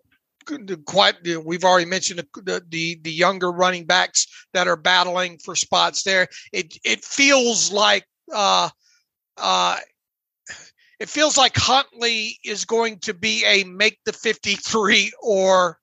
quite 0.86 1.16
we've 1.45 1.64
already 1.64 1.86
mentioned 1.86 2.24
the, 2.34 2.62
the 2.68 2.99
the 3.03 3.12
younger 3.12 3.51
running 3.51 3.84
backs 3.84 4.26
that 4.53 4.68
are 4.68 4.76
battling 4.76 5.38
for 5.38 5.57
spots 5.57 6.03
there. 6.03 6.28
It 6.53 6.76
it 6.84 7.05
feels 7.05 7.72
like 7.72 8.05
uh 8.32 8.68
uh 9.36 9.78
it 11.01 11.09
feels 11.09 11.36
like 11.36 11.57
Huntley 11.57 12.38
is 12.45 12.64
going 12.64 12.99
to 13.01 13.14
be 13.14 13.45
a 13.47 13.64
make 13.64 13.99
the 14.05 14.12
53 14.12 15.12
or 15.22 15.78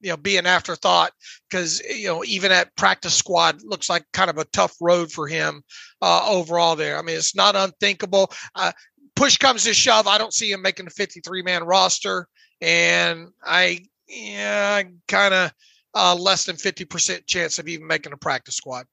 you 0.00 0.10
know 0.10 0.16
be 0.16 0.36
an 0.36 0.46
afterthought 0.46 1.12
because 1.50 1.80
you 1.80 2.06
know 2.06 2.24
even 2.24 2.52
at 2.52 2.74
practice 2.76 3.14
squad 3.14 3.60
looks 3.64 3.90
like 3.90 4.04
kind 4.12 4.30
of 4.30 4.38
a 4.38 4.44
tough 4.46 4.74
road 4.80 5.10
for 5.10 5.26
him 5.26 5.62
uh, 6.02 6.26
overall 6.28 6.76
there. 6.76 6.98
I 6.98 7.02
mean 7.02 7.16
it's 7.16 7.34
not 7.34 7.56
unthinkable. 7.56 8.30
Uh, 8.54 8.72
push 9.16 9.36
comes 9.36 9.64
to 9.64 9.74
shove 9.74 10.06
i 10.06 10.16
don't 10.16 10.32
see 10.32 10.52
him 10.52 10.62
making 10.62 10.86
a 10.86 10.90
53 10.90 11.42
man 11.42 11.64
roster 11.64 12.28
and 12.60 13.28
i 13.44 13.78
yeah 14.08 14.82
kind 15.06 15.34
of 15.34 15.52
uh, 15.94 16.14
less 16.14 16.44
than 16.44 16.54
50% 16.54 17.26
chance 17.26 17.58
of 17.58 17.66
even 17.66 17.86
making 17.86 18.12
a 18.12 18.16
practice 18.16 18.54
squad 18.54 18.86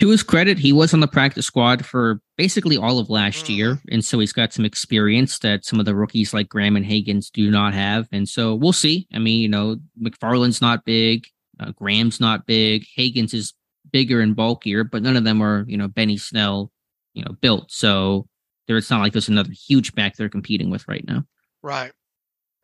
to 0.00 0.10
his 0.10 0.22
credit, 0.22 0.58
he 0.58 0.72
was 0.72 0.94
on 0.94 1.00
the 1.00 1.08
practice 1.08 1.46
squad 1.46 1.84
for 1.84 2.20
basically 2.36 2.76
all 2.76 2.98
of 2.98 3.10
last 3.10 3.46
mm. 3.46 3.56
year. 3.56 3.78
And 3.90 4.04
so 4.04 4.18
he's 4.18 4.32
got 4.32 4.52
some 4.52 4.64
experience 4.64 5.40
that 5.40 5.64
some 5.64 5.80
of 5.80 5.86
the 5.86 5.94
rookies 5.94 6.32
like 6.32 6.48
Graham 6.48 6.76
and 6.76 6.86
Hagans 6.86 7.30
do 7.32 7.50
not 7.50 7.74
have. 7.74 8.08
And 8.12 8.28
so 8.28 8.54
we'll 8.54 8.72
see. 8.72 9.08
I 9.12 9.18
mean, 9.18 9.40
you 9.40 9.48
know, 9.48 9.78
McFarland's 10.00 10.60
not 10.60 10.84
big, 10.84 11.26
uh, 11.58 11.72
Graham's 11.72 12.20
not 12.20 12.46
big, 12.46 12.86
Hagans 12.96 13.34
is 13.34 13.54
bigger 13.90 14.20
and 14.20 14.36
bulkier, 14.36 14.84
but 14.84 15.02
none 15.02 15.16
of 15.16 15.24
them 15.24 15.42
are, 15.42 15.64
you 15.66 15.76
know, 15.76 15.88
Benny 15.88 16.16
Snell, 16.16 16.70
you 17.14 17.24
know, 17.24 17.32
built. 17.40 17.72
So 17.72 18.28
there, 18.68 18.76
it's 18.76 18.90
not 18.90 19.00
like 19.00 19.12
there's 19.12 19.28
another 19.28 19.52
huge 19.52 19.94
back 19.94 20.14
they're 20.14 20.28
competing 20.28 20.70
with 20.70 20.86
right 20.86 21.04
now. 21.06 21.24
Right. 21.60 21.90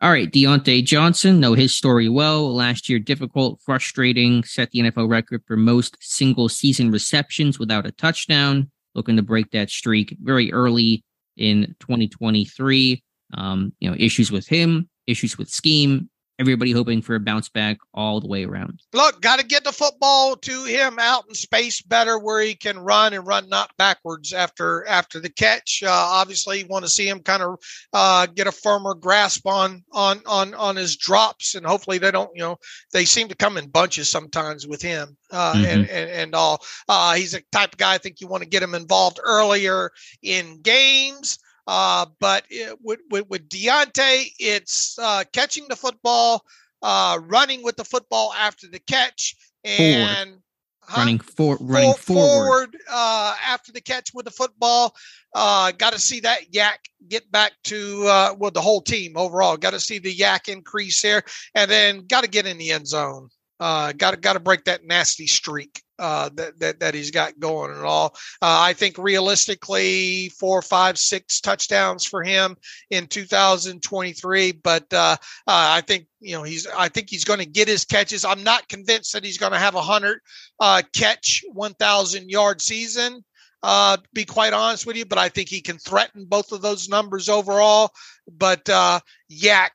All 0.01 0.11
right, 0.11 0.29
Diontae 0.29 0.83
Johnson, 0.83 1.39
know 1.39 1.53
his 1.53 1.73
story 1.73 2.09
well. 2.09 2.53
Last 2.53 2.89
year, 2.89 2.99
difficult, 2.99 3.61
frustrating, 3.61 4.43
set 4.43 4.71
the 4.71 4.79
NFL 4.79 5.09
record 5.09 5.41
for 5.47 5.55
most 5.55 5.95
single 6.01 6.49
season 6.49 6.91
receptions 6.91 7.57
without 7.57 7.85
a 7.85 7.91
touchdown. 7.91 8.69
Looking 8.93 9.15
to 9.15 9.21
break 9.21 9.51
that 9.51 9.69
streak 9.69 10.15
very 10.21 10.51
early 10.51 11.03
in 11.37 11.75
2023. 11.79 13.01
Um, 13.35 13.73
you 13.79 13.89
know, 13.89 13.95
issues 13.97 14.31
with 14.31 14.47
him, 14.47 14.89
issues 15.07 15.37
with 15.37 15.49
scheme, 15.49 16.09
everybody 16.39 16.71
hoping 16.71 17.01
for 17.01 17.15
a 17.15 17.19
bounce 17.19 17.49
back 17.49 17.77
all 17.93 18.19
the 18.19 18.27
way 18.27 18.45
around. 18.45 18.81
Look, 18.93 19.21
got 19.21 19.39
to 19.39 19.45
get 19.45 19.63
the 19.63 19.71
football 19.71 20.35
to 20.35 20.63
him 20.65 20.97
out 20.99 21.25
in 21.27 21.35
space 21.35 21.81
better 21.81 22.19
where 22.19 22.41
he 22.41 22.55
can 22.55 22.79
run 22.79 23.13
and 23.13 23.25
run 23.25 23.49
not 23.49 23.71
backwards 23.77 24.33
after 24.33 24.85
after 24.87 25.19
the 25.19 25.29
catch. 25.29 25.83
Uh, 25.85 25.89
obviously, 25.89 26.59
you 26.59 26.67
want 26.67 26.85
to 26.85 26.91
see 26.91 27.07
him 27.07 27.19
kind 27.19 27.43
of 27.43 27.59
uh, 27.93 28.25
get 28.27 28.47
a 28.47 28.51
firmer 28.51 28.93
grasp 28.93 29.47
on 29.47 29.83
on 29.91 30.21
on 30.25 30.53
on 30.53 30.75
his 30.75 30.97
drops, 30.97 31.55
and 31.55 31.65
hopefully 31.65 31.97
they 31.97 32.11
don't. 32.11 32.31
You 32.35 32.41
know, 32.41 32.57
they 32.91 33.05
seem 33.05 33.29
to 33.29 33.35
come 33.35 33.57
in 33.57 33.69
bunches 33.69 34.09
sometimes 34.09 34.67
with 34.67 34.81
him, 34.81 35.15
uh, 35.31 35.53
mm-hmm. 35.53 35.65
and, 35.65 35.89
and 35.89 36.09
and 36.09 36.35
all. 36.35 36.63
Uh, 36.87 37.15
he's 37.15 37.33
a 37.33 37.41
type 37.51 37.73
of 37.73 37.77
guy 37.77 37.95
I 37.95 37.97
think 37.97 38.21
you 38.21 38.27
want 38.27 38.43
to 38.43 38.49
get 38.49 38.63
him 38.63 38.75
involved 38.75 39.19
earlier 39.23 39.91
in 40.21 40.61
games. 40.61 41.39
Uh, 41.67 42.05
but 42.19 42.45
it, 42.49 42.77
with, 42.83 42.99
with, 43.09 43.27
with 43.29 43.49
Diontae, 43.49 44.31
it's 44.39 44.97
uh, 44.99 45.23
catching 45.33 45.65
the 45.67 45.75
football, 45.75 46.43
uh, 46.81 47.19
running 47.23 47.63
with 47.63 47.75
the 47.75 47.83
football 47.83 48.33
after 48.33 48.67
the 48.67 48.79
catch, 48.79 49.35
and 49.63 50.37
huh? 50.81 51.01
running 51.01 51.19
for 51.19 51.57
running 51.59 51.93
for, 51.93 51.99
forward, 51.99 52.45
forward 52.45 52.77
uh, 52.91 53.35
after 53.43 53.71
the 53.71 53.81
catch 53.81 54.13
with 54.13 54.25
the 54.25 54.31
football. 54.31 54.95
Uh, 55.33 55.71
got 55.71 55.93
to 55.93 55.99
see 55.99 56.19
that 56.19 56.51
YAC 56.51 56.77
get 57.07 57.29
back 57.31 57.53
to 57.63 58.05
uh, 58.07 58.35
well 58.37 58.51
the 58.51 58.61
whole 58.61 58.81
team 58.81 59.17
overall. 59.17 59.57
Got 59.57 59.71
to 59.71 59.79
see 59.79 59.97
the 59.97 60.15
YAC 60.15 60.49
increase 60.49 61.01
there, 61.01 61.23
and 61.55 61.69
then 61.69 62.05
got 62.05 62.23
to 62.23 62.29
get 62.29 62.45
in 62.45 62.57
the 62.59 62.71
end 62.71 62.87
zone. 62.87 63.29
Uh, 63.59 63.93
got 63.93 64.19
got 64.21 64.33
to 64.33 64.39
break 64.39 64.65
that 64.65 64.85
nasty 64.85 65.27
streak 65.27 65.81
uh, 65.99 66.29
that, 66.33 66.59
that 66.59 66.79
that 66.79 66.93
he's 66.93 67.11
got 67.11 67.39
going 67.39 67.71
and 67.71 67.83
all. 67.83 68.15
Uh, 68.41 68.59
I 68.59 68.73
think 68.73 68.97
realistically, 68.97 70.29
four, 70.29 70.61
five, 70.61 70.97
six 70.97 71.39
touchdowns 71.39 72.05
for 72.05 72.23
him 72.23 72.57
in 72.89 73.07
2023. 73.07 74.51
But 74.53 74.91
uh, 74.91 75.15
uh, 75.15 75.17
I 75.47 75.81
think 75.81 76.07
you 76.19 76.35
know 76.35 76.43
he's. 76.43 76.67
I 76.67 76.89
think 76.89 77.09
he's 77.09 77.25
going 77.25 77.39
to 77.39 77.45
get 77.45 77.67
his 77.67 77.85
catches. 77.85 78.25
I'm 78.25 78.43
not 78.43 78.67
convinced 78.67 79.13
that 79.13 79.23
he's 79.23 79.37
going 79.37 79.53
to 79.53 79.59
have 79.59 79.75
a 79.75 79.81
hundred 79.81 80.19
uh, 80.59 80.81
catch, 80.93 81.43
1,000 81.53 82.29
yard 82.29 82.61
season. 82.61 83.23
Uh, 83.63 83.97
be 84.13 84.25
quite 84.25 84.53
honest 84.53 84.85
with 84.85 84.95
you, 84.95 85.05
but 85.05 85.17
I 85.17 85.29
think 85.29 85.49
he 85.49 85.61
can 85.61 85.77
threaten 85.79 86.25
both 86.25 86.51
of 86.51 86.61
those 86.61 86.87
numbers 86.87 87.29
overall. 87.29 87.91
But 88.27 88.65
YAC 88.65 89.69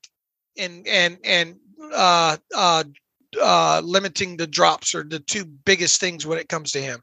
and 0.56 0.86
and 0.86 1.18
and 1.24 1.56
uh, 3.40 3.80
limiting 3.84 4.36
the 4.36 4.46
drops 4.46 4.94
are 4.94 5.04
the 5.04 5.20
two 5.20 5.44
biggest 5.44 6.00
things 6.00 6.26
when 6.26 6.38
it 6.38 6.48
comes 6.48 6.72
to 6.72 6.80
him. 6.80 7.00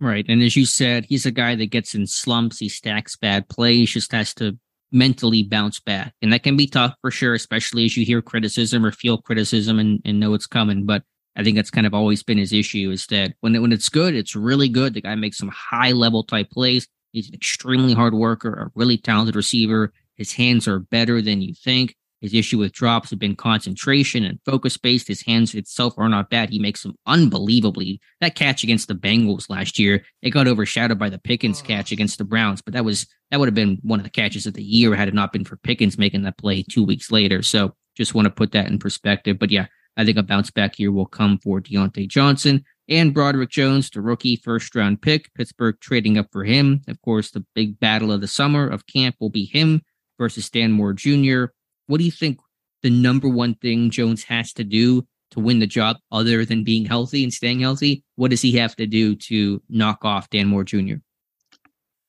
Right. 0.00 0.26
And 0.28 0.42
as 0.42 0.56
you 0.56 0.66
said, 0.66 1.06
he's 1.06 1.26
a 1.26 1.30
guy 1.30 1.54
that 1.54 1.70
gets 1.70 1.94
in 1.94 2.06
slumps. 2.06 2.58
He 2.58 2.68
stacks 2.68 3.16
bad 3.16 3.48
plays, 3.48 3.90
just 3.90 4.12
has 4.12 4.34
to 4.34 4.58
mentally 4.92 5.42
bounce 5.42 5.80
back. 5.80 6.12
And 6.20 6.32
that 6.32 6.42
can 6.42 6.56
be 6.56 6.66
tough 6.66 6.94
for 7.00 7.10
sure, 7.10 7.34
especially 7.34 7.86
as 7.86 7.96
you 7.96 8.04
hear 8.04 8.22
criticism 8.22 8.84
or 8.84 8.92
feel 8.92 9.18
criticism 9.18 9.78
and, 9.78 10.00
and 10.04 10.20
know 10.20 10.34
it's 10.34 10.46
coming. 10.46 10.84
But 10.84 11.02
I 11.34 11.42
think 11.42 11.56
that's 11.56 11.70
kind 11.70 11.86
of 11.86 11.94
always 11.94 12.22
been 12.22 12.38
his 12.38 12.52
issue 12.52 12.90
is 12.90 13.06
that 13.06 13.34
when, 13.40 13.60
when 13.60 13.72
it's 13.72 13.88
good, 13.88 14.14
it's 14.14 14.36
really 14.36 14.68
good. 14.68 14.94
The 14.94 15.02
guy 15.02 15.14
makes 15.14 15.38
some 15.38 15.50
high 15.50 15.92
level 15.92 16.24
type 16.24 16.50
plays. 16.50 16.86
He's 17.12 17.28
an 17.28 17.34
extremely 17.34 17.94
hard 17.94 18.14
worker, 18.14 18.52
a 18.52 18.70
really 18.74 18.98
talented 18.98 19.36
receiver. 19.36 19.92
His 20.16 20.32
hands 20.32 20.68
are 20.68 20.78
better 20.78 21.22
than 21.22 21.42
you 21.42 21.54
think. 21.54 21.94
His 22.20 22.34
issue 22.34 22.58
with 22.58 22.72
drops 22.72 23.10
have 23.10 23.18
been 23.18 23.36
concentration 23.36 24.24
and 24.24 24.40
focus 24.44 24.76
based. 24.76 25.08
His 25.08 25.22
hands 25.22 25.54
itself 25.54 25.94
are 25.98 26.08
not 26.08 26.30
bad. 26.30 26.50
He 26.50 26.58
makes 26.58 26.82
some 26.82 26.96
unbelievably 27.06 28.00
that 28.20 28.34
catch 28.34 28.62
against 28.62 28.88
the 28.88 28.94
Bengals 28.94 29.50
last 29.50 29.78
year. 29.78 30.04
It 30.22 30.30
got 30.30 30.48
overshadowed 30.48 30.98
by 30.98 31.10
the 31.10 31.18
Pickens 31.18 31.60
oh. 31.62 31.66
catch 31.66 31.92
against 31.92 32.18
the 32.18 32.24
Browns, 32.24 32.62
but 32.62 32.74
that 32.74 32.84
was 32.84 33.06
that 33.30 33.38
would 33.38 33.48
have 33.48 33.54
been 33.54 33.78
one 33.82 34.00
of 34.00 34.04
the 34.04 34.10
catches 34.10 34.46
of 34.46 34.54
the 34.54 34.62
year 34.62 34.94
had 34.94 35.08
it 35.08 35.14
not 35.14 35.32
been 35.32 35.44
for 35.44 35.56
Pickens 35.56 35.98
making 35.98 36.22
that 36.22 36.38
play 36.38 36.62
two 36.62 36.84
weeks 36.84 37.10
later. 37.10 37.42
So 37.42 37.74
just 37.96 38.14
want 38.14 38.26
to 38.26 38.30
put 38.30 38.52
that 38.52 38.68
in 38.68 38.78
perspective. 38.78 39.38
But 39.38 39.50
yeah, 39.50 39.66
I 39.96 40.04
think 40.04 40.16
a 40.16 40.22
bounce 40.22 40.50
back 40.50 40.78
year 40.78 40.92
will 40.92 41.06
come 41.06 41.38
for 41.38 41.60
Diontae 41.60 42.08
Johnson 42.08 42.64
and 42.88 43.14
Broderick 43.14 43.50
Jones, 43.50 43.90
the 43.90 44.00
rookie 44.00 44.36
first 44.36 44.74
round 44.74 45.02
pick. 45.02 45.32
Pittsburgh 45.34 45.76
trading 45.80 46.18
up 46.18 46.28
for 46.30 46.44
him. 46.44 46.82
Of 46.88 47.00
course, 47.02 47.30
the 47.30 47.44
big 47.54 47.80
battle 47.80 48.12
of 48.12 48.20
the 48.20 48.28
summer 48.28 48.68
of 48.68 48.86
camp 48.86 49.16
will 49.18 49.30
be 49.30 49.44
him 49.44 49.82
versus 50.18 50.48
Dan 50.50 50.72
Moore 50.72 50.92
Jr. 50.92 51.46
What 51.86 51.98
do 51.98 52.04
you 52.04 52.10
think 52.10 52.38
the 52.82 52.90
number 52.90 53.28
one 53.28 53.54
thing 53.54 53.90
Jones 53.90 54.24
has 54.24 54.52
to 54.54 54.64
do 54.64 55.06
to 55.30 55.40
win 55.40 55.58
the 55.58 55.66
job 55.66 55.96
other 56.12 56.44
than 56.44 56.64
being 56.64 56.84
healthy 56.84 57.22
and 57.22 57.32
staying 57.32 57.60
healthy? 57.60 58.04
What 58.16 58.30
does 58.30 58.42
he 58.42 58.52
have 58.52 58.76
to 58.76 58.86
do 58.86 59.14
to 59.16 59.62
knock 59.68 60.04
off 60.04 60.30
Dan 60.30 60.48
Moore 60.48 60.64
Jr.? 60.64 60.96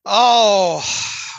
Oh, 0.05 0.83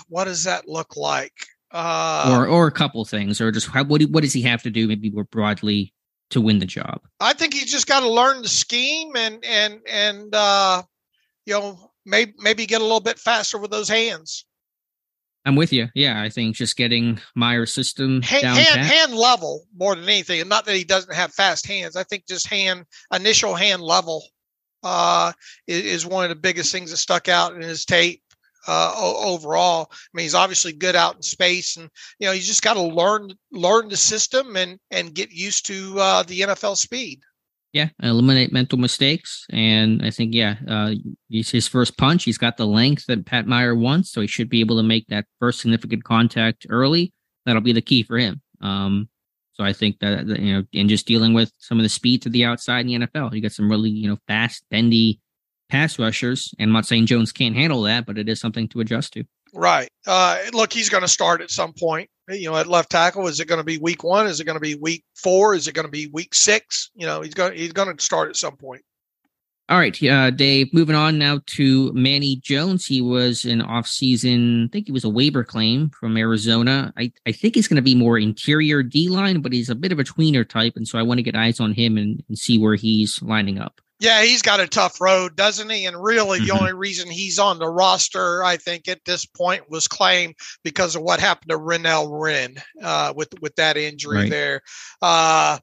what 0.09 0.25
does 0.25 0.45
that 0.45 0.69
look 0.69 0.97
like? 0.97 1.33
Uh, 1.71 2.35
or 2.35 2.47
or 2.47 2.67
a 2.67 2.73
couple 2.73 3.05
things, 3.05 3.41
or 3.41 3.53
just 3.53 3.69
how, 3.69 3.85
what 3.85 4.03
what 4.05 4.23
does 4.23 4.33
he 4.33 4.41
have 4.43 4.63
to 4.63 4.71
do, 4.71 4.89
maybe 4.89 5.11
more 5.11 5.25
broadly, 5.25 5.93
to 6.31 6.41
win 6.41 6.59
the 6.59 6.67
job? 6.67 7.01
I 7.21 7.35
think 7.35 7.53
he's 7.53 7.71
just 7.71 7.87
got 7.87 8.01
to 8.01 8.11
learn 8.11 8.41
the 8.41 8.49
scheme 8.49 9.15
and 9.17 9.45
and 9.45 9.81
and 9.87 10.35
uh, 10.35 10.83
you 11.45 11.55
know 11.55 11.93
maybe 12.07 12.33
maybe 12.39 12.65
get 12.65 12.81
a 12.81 12.85
little 12.85 13.01
bit 13.01 13.19
faster 13.19 13.59
with 13.59 13.71
those 13.71 13.89
hands. 13.89 14.47
I'm 15.49 15.57
with 15.57 15.73
you. 15.73 15.89
Yeah, 15.95 16.21
I 16.21 16.29
think 16.29 16.57
just 16.57 16.77
getting 16.77 17.19
Meyer's 17.35 17.73
system 17.73 18.21
hand, 18.21 18.43
down 18.43 18.57
hand, 18.57 18.81
hand, 18.81 19.15
level 19.15 19.65
more 19.75 19.95
than 19.95 20.05
anything, 20.05 20.41
and 20.41 20.51
not 20.51 20.67
that 20.67 20.77
he 20.77 20.85
doesn't 20.85 21.15
have 21.15 21.33
fast 21.33 21.67
hands. 21.67 21.97
I 21.97 22.03
think 22.03 22.27
just 22.29 22.47
hand 22.47 22.85
initial 23.15 23.55
hand 23.55 23.81
level 23.81 24.23
uh, 24.83 25.33
is, 25.67 25.85
is 25.87 26.07
one 26.07 26.25
of 26.25 26.29
the 26.29 26.37
biggest 26.37 26.71
things 26.71 26.91
that 26.91 26.99
stuck 26.99 27.31
out 27.31 27.55
in 27.55 27.63
his 27.63 27.87
tape 27.87 28.21
uh, 28.67 28.93
overall. 28.99 29.89
I 29.91 29.97
mean, 30.13 30.25
he's 30.25 30.35
obviously 30.35 30.75
good 30.75 30.95
out 30.95 31.17
in 31.17 31.23
space, 31.23 31.79
and 31.79 31.89
you 32.19 32.27
know, 32.27 32.33
you 32.33 32.43
just 32.43 32.63
got 32.63 32.75
to 32.75 32.83
learn 32.83 33.31
learn 33.51 33.89
the 33.89 33.97
system 33.97 34.55
and 34.55 34.79
and 34.91 35.15
get 35.15 35.33
used 35.33 35.65
to 35.69 35.99
uh, 35.99 36.23
the 36.25 36.41
NFL 36.41 36.77
speed. 36.77 37.23
Yeah, 37.73 37.91
eliminate 38.03 38.51
mental 38.51 38.79
mistakes, 38.79 39.45
and 39.51 40.03
I 40.03 40.11
think 40.11 40.33
yeah, 40.35 40.57
uh, 40.67 40.95
he's 41.29 41.51
his 41.51 41.69
first 41.69 41.99
punch. 41.99 42.25
He's 42.25 42.39
got 42.39 42.57
the 42.57 42.67
length 42.67 43.05
that 43.07 43.27
Pat 43.27 43.47
Meyer 43.47 43.75
wants, 43.75 44.11
so 44.11 44.23
he 44.23 44.27
should 44.27 44.49
be 44.49 44.61
able 44.61 44.79
to 44.79 44.83
make 44.83 45.07
that 45.09 45.27
first 45.39 45.61
significant 45.61 46.05
contact 46.05 46.67
early. 46.71 47.13
That'll 47.45 47.61
be 47.61 47.75
the 47.75 47.83
key 47.83 48.03
for 48.03 48.17
him. 48.17 48.41
Um, 48.63 49.11
so 49.53 49.65
I 49.65 49.75
think 49.75 49.99
that 49.99 50.27
you 50.27 50.55
know, 50.55 50.63
and 50.73 50.89
just 50.89 51.07
dealing 51.07 51.35
with 51.35 51.53
some 51.59 51.79
of 51.79 51.83
the 51.83 51.91
speed 51.91 52.23
to 52.23 52.31
the 52.31 52.45
outside 52.47 52.87
in 52.87 53.01
the 53.01 53.07
NFL, 53.07 53.35
you 53.35 53.43
got 53.43 53.53
some 53.53 53.71
really 53.71 53.91
you 53.91 54.09
know 54.09 54.19
fast, 54.27 54.65
bendy 54.71 55.21
pass 55.69 55.99
rushers. 55.99 56.55
And 56.59 56.69
I'm 56.69 56.73
not 56.73 56.87
saying 56.87 57.07
Jones 57.07 57.33
can't 57.33 57.57
handle 57.57 57.83
that, 57.83 58.07
but 58.07 58.19
it 58.19 58.29
is 58.29 58.41
something 58.41 58.69
to 58.69 58.81
adjust 58.81 59.13
to. 59.15 59.25
Right. 59.55 59.89
Uh, 60.07 60.39
look, 60.53 60.73
he's 60.73 60.89
going 60.89 61.03
to 61.03 61.09
start 61.09 61.41
at 61.41 61.51
some 61.51 61.73
point. 61.73 62.11
You 62.29 62.51
know, 62.51 62.57
at 62.57 62.67
left 62.67 62.91
tackle, 62.91 63.27
is 63.27 63.41
it 63.41 63.47
going 63.47 63.61
to 63.61 63.65
be 63.65 63.79
week 63.79 64.05
one? 64.05 64.27
Is 64.27 64.39
it 64.39 64.45
going 64.45 64.57
to 64.57 64.61
be 64.61 64.75
week 64.75 65.05
four? 65.15 65.55
Is 65.55 65.67
it 65.67 65.73
going 65.73 65.87
to 65.87 65.91
be 65.91 66.09
week 66.09 66.35
six? 66.35 66.91
You 66.95 67.07
know, 67.07 67.23
he's 67.23 67.35
going 67.35 67.57
he's 67.57 67.73
going 67.73 67.97
to 67.97 68.05
start 68.05 68.29
at 68.29 68.37
some 68.37 68.57
point. 68.57 68.83
All 69.71 69.79
right, 69.79 70.03
uh, 70.03 70.31
Dave. 70.31 70.73
Moving 70.73 70.97
on 70.97 71.19
now 71.19 71.41
to 71.45 71.93
Manny 71.93 72.37
Jones. 72.37 72.87
He 72.87 73.03
was 73.03 73.45
an 73.45 73.61
off-season. 73.61 74.65
I 74.65 74.69
think 74.73 74.87
he 74.87 74.93
was 74.93 75.05
a 75.05 75.11
waiver 75.11 75.45
claim 75.45 75.91
from 75.91 76.17
Arizona. 76.17 76.91
I, 76.97 77.13
I 77.27 77.33
think 77.33 77.55
he's 77.55 77.69
going 77.69 77.77
to 77.77 77.83
be 77.83 77.95
more 77.95 78.19
interior 78.19 78.83
D 78.83 79.11
line, 79.11 79.43
but 79.43 79.53
he's 79.53 79.69
a 79.69 79.75
bit 79.75 79.93
of 79.93 79.99
a 79.99 80.05
tweener 80.05 80.49
type, 80.49 80.75
and 80.77 80.89
so 80.89 80.99
I 80.99 81.03
want 81.03 81.19
to 81.19 81.23
get 81.23 81.37
eyes 81.37 81.61
on 81.61 81.75
him 81.75 81.99
and, 81.99 82.23
and 82.29 82.39
see 82.39 82.57
where 82.57 82.77
he's 82.77 83.21
lining 83.21 83.59
up. 83.59 83.83
Yeah, 84.01 84.23
he's 84.23 84.43
got 84.43 84.61
a 84.61 84.69
tough 84.69 85.01
road, 85.01 85.35
doesn't 85.35 85.71
he? 85.71 85.87
And 85.87 86.01
really, 86.01 86.39
mm-hmm. 86.39 86.47
the 86.47 86.59
only 86.59 86.73
reason 86.73 87.11
he's 87.11 87.39
on 87.39 87.59
the 87.59 87.69
roster, 87.69 88.45
I 88.45 88.57
think, 88.57 88.87
at 88.87 89.05
this 89.05 89.27
point, 89.27 89.69
was 89.69 89.89
claimed 89.89 90.37
because 90.63 90.95
of 90.95 91.03
what 91.03 91.19
happened 91.19 91.51
to 91.51 91.59
Renell 91.59 92.09
Wren 92.09 92.57
uh, 92.83 93.13
with 93.17 93.29
with 93.41 93.55
that 93.57 93.77
injury 93.77 94.23
right. 94.23 94.31
there. 94.31 94.63
Uh, 95.03 95.59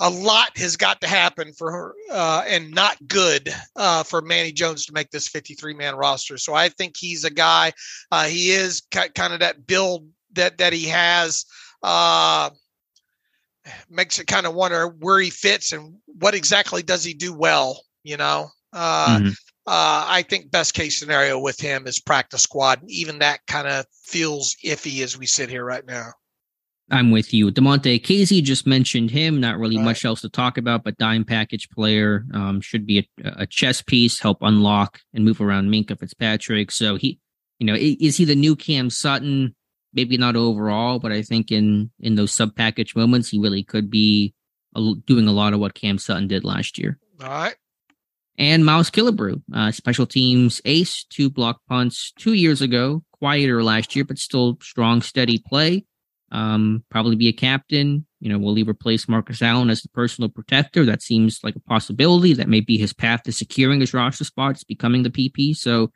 a 0.00 0.10
lot 0.10 0.58
has 0.58 0.76
got 0.76 1.00
to 1.00 1.06
happen 1.06 1.52
for 1.52 1.70
her, 1.70 1.94
uh, 2.10 2.44
and 2.48 2.72
not 2.72 2.96
good 3.06 3.54
uh, 3.76 4.02
for 4.02 4.20
Manny 4.20 4.50
Jones 4.50 4.84
to 4.86 4.92
make 4.92 5.10
this 5.10 5.28
53 5.28 5.74
man 5.74 5.94
roster. 5.94 6.36
So 6.36 6.54
I 6.54 6.68
think 6.68 6.96
he's 6.96 7.24
a 7.24 7.30
guy. 7.30 7.72
Uh, 8.10 8.24
he 8.24 8.50
is 8.50 8.82
kind 8.90 9.32
of 9.32 9.40
that 9.40 9.66
build 9.66 10.08
that 10.32 10.58
that 10.58 10.72
he 10.72 10.86
has. 10.88 11.44
Makes 13.88 14.18
it 14.18 14.26
kind 14.26 14.46
of 14.46 14.54
wonder 14.54 14.88
where 14.88 15.20
he 15.20 15.30
fits 15.30 15.72
and 15.72 15.96
what 16.06 16.34
exactly 16.34 16.82
does 16.82 17.04
he 17.04 17.14
do 17.14 17.32
well. 17.32 17.82
You 18.02 18.16
know, 18.16 18.48
uh, 18.72 19.18
mm-hmm. 19.18 19.28
uh, 19.28 20.04
I 20.08 20.24
think 20.28 20.50
best 20.50 20.74
case 20.74 20.98
scenario 20.98 21.38
with 21.38 21.60
him 21.60 21.86
is 21.86 22.00
practice 22.00 22.42
squad. 22.42 22.80
And 22.80 22.90
even 22.90 23.20
that 23.20 23.40
kind 23.46 23.68
of 23.68 23.86
feels 24.02 24.56
iffy 24.64 25.02
as 25.02 25.16
we 25.16 25.26
sit 25.26 25.48
here 25.48 25.64
right 25.64 25.86
now. 25.86 26.12
I'm 26.90 27.10
with 27.10 27.32
you. 27.32 27.50
Damontae 27.50 28.02
Kazee 28.02 28.42
just 28.42 28.66
mentioned 28.66 29.10
him. 29.10 29.40
Not 29.40 29.58
really 29.58 29.78
right. 29.78 29.84
much 29.84 30.04
else 30.04 30.20
to 30.22 30.28
talk 30.28 30.58
about, 30.58 30.84
but 30.84 30.98
dime 30.98 31.24
package 31.24 31.70
player 31.70 32.24
um, 32.34 32.60
should 32.60 32.86
be 32.86 32.98
a, 33.24 33.42
a, 33.42 33.46
chess 33.46 33.80
piece, 33.80 34.20
help 34.20 34.38
unlock 34.42 35.00
and 35.14 35.24
move 35.24 35.40
around 35.40 35.70
Minkah 35.70 35.98
Fitzpatrick. 35.98 36.70
So 36.70 36.96
he, 36.96 37.18
you 37.58 37.66
know, 37.66 37.74
is 37.74 38.16
he 38.18 38.26
the 38.26 38.34
new 38.34 38.54
Cam 38.54 38.90
Sutton? 38.90 39.54
Maybe 39.92 40.16
not 40.16 40.36
overall, 40.36 40.98
but 40.98 41.12
I 41.12 41.22
think 41.22 41.52
in 41.52 41.90
in 42.00 42.14
those 42.14 42.32
sub 42.32 42.54
package 42.56 42.96
moments, 42.96 43.28
he 43.28 43.38
really 43.38 43.62
could 43.62 43.90
be 43.90 44.34
a, 44.74 44.92
doing 45.06 45.28
a 45.28 45.32
lot 45.32 45.52
of 45.52 45.60
what 45.60 45.74
Cam 45.74 45.98
Sutton 45.98 46.28
did 46.28 46.44
last 46.44 46.78
year. 46.78 46.98
All 47.22 47.28
right. 47.28 47.54
And 48.38 48.64
Miles 48.64 48.90
Killebrew, 48.90 49.42
uh, 49.54 49.72
special 49.72 50.06
teams 50.06 50.60
ace, 50.64 51.04
two 51.04 51.28
block 51.28 51.60
punts 51.68 52.12
two 52.18 52.32
years 52.32 52.62
ago, 52.62 53.04
quieter 53.12 53.62
last 53.62 53.94
year, 53.94 54.04
but 54.04 54.18
still 54.18 54.58
strong, 54.62 55.02
steady 55.02 55.38
play. 55.38 55.84
Um, 56.30 56.82
probably 56.90 57.14
be 57.14 57.28
a 57.28 57.32
captain. 57.32 58.06
You 58.20 58.30
know, 58.30 58.38
will 58.38 58.54
he 58.54 58.62
replace 58.62 59.06
Marcus 59.06 59.42
Allen 59.42 59.68
as 59.68 59.82
the 59.82 59.90
personal 59.90 60.30
protector? 60.30 60.86
That 60.86 61.02
seems 61.02 61.40
like 61.44 61.56
a 61.56 61.60
possibility. 61.60 62.32
That 62.32 62.48
may 62.48 62.60
be 62.60 62.78
his 62.78 62.94
path 62.94 63.24
to 63.24 63.32
securing 63.32 63.80
his 63.80 63.92
roster 63.92 64.24
spots, 64.24 64.64
becoming 64.64 65.02
the 65.02 65.10
PP. 65.10 65.54
So 65.54 65.90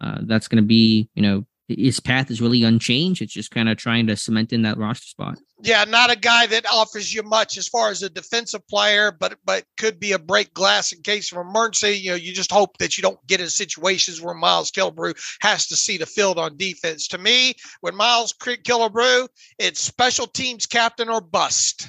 uh, 0.00 0.18
that's 0.22 0.46
going 0.46 0.62
to 0.62 0.66
be, 0.66 1.08
you 1.14 1.22
know, 1.22 1.44
his 1.78 2.00
path 2.00 2.30
is 2.30 2.40
really 2.40 2.62
unchanged. 2.64 3.22
It's 3.22 3.32
just 3.32 3.50
kind 3.50 3.68
of 3.68 3.76
trying 3.76 4.06
to 4.08 4.16
cement 4.16 4.52
in 4.52 4.62
that 4.62 4.78
roster 4.78 5.06
spot. 5.06 5.38
Yeah, 5.62 5.84
not 5.84 6.10
a 6.10 6.16
guy 6.16 6.46
that 6.46 6.66
offers 6.66 7.12
you 7.12 7.22
much 7.22 7.58
as 7.58 7.68
far 7.68 7.90
as 7.90 8.02
a 8.02 8.10
defensive 8.10 8.66
player, 8.66 9.12
but 9.12 9.38
but 9.44 9.64
could 9.76 10.00
be 10.00 10.12
a 10.12 10.18
break 10.18 10.54
glass 10.54 10.92
in 10.92 11.02
case 11.02 11.32
of 11.32 11.38
emergency. 11.38 11.98
You 11.98 12.10
know, 12.10 12.16
you 12.16 12.32
just 12.32 12.52
hope 12.52 12.78
that 12.78 12.96
you 12.96 13.02
don't 13.02 13.24
get 13.26 13.40
in 13.40 13.48
situations 13.48 14.20
where 14.20 14.34
Miles 14.34 14.70
Killebrew 14.70 15.14
has 15.40 15.66
to 15.68 15.76
see 15.76 15.98
the 15.98 16.06
field 16.06 16.38
on 16.38 16.56
defense. 16.56 17.08
To 17.08 17.18
me, 17.18 17.54
when 17.80 17.94
Miles 17.94 18.32
Killebrew, 18.32 19.28
it's 19.58 19.80
special 19.80 20.26
teams 20.26 20.66
captain 20.66 21.08
or 21.08 21.20
bust. 21.20 21.88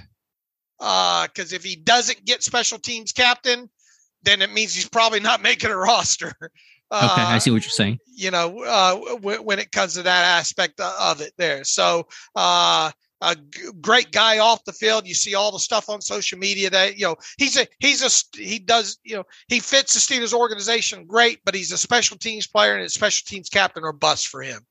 Because 0.77 1.53
uh, 1.53 1.55
if 1.55 1.63
he 1.63 1.75
doesn't 1.75 2.25
get 2.25 2.41
special 2.41 2.79
teams 2.79 3.11
captain, 3.11 3.69
then 4.23 4.41
it 4.41 4.51
means 4.51 4.73
he's 4.73 4.89
probably 4.89 5.19
not 5.19 5.41
making 5.43 5.69
a 5.69 5.77
roster. 5.77 6.33
Okay, 6.91 7.05
I 7.05 7.37
see 7.37 7.51
what 7.51 7.63
you're 7.63 7.69
saying. 7.69 7.95
Uh, 8.01 8.05
you 8.13 8.31
know, 8.31 8.63
uh, 8.63 8.95
w- 9.15 9.41
when 9.41 9.59
it 9.59 9.71
comes 9.71 9.93
to 9.93 10.03
that 10.03 10.39
aspect 10.39 10.79
of 10.79 11.21
it, 11.21 11.33
there. 11.37 11.63
So, 11.63 12.07
uh, 12.35 12.91
a 13.21 13.35
g- 13.35 13.61
great 13.79 14.11
guy 14.11 14.39
off 14.39 14.65
the 14.65 14.73
field. 14.73 15.07
You 15.07 15.13
see 15.13 15.35
all 15.35 15.51
the 15.51 15.59
stuff 15.59 15.89
on 15.89 16.01
social 16.01 16.37
media 16.37 16.69
that 16.69 16.97
you 16.97 17.05
know 17.05 17.15
he's 17.37 17.57
a 17.57 17.67
he's 17.79 18.03
a 18.03 18.37
he 18.37 18.59
does 18.59 18.97
you 19.03 19.15
know 19.15 19.23
he 19.47 19.59
fits 19.59 19.93
the 19.93 19.99
Steelers 19.99 20.33
organization 20.33 21.05
great, 21.05 21.39
but 21.45 21.55
he's 21.55 21.71
a 21.71 21.77
special 21.77 22.17
teams 22.17 22.47
player 22.47 22.75
and 22.75 22.83
a 22.83 22.89
special 22.89 23.23
teams 23.25 23.47
captain 23.49 23.83
or 23.83 23.93
bust 23.93 24.27
for 24.27 24.41
him. 24.41 24.65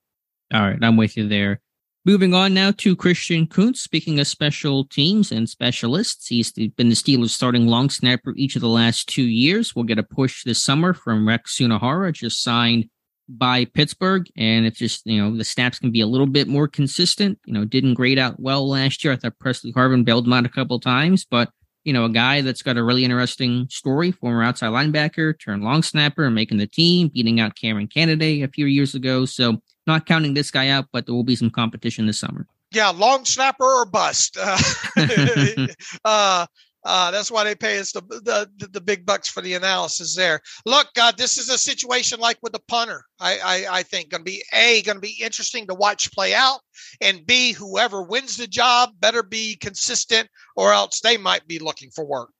All 0.52 0.60
right, 0.60 0.78
I'm 0.82 0.96
with 0.96 1.16
you 1.16 1.28
there. 1.28 1.60
Moving 2.06 2.32
on 2.32 2.54
now 2.54 2.70
to 2.78 2.96
Christian 2.96 3.46
Kuntz. 3.46 3.82
Speaking 3.82 4.18
of 4.20 4.26
special 4.26 4.86
teams 4.86 5.30
and 5.30 5.46
specialists, 5.46 6.28
he's 6.28 6.50
been 6.50 6.88
the 6.88 6.94
Steelers' 6.94 7.28
starting 7.28 7.66
long 7.66 7.90
snapper 7.90 8.32
each 8.38 8.56
of 8.56 8.62
the 8.62 8.68
last 8.68 9.06
two 9.06 9.24
years. 9.24 9.76
We'll 9.76 9.84
get 9.84 9.98
a 9.98 10.02
push 10.02 10.42
this 10.42 10.62
summer 10.62 10.94
from 10.94 11.28
Rex 11.28 11.58
Sunahara, 11.58 12.14
just 12.14 12.42
signed 12.42 12.88
by 13.28 13.66
Pittsburgh. 13.66 14.26
And 14.34 14.64
if 14.64 14.76
just, 14.76 15.02
you 15.04 15.22
know, 15.22 15.36
the 15.36 15.44
snaps 15.44 15.78
can 15.78 15.90
be 15.90 16.00
a 16.00 16.06
little 16.06 16.26
bit 16.26 16.48
more 16.48 16.66
consistent, 16.66 17.38
you 17.44 17.52
know, 17.52 17.66
didn't 17.66 17.94
grade 17.94 18.18
out 18.18 18.40
well 18.40 18.66
last 18.66 19.04
year. 19.04 19.12
I 19.12 19.16
thought 19.16 19.38
Presley 19.38 19.70
Harvin 19.74 20.02
bailed 20.02 20.26
him 20.26 20.32
out 20.32 20.46
a 20.46 20.48
couple 20.48 20.80
times, 20.80 21.26
but, 21.26 21.50
you 21.84 21.92
know, 21.92 22.06
a 22.06 22.10
guy 22.10 22.40
that's 22.40 22.62
got 22.62 22.78
a 22.78 22.82
really 22.82 23.04
interesting 23.04 23.66
story, 23.68 24.10
former 24.10 24.42
outside 24.42 24.68
linebacker, 24.68 25.38
turned 25.38 25.64
long 25.64 25.82
snapper 25.82 26.24
and 26.24 26.34
making 26.34 26.56
the 26.56 26.66
team, 26.66 27.08
beating 27.08 27.40
out 27.40 27.56
Kameron 27.56 27.92
Canaday 27.92 28.42
a 28.42 28.48
few 28.48 28.64
years 28.64 28.94
ago. 28.94 29.26
So, 29.26 29.60
not 29.90 30.06
counting 30.06 30.34
this 30.34 30.50
guy 30.50 30.68
out, 30.68 30.86
but 30.92 31.06
there 31.06 31.14
will 31.14 31.24
be 31.24 31.36
some 31.36 31.50
competition 31.50 32.06
this 32.06 32.18
summer. 32.18 32.46
Yeah, 32.72 32.90
long 32.90 33.24
snapper 33.24 33.64
or 33.64 33.84
bust. 33.84 34.36
Uh, 34.40 34.58
uh, 36.04 36.46
uh, 36.84 37.10
that's 37.10 37.30
why 37.30 37.44
they 37.44 37.54
pay 37.54 37.78
us 37.78 37.92
the, 37.92 38.00
the, 38.00 38.68
the 38.68 38.80
big 38.80 39.04
bucks 39.04 39.28
for 39.28 39.42
the 39.42 39.54
analysis 39.54 40.16
there. 40.16 40.40
Look, 40.64 40.88
uh, 40.98 41.12
this 41.16 41.36
is 41.36 41.50
a 41.50 41.58
situation 41.58 42.20
like 42.20 42.38
with 42.42 42.52
the 42.52 42.60
punter. 42.68 43.04
I 43.18 43.38
I, 43.38 43.78
I 43.78 43.82
think 43.82 44.10
going 44.10 44.24
to 44.24 44.30
be 44.30 44.42
a 44.52 44.82
going 44.82 44.96
to 44.96 45.00
be 45.00 45.16
interesting 45.20 45.66
to 45.66 45.74
watch 45.74 46.10
play 46.12 46.32
out, 46.32 46.60
and 47.00 47.26
b 47.26 47.52
whoever 47.52 48.02
wins 48.02 48.36
the 48.36 48.46
job 48.46 48.90
better 48.98 49.22
be 49.22 49.56
consistent, 49.56 50.28
or 50.56 50.72
else 50.72 51.00
they 51.00 51.18
might 51.18 51.46
be 51.46 51.58
looking 51.58 51.90
for 51.90 52.04
work. 52.04 52.30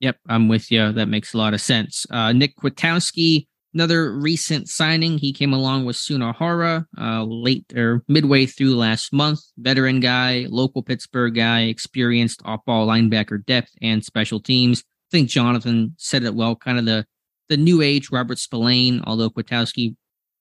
Yep, 0.00 0.16
I'm 0.28 0.48
with 0.48 0.70
you. 0.70 0.92
That 0.92 1.06
makes 1.06 1.32
a 1.32 1.38
lot 1.38 1.54
of 1.54 1.60
sense. 1.60 2.06
Uh, 2.10 2.32
Nick 2.32 2.56
Kwiatkoski 2.56 3.46
Another 3.76 4.10
recent 4.10 4.70
signing, 4.70 5.18
he 5.18 5.34
came 5.34 5.52
along 5.52 5.84
with 5.84 5.96
Sunahara 5.96 6.86
uh, 6.98 7.24
late 7.24 7.70
or 7.76 8.02
midway 8.08 8.46
through 8.46 8.74
last 8.74 9.12
month. 9.12 9.40
Veteran 9.58 10.00
guy, 10.00 10.46
local 10.48 10.82
Pittsburgh 10.82 11.34
guy, 11.34 11.64
experienced 11.64 12.40
off 12.46 12.64
ball 12.64 12.86
linebacker 12.86 13.44
depth 13.44 13.68
and 13.82 14.02
special 14.02 14.40
teams. 14.40 14.80
I 14.80 15.18
think 15.18 15.28
Jonathan 15.28 15.94
said 15.98 16.22
it 16.22 16.34
well, 16.34 16.56
kind 16.56 16.78
of 16.78 16.86
the, 16.86 17.04
the 17.50 17.58
new 17.58 17.82
age 17.82 18.10
Robert 18.10 18.38
Spillane, 18.38 19.02
although 19.04 19.28
Kwiatkoski 19.28 19.94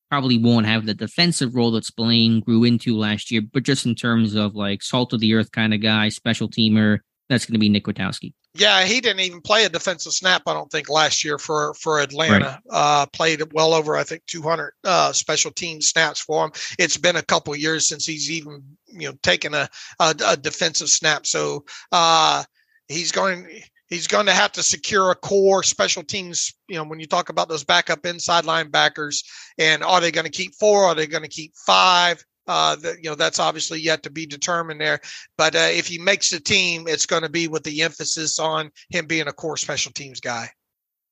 probably 0.10 0.38
won't 0.38 0.66
have 0.66 0.86
the 0.86 0.94
defensive 0.94 1.56
role 1.56 1.72
that 1.72 1.84
Spillane 1.84 2.40
grew 2.40 2.64
into 2.64 2.98
last 2.98 3.32
year, 3.32 3.42
but 3.52 3.64
just 3.64 3.86
in 3.86 3.96
terms 3.96 4.34
of 4.34 4.56
like 4.56 4.82
salt 4.82 5.12
of 5.12 5.20
the 5.20 5.34
earth 5.34 5.52
kind 5.52 5.74
of 5.74 5.82
guy, 5.82 6.08
special 6.08 6.48
teamer, 6.48 7.00
that's 7.30 7.46
going 7.46 7.54
to 7.54 7.60
be 7.60 7.70
Nick 7.70 7.86
Kwiatkoski. 7.86 8.34
Yeah, 8.54 8.86
he 8.86 9.02
didn't 9.02 9.22
even 9.22 9.42
play 9.42 9.66
a 9.66 9.70
defensive 9.70 10.14
snap. 10.14 10.44
I 10.48 10.54
don't 10.54 10.72
think 10.72 10.90
last 10.90 11.24
year 11.24 11.38
for 11.38 11.74
for 11.74 12.00
Atlanta. 12.00 12.46
Right. 12.46 12.60
Uh, 12.70 13.06
played 13.08 13.42
well 13.54 13.74
over 13.74 13.98
I 13.98 14.04
think 14.04 14.26
200 14.28 14.74
uh, 14.84 15.12
special 15.12 15.52
team 15.52 15.82
snaps 15.82 16.22
for 16.22 16.46
him. 16.46 16.52
It's 16.80 16.98
been 16.98 17.16
a 17.16 17.22
couple 17.22 17.56
years 17.56 17.88
since 17.88 18.06
he's 18.06 18.32
even 18.32 18.64
you 18.88 19.10
know 19.10 19.18
taken 19.24 19.54
a 19.54 19.68
a, 20.00 20.16
a 20.26 20.38
defensive 20.38 20.90
snap. 20.90 21.26
So 21.26 21.66
uh, 21.92 22.44
he's 22.88 23.12
going 23.12 23.48
he's 23.90 24.08
going 24.08 24.28
to 24.28 24.34
have 24.34 24.52
to 24.54 24.64
secure 24.64 25.12
a 25.12 25.16
core 25.16 25.64
special 25.64 26.04
teams. 26.04 26.54
You 26.68 26.76
know, 26.76 26.86
when 26.86 27.00
you 27.00 27.08
talk 27.08 27.30
about 27.30 27.50
those 27.50 27.64
backup 27.64 28.06
inside 28.06 28.46
linebackers, 28.46 29.24
and 29.58 29.84
are 29.84 30.00
they 30.00 30.12
going 30.12 30.26
to 30.26 30.32
keep 30.32 30.56
four? 30.56 30.86
Are 30.86 30.96
they 30.96 31.08
going 31.08 31.24
to 31.24 31.30
keep 31.30 31.54
five? 31.66 32.24
Uh, 32.48 32.76
that 32.76 32.98
you 32.98 33.10
know 33.10 33.16
that's 33.16 33.40
obviously 33.40 33.80
yet 33.80 34.04
to 34.04 34.12
be 34.12 34.26
determined 34.26 34.80
there. 34.80 35.00
But 35.38 35.56
uh, 35.56 35.70
if 35.72 35.88
he 35.88 35.98
makes 35.98 36.30
the 36.30 36.40
team, 36.40 36.88
it's 36.88 37.08
going 37.08 37.24
to 37.24 37.30
be 37.30 37.48
with 37.48 37.64
the 37.64 37.82
emphasis 37.82 38.38
on 38.38 38.72
him 38.90 39.08
being 39.08 39.28
a 39.28 39.34
core 39.34 39.58
special 39.58 39.92
teams 39.92 40.20
guy. 40.20 40.50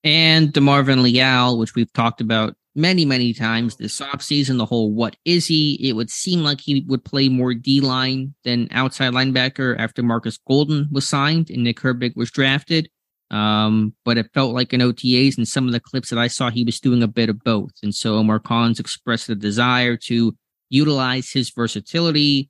And 0.03 0.53
DeMarvin 0.53 1.01
Leal, 1.01 1.57
which 1.57 1.75
we've 1.75 1.91
talked 1.93 2.21
about 2.21 2.55
many, 2.75 3.05
many 3.05 3.33
times 3.33 3.77
this 3.77 3.99
offseason, 3.99 4.57
the 4.57 4.65
whole 4.65 4.91
what 4.91 5.15
is 5.25 5.47
he? 5.47 5.75
It 5.81 5.93
would 5.93 6.09
seem 6.09 6.41
like 6.41 6.59
he 6.61 6.85
would 6.87 7.05
play 7.05 7.29
more 7.29 7.53
D 7.53 7.81
line 7.81 8.33
than 8.43 8.67
outside 8.71 9.13
linebacker 9.13 9.77
after 9.79 10.03
Marcus 10.03 10.37
Golden 10.47 10.87
was 10.91 11.07
signed 11.07 11.49
and 11.49 11.63
Nick 11.63 11.77
Herbig 11.77 12.15
was 12.15 12.31
drafted. 12.31 12.89
Um, 13.31 13.95
but 14.05 14.17
it 14.19 14.29
felt 14.33 14.53
like 14.53 14.73
in 14.73 14.81
OTAs 14.81 15.37
and 15.37 15.47
some 15.47 15.65
of 15.65 15.71
the 15.71 15.79
clips 15.79 16.09
that 16.09 16.19
I 16.19 16.27
saw, 16.27 16.51
he 16.51 16.63
was 16.63 16.79
doing 16.79 17.01
a 17.01 17.07
bit 17.07 17.29
of 17.29 17.43
both. 17.43 17.71
And 17.81 17.95
so 17.95 18.15
Omar 18.15 18.39
Collins 18.39 18.79
expressed 18.79 19.29
a 19.29 19.35
desire 19.35 19.97
to 20.05 20.35
utilize 20.73 21.31
his 21.31 21.51
versatility. 21.51 22.49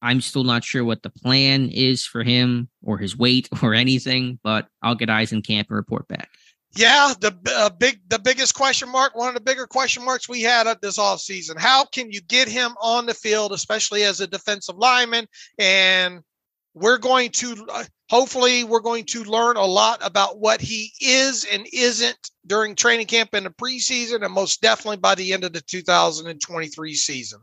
I'm 0.00 0.20
still 0.20 0.44
not 0.44 0.64
sure 0.64 0.84
what 0.84 1.02
the 1.02 1.10
plan 1.10 1.68
is 1.70 2.04
for 2.04 2.22
him 2.22 2.68
or 2.82 2.98
his 2.98 3.16
weight 3.16 3.48
or 3.62 3.74
anything, 3.74 4.38
but 4.42 4.68
I'll 4.82 4.94
get 4.94 5.10
eyes 5.10 5.32
in 5.32 5.42
camp 5.42 5.68
and 5.68 5.76
report 5.76 6.06
back. 6.08 6.30
Yeah, 6.76 7.14
the 7.20 7.34
uh, 7.56 7.70
big, 7.70 8.00
the 8.08 8.18
biggest 8.18 8.54
question 8.54 8.90
mark, 8.90 9.16
one 9.16 9.28
of 9.28 9.34
the 9.34 9.40
bigger 9.40 9.66
question 9.66 10.04
marks 10.04 10.28
we 10.28 10.42
had 10.42 10.66
at 10.66 10.82
this 10.82 10.98
offseason. 10.98 11.58
How 11.58 11.86
can 11.86 12.10
you 12.12 12.20
get 12.20 12.48
him 12.48 12.74
on 12.82 13.06
the 13.06 13.14
field, 13.14 13.52
especially 13.52 14.02
as 14.02 14.20
a 14.20 14.26
defensive 14.26 14.76
lineman? 14.76 15.26
And 15.58 16.20
we're 16.74 16.98
going 16.98 17.30
to, 17.30 17.66
uh, 17.72 17.84
hopefully, 18.10 18.62
we're 18.62 18.80
going 18.80 19.06
to 19.06 19.24
learn 19.24 19.56
a 19.56 19.64
lot 19.64 20.00
about 20.04 20.38
what 20.38 20.60
he 20.60 20.92
is 21.00 21.46
and 21.50 21.66
isn't 21.72 22.30
during 22.46 22.74
training 22.74 23.06
camp 23.06 23.34
in 23.34 23.44
the 23.44 23.50
preseason, 23.50 24.22
and 24.22 24.34
most 24.34 24.60
definitely 24.60 24.98
by 24.98 25.14
the 25.14 25.32
end 25.32 25.44
of 25.44 25.54
the 25.54 25.62
2023 25.62 26.94
season. 26.94 27.40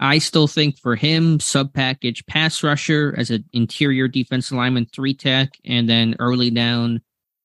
I 0.00 0.18
still 0.18 0.46
think 0.46 0.78
for 0.78 0.94
him, 0.94 1.40
sub 1.40 1.72
package 1.72 2.24
pass 2.26 2.62
rusher 2.62 3.14
as 3.18 3.30
an 3.30 3.44
interior 3.52 4.06
defense 4.06 4.52
lineman, 4.52 4.86
three 4.86 5.14
tech, 5.14 5.50
and 5.64 5.88
then 5.88 6.14
early 6.20 6.50
down 6.50 7.00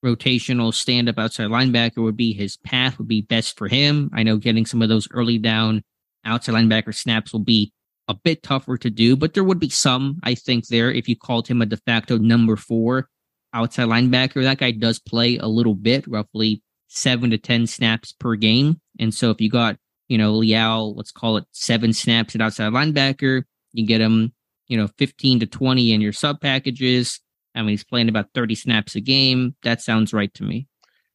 rotational 0.05 0.73
stand 0.73 1.09
up 1.09 1.17
outside 1.17 1.47
linebacker 1.47 2.03
would 2.03 2.17
be 2.17 2.33
his 2.33 2.57
path, 2.57 2.97
would 2.97 3.07
be 3.07 3.21
best 3.21 3.57
for 3.57 3.67
him. 3.67 4.09
I 4.13 4.23
know 4.23 4.37
getting 4.37 4.65
some 4.65 4.81
of 4.81 4.89
those 4.89 5.07
early 5.11 5.37
down 5.37 5.83
outside 6.25 6.53
linebacker 6.53 6.93
snaps 6.93 7.33
will 7.33 7.39
be 7.39 7.71
a 8.07 8.13
bit 8.13 8.43
tougher 8.43 8.77
to 8.77 8.89
do, 8.89 9.15
but 9.15 9.33
there 9.33 9.43
would 9.43 9.59
be 9.59 9.69
some, 9.69 10.19
I 10.23 10.35
think, 10.35 10.67
there 10.67 10.91
if 10.91 11.07
you 11.07 11.15
called 11.15 11.47
him 11.47 11.61
a 11.61 11.65
de 11.65 11.77
facto 11.77 12.17
number 12.17 12.55
four 12.55 13.09
outside 13.53 13.87
linebacker. 13.87 14.43
That 14.43 14.57
guy 14.57 14.71
does 14.71 14.99
play 14.99 15.37
a 15.37 15.47
little 15.47 15.75
bit, 15.75 16.05
roughly 16.07 16.61
seven 16.87 17.29
to 17.31 17.37
10 17.37 17.65
snaps 17.67 18.11
per 18.11 18.35
game. 18.35 18.79
And 18.99 19.13
so 19.13 19.31
if 19.31 19.41
you 19.41 19.49
got 19.49 19.77
you 20.07 20.17
know, 20.17 20.33
Leal, 20.33 20.95
let's 20.95 21.11
call 21.11 21.37
it 21.37 21.45
seven 21.51 21.93
snaps 21.93 22.35
at 22.35 22.41
outside 22.41 22.73
linebacker. 22.73 23.43
You 23.71 23.85
get 23.85 24.01
him, 24.01 24.33
you 24.67 24.77
know, 24.77 24.87
15 24.97 25.41
to 25.41 25.45
20 25.45 25.93
in 25.93 26.01
your 26.01 26.13
sub 26.13 26.41
packages. 26.41 27.19
I 27.55 27.61
mean, 27.61 27.69
he's 27.69 27.83
playing 27.83 28.09
about 28.09 28.29
30 28.33 28.55
snaps 28.55 28.95
a 28.95 29.01
game. 29.01 29.55
That 29.63 29.81
sounds 29.81 30.13
right 30.13 30.33
to 30.35 30.43
me. 30.43 30.67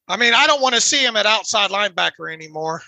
I 0.08 0.16
mean, 0.16 0.32
I 0.34 0.46
don't 0.46 0.62
want 0.62 0.74
to 0.74 0.80
see 0.80 1.04
him 1.04 1.16
at 1.16 1.26
outside 1.26 1.70
linebacker 1.70 2.32
anymore. 2.32 2.82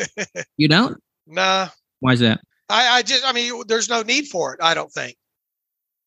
you 0.56 0.68
don't? 0.68 0.96
Nah. 1.26 1.68
Why 2.00 2.12
is 2.12 2.20
that? 2.20 2.40
I, 2.70 2.88
I 2.88 3.02
just, 3.02 3.26
I 3.26 3.32
mean, 3.32 3.62
there's 3.68 3.90
no 3.90 4.02
need 4.02 4.28
for 4.28 4.54
it. 4.54 4.60
I 4.62 4.72
don't 4.72 4.90
think. 4.90 5.16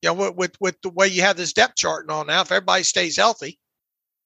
You 0.01 0.09
know, 0.09 0.13
with, 0.13 0.35
with, 0.35 0.55
with 0.59 0.81
the 0.81 0.89
way 0.89 1.07
you 1.07 1.21
have 1.21 1.37
this 1.37 1.53
depth 1.53 1.75
chart 1.75 2.03
and 2.03 2.11
all 2.11 2.25
now, 2.25 2.41
if 2.41 2.51
everybody 2.51 2.83
stays 2.83 3.17
healthy, 3.17 3.59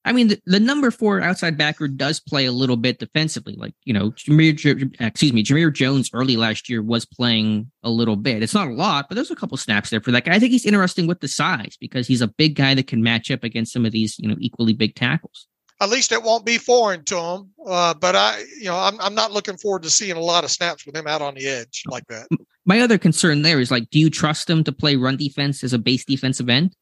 I 0.03 0.13
mean, 0.13 0.29
the, 0.29 0.41
the, 0.45 0.59
number 0.59 0.89
four 0.89 1.21
outside 1.21 1.57
backer 1.57 1.87
does 1.87 2.19
play 2.19 2.45
a 2.45 2.51
little 2.51 2.75
bit 2.75 2.97
defensively. 2.97 3.55
Like, 3.55 3.73
you 3.83 3.93
know, 3.93 4.11
Jamir, 4.11 4.95
excuse 4.99 5.31
me, 5.31 5.43
Jamir 5.43 5.71
Jones 5.71 6.09
early 6.13 6.37
last 6.37 6.69
year 6.69 6.81
was 6.81 7.05
playing 7.05 7.71
a 7.83 7.89
little 7.89 8.15
bit. 8.15 8.41
It's 8.41 8.55
not 8.55 8.67
a 8.67 8.73
lot, 8.73 9.07
but 9.07 9.15
there's 9.15 9.29
a 9.29 9.35
couple 9.35 9.57
snaps 9.57 9.91
there 9.91 10.01
for 10.01 10.11
that 10.11 10.25
guy. 10.25 10.33
I 10.33 10.39
think 10.39 10.51
he's 10.51 10.65
interesting 10.65 11.05
with 11.05 11.19
the 11.19 11.27
size 11.27 11.77
because 11.79 12.07
he's 12.07 12.21
a 12.21 12.27
big 12.27 12.55
guy 12.55 12.73
that 12.73 12.87
can 12.87 13.03
match 13.03 13.29
up 13.29 13.43
against 13.43 13.73
some 13.73 13.85
of 13.85 13.91
these, 13.91 14.17
you 14.17 14.27
know, 14.27 14.37
equally 14.39 14.73
big 14.73 14.95
tackles. 14.95 15.47
At 15.79 15.89
least 15.89 16.11
it 16.11 16.21
won't 16.21 16.45
be 16.45 16.57
foreign 16.57 17.03
to 17.05 17.19
him. 17.19 17.51
Uh, 17.65 17.93
but 17.93 18.15
I, 18.15 18.43
you 18.59 18.65
know, 18.65 18.77
I'm, 18.77 18.99
I'm 19.01 19.15
not 19.15 19.31
looking 19.31 19.57
forward 19.57 19.83
to 19.83 19.89
seeing 19.91 20.15
a 20.15 20.19
lot 20.19 20.43
of 20.43 20.51
snaps 20.51 20.85
with 20.85 20.95
him 20.95 21.07
out 21.07 21.21
on 21.21 21.35
the 21.35 21.47
edge 21.47 21.83
like 21.87 22.05
that. 22.07 22.27
My 22.65 22.81
other 22.81 22.97
concern 22.97 23.43
there 23.43 23.59
is 23.59 23.71
like, 23.71 23.89
do 23.91 23.99
you 23.99 24.09
trust 24.09 24.49
him 24.49 24.63
to 24.63 24.71
play 24.71 24.95
run 24.95 25.17
defense 25.17 25.63
as 25.63 25.73
a 25.73 25.79
base 25.79 26.05
defensive 26.05 26.49
end? 26.49 26.75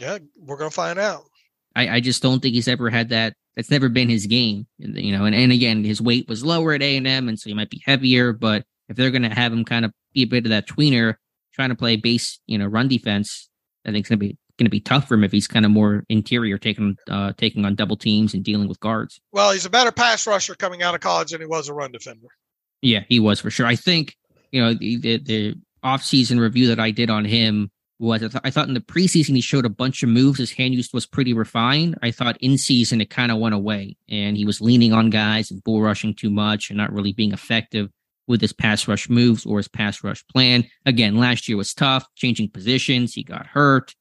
Yeah, 0.00 0.18
we're 0.36 0.56
going 0.56 0.70
to 0.70 0.74
find 0.74 0.98
out. 0.98 1.27
I, 1.78 1.96
I 1.96 2.00
just 2.00 2.22
don't 2.22 2.40
think 2.40 2.54
he's 2.54 2.66
ever 2.66 2.90
had 2.90 3.10
that. 3.10 3.34
That's 3.54 3.70
never 3.70 3.88
been 3.88 4.08
his 4.08 4.26
game, 4.26 4.66
you 4.78 5.16
know. 5.16 5.26
And, 5.26 5.34
and 5.34 5.52
again, 5.52 5.84
his 5.84 6.00
weight 6.00 6.28
was 6.28 6.44
lower 6.44 6.72
at 6.72 6.82
A 6.82 6.96
and 6.96 7.06
M, 7.06 7.28
and 7.28 7.38
so 7.38 7.48
he 7.48 7.54
might 7.54 7.70
be 7.70 7.80
heavier. 7.84 8.32
But 8.32 8.64
if 8.88 8.96
they're 8.96 9.12
going 9.12 9.22
to 9.22 9.34
have 9.34 9.52
him 9.52 9.64
kind 9.64 9.84
of 9.84 9.92
be 10.12 10.22
a 10.22 10.26
bit 10.26 10.44
of 10.44 10.50
that 10.50 10.66
tweener, 10.66 11.14
trying 11.54 11.68
to 11.68 11.76
play 11.76 11.94
base, 11.94 12.40
you 12.46 12.58
know, 12.58 12.66
run 12.66 12.88
defense, 12.88 13.48
I 13.86 13.90
think 13.90 14.02
it's 14.02 14.08
going 14.08 14.18
to 14.18 14.26
be 14.26 14.36
going 14.58 14.66
to 14.66 14.70
be 14.70 14.80
tough 14.80 15.06
for 15.06 15.14
him 15.14 15.22
if 15.22 15.30
he's 15.30 15.46
kind 15.46 15.64
of 15.64 15.70
more 15.70 16.04
interior, 16.08 16.58
taking 16.58 16.96
uh, 17.08 17.32
taking 17.36 17.64
on 17.64 17.76
double 17.76 17.96
teams 17.96 18.34
and 18.34 18.42
dealing 18.44 18.66
with 18.66 18.80
guards. 18.80 19.20
Well, 19.30 19.52
he's 19.52 19.66
a 19.66 19.70
better 19.70 19.92
pass 19.92 20.26
rusher 20.26 20.56
coming 20.56 20.82
out 20.82 20.96
of 20.96 21.00
college 21.00 21.30
than 21.30 21.40
he 21.40 21.46
was 21.46 21.68
a 21.68 21.74
run 21.74 21.92
defender. 21.92 22.26
Yeah, 22.82 23.04
he 23.08 23.20
was 23.20 23.38
for 23.38 23.50
sure. 23.50 23.66
I 23.66 23.76
think 23.76 24.16
you 24.50 24.60
know 24.60 24.74
the 24.74 24.96
the, 24.96 25.18
the 25.18 25.54
off 25.84 26.02
season 26.02 26.40
review 26.40 26.66
that 26.68 26.80
I 26.80 26.90
did 26.90 27.08
on 27.08 27.24
him 27.24 27.70
was 27.98 28.22
I, 28.22 28.28
th- 28.28 28.40
I, 28.44 28.50
thought 28.50 28.68
in 28.68 28.74
the 28.74 28.80
preseason 28.80 29.34
he 29.34 29.40
showed 29.40 29.66
a 29.66 29.70
bunch 29.70 30.02
of 30.02 30.08
moves. 30.08 30.38
His 30.38 30.52
hand 30.52 30.74
use 30.74 30.92
was 30.92 31.06
pretty 31.06 31.32
refined. 31.32 31.98
I 32.02 32.10
thought 32.10 32.36
in 32.40 32.56
season 32.58 33.00
it 33.00 33.10
kind 33.10 33.32
of 33.32 33.38
went 33.38 33.54
away, 33.54 33.96
and 34.08 34.36
he 34.36 34.44
was 34.44 34.60
leaning 34.60 34.92
on 34.92 35.10
guys 35.10 35.50
and 35.50 35.62
bull 35.64 35.82
rushing 35.82 36.14
too 36.14 36.30
much 36.30 36.70
and 36.70 36.76
not 36.76 36.92
really 36.92 37.12
being 37.12 37.32
effective 37.32 37.90
with 38.28 38.40
his 38.40 38.52
pass 38.52 38.86
rush 38.86 39.08
moves 39.08 39.44
or 39.46 39.56
his 39.56 39.68
pass 39.68 40.04
rush 40.04 40.24
plan. 40.28 40.64
Again, 40.86 41.16
last 41.16 41.48
year 41.48 41.56
was 41.56 41.74
tough, 41.74 42.06
changing 42.14 42.50
positions. 42.50 43.14
He 43.14 43.24
got 43.24 43.46
hurt, 43.46 43.94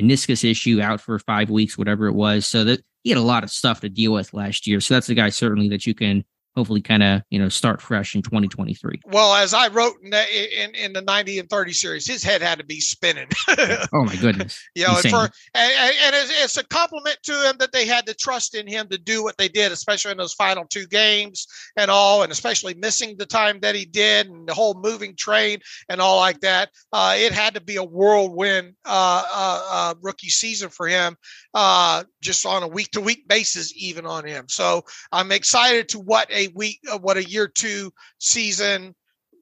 meniscus 0.00 0.48
issue 0.48 0.80
out 0.82 1.00
for 1.00 1.18
five 1.20 1.48
weeks, 1.48 1.78
whatever 1.78 2.06
it 2.06 2.14
was. 2.14 2.46
So 2.46 2.64
that 2.64 2.84
he 3.02 3.10
had 3.10 3.18
a 3.18 3.22
lot 3.22 3.44
of 3.44 3.50
stuff 3.50 3.80
to 3.80 3.88
deal 3.88 4.12
with 4.12 4.34
last 4.34 4.66
year. 4.66 4.80
So 4.80 4.94
that's 4.94 5.08
a 5.08 5.14
guy 5.14 5.30
certainly 5.30 5.68
that 5.70 5.86
you 5.86 5.94
can 5.94 6.24
hopefully 6.56 6.80
kind 6.80 7.02
of 7.02 7.22
you 7.30 7.38
know 7.38 7.48
start 7.48 7.80
fresh 7.80 8.14
in 8.14 8.22
2023 8.22 9.00
well 9.06 9.34
as 9.34 9.54
i 9.54 9.68
wrote 9.68 9.94
in 10.02 10.10
the, 10.10 10.62
in, 10.62 10.74
in 10.74 10.92
the 10.92 11.02
90 11.02 11.38
and 11.38 11.50
30 11.50 11.72
series 11.72 12.06
his 12.06 12.22
head 12.22 12.42
had 12.42 12.58
to 12.58 12.64
be 12.64 12.80
spinning. 12.80 13.28
Oh 13.92 14.04
my 14.04 14.16
goodness. 14.16 14.62
You 14.74 14.86
know 14.86 14.94
and, 15.02 15.10
for, 15.10 15.30
and, 15.54 15.94
and 16.04 16.14
it's, 16.14 16.44
it's, 16.44 16.56
a 16.56 16.64
compliment 16.64 17.18
to 17.24 17.32
him 17.32 17.56
that 17.58 17.72
they 17.72 17.86
had 17.86 18.06
the 18.06 18.14
trust 18.14 18.54
in 18.54 18.66
him 18.66 18.88
to 18.88 18.98
do 18.98 19.22
what 19.22 19.36
they 19.36 19.48
did 19.48 19.72
especially 19.72 20.12
in 20.12 20.16
those 20.16 20.34
final 20.34 20.64
two 20.64 20.86
games 20.86 21.46
and 21.76 21.90
all 21.90 22.22
and 22.22 22.32
especially 22.32 22.74
missing 22.74 23.16
the 23.16 23.26
time 23.26 23.60
that 23.60 23.74
he 23.74 23.84
did 23.84 24.28
and 24.28 24.48
the 24.48 24.54
whole 24.54 24.74
moving 24.74 25.14
train 25.16 25.58
and 25.88 26.00
all 26.00 26.18
like 26.18 26.40
that. 26.40 26.70
Uh, 26.92 27.14
it 27.16 27.32
had 27.32 27.54
to 27.54 27.60
be 27.60 27.76
a 27.76 27.84
whirlwind 27.84 28.74
uh, 28.84 29.24
uh, 29.32 29.62
uh 29.70 29.94
rookie 30.02 30.28
season 30.28 30.68
for 30.68 30.86
him 30.86 31.16
uh, 31.54 32.04
just 32.20 32.46
on 32.46 32.62
a 32.62 32.68
week 32.68 32.90
to 32.92 33.00
week 33.00 33.26
basis 33.28 33.72
even 33.76 34.06
on 34.06 34.26
him. 34.26 34.46
So 34.48 34.82
i'm 35.12 35.32
excited 35.32 35.88
to 35.90 35.98
what 35.98 36.30
a 36.30 36.39
week, 36.48 36.80
uh, 36.90 36.98
what 36.98 37.16
a 37.16 37.28
year 37.28 37.48
two 37.48 37.92
season 38.18 38.94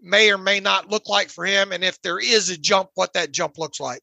may 0.02 0.30
or 0.30 0.38
may 0.38 0.60
not 0.60 0.90
look 0.90 1.08
like 1.08 1.28
for 1.28 1.44
him, 1.44 1.72
and 1.72 1.82
if 1.82 2.00
there 2.02 2.18
is 2.18 2.50
a 2.50 2.56
jump, 2.56 2.90
what 2.94 3.12
that 3.14 3.32
jump 3.32 3.58
looks 3.58 3.80
like. 3.80 4.00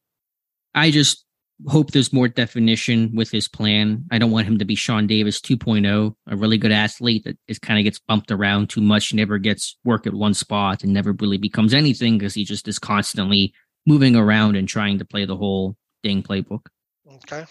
I 0.73 0.91
just 0.91 1.25
hope 1.67 1.91
there's 1.91 2.11
more 2.11 2.27
definition 2.27 3.11
with 3.15 3.31
his 3.31 3.47
plan. 3.47 4.03
I 4.11 4.17
don't 4.17 4.31
want 4.31 4.47
him 4.47 4.57
to 4.57 4.65
be 4.65 4.75
Sean 4.75 5.07
Davis 5.07 5.39
2.0, 5.39 6.15
a 6.27 6.35
really 6.35 6.57
good 6.57 6.71
athlete 6.71 7.23
that 7.23 7.37
is 7.47 7.59
kind 7.59 7.79
of 7.79 7.83
gets 7.83 7.99
bumped 7.99 8.31
around 8.31 8.69
too 8.69 8.81
much, 8.81 9.13
never 9.13 9.37
gets 9.37 9.77
work 9.85 10.05
at 10.05 10.13
one 10.13 10.33
spot, 10.33 10.83
and 10.83 10.93
never 10.93 11.13
really 11.13 11.37
becomes 11.37 11.73
anything 11.73 12.17
because 12.17 12.33
he 12.33 12.43
just 12.43 12.67
is 12.67 12.77
constantly 12.77 13.53
moving 13.85 14.15
around 14.15 14.55
and 14.55 14.67
trying 14.67 14.99
to 14.99 15.05
play 15.05 15.25
the 15.25 15.37
whole 15.37 15.77
dang 16.03 16.23
playbook. 16.23 16.67
Okay. 17.07 17.45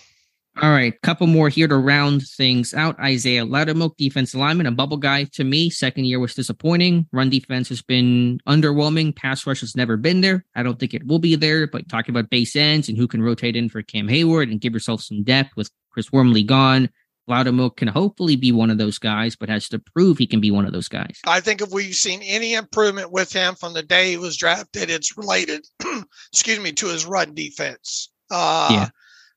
All 0.63 0.71
right, 0.71 1.01
couple 1.03 1.27
more 1.27 1.49
here 1.49 1.67
to 1.67 1.77
round 1.77 2.23
things 2.23 2.75
out. 2.75 2.99
Isaiahh 3.01 3.45
Loudermilk, 3.45 3.97
defense 3.97 4.37
lineman, 4.37 4.67
a 4.67 4.71
bubble 4.71 4.97
guy 4.97 5.25
to 5.33 5.43
me. 5.43 5.69
Second 5.69 6.05
year 6.05 6.21
was 6.21 6.35
disappointing. 6.35 7.09
Run 7.13 7.29
defense 7.29 7.69
has 7.71 7.83
been 7.83 8.39
underwhelming. 8.47 9.17
Pass 9.17 9.47
rush 9.49 9.63
has 9.63 9.75
never 9.75 9.97
been 9.97 10.21
there. 10.21 10.45
I 10.55 10.63
don't 10.63 10.79
think 10.79 10.95
it 10.95 11.07
will 11.07 11.19
be 11.19 11.35
there. 11.35 11.67
But 11.67 11.89
talking 11.89 12.15
about 12.15 12.31
base 12.31 12.55
ends 12.55 12.89
and 12.89 12.97
who 12.97 13.09
can 13.09 13.21
rotate 13.21 13.57
in 13.57 13.69
for 13.69 13.83
Cam 13.83 14.07
Heyward 14.07 14.51
and 14.51 14.61
give 14.61 14.73
yourself 14.73 15.03
some 15.03 15.25
depth 15.25 15.57
with 15.57 15.71
Chris 15.91 16.13
Wormley 16.13 16.45
gone, 16.45 16.89
Loudermilk 17.29 17.77
can 17.77 17.89
hopefully 17.89 18.37
be 18.37 18.53
one 18.53 18.71
of 18.71 18.79
those 18.79 18.99
guys, 18.99 19.35
but 19.35 19.49
has 19.49 19.69
to 19.71 19.81
prove 19.81 20.19
he 20.19 20.27
can 20.27 20.41
be 20.41 20.53
one 20.53 20.67
of 20.67 20.73
those 20.73 20.89
guys. 20.89 21.19
I 21.27 21.41
think 21.41 21.63
if 21.63 21.73
we've 21.73 21.95
seen 21.95 22.23
any 22.23 22.55
improvement 22.55 23.11
with 23.11 23.33
him 23.33 23.57
from 23.57 23.73
the 23.75 23.83
day 23.83 24.11
he 24.11 24.17
was 24.19 24.37
drafted, 24.37 24.89
it's 24.89 25.17
related, 25.17 25.67
excuse 26.33 26.61
me, 26.61 26.73
to 26.73 26.87
his 26.87 27.07
run 27.07 27.35
defense. 27.35 28.11
Uh, 28.31 28.69
yeah. 28.71 28.89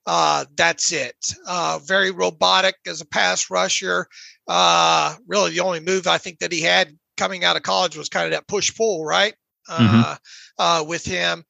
Uh, 0.08 0.46
that's 0.56 0.94
it. 0.94 1.18
Uh, 1.46 1.80
very 1.84 2.12
robotic 2.12 2.76
as 2.88 3.02
a 3.02 3.06
pass 3.06 3.52
rusher. 3.52 4.08
Uh, 4.48 5.14
really, 5.28 5.52
the 5.52 5.60
only 5.60 5.82
move 5.82 6.08
I 6.08 6.18
think 6.18 6.40
that 6.40 6.54
he 6.54 6.62
had 6.62 6.98
coming 7.18 7.44
out 7.44 7.58
of 7.58 7.64
college 7.64 7.98
was 7.98 8.08
kind 8.08 8.26
of 8.26 8.32
that 8.32 8.48
push 8.48 8.74
pull, 8.74 9.04
right? 9.04 9.34
Mm-hmm. 9.70 10.02
Uh, 10.06 10.16
uh, 10.58 10.86
with 10.88 11.04
him. 11.04 11.44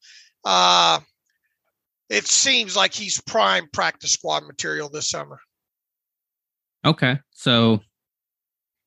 Uh, 0.44 0.98
it 2.10 2.26
seems 2.26 2.74
like 2.74 2.92
he's 2.92 3.20
prime 3.20 3.68
practice 3.72 4.12
squad 4.12 4.44
material 4.44 4.88
this 4.88 5.08
summer. 5.08 5.38
Okay. 6.84 7.18
So 7.30 7.80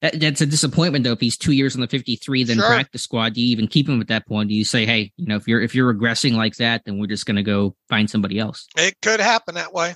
that, 0.01 0.19
that's 0.19 0.41
a 0.41 0.45
disappointment 0.45 1.03
though. 1.03 1.11
If 1.11 1.19
he's 1.19 1.37
two 1.37 1.51
years 1.51 1.75
on 1.75 1.81
the 1.81 1.87
53, 1.87 2.43
then 2.43 2.57
sure. 2.57 2.67
practice 2.67 3.03
squad, 3.03 3.33
do 3.33 3.41
you 3.41 3.47
even 3.47 3.67
keep 3.67 3.87
him 3.87 4.01
at 4.01 4.07
that 4.07 4.27
point? 4.27 4.49
Do 4.49 4.55
you 4.55 4.65
say, 4.65 4.85
hey, 4.85 5.11
you 5.17 5.27
know, 5.27 5.35
if 5.35 5.47
you're 5.47 5.61
if 5.61 5.75
you're 5.75 5.93
regressing 5.93 6.33
like 6.33 6.55
that, 6.55 6.83
then 6.85 6.97
we're 6.97 7.07
just 7.07 7.25
gonna 7.25 7.43
go 7.43 7.75
find 7.89 8.09
somebody 8.09 8.39
else? 8.39 8.67
It 8.77 8.95
could 9.01 9.19
happen 9.19 9.55
that 9.55 9.73
way. 9.73 9.95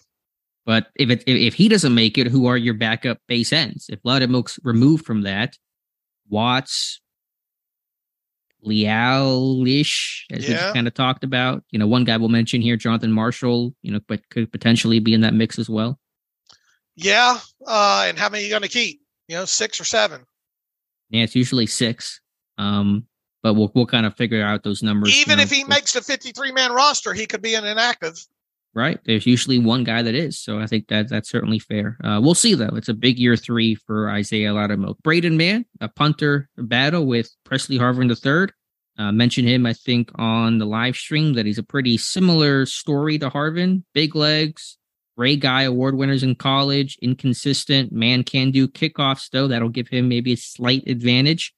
But 0.65 0.87
if 0.95 1.09
it 1.09 1.23
if 1.27 1.53
he 1.53 1.69
doesn't 1.69 1.93
make 1.93 2.17
it, 2.17 2.27
who 2.27 2.47
are 2.47 2.57
your 2.57 2.73
backup 2.73 3.19
base 3.27 3.51
ends? 3.53 3.87
If 3.89 4.01
Loudermilk's 4.03 4.59
removed 4.63 5.05
from 5.05 5.23
that, 5.23 5.57
Watts, 6.29 7.01
Leal-ish, 8.61 10.25
as 10.31 10.49
yeah. 10.49 10.67
we 10.67 10.73
kind 10.73 10.87
of 10.87 10.93
talked 10.93 11.23
about. 11.23 11.63
You 11.69 11.79
know, 11.79 11.87
one 11.87 12.03
guy 12.03 12.17
we'll 12.17 12.29
mention 12.29 12.61
here, 12.61 12.77
Jonathan 12.77 13.11
Marshall, 13.11 13.73
you 13.81 13.91
know, 13.91 13.99
but 14.07 14.27
could 14.29 14.51
potentially 14.51 14.99
be 14.99 15.13
in 15.13 15.21
that 15.21 15.33
mix 15.33 15.59
as 15.59 15.69
well. 15.69 15.99
Yeah. 16.95 17.37
Uh, 17.65 18.05
and 18.07 18.17
how 18.17 18.29
many 18.29 18.43
are 18.43 18.45
you 18.45 18.51
going 18.51 18.63
to 18.63 18.69
keep? 18.69 19.01
You 19.27 19.37
know, 19.37 19.45
six 19.45 19.79
or 19.79 19.85
seven? 19.85 20.25
Yeah, 21.09 21.23
it's 21.23 21.35
usually 21.35 21.65
six. 21.65 22.21
Um, 22.57 23.07
but 23.43 23.53
we'll 23.53 23.71
we'll 23.75 23.85
kind 23.85 24.05
of 24.05 24.15
figure 24.15 24.43
out 24.43 24.63
those 24.63 24.81
numbers. 24.81 25.15
Even 25.15 25.31
you 25.31 25.35
know, 25.37 25.43
if 25.43 25.51
he 25.51 25.63
makes 25.65 25.93
the 25.93 26.01
53 26.01 26.51
man 26.51 26.71
roster, 26.71 27.13
he 27.13 27.25
could 27.25 27.41
be 27.41 27.53
an 27.55 27.65
inactive. 27.65 28.17
Right. 28.75 28.99
There's 29.05 29.25
usually 29.25 29.57
one 29.57 29.85
guy 29.85 30.01
that 30.01 30.15
is. 30.15 30.37
So 30.37 30.59
I 30.59 30.67
think 30.67 30.89
that 30.89 31.07
that's 31.09 31.29
certainly 31.29 31.59
fair. 31.59 31.97
Uh, 32.03 32.19
we'll 32.21 32.35
see 32.35 32.55
though. 32.55 32.75
It's 32.75 32.89
a 32.89 32.93
big 32.93 33.17
year 33.17 33.37
three 33.37 33.75
for 33.75 34.09
Isaiahh 34.09 34.53
Loudermilk. 34.53 35.01
Braden 35.01 35.37
Mann, 35.37 35.65
a 35.79 35.87
punter 35.87 36.49
battle 36.57 37.05
with 37.05 37.29
Presley 37.45 37.77
Harvin 37.79 38.09
III. 38.09 38.53
Uh, 38.97 39.11
mentioned 39.11 39.47
him, 39.47 39.65
I 39.65 39.73
think, 39.73 40.09
on 40.15 40.57
the 40.57 40.65
live 40.65 40.95
stream 40.95 41.33
that 41.33 41.45
he's 41.45 41.57
a 41.57 41.63
pretty 41.63 41.97
similar 41.97 42.65
story 42.65 43.17
to 43.19 43.29
Harvin. 43.29 43.83
Big 43.93 44.15
legs, 44.15 44.77
Ray 45.17 45.35
Guy 45.35 45.63
award 45.63 45.95
winners 45.95 46.23
in 46.23 46.35
college, 46.35 46.97
inconsistent, 47.01 47.91
Mann 47.91 48.23
can 48.23 48.51
do 48.51 48.67
kickoffs, 48.67 49.29
though. 49.29 49.47
That'll 49.47 49.69
give 49.69 49.87
him 49.87 50.09
maybe 50.09 50.33
a 50.33 50.37
slight 50.37 50.87
advantage, 50.87 51.53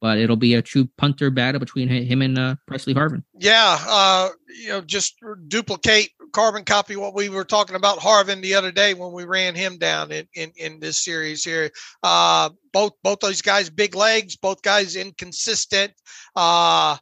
but 0.00 0.18
it'll 0.18 0.36
be 0.36 0.54
a 0.54 0.62
true 0.62 0.88
punter 0.96 1.30
battle 1.30 1.58
between 1.58 1.88
him 1.88 2.22
and 2.22 2.38
uh, 2.38 2.56
Presley 2.66 2.94
Harvin. 2.94 3.24
Yeah. 3.38 3.78
Uh, 3.86 4.28
you 4.62 4.68
know, 4.68 4.80
just 4.80 5.16
duplicate, 5.48 6.10
carbon 6.32 6.64
copy 6.64 6.94
what 6.94 7.14
we 7.14 7.28
were 7.28 7.44
talking 7.44 7.76
about 7.76 7.98
Harvin 7.98 8.40
the 8.40 8.54
other 8.54 8.70
day 8.70 8.94
when 8.94 9.12
we 9.12 9.24
ran 9.24 9.54
him 9.54 9.78
down 9.78 10.12
in, 10.12 10.28
in, 10.34 10.52
in 10.56 10.80
this 10.80 11.02
series 11.02 11.44
here. 11.44 11.70
Uh, 12.02 12.50
both, 12.72 12.92
both 13.02 13.18
those 13.20 13.42
guys, 13.42 13.70
big 13.70 13.96
legs, 13.96 14.36
both 14.36 14.62
guys 14.62 14.94
inconsistent. 14.94 15.92
Uh, 16.36 16.96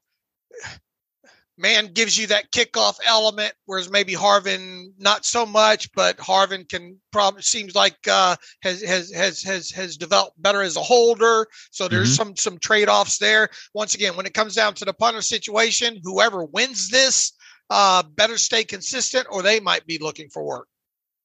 Mann 1.59 1.89
gives 1.93 2.17
you 2.17 2.29
that 2.29 2.53
kickoff 2.53 2.99
element, 3.07 3.53
whereas 3.67 3.91
maybe 3.91 4.15
Harvin 4.15 4.93
not 4.99 5.25
so 5.25 5.45
much. 5.45 5.93
But 5.93 6.17
Harvin 6.19 6.69
can 6.69 6.99
probably 7.13 7.43
seems 7.43 7.75
like 7.75 7.97
uh, 8.09 8.37
has 8.63 8.81
has 8.83 9.11
has 9.13 9.43
has 9.43 9.71
has 9.71 9.97
developed 9.97 10.41
better 10.41 10.63
as 10.63 10.77
a 10.77 10.83
holder. 10.83 11.47
So 11.71 11.89
there's 11.89 12.11
mm-hmm. 12.11 12.29
some 12.29 12.37
some 12.37 12.59
trade 12.59 12.89
offs 12.89 13.19
there. 13.19 13.49
Once 13.75 13.95
again, 13.95 14.17
when 14.17 14.27
it 14.27 14.35
comes 14.35 14.55
down 14.55 14.75
to 14.75 14.85
the 14.85 14.95
punter 14.95 15.23
situation, 15.23 16.01
whoever 16.03 16.45
wins 16.45 16.89
this 16.89 17.33
uh, 17.71 18.03
better 18.03 18.39
stay 18.39 18.65
consistent, 18.65 19.27
or 19.31 19.43
they 19.43 19.61
might 19.61 19.87
be 19.87 19.99
looking 19.99 20.29
for 20.31 20.45
work 20.45 20.69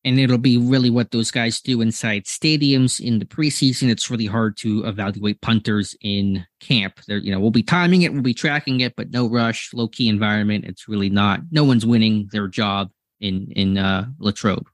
and 0.05 0.19
it'll 0.19 0.37
be 0.37 0.57
really 0.57 0.89
what 0.89 1.11
those 1.11 1.31
guys 1.31 1.61
do 1.61 1.81
inside 1.81 2.25
stadiums 2.25 2.99
in 2.99 3.19
the 3.19 3.25
preseason. 3.25 3.89
It's 3.89 4.09
really 4.09 4.25
hard 4.25 4.57
to 4.57 4.85
evaluate 4.85 5.41
punters 5.41 5.95
in 6.01 6.45
camp. 6.59 6.99
There, 7.07 7.17
you 7.17 7.31
know, 7.31 7.39
we'll 7.39 7.51
be 7.51 7.63
timing 7.63 8.01
it, 8.01 8.13
we'll 8.13 8.21
be 8.21 8.33
tracking 8.33 8.81
it, 8.81 8.95
but 8.95 9.11
no 9.11 9.29
rush, 9.29 9.73
low 9.73 9.87
key 9.87 10.09
environment. 10.09 10.65
It's 10.65 10.87
really 10.87 11.09
not. 11.09 11.41
No 11.51 11.63
one's 11.63 11.85
winning 11.85 12.29
their 12.31 12.47
job 12.47 12.91
in 13.19 13.51
in 13.55 13.77
uh, 13.77 14.07
Latrobe. 14.19 14.67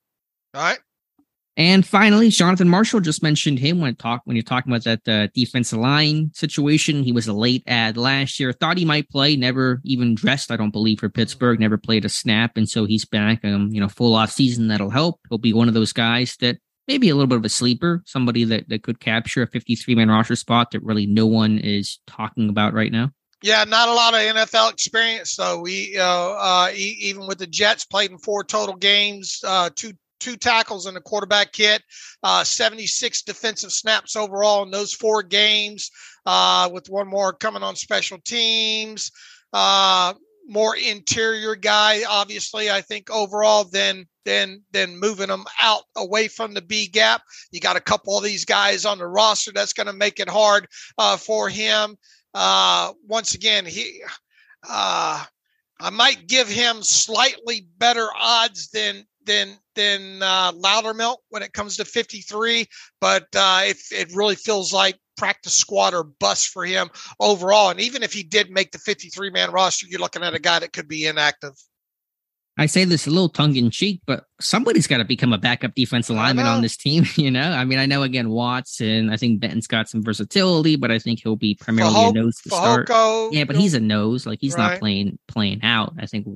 All 0.54 0.62
right. 0.62 0.80
And 1.58 1.86
finally, 1.86 2.30
Jonathan 2.30 2.70
Marshall 2.70 3.02
just 3.02 3.22
mentioned 3.22 3.60
him 3.60 3.82
when 3.82 3.96
talk 3.96 4.22
when 4.24 4.38
you're 4.38 4.44
talking 4.44 4.72
about 4.72 4.86
that 4.86 5.08
uh, 5.08 5.28
defensive 5.34 5.80
line 5.80 6.32
situation. 6.34 7.04
He 7.04 7.12
was 7.12 7.28
a 7.28 7.34
late 7.34 7.64
ad 7.68 7.98
last 7.98 8.40
year. 8.40 8.54
Thought 8.54 8.78
he 8.78 8.86
might 8.86 9.10
play. 9.10 9.36
Never 9.36 9.82
even 9.84 10.16
dressed. 10.16 10.52
I 10.52 10.58
don't 10.58 10.72
believe 10.72 11.00
for 11.00 11.10
Pittsburgh. 11.10 11.60
Never 11.60 11.78
played 11.78 12.06
a 12.06 12.10
snap, 12.10 12.56
and 12.56 12.70
so 12.70 12.86
he's 12.86 13.04
back. 13.04 13.44
Um, 13.44 13.70
you 13.72 13.82
know, 13.82 13.90
full 13.90 14.16
off 14.16 14.32
season. 14.32 14.70
That'll 14.70 14.90
help. 14.90 15.20
He'll 15.30 15.38
be 15.38 15.54
one 15.54 15.68
of 15.68 15.74
those 15.74 15.92
guys 15.92 16.38
that 16.40 16.60
maybe 16.88 17.10
a 17.10 17.16
little 17.16 17.28
bit 17.28 17.40
of 17.40 17.46
a 17.46 17.50
sleeper. 17.50 18.04
Somebody 18.06 18.46
that 18.46 18.70
that 18.70 18.84
could 18.84 19.02
capture 19.02 19.42
a 19.42 19.48
53 19.48 19.96
man 19.96 20.10
roster 20.10 20.38
spot 20.38 20.72
that 20.72 20.84
really 20.84 21.08
no 21.08 21.26
one 21.26 21.58
is 21.58 22.00
talking 22.08 22.48
about 22.48 22.74
right 22.74 22.92
now. 22.92 23.12
Yeah, 23.42 23.64
not 23.64 23.88
a 23.88 23.94
lot 23.94 24.14
of 24.14 24.20
NFL 24.20 24.72
experience 24.72 25.36
though. 25.36 25.62
We, 25.62 25.98
uh, 25.98 26.04
uh, 26.04 26.72
even 26.76 27.26
with 27.26 27.38
the 27.38 27.48
Jets, 27.48 27.86
played 27.86 28.12
in 28.12 28.18
four 28.18 28.44
total 28.44 28.76
games, 28.76 29.42
uh, 29.46 29.70
two 29.74 29.94
two 30.20 30.38
tackles 30.38 30.86
in 30.86 30.94
the 30.94 31.02
quarterback 31.02 31.52
kit, 31.52 31.82
uh, 32.24 32.44
76 32.44 33.22
defensive 33.24 33.72
snaps 33.72 34.16
overall 34.16 34.64
in 34.64 34.72
those 34.72 34.94
four 34.94 35.24
games, 35.24 35.92
uh, 36.26 36.70
with 36.72 36.90
one 36.90 37.08
more 37.08 37.34
coming 37.34 37.64
on 37.64 37.76
special 37.76 38.20
teams. 38.20 39.12
Uh, 39.54 40.14
more 40.48 40.76
interior 40.76 41.56
guy, 41.56 42.02
obviously, 42.10 42.72
I 42.72 42.82
think 42.82 43.12
overall 43.12 43.66
than 43.66 44.08
than 44.26 44.64
than 44.72 45.00
moving 45.00 45.28
them 45.28 45.46
out 45.62 45.84
away 45.96 46.28
from 46.28 46.54
the 46.54 46.62
B 46.62 46.88
gap. 46.88 47.22
You 47.52 47.60
got 47.60 47.78
a 47.78 47.82
couple 47.82 48.18
of 48.18 48.24
these 48.24 48.46
guys 48.46 48.86
on 48.86 48.98
the 48.98 49.08
roster 49.08 49.52
that's 49.52 49.74
going 49.74 49.88
to 49.88 49.94
make 49.94 50.20
it 50.20 50.30
hard 50.30 50.68
uh, 50.98 51.18
for 51.18 51.50
him. 51.50 51.98
Uh, 52.34 52.94
once 53.08 53.36
again, 53.36 53.66
he. 53.66 54.02
Uh, 54.68 55.24
I 55.82 55.90
might 55.92 56.28
give 56.28 56.50
him 56.50 56.84
slightly 56.84 57.66
better 57.78 58.10
odds 58.14 58.70
than 58.70 59.06
than 59.26 59.58
than 59.76 60.22
uh, 60.22 60.52
Loudermilk 60.54 61.18
when 61.30 61.44
it 61.44 61.54
comes 61.54 61.78
to 61.78 61.86
53, 61.86 62.66
but 63.00 63.28
uh, 63.36 63.62
it, 63.64 63.78
it 63.92 64.16
really 64.16 64.36
feels 64.36 64.74
like 64.74 64.98
practice 65.18 65.54
squad 65.54 65.94
or 65.94 66.04
bust 66.04 66.50
for 66.50 66.66
him 66.66 66.90
overall. 67.20 67.70
And 67.70 67.80
even 67.80 68.04
if 68.04 68.14
he 68.14 68.24
did 68.24 68.50
make 68.50 68.72
the 68.72 68.80
53 68.80 69.30
man 69.30 69.52
roster, 69.52 69.88
you're 69.88 70.00
looking 70.00 70.24
at 70.24 70.34
a 70.34 70.40
guy 70.40 70.60
that 70.60 70.74
could 70.74 70.88
be 70.88 71.06
inactive. 71.06 71.54
I 72.60 72.66
say 72.66 72.84
this 72.84 73.08
a 73.08 73.10
little 73.10 73.30
tongue 73.30 73.56
in 73.56 73.70
cheek, 73.72 74.02
but 74.06 74.26
somebody's 74.42 74.86
got 74.86 74.98
to 74.98 75.06
become 75.06 75.32
a 75.32 75.38
backup 75.38 75.76
defensive 75.76 76.18
lineman 76.18 76.46
on 76.46 76.62
this 76.62 76.76
team. 76.76 77.06
You 77.16 77.32
know, 77.32 77.52
I 77.52 77.66
mean, 77.66 77.80
I 77.80 77.86
know 77.86 78.04
again 78.04 78.30
Watson. 78.30 79.10
I 79.10 79.18
think 79.18 79.40
Benton's 79.40 79.68
got 79.68 79.90
some 79.90 80.04
versatility, 80.04 80.76
but 80.76 80.92
I 80.92 81.00
think 81.00 81.22
he'll 81.22 81.36
be 81.36 81.56
primarily 81.56 82.10
a 82.10 82.12
nose 82.12 82.38
to 82.42 82.50
start. 82.50 82.90
Yeah, 83.32 83.46
but 83.46 83.56
he's 83.56 83.74
a 83.74 83.80
nose. 83.80 84.26
Like 84.26 84.40
he's 84.42 84.56
right. 84.56 84.72
not 84.72 84.80
playing 84.80 85.20
playing 85.28 85.64
out. 85.64 85.94
I 86.00 86.06
think 86.06 86.28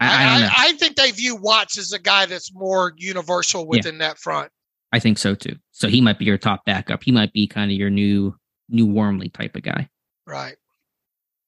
I, 0.00 0.44
I, 0.44 0.50
I, 0.68 0.72
think 0.72 0.96
they 0.96 1.10
view 1.10 1.36
Watts 1.36 1.76
as 1.76 1.92
a 1.92 1.98
guy 1.98 2.24
that's 2.24 2.54
more 2.54 2.94
universal 2.96 3.66
within 3.66 3.96
yeah. 3.96 4.08
that 4.08 4.18
front. 4.18 4.50
I 4.92 4.98
think 4.98 5.18
so 5.18 5.34
too. 5.34 5.56
So 5.72 5.88
he 5.88 6.00
might 6.00 6.18
be 6.18 6.24
your 6.24 6.38
top 6.38 6.64
backup. 6.64 7.02
He 7.02 7.12
might 7.12 7.32
be 7.32 7.46
kind 7.46 7.70
of 7.70 7.76
your 7.76 7.90
new 7.90 8.34
new 8.68 8.86
Wormley 8.86 9.28
type 9.28 9.56
of 9.56 9.62
guy. 9.62 9.88
Right. 10.26 10.56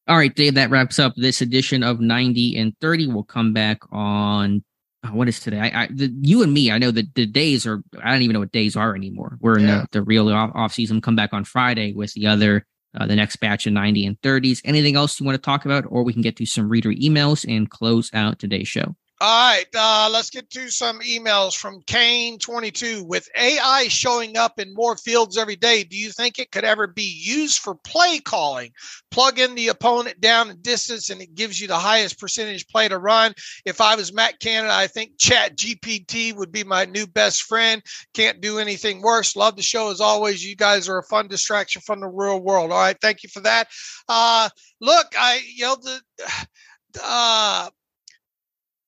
All 0.08 0.16
right, 0.16 0.34
Dave. 0.34 0.54
That 0.54 0.70
wraps 0.70 0.98
up 0.98 1.14
this 1.16 1.40
edition 1.40 1.82
of 1.82 2.00
ninety 2.00 2.58
and 2.58 2.76
thirty. 2.80 3.06
We'll 3.06 3.22
come 3.22 3.52
back 3.52 3.80
on 3.90 4.62
oh, 5.04 5.10
what 5.10 5.28
is 5.28 5.40
today? 5.40 5.58
I, 5.60 5.84
I 5.84 5.88
the, 5.90 6.12
you 6.20 6.42
and 6.42 6.52
me. 6.52 6.70
I 6.70 6.78
know 6.78 6.90
that 6.90 7.14
the 7.14 7.26
days 7.26 7.66
are. 7.66 7.82
I 8.02 8.12
don't 8.12 8.22
even 8.22 8.34
know 8.34 8.40
what 8.40 8.52
days 8.52 8.76
are 8.76 8.94
anymore. 8.94 9.38
We're 9.40 9.58
in 9.58 9.66
the, 9.66 9.86
the 9.92 10.02
real 10.02 10.28
off, 10.28 10.50
off 10.54 10.72
season. 10.72 11.00
Come 11.00 11.16
back 11.16 11.32
on 11.32 11.44
Friday 11.44 11.92
with 11.92 12.12
the 12.14 12.26
other 12.26 12.66
uh, 12.98 13.06
the 13.06 13.16
next 13.16 13.36
batch 13.36 13.66
of 13.66 13.72
90 13.72 14.06
and 14.06 14.20
30s. 14.20 14.60
Anything 14.64 14.96
else 14.96 15.18
you 15.18 15.26
want 15.26 15.36
to 15.36 15.42
talk 15.42 15.64
about, 15.64 15.84
or 15.88 16.02
we 16.02 16.12
can 16.12 16.22
get 16.22 16.36
to 16.36 16.46
some 16.46 16.68
reader 16.68 16.90
emails 16.90 17.44
and 17.48 17.70
close 17.70 18.10
out 18.12 18.38
today's 18.38 18.68
show. 18.68 18.96
All 19.24 19.52
right, 19.52 19.66
uh, 19.76 20.10
let's 20.12 20.30
get 20.30 20.50
to 20.50 20.68
some 20.68 20.98
emails 20.98 21.56
from 21.56 21.80
Kane22. 21.82 23.06
With 23.06 23.28
AI 23.38 23.86
showing 23.86 24.36
up 24.36 24.58
in 24.58 24.74
more 24.74 24.96
fields 24.96 25.38
every 25.38 25.54
day, 25.54 25.84
do 25.84 25.96
you 25.96 26.10
think 26.10 26.40
it 26.40 26.50
could 26.50 26.64
ever 26.64 26.88
be 26.88 27.20
used 27.24 27.60
for 27.60 27.76
play 27.76 28.18
calling? 28.18 28.72
Plug 29.12 29.38
in 29.38 29.54
the 29.54 29.68
opponent 29.68 30.20
down 30.20 30.50
in 30.50 30.60
distance 30.60 31.08
and 31.08 31.22
it 31.22 31.36
gives 31.36 31.60
you 31.60 31.68
the 31.68 31.78
highest 31.78 32.18
percentage 32.18 32.66
play 32.66 32.88
to 32.88 32.98
run. 32.98 33.32
If 33.64 33.80
I 33.80 33.94
was 33.94 34.12
Matt 34.12 34.40
Canada, 34.40 34.74
I 34.74 34.88
think 34.88 35.12
Chat 35.20 35.56
GPT 35.56 36.34
would 36.34 36.50
be 36.50 36.64
my 36.64 36.84
new 36.84 37.06
best 37.06 37.44
friend. 37.44 37.80
Can't 38.14 38.40
do 38.40 38.58
anything 38.58 39.02
worse. 39.02 39.36
Love 39.36 39.54
the 39.54 39.62
show 39.62 39.92
as 39.92 40.00
always. 40.00 40.44
You 40.44 40.56
guys 40.56 40.88
are 40.88 40.98
a 40.98 41.04
fun 41.04 41.28
distraction 41.28 41.80
from 41.86 42.00
the 42.00 42.08
real 42.08 42.40
world. 42.40 42.72
All 42.72 42.80
right, 42.80 42.98
thank 43.00 43.22
you 43.22 43.28
for 43.28 43.42
that. 43.42 43.68
Uh, 44.08 44.48
look, 44.80 45.06
I 45.16 45.40
you 45.54 45.62
know 45.66 45.76
the. 45.80 46.00
Uh, 47.02 47.70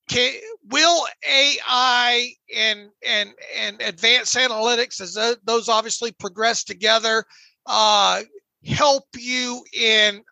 can, 0.08 0.32
will 0.70 1.06
AI 1.28 2.30
and 2.54 2.90
and 3.06 3.30
and 3.56 3.80
advanced 3.80 4.36
analytics, 4.36 5.00
as 5.00 5.16
those 5.44 5.68
obviously 5.68 6.12
progress 6.12 6.64
together, 6.64 7.24
uh, 7.66 8.22
help 8.66 9.04
you 9.16 9.64
in? 9.72 10.22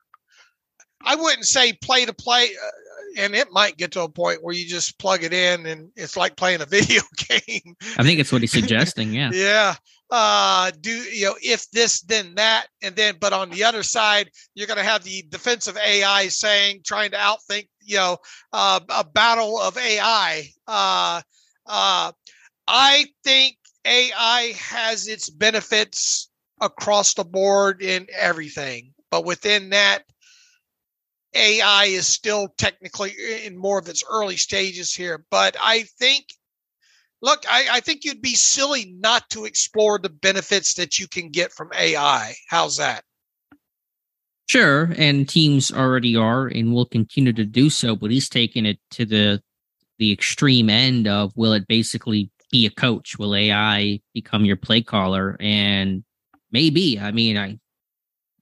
I 1.04 1.16
wouldn't 1.16 1.46
say 1.46 1.72
play 1.72 2.04
to 2.04 2.12
play, 2.12 2.44
uh, 2.44 3.22
and 3.22 3.34
it 3.34 3.48
might 3.50 3.76
get 3.76 3.92
to 3.92 4.02
a 4.02 4.08
point 4.08 4.42
where 4.42 4.54
you 4.54 4.66
just 4.66 4.98
plug 4.98 5.24
it 5.24 5.32
in 5.32 5.66
and 5.66 5.90
it's 5.96 6.16
like 6.16 6.36
playing 6.36 6.60
a 6.60 6.66
video 6.66 7.02
game. 7.28 7.74
I 7.98 8.02
think 8.02 8.20
it's 8.20 8.32
what 8.32 8.42
he's 8.42 8.52
suggesting. 8.52 9.12
Yeah. 9.12 9.30
yeah. 9.34 9.74
Uh, 10.14 10.70
do 10.82 10.90
you 10.90 11.24
know 11.24 11.36
if 11.42 11.70
this 11.70 12.02
then 12.02 12.34
that 12.34 12.66
and 12.82 12.94
then 12.96 13.14
but 13.18 13.32
on 13.32 13.48
the 13.48 13.64
other 13.64 13.82
side 13.82 14.28
you're 14.54 14.66
going 14.66 14.76
to 14.76 14.84
have 14.84 15.02
the 15.04 15.24
defensive 15.30 15.74
AI 15.78 16.28
saying 16.28 16.82
trying 16.84 17.10
to 17.10 17.16
outthink 17.16 17.66
you 17.80 17.96
know 17.96 18.18
uh, 18.52 18.78
a 18.90 19.04
battle 19.04 19.58
of 19.58 19.78
AI. 19.78 20.50
Uh, 20.68 21.22
uh, 21.66 22.12
I 22.68 23.06
think 23.24 23.56
AI 23.86 24.54
has 24.58 25.08
its 25.08 25.30
benefits 25.30 26.28
across 26.60 27.14
the 27.14 27.24
board 27.24 27.82
in 27.82 28.06
everything, 28.12 28.92
but 29.10 29.24
within 29.24 29.70
that, 29.70 30.04
AI 31.34 31.86
is 31.86 32.06
still 32.06 32.48
technically 32.58 33.14
in 33.46 33.56
more 33.56 33.78
of 33.78 33.88
its 33.88 34.04
early 34.08 34.36
stages 34.36 34.94
here. 34.94 35.24
But 35.30 35.56
I 35.58 35.84
think, 35.98 36.26
look, 37.22 37.44
I, 37.48 37.66
I 37.70 37.80
think 37.80 38.04
you'd 38.04 38.20
be 38.20 38.34
silly 38.34 38.94
not 38.98 39.30
to 39.30 39.44
explore 39.44 39.98
the 39.98 40.10
benefits 40.10 40.74
that 40.74 40.98
you 40.98 41.08
can 41.08 41.30
get 41.30 41.52
from 41.52 41.70
AI. 41.74 42.34
How's 42.48 42.76
that? 42.76 43.04
Sure, 44.48 44.92
and 44.98 45.26
teams 45.26 45.72
already 45.72 46.14
are 46.14 46.48
and 46.48 46.74
will 46.74 46.84
continue 46.84 47.32
to 47.32 47.44
do 47.44 47.70
so, 47.70 47.96
but 47.96 48.10
he's 48.10 48.28
taking 48.28 48.66
it 48.66 48.78
to 48.90 49.06
the 49.06 49.40
the 49.98 50.12
extreme 50.12 50.68
end 50.68 51.06
of 51.06 51.32
will 51.36 51.52
it 51.52 51.68
basically 51.68 52.28
be 52.50 52.66
a 52.66 52.70
coach? 52.70 53.18
Will 53.18 53.34
AI 53.34 54.00
become 54.12 54.44
your 54.44 54.56
play 54.56 54.82
caller? 54.82 55.36
And 55.38 56.04
maybe. 56.50 56.98
I 56.98 57.12
mean, 57.12 57.38
I 57.38 57.58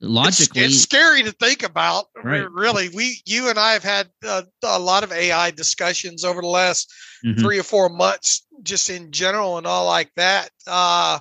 logically 0.01 0.63
it's, 0.63 0.75
it's 0.75 0.83
scary 0.83 1.23
to 1.23 1.33
think 1.33 1.63
about. 1.63 2.07
Right. 2.23 2.51
Really, 2.51 2.89
we 2.91 3.21
you 3.27 3.49
and 3.49 3.59
I 3.59 3.73
have 3.73 3.85
had 3.85 4.09
uh, 4.27 4.43
a 4.63 4.79
lot 4.79 5.05
of 5.05 5.13
AI 5.13 5.51
discussions 5.51 6.25
over 6.25 6.41
the 6.41 6.49
last 6.49 6.93
mm-hmm. 7.25 7.41
three 7.41 7.59
or 7.59 7.63
four 7.63 7.89
months, 7.89 8.47
just 8.63 8.91
in 8.91 9.13
general 9.13 9.59
and 9.59 9.67
all 9.67 9.87
like 9.87 10.11
that. 10.17 10.51
Uh, 10.67 11.19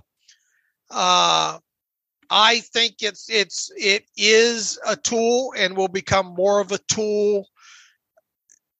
uh, 0.90 1.60
I 2.30 2.60
think 2.60 2.96
it's 3.02 3.30
it's 3.30 3.72
it 3.76 4.06
is 4.18 4.80
a 4.88 4.96
tool 4.96 5.54
and 5.58 5.76
will 5.76 5.88
become 5.88 6.28
more 6.28 6.60
of 6.60 6.72
a 6.72 6.78
tool, 6.78 7.48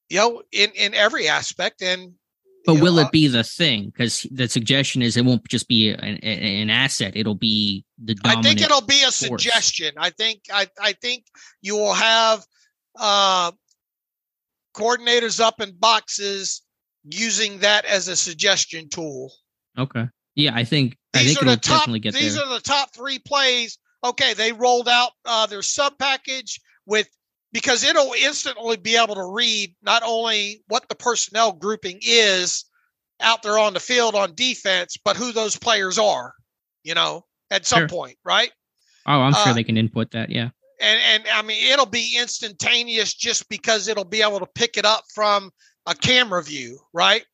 you 0.10 0.18
know, 0.18 0.44
in 0.52 0.72
in 0.72 0.94
every 0.94 1.28
aspect. 1.28 1.82
And 1.82 2.14
but 2.66 2.76
will 2.76 2.96
know, 2.96 3.02
it 3.02 3.12
be 3.12 3.28
the 3.28 3.44
thing? 3.44 3.88
Because 3.88 4.28
the 4.32 4.48
suggestion 4.48 5.02
is 5.02 5.18
it 5.18 5.26
won't 5.26 5.48
just 5.48 5.68
be 5.68 5.90
an, 5.90 6.18
an 6.18 6.70
asset; 6.70 7.14
it'll 7.16 7.36
be 7.36 7.86
the. 8.04 8.18
I 8.24 8.42
think 8.42 8.62
it'll 8.62 8.82
be 8.82 9.02
a 9.02 9.12
force. 9.12 9.44
suggestion. 9.44 9.94
I 9.98 10.10
think 10.10 10.42
I 10.52 10.68
I 10.82 10.94
think 10.94 11.26
you 11.62 11.76
will 11.76 11.94
have 11.94 12.46
uh, 12.98 13.52
coordinators 14.76 15.40
up 15.40 15.62
in 15.62 15.76
boxes 15.78 16.62
using 17.04 17.60
that 17.60 17.86
as 17.86 18.08
a 18.08 18.16
suggestion 18.16 18.90
tool. 18.90 19.32
Okay. 19.78 20.08
Yeah, 20.36 20.56
I 20.56 20.64
think 20.64 20.98
these 21.14 21.22
I 21.22 21.26
think 21.26 21.42
are 21.42 21.56
the 21.56 21.58
top. 21.58 21.90
these 21.90 22.36
there. 22.36 22.46
are 22.46 22.54
the 22.54 22.62
top 22.62 22.94
three 22.94 23.20
plays. 23.20 23.78
Okay, 24.04 24.34
they 24.34 24.54
rolled 24.54 24.88
out 24.88 25.12
uh, 25.26 25.46
their 25.48 25.62
sub 25.62 25.98
package 25.98 26.60
with 26.86 27.10
because 27.52 27.84
it'll 27.84 28.14
instantly 28.14 28.78
be 28.78 28.96
able 28.96 29.16
to 29.16 29.26
read 29.26 29.76
not 29.82 30.04
only 30.06 30.64
what 30.68 30.88
the 30.88 30.96
personnel 30.96 31.52
grouping 31.52 32.00
is 32.02 32.66
out 33.20 33.44
there 33.44 33.58
on 33.58 33.74
the 33.74 33.80
field 33.80 34.16
on 34.16 34.36
defense, 34.36 34.98
but 35.04 35.18
who 35.18 35.32
those 35.32 35.58
players 35.58 35.98
are. 35.98 36.34
You 36.84 36.94
know, 36.94 37.26
at 37.52 37.66
some 37.66 37.80
sure. 37.80 37.88
point, 37.90 38.18
right? 38.24 38.52
Oh, 39.06 39.22
I'm 39.22 39.34
sure 39.34 39.50
uh, 39.50 39.54
they 39.54 39.64
can 39.64 39.78
input 39.78 40.12
that. 40.12 40.30
Yeah. 40.30 40.50
And 40.82 41.00
and 41.02 41.24
I 41.34 41.42
mean, 41.42 41.72
it'll 41.72 41.86
be 41.86 42.18
instantaneous 42.18 43.14
just 43.14 43.50
because 43.50 43.88
it'll 43.88 44.06
be 44.06 44.22
able 44.22 44.40
to 44.40 44.46
pick 44.46 44.78
it 44.78 44.86
up 44.86 45.04
from 45.14 45.52
a 45.86 45.96
camera 45.96 46.44
view, 46.44 46.80
right? 46.94 47.26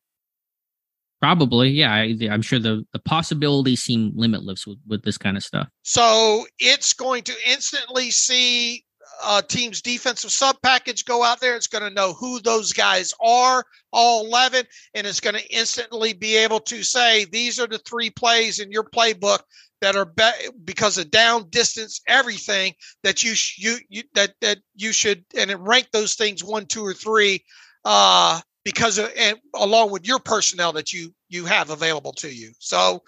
Probably, 1.21 1.69
yeah. 1.69 1.93
I, 1.93 2.15
am 2.21 2.41
sure 2.41 2.59
the 2.59 2.85
the 2.93 2.99
possibilities 2.99 3.81
seem 3.81 4.11
limitless 4.15 4.65
with, 4.65 4.79
with 4.87 5.03
this 5.03 5.17
kind 5.17 5.37
of 5.37 5.43
stuff. 5.43 5.67
So 5.83 6.45
it's 6.59 6.93
going 6.93 7.23
to 7.23 7.33
instantly 7.47 8.11
see 8.11 8.85
a 9.25 9.41
team's 9.41 9.81
defensive 9.81 10.31
sub 10.31 10.57
package 10.61 11.05
go 11.05 11.23
out 11.23 11.39
there. 11.39 11.55
It's 11.55 11.67
going 11.67 11.83
to 11.83 11.93
know 11.93 12.13
who 12.13 12.39
those 12.39 12.73
guys 12.73 13.13
are, 13.19 13.63
all 13.91 14.25
11, 14.25 14.65
and 14.93 15.07
it's 15.07 15.19
going 15.19 15.35
to 15.35 15.53
instantly 15.53 16.13
be 16.13 16.35
able 16.35 16.59
to 16.61 16.83
say 16.83 17.25
these 17.25 17.59
are 17.59 17.67
the 17.67 17.79
three 17.79 18.09
plays 18.09 18.59
in 18.59 18.71
your 18.71 18.83
playbook 18.83 19.39
that 19.81 19.95
are 19.95 20.05
be- 20.05 20.49
because 20.63 20.97
of 20.97 21.11
down 21.11 21.49
distance, 21.49 22.01
everything 22.07 22.73
that 23.03 23.23
you, 23.23 23.35
sh- 23.35 23.57
you 23.59 23.77
you 23.89 24.03
that 24.13 24.33
that 24.41 24.59
you 24.75 24.91
should 24.91 25.23
and 25.37 25.51
rank 25.67 25.87
those 25.91 26.15
things 26.15 26.43
one, 26.43 26.65
two, 26.65 26.85
or 26.85 26.93
three. 26.93 27.43
Uh, 27.83 28.39
because 28.63 28.97
of, 28.97 29.11
and 29.15 29.37
along 29.55 29.91
with 29.91 30.07
your 30.07 30.19
personnel 30.19 30.73
that 30.73 30.91
you 30.91 31.13
you 31.29 31.45
have 31.45 31.69
available 31.69 32.13
to 32.13 32.33
you. 32.33 32.51
So 32.59 33.03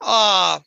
uh 0.00 0.58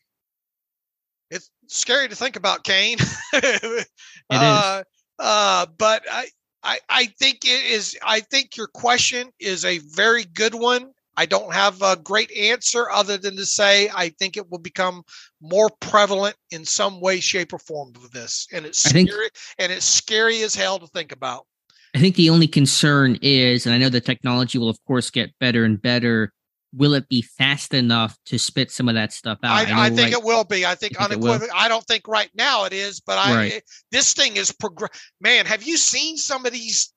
it's 1.31 1.51
scary 1.67 2.07
to 2.07 2.15
think 2.15 2.35
about 2.35 2.63
Kane. 2.63 2.97
it 3.33 3.85
uh, 4.29 4.81
is. 4.81 4.83
Uh, 5.19 5.65
but 5.77 6.03
I, 6.09 6.27
I 6.63 6.79
I 6.89 7.05
think 7.19 7.45
it 7.45 7.65
is 7.71 7.97
I 8.03 8.21
think 8.21 8.57
your 8.57 8.67
question 8.67 9.29
is 9.39 9.65
a 9.65 9.79
very 9.79 10.25
good 10.25 10.55
one. 10.55 10.91
I 11.19 11.25
don't 11.25 11.53
have 11.53 11.81
a 11.81 11.97
great 11.97 12.31
answer 12.31 12.89
other 12.89 13.17
than 13.17 13.35
to 13.35 13.45
say 13.45 13.89
I 13.93 14.07
think 14.07 14.37
it 14.37 14.49
will 14.49 14.57
become 14.57 15.03
more 15.41 15.69
prevalent 15.81 16.37
in 16.49 16.63
some 16.63 17.01
way, 17.01 17.19
shape, 17.19 17.51
or 17.51 17.59
form 17.59 17.91
of 17.97 18.09
this. 18.11 18.47
And 18.53 18.65
it's 18.65 18.79
scary 18.79 19.03
think, 19.03 19.31
and 19.57 19.69
it's 19.69 19.83
scary 19.83 20.43
as 20.43 20.55
hell 20.55 20.79
to 20.79 20.87
think 20.87 21.11
about. 21.11 21.45
I 21.93 21.99
think 21.99 22.15
the 22.15 22.29
only 22.29 22.47
concern 22.47 23.19
is, 23.21 23.65
and 23.65 23.75
I 23.75 23.79
know 23.79 23.89
the 23.89 23.99
technology 23.99 24.57
will, 24.57 24.69
of 24.69 24.77
course, 24.87 25.09
get 25.09 25.37
better 25.41 25.65
and 25.65 25.81
better. 25.81 26.31
Will 26.73 26.93
it 26.93 27.09
be 27.09 27.21
fast 27.21 27.73
enough 27.73 28.17
to 28.27 28.39
spit 28.39 28.71
some 28.71 28.87
of 28.87 28.95
that 28.95 29.11
stuff 29.11 29.39
out? 29.43 29.51
I, 29.51 29.69
I, 29.69 29.85
I 29.87 29.89
think 29.89 29.99
right, 29.99 30.13
it 30.13 30.23
will 30.23 30.45
be. 30.45 30.65
I 30.65 30.75
think, 30.75 31.01
unequivocally. 31.01 31.49
I 31.53 31.67
don't 31.67 31.83
think 31.83 32.07
right 32.07 32.29
now 32.33 32.63
it 32.63 32.71
is, 32.71 33.01
but 33.01 33.17
I 33.17 33.35
right. 33.35 33.63
this 33.91 34.13
thing 34.13 34.37
is 34.37 34.53
progress. 34.53 34.91
Man, 35.19 35.45
have 35.45 35.63
you 35.63 35.75
seen 35.75 36.15
some 36.15 36.45
of 36.45 36.53
these 36.53 36.93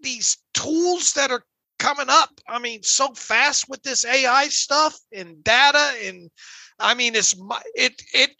these 0.00 0.38
tools 0.54 1.12
that 1.12 1.30
are 1.30 1.44
coming 1.78 2.08
up? 2.08 2.30
I 2.48 2.58
mean, 2.58 2.82
so 2.82 3.12
fast 3.14 3.68
with 3.68 3.82
this 3.82 4.04
AI 4.04 4.48
stuff 4.48 4.98
and 5.12 5.42
data, 5.42 5.92
and 6.04 6.30
I 6.78 6.94
mean, 6.94 7.14
it's 7.14 7.34
it 7.74 8.02
it 8.12 8.30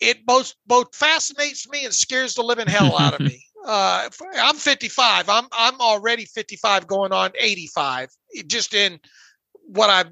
it 0.00 0.26
both 0.26 0.54
both 0.66 0.94
fascinates 0.94 1.68
me 1.68 1.84
and 1.84 1.94
scares 1.94 2.34
the 2.34 2.42
living 2.42 2.68
hell 2.68 2.96
out 2.96 3.14
of 3.14 3.20
me 3.20 3.42
uh, 3.66 4.08
I'm 4.36 4.56
55. 4.56 5.28
I'm 5.28 5.46
I'm 5.52 5.80
already 5.80 6.24
55, 6.24 6.86
going 6.86 7.12
on 7.12 7.30
85. 7.38 8.08
Just 8.46 8.74
in 8.74 8.98
what 9.66 9.90
I've 9.90 10.10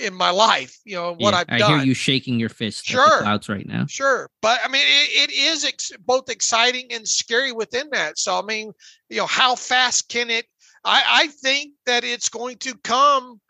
in 0.00 0.14
my 0.14 0.30
life, 0.30 0.78
you 0.84 0.94
know, 0.94 1.14
what 1.14 1.34
yeah, 1.34 1.38
I've 1.38 1.46
done. 1.58 1.62
I 1.62 1.76
hear 1.78 1.86
you 1.86 1.94
shaking 1.94 2.38
your 2.38 2.48
fist 2.48 2.86
sure. 2.86 3.22
clouds 3.22 3.48
right 3.48 3.66
now. 3.66 3.86
Sure, 3.88 4.30
but 4.40 4.60
I 4.64 4.68
mean, 4.68 4.84
it, 4.84 5.30
it 5.30 5.34
is 5.34 5.64
ex- 5.64 5.92
both 6.04 6.30
exciting 6.30 6.92
and 6.92 7.06
scary 7.06 7.50
within 7.50 7.88
that. 7.92 8.16
So 8.18 8.38
I 8.38 8.42
mean, 8.42 8.72
you 9.08 9.16
know, 9.16 9.26
how 9.26 9.56
fast 9.56 10.08
can 10.08 10.30
it? 10.30 10.46
I 10.84 11.02
I 11.06 11.26
think 11.28 11.74
that 11.86 12.04
it's 12.04 12.28
going 12.28 12.58
to 12.58 12.76
come 12.78 13.40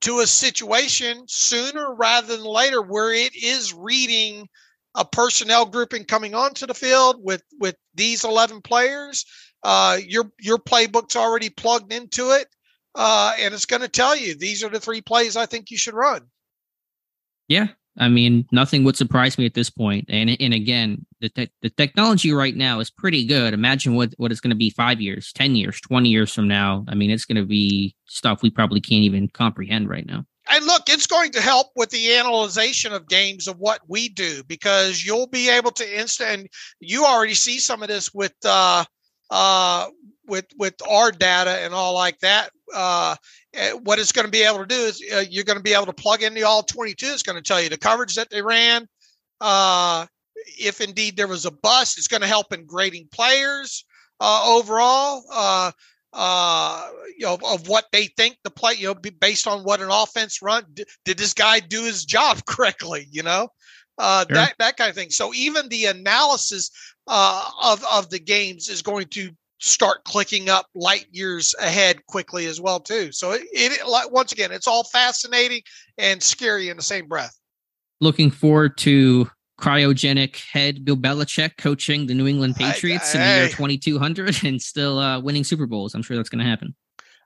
to 0.00 0.20
a 0.20 0.26
situation 0.26 1.24
sooner 1.26 1.94
rather 1.94 2.36
than 2.36 2.44
later 2.44 2.80
where 2.80 3.12
it 3.12 3.34
is 3.34 3.74
reading 3.74 4.48
a 4.94 5.04
personnel 5.04 5.66
grouping 5.66 6.04
coming 6.04 6.34
onto 6.34 6.66
the 6.66 6.74
field 6.74 7.16
with 7.22 7.42
with 7.58 7.76
these 7.94 8.24
11 8.24 8.62
players. 8.62 9.24
Uh, 9.62 9.98
your 10.06 10.30
your 10.40 10.58
playbook's 10.58 11.16
already 11.16 11.50
plugged 11.50 11.92
into 11.92 12.30
it. 12.30 12.48
Uh, 12.94 13.34
and 13.38 13.54
it's 13.54 13.66
going 13.66 13.82
to 13.82 13.88
tell 13.88 14.16
you 14.16 14.34
these 14.34 14.64
are 14.64 14.68
the 14.68 14.80
three 14.80 15.00
plays 15.00 15.36
i 15.36 15.46
think 15.46 15.70
you 15.70 15.76
should 15.78 15.94
run. 15.94 16.22
Yeah 17.46 17.68
i 17.98 18.08
mean 18.08 18.46
nothing 18.52 18.84
would 18.84 18.96
surprise 18.96 19.38
me 19.38 19.46
at 19.46 19.54
this 19.54 19.70
point 19.70 20.04
and 20.08 20.30
and 20.40 20.54
again 20.54 21.04
the, 21.20 21.28
te- 21.28 21.50
the 21.62 21.70
technology 21.70 22.32
right 22.32 22.56
now 22.56 22.80
is 22.80 22.90
pretty 22.90 23.24
good 23.24 23.54
imagine 23.54 23.94
what 23.94 24.12
what 24.16 24.30
it's 24.30 24.40
going 24.40 24.50
to 24.50 24.56
be 24.56 24.70
five 24.70 25.00
years 25.00 25.32
10 25.32 25.56
years 25.56 25.80
20 25.80 26.08
years 26.08 26.32
from 26.32 26.48
now 26.48 26.84
i 26.88 26.94
mean 26.94 27.10
it's 27.10 27.24
going 27.24 27.36
to 27.36 27.46
be 27.46 27.94
stuff 28.06 28.42
we 28.42 28.50
probably 28.50 28.80
can't 28.80 29.04
even 29.04 29.28
comprehend 29.28 29.88
right 29.88 30.06
now 30.06 30.24
and 30.50 30.66
look, 30.66 30.82
it's 30.88 31.06
going 31.06 31.30
to 31.32 31.40
help 31.40 31.68
with 31.76 31.90
the 31.90 32.14
analyzation 32.16 32.92
of 32.92 33.08
games 33.08 33.46
of 33.46 33.58
what 33.58 33.80
we 33.86 34.08
do 34.08 34.42
because 34.44 35.04
you'll 35.04 35.28
be 35.28 35.48
able 35.48 35.70
to 35.72 35.98
instant. 35.98 36.30
And 36.30 36.48
you 36.80 37.04
already 37.04 37.34
see 37.34 37.60
some 37.60 37.82
of 37.82 37.88
this 37.88 38.12
with 38.12 38.34
uh, 38.44 38.84
uh, 39.30 39.86
with 40.26 40.46
with 40.56 40.74
our 40.88 41.12
data 41.12 41.50
and 41.50 41.72
all 41.72 41.94
like 41.94 42.18
that. 42.20 42.50
Uh, 42.74 43.16
what 43.82 43.98
it's 43.98 44.12
going 44.12 44.24
to 44.26 44.30
be 44.30 44.42
able 44.42 44.58
to 44.58 44.66
do 44.66 44.74
is 44.74 45.02
uh, 45.12 45.24
you're 45.28 45.44
going 45.44 45.58
to 45.58 45.62
be 45.62 45.74
able 45.74 45.86
to 45.86 45.92
plug 45.92 46.22
in 46.22 46.34
the 46.34 46.44
all 46.44 46.62
22. 46.62 47.06
It's 47.06 47.22
going 47.22 47.36
to 47.36 47.42
tell 47.42 47.60
you 47.60 47.68
the 47.68 47.78
coverage 47.78 48.14
that 48.14 48.30
they 48.30 48.42
ran. 48.42 48.88
Uh, 49.40 50.06
if 50.58 50.80
indeed 50.80 51.16
there 51.16 51.28
was 51.28 51.46
a 51.46 51.50
bust, 51.50 51.98
it's 51.98 52.08
going 52.08 52.20
to 52.20 52.26
help 52.26 52.52
in 52.52 52.66
grading 52.66 53.08
players 53.12 53.84
uh, 54.20 54.44
overall. 54.46 55.24
Uh, 55.32 55.72
uh, 56.12 56.88
you 57.16 57.24
know, 57.24 57.38
of 57.46 57.68
what 57.68 57.86
they 57.92 58.06
think 58.06 58.36
the 58.42 58.50
play, 58.50 58.74
you 58.74 58.88
know, 58.88 58.94
based 58.94 59.46
on 59.46 59.62
what 59.62 59.80
an 59.80 59.90
offense 59.90 60.42
run. 60.42 60.64
Did, 60.74 60.88
did 61.04 61.18
this 61.18 61.34
guy 61.34 61.60
do 61.60 61.84
his 61.84 62.04
job 62.04 62.44
correctly? 62.46 63.06
You 63.10 63.22
know, 63.22 63.48
uh, 63.98 64.24
sure. 64.26 64.34
that 64.34 64.54
that 64.58 64.76
kind 64.76 64.90
of 64.90 64.96
thing. 64.96 65.10
So 65.10 65.32
even 65.34 65.68
the 65.68 65.86
analysis 65.86 66.70
uh, 67.06 67.48
of 67.62 67.84
of 67.92 68.10
the 68.10 68.18
games 68.18 68.68
is 68.68 68.82
going 68.82 69.06
to 69.08 69.30
start 69.60 70.04
clicking 70.04 70.48
up 70.48 70.66
light 70.74 71.06
years 71.10 71.54
ahead 71.60 72.04
quickly 72.06 72.46
as 72.46 72.60
well 72.60 72.80
too. 72.80 73.12
So 73.12 73.32
it, 73.32 73.42
it 73.52 74.12
once 74.12 74.32
again, 74.32 74.52
it's 74.52 74.66
all 74.66 74.84
fascinating 74.84 75.62
and 75.98 76.22
scary 76.22 76.68
in 76.68 76.76
the 76.76 76.82
same 76.82 77.06
breath. 77.06 77.38
Looking 78.00 78.30
forward 78.30 78.78
to 78.78 79.30
cryogenic 79.60 80.42
head 80.50 80.84
Bill 80.84 80.96
Belichick 80.96 81.58
coaching 81.58 82.06
the 82.06 82.14
New 82.14 82.26
England 82.26 82.56
Patriots 82.56 83.14
I, 83.14 83.18
I, 83.18 83.22
in 83.22 83.28
the 83.28 83.40
year 83.40 83.48
2200 83.50 84.44
and 84.44 84.60
still 84.60 84.98
uh, 84.98 85.20
winning 85.20 85.44
Super 85.44 85.66
Bowls. 85.66 85.94
I'm 85.94 86.02
sure 86.02 86.16
that's 86.16 86.30
going 86.30 86.42
to 86.42 86.50
happen. 86.50 86.74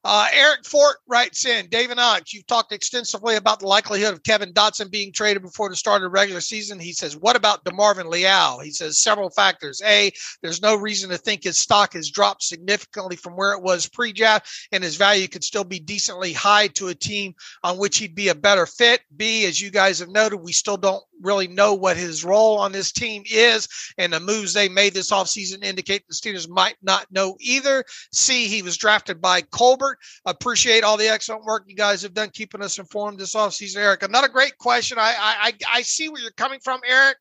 Uh, 0.07 0.27
Eric 0.35 0.67
Fort 0.67 0.99
writes 1.09 1.47
in, 1.47 1.67
David 1.69 1.97
Knox, 1.97 2.35
you've 2.35 2.47
talked 2.47 2.73
extensively 2.73 3.37
about 3.37 3.61
the 3.61 3.67
likelihood 3.67 4.13
of 4.13 4.23
Kevin 4.23 4.53
Dotson 4.53 4.91
being 4.91 5.13
traded 5.13 5.43
before 5.43 5.71
the 5.71 5.77
start 5.77 6.03
of 6.03 6.03
the 6.03 6.11
regular 6.11 6.43
season. 6.43 6.79
He 6.79 6.93
says, 6.93 7.17
what 7.17 7.37
about 7.37 7.65
DeMarvin 7.65 8.11
Leal? 8.11 8.59
He 8.59 8.71
says 8.71 8.99
several 8.99 9.31
factors. 9.31 9.81
A, 9.83 10.13
there's 10.43 10.61
no 10.61 10.77
reason 10.77 11.09
to 11.09 11.17
think 11.17 11.43
his 11.43 11.59
stock 11.59 11.95
has 11.95 12.11
dropped 12.11 12.43
significantly 12.43 13.17
from 13.17 13.33
where 13.33 13.53
it 13.53 13.63
was 13.63 13.89
pre-draft 13.89 14.47
and 14.73 14.85
his 14.85 14.97
value 14.97 15.27
could 15.27 15.43
still 15.43 15.65
be 15.65 15.81
decently 15.81 16.35
high 16.35 16.67
to 16.69 16.89
a 16.89 16.95
team 16.95 17.35
on 17.63 17.79
which 17.79 17.97
he'd 17.97 18.15
be 18.15 18.29
a 18.29 18.35
better 18.35 18.67
fit. 18.67 19.01
B, 19.17 19.47
as 19.47 19.59
you 19.59 19.71
guys 19.71 20.01
have 20.01 20.11
noted, 20.11 20.37
we 20.37 20.53
still 20.53 20.77
don't 20.77 21.03
really 21.23 21.49
know 21.49 21.73
what 21.73 21.97
his 21.97 22.25
role 22.25 22.59
on 22.59 22.73
this 22.73 22.93
team 22.93 23.23
is 23.31 23.69
and 23.97 24.13
the 24.13 24.21
moves 24.21 24.53
they 24.53 24.69
made 24.69 24.93
this 24.93 25.11
offseason 25.11 25.65
indicate 25.65 26.07
the 26.07 26.15
Steelers 26.15 26.49
might 26.49 26.77
not 26.83 27.11
know 27.11 27.37
either. 27.41 27.85
C, 28.13 28.49
he 28.49 28.61
was 28.61 28.77
drafted 28.77 29.23
by 29.23 29.41
Colbert 29.41 29.94
Appreciate 30.25 30.85
all 30.85 30.97
the 30.97 31.09
excellent 31.09 31.45
work 31.45 31.65
you 31.66 31.77
guys 31.77 32.03
have 32.03 32.15
done 32.15 32.31
keeping 32.31 32.62
us 32.62 32.79
informed 32.79 33.19
this 33.19 33.35
offseason, 33.35 33.79
Eric. 33.79 34.03
Another 34.03 34.29
great 34.29 34.57
question. 34.59 34.99
I 34.99 35.15
I 35.19 35.53
I 35.73 35.83
see 35.83 36.09
where 36.09 36.23
you're 36.23 36.31
coming 36.33 36.61
from, 36.62 36.81
Eric. 36.87 37.16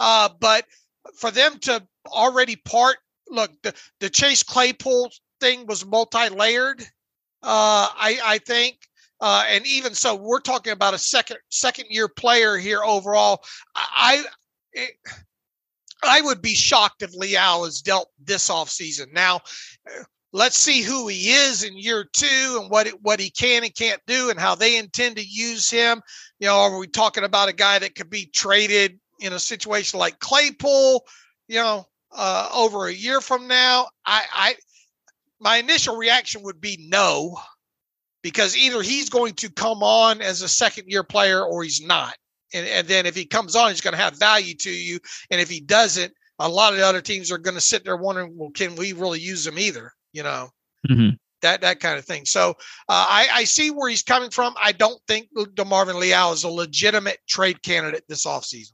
Uh, 0.00 0.28
but 0.40 0.64
for 1.16 1.30
them 1.30 1.58
to 1.60 1.82
already 2.06 2.56
part, 2.56 2.96
look, 3.28 3.50
the, 3.62 3.74
the 4.00 4.10
Chase 4.10 4.42
Claypool 4.42 5.10
thing 5.40 5.66
was 5.66 5.86
multi-layered. 5.86 6.82
Uh, 7.42 7.88
I 7.92 8.18
I 8.24 8.38
think. 8.38 8.76
Uh, 9.20 9.44
and 9.48 9.66
even 9.66 9.94
so, 9.94 10.14
we're 10.14 10.38
talking 10.38 10.72
about 10.72 10.94
a 10.94 10.98
second 10.98 11.38
second 11.50 11.86
year 11.90 12.06
player 12.06 12.56
here 12.56 12.84
overall. 12.84 13.42
I, 13.74 14.22
it, 14.72 14.92
I 16.04 16.20
would 16.20 16.40
be 16.40 16.54
shocked 16.54 17.02
if 17.02 17.12
Leal 17.14 17.64
is 17.64 17.82
dealt 17.82 18.10
this 18.22 18.48
offseason. 18.48 19.12
Now, 19.12 19.40
let's 20.32 20.56
see 20.56 20.82
who 20.82 21.08
he 21.08 21.30
is 21.30 21.62
in 21.62 21.78
year 21.78 22.04
two 22.12 22.58
and 22.60 22.70
what 22.70 22.86
it, 22.86 23.02
what 23.02 23.20
he 23.20 23.30
can 23.30 23.64
and 23.64 23.74
can't 23.74 24.00
do 24.06 24.30
and 24.30 24.38
how 24.38 24.54
they 24.54 24.76
intend 24.76 25.16
to 25.16 25.24
use 25.24 25.70
him. 25.70 26.02
You 26.38 26.48
know, 26.48 26.56
are 26.56 26.78
we 26.78 26.86
talking 26.86 27.24
about 27.24 27.48
a 27.48 27.54
guy 27.54 27.78
that 27.78 27.94
could 27.94 28.10
be 28.10 28.26
traded 28.26 28.98
in 29.20 29.32
a 29.32 29.38
situation 29.38 29.98
like 29.98 30.18
Claypool? 30.18 31.04
You 31.48 31.56
know, 31.56 31.86
uh, 32.14 32.48
over 32.54 32.86
a 32.86 32.92
year 32.92 33.20
from 33.20 33.48
now, 33.48 33.88
I, 34.04 34.22
I 34.32 34.54
my 35.40 35.56
initial 35.56 35.96
reaction 35.96 36.42
would 36.42 36.60
be 36.60 36.88
no, 36.90 37.38
because 38.22 38.56
either 38.56 38.82
he's 38.82 39.08
going 39.08 39.34
to 39.34 39.50
come 39.50 39.82
on 39.82 40.20
as 40.20 40.42
a 40.42 40.48
second 40.48 40.84
year 40.88 41.04
player 41.04 41.42
or 41.44 41.62
he's 41.62 41.80
not. 41.80 42.14
And, 42.52 42.66
and 42.66 42.88
then 42.88 43.06
if 43.06 43.14
he 43.14 43.24
comes 43.24 43.54
on, 43.54 43.70
he's 43.70 43.80
going 43.80 43.94
to 43.94 44.02
have 44.02 44.18
value 44.18 44.54
to 44.54 44.70
you. 44.70 44.98
And 45.30 45.40
if 45.40 45.48
he 45.48 45.60
doesn't, 45.60 46.12
a 46.38 46.48
lot 46.48 46.72
of 46.72 46.78
the 46.78 46.86
other 46.86 47.00
teams 47.00 47.30
are 47.30 47.38
going 47.38 47.54
to 47.54 47.60
sit 47.60 47.84
there 47.84 47.96
wondering, 47.96 48.34
well, 48.36 48.50
can 48.50 48.74
we 48.74 48.92
really 48.92 49.20
use 49.20 49.46
him 49.46 49.58
either? 49.58 49.92
You 50.18 50.24
know, 50.24 50.48
mm-hmm. 50.90 51.10
that 51.42 51.60
that 51.60 51.78
kind 51.78 51.96
of 51.96 52.04
thing. 52.04 52.24
So 52.24 52.50
uh, 52.88 53.06
I, 53.08 53.28
I 53.32 53.44
see 53.44 53.70
where 53.70 53.88
he's 53.88 54.02
coming 54.02 54.30
from. 54.30 54.54
I 54.60 54.72
don't 54.72 55.00
think 55.06 55.28
DeMarvin 55.36 55.94
Leal 55.94 56.32
is 56.32 56.42
a 56.42 56.48
legitimate 56.48 57.18
trade 57.28 57.62
candidate 57.62 58.02
this 58.08 58.26
offseason. 58.26 58.72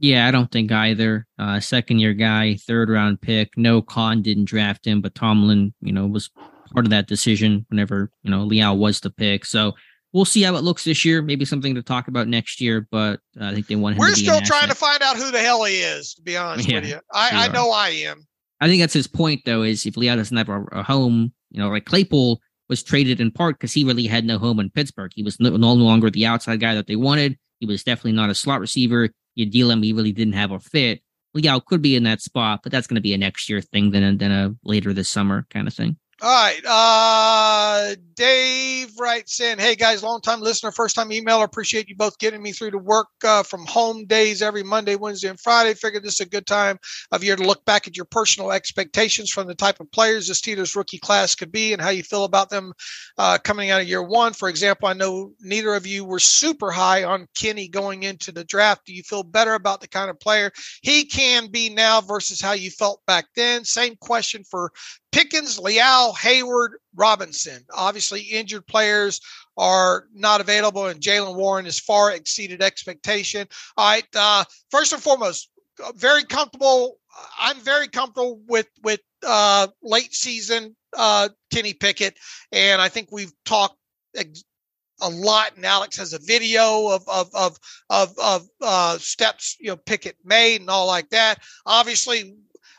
Yeah, 0.00 0.26
I 0.26 0.32
don't 0.32 0.50
think 0.50 0.72
either. 0.72 1.26
Uh, 1.38 1.60
second 1.60 2.00
year 2.00 2.12
guy, 2.12 2.56
third 2.56 2.90
round 2.90 3.20
pick. 3.20 3.56
No, 3.56 3.80
Khan 3.80 4.22
didn't 4.22 4.46
draft 4.46 4.84
him, 4.84 5.00
but 5.00 5.14
Tomlin, 5.14 5.72
you 5.80 5.92
know, 5.92 6.06
was 6.06 6.30
part 6.72 6.86
of 6.86 6.90
that 6.90 7.06
decision 7.06 7.64
whenever 7.68 8.10
you 8.24 8.30
know 8.32 8.42
Leal 8.42 8.76
was 8.76 8.98
the 8.98 9.10
pick. 9.10 9.44
So 9.44 9.74
we'll 10.12 10.24
see 10.24 10.42
how 10.42 10.56
it 10.56 10.64
looks 10.64 10.82
this 10.82 11.04
year. 11.04 11.22
Maybe 11.22 11.44
something 11.44 11.76
to 11.76 11.82
talk 11.82 12.08
about 12.08 12.26
next 12.26 12.60
year, 12.60 12.88
but 12.90 13.20
I 13.40 13.54
think 13.54 13.68
they 13.68 13.76
want 13.76 13.94
him. 13.94 14.00
We're 14.00 14.14
still 14.14 14.40
trying 14.40 14.68
to 14.68 14.74
find 14.74 15.00
out 15.00 15.16
who 15.16 15.30
the 15.30 15.38
hell 15.38 15.62
he 15.64 15.76
is. 15.76 16.14
To 16.14 16.22
be 16.22 16.36
honest 16.36 16.68
yeah, 16.68 16.80
with 16.80 16.88
you, 16.88 17.00
I, 17.12 17.46
I 17.46 17.48
know 17.48 17.70
I 17.70 17.90
am. 17.90 18.26
I 18.64 18.66
think 18.66 18.80
that's 18.80 18.94
his 18.94 19.06
point, 19.06 19.42
though, 19.44 19.62
is 19.62 19.84
if 19.84 19.94
Leal 19.94 20.16
doesn't 20.16 20.38
have 20.38 20.48
a, 20.48 20.62
a 20.72 20.82
home, 20.82 21.34
you 21.50 21.60
know, 21.60 21.68
like 21.68 21.84
Claypool 21.84 22.40
was 22.70 22.82
traded 22.82 23.20
in 23.20 23.30
part 23.30 23.58
because 23.58 23.74
he 23.74 23.84
really 23.84 24.06
had 24.06 24.24
no 24.24 24.38
home 24.38 24.58
in 24.58 24.70
Pittsburgh. 24.70 25.12
He 25.14 25.22
was 25.22 25.38
no, 25.38 25.54
no, 25.54 25.74
longer 25.74 26.08
the 26.08 26.24
outside 26.24 26.60
guy 26.60 26.74
that 26.74 26.86
they 26.86 26.96
wanted. 26.96 27.36
He 27.60 27.66
was 27.66 27.84
definitely 27.84 28.12
not 28.12 28.30
a 28.30 28.34
slot 28.34 28.60
receiver. 28.60 29.10
You 29.34 29.44
deal 29.44 29.70
him, 29.70 29.82
he 29.82 29.92
really 29.92 30.12
didn't 30.12 30.32
have 30.32 30.50
a 30.50 30.58
fit. 30.58 31.02
Leal 31.34 31.60
could 31.60 31.82
be 31.82 31.94
in 31.94 32.04
that 32.04 32.22
spot, 32.22 32.60
but 32.62 32.72
that's 32.72 32.86
going 32.86 32.94
to 32.94 33.02
be 33.02 33.12
a 33.12 33.18
next 33.18 33.50
year 33.50 33.60
thing 33.60 33.90
than 33.90 34.16
than 34.16 34.32
a 34.32 34.54
later 34.64 34.94
this 34.94 35.10
summer 35.10 35.46
kind 35.50 35.68
of 35.68 35.74
thing. 35.74 35.98
All 36.22 36.30
right. 36.30 36.60
Uh, 36.64 37.96
Dave 38.14 38.92
writes 38.98 39.40
in, 39.40 39.58
Hey 39.58 39.74
guys, 39.74 40.02
long 40.02 40.20
time 40.20 40.40
listener, 40.40 40.70
first 40.70 40.94
time 40.94 41.10
emailer. 41.10 41.44
Appreciate 41.44 41.88
you 41.88 41.96
both 41.96 42.18
getting 42.18 42.40
me 42.40 42.52
through 42.52 42.70
to 42.70 42.78
work 42.78 43.08
uh, 43.24 43.42
from 43.42 43.66
home 43.66 44.06
days 44.06 44.40
every 44.40 44.62
Monday, 44.62 44.94
Wednesday, 44.94 45.28
and 45.28 45.40
Friday. 45.40 45.74
Figured 45.74 46.04
this 46.04 46.14
is 46.14 46.26
a 46.26 46.28
good 46.28 46.46
time 46.46 46.78
of 47.10 47.24
year 47.24 47.34
to 47.34 47.42
look 47.42 47.64
back 47.64 47.88
at 47.88 47.96
your 47.96 48.04
personal 48.04 48.52
expectations 48.52 49.30
from 49.30 49.48
the 49.48 49.56
type 49.56 49.80
of 49.80 49.90
players 49.90 50.28
this 50.28 50.40
Steelers 50.40 50.76
rookie 50.76 50.98
class 50.98 51.34
could 51.34 51.50
be 51.50 51.72
and 51.72 51.82
how 51.82 51.90
you 51.90 52.04
feel 52.04 52.24
about 52.24 52.48
them 52.48 52.72
uh, 53.18 53.38
coming 53.42 53.70
out 53.70 53.80
of 53.80 53.88
year 53.88 54.02
one. 54.02 54.32
For 54.32 54.48
example, 54.48 54.88
I 54.88 54.92
know 54.92 55.32
neither 55.40 55.74
of 55.74 55.86
you 55.86 56.04
were 56.04 56.20
super 56.20 56.70
high 56.70 57.02
on 57.02 57.26
Kenny 57.36 57.66
going 57.66 58.04
into 58.04 58.30
the 58.30 58.44
draft. 58.44 58.86
Do 58.86 58.94
you 58.94 59.02
feel 59.02 59.24
better 59.24 59.54
about 59.54 59.80
the 59.80 59.88
kind 59.88 60.10
of 60.10 60.20
player 60.20 60.52
he 60.80 61.06
can 61.06 61.48
be 61.48 61.70
now 61.70 62.00
versus 62.00 62.40
how 62.40 62.52
you 62.52 62.70
felt 62.70 63.00
back 63.06 63.26
then? 63.34 63.64
Same 63.64 63.96
question 63.96 64.44
for 64.48 64.70
Pickens, 65.14 65.60
Leal, 65.60 66.12
Heyward, 66.14 66.70
Robinson. 66.96 67.64
Obviously, 67.72 68.22
injured 68.22 68.66
players 68.66 69.20
are 69.56 70.08
not 70.12 70.40
available, 70.40 70.86
and 70.86 71.00
Jaylen 71.00 71.36
Warren 71.36 71.66
has 71.66 71.78
far 71.78 72.10
exceeded 72.10 72.60
expectation. 72.60 73.46
All 73.76 73.88
right. 73.88 74.04
Uh, 74.16 74.42
first 74.72 74.92
and 74.92 75.00
foremost, 75.00 75.50
uh, 75.84 75.92
very 75.94 76.24
comfortable. 76.24 76.98
I'm 77.38 77.60
very 77.60 77.86
comfortable 77.86 78.40
with 78.48 78.66
with 78.82 78.98
uh, 79.24 79.68
late 79.84 80.12
season 80.12 80.74
uh, 80.96 81.28
Kenny 81.52 81.74
Pickett, 81.74 82.18
and 82.50 82.82
I 82.82 82.88
think 82.88 83.10
we've 83.12 83.32
talked 83.44 83.76
a 84.16 85.08
lot. 85.08 85.54
And 85.54 85.64
Alex 85.64 85.96
has 85.96 86.12
a 86.12 86.18
video 86.18 86.88
of 86.88 87.08
of 87.08 87.30
of 87.34 87.58
of, 87.88 88.18
of 88.18 88.48
uh, 88.60 88.98
steps 88.98 89.56
you 89.60 89.68
know 89.68 89.76
Pickett 89.76 90.16
made 90.24 90.60
and 90.60 90.70
all 90.70 90.88
like 90.88 91.10
that. 91.10 91.38
Obviously, 91.66 92.34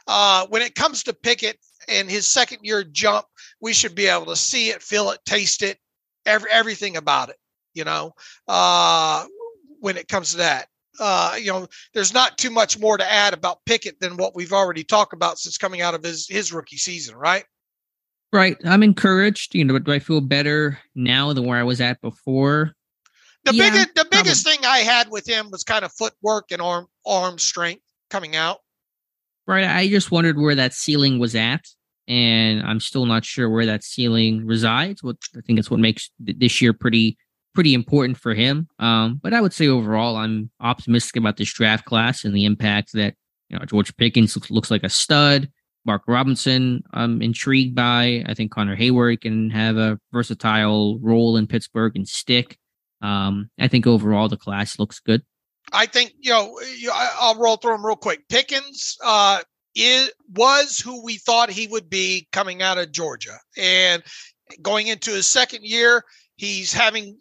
uh, 0.08 0.48
when 0.50 0.62
it 0.62 0.76
comes 0.76 1.04
to 1.04 1.14
Pickett, 1.14 1.60
and 1.88 2.10
his 2.10 2.28
second 2.28 2.60
year 2.64 2.84
jump, 2.84 3.26
we 3.62 3.74
should 3.74 3.96
be 3.96 4.08
able 4.08 4.28
to 4.28 4.36
see 4.36 4.70
it, 4.70 4.82
feel 4.82 5.10
it, 5.12 5.20
taste 5.26 5.62
it, 5.62 5.78
every, 6.26 6.50
everything 6.52 6.98
about 6.98 7.30
it, 7.30 7.38
you 7.74 7.84
know, 7.84 8.14
uh, 8.48 9.26
when 9.80 9.98
it 9.98 10.08
comes 10.08 10.32
to 10.32 10.38
that. 10.38 10.68
Uh, 11.00 11.36
you 11.38 11.52
know, 11.52 11.68
there's 11.94 12.14
not 12.14 12.38
too 12.38 12.50
much 12.50 12.80
more 12.80 12.98
to 12.98 13.12
add 13.12 13.34
about 13.34 13.60
Pickett 13.66 14.00
than 14.00 14.16
what 14.16 14.36
we've 14.36 14.54
already 14.54 14.84
talked 14.84 15.14
about 15.14 15.38
since 15.38 15.58
coming 15.58 15.82
out 15.82 15.94
of 15.94 16.04
his, 16.04 16.28
his 16.28 16.54
rookie 16.54 16.78
season, 16.78 17.16
right? 17.16 17.44
Right. 18.32 18.58
I'm 18.66 18.84
encouraged. 18.84 19.56
You 19.56 19.66
know, 19.66 19.80
do 19.80 19.92
I 19.92 20.00
feel 20.00 20.22
better 20.22 20.80
now 20.94 21.32
than 21.34 21.46
where 21.46 21.60
I 21.60 21.64
was 21.64 21.82
at 21.82 22.02
before? 22.02 22.74
The 23.46 23.54
yeah, 23.54 23.70
biggest 23.70 23.96
the 23.96 24.08
biggest 24.10 24.44
probably. 24.44 24.58
thing 24.58 24.66
I 24.66 24.80
had 24.80 25.10
with 25.10 25.28
him 25.28 25.52
was 25.52 25.64
kind 25.64 25.86
of 25.86 25.92
footwork 25.94 26.52
and 26.52 26.62
arm 26.62 26.88
arm 27.06 27.38
strength 27.38 27.84
coming 28.10 28.36
out. 28.36 28.58
Right. 29.48 29.66
I 29.66 29.88
just 29.88 30.12
wondered 30.12 30.38
where 30.38 30.56
that 30.56 30.74
ceiling 30.74 31.20
was 31.20 31.36
at. 31.36 31.66
And 32.08 32.62
I'm 32.62 32.80
still 32.80 33.06
not 33.06 33.26
sure 33.26 33.50
where 33.50 33.66
that 33.66 33.84
ceiling 33.84 34.46
resides. 34.46 35.02
What 35.02 35.18
I 35.36 35.42
think 35.42 35.58
that's 35.58 35.72
what 35.72 35.80
makes 35.80 36.12
this 36.20 36.62
year 36.62 36.74
pretty 36.74 37.18
pretty 37.56 37.74
important 37.74 38.18
for 38.18 38.36
him. 38.36 38.68
Um, 38.80 39.20
but 39.24 39.34
I 39.34 39.42
would 39.42 39.54
say 39.54 39.68
overall, 39.68 40.18
I'm 40.18 40.52
optimistic 40.60 41.16
about 41.16 41.38
this 41.38 41.52
draft 41.52 41.86
class 41.86 42.24
and 42.24 42.36
the 42.36 42.46
impact 42.46 42.92
that 42.94 43.16
you 43.50 43.58
know 43.58 43.66
George 43.66 43.96
Pickens 43.98 44.36
looks, 44.36 44.52
looks 44.52 44.70
like 44.72 44.84
a 44.84 44.90
stud. 44.90 45.50
Mark 45.86 46.04
Robinson, 46.08 46.84
I'm 46.94 47.22
intrigued 47.22 47.76
by. 47.76 48.24
I 48.26 48.34
think 48.34 48.52
Connor 48.52 48.76
Heyward 48.76 49.22
can 49.22 49.52
have 49.52 49.78
a 49.78 50.00
versatile 50.12 51.00
role 51.00 51.38
in 51.38 51.48
Pittsburgh 51.48 51.96
and 51.96 52.08
stick. 52.08 52.58
Um, 53.02 53.50
I 53.60 53.68
think 53.68 53.86
overall 53.86 54.28
the 54.28 54.38
class 54.38 54.80
looks 54.80 55.00
good. 55.00 55.22
I 55.72 55.86
think 55.86 56.14
you 56.20 56.32
know 56.32 56.60
I'll 56.94 57.40
roll 57.40 57.58
through 57.58 57.74
them 57.74 57.86
real 57.86 57.96
quick. 57.96 58.28
Pickens 58.30 58.98
uh, 59.04 59.42
is 59.76 60.12
was 60.34 60.80
who 60.80 61.04
we 61.04 61.18
thought 61.18 61.50
he 61.50 61.68
would 61.68 61.90
be 61.90 62.28
coming 62.32 62.62
out 62.62 62.78
of 62.78 62.92
Georgia, 62.92 63.38
and 63.58 64.04
going 64.62 64.88
into 64.88 65.12
his 65.12 65.28
second 65.28 65.64
year, 65.64 66.04
he's 66.36 66.74
having 66.74 67.18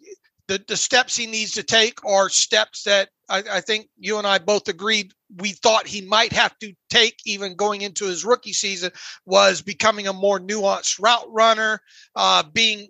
the 0.47 0.63
the 0.67 0.77
steps 0.77 1.15
he 1.15 1.27
needs 1.27 1.51
to 1.51 1.63
take 1.63 2.03
are 2.05 2.29
steps 2.29 2.83
that 2.83 3.09
I, 3.29 3.43
I, 3.51 3.61
think 3.61 3.87
you 3.97 4.17
and 4.17 4.27
I 4.27 4.37
both 4.37 4.67
agreed 4.67 5.11
we 5.37 5.51
thought 5.51 5.87
he 5.87 6.01
might 6.01 6.31
have 6.33 6.57
to 6.59 6.73
take 6.89 7.17
even 7.25 7.55
going 7.55 7.81
into 7.81 8.05
his 8.05 8.23
rookie 8.23 8.53
season 8.53 8.91
was 9.25 9.61
becoming 9.61 10.07
a 10.07 10.13
more 10.13 10.39
nuanced 10.39 11.01
route 11.01 11.27
runner, 11.29 11.79
uh, 12.15 12.43
being 12.53 12.87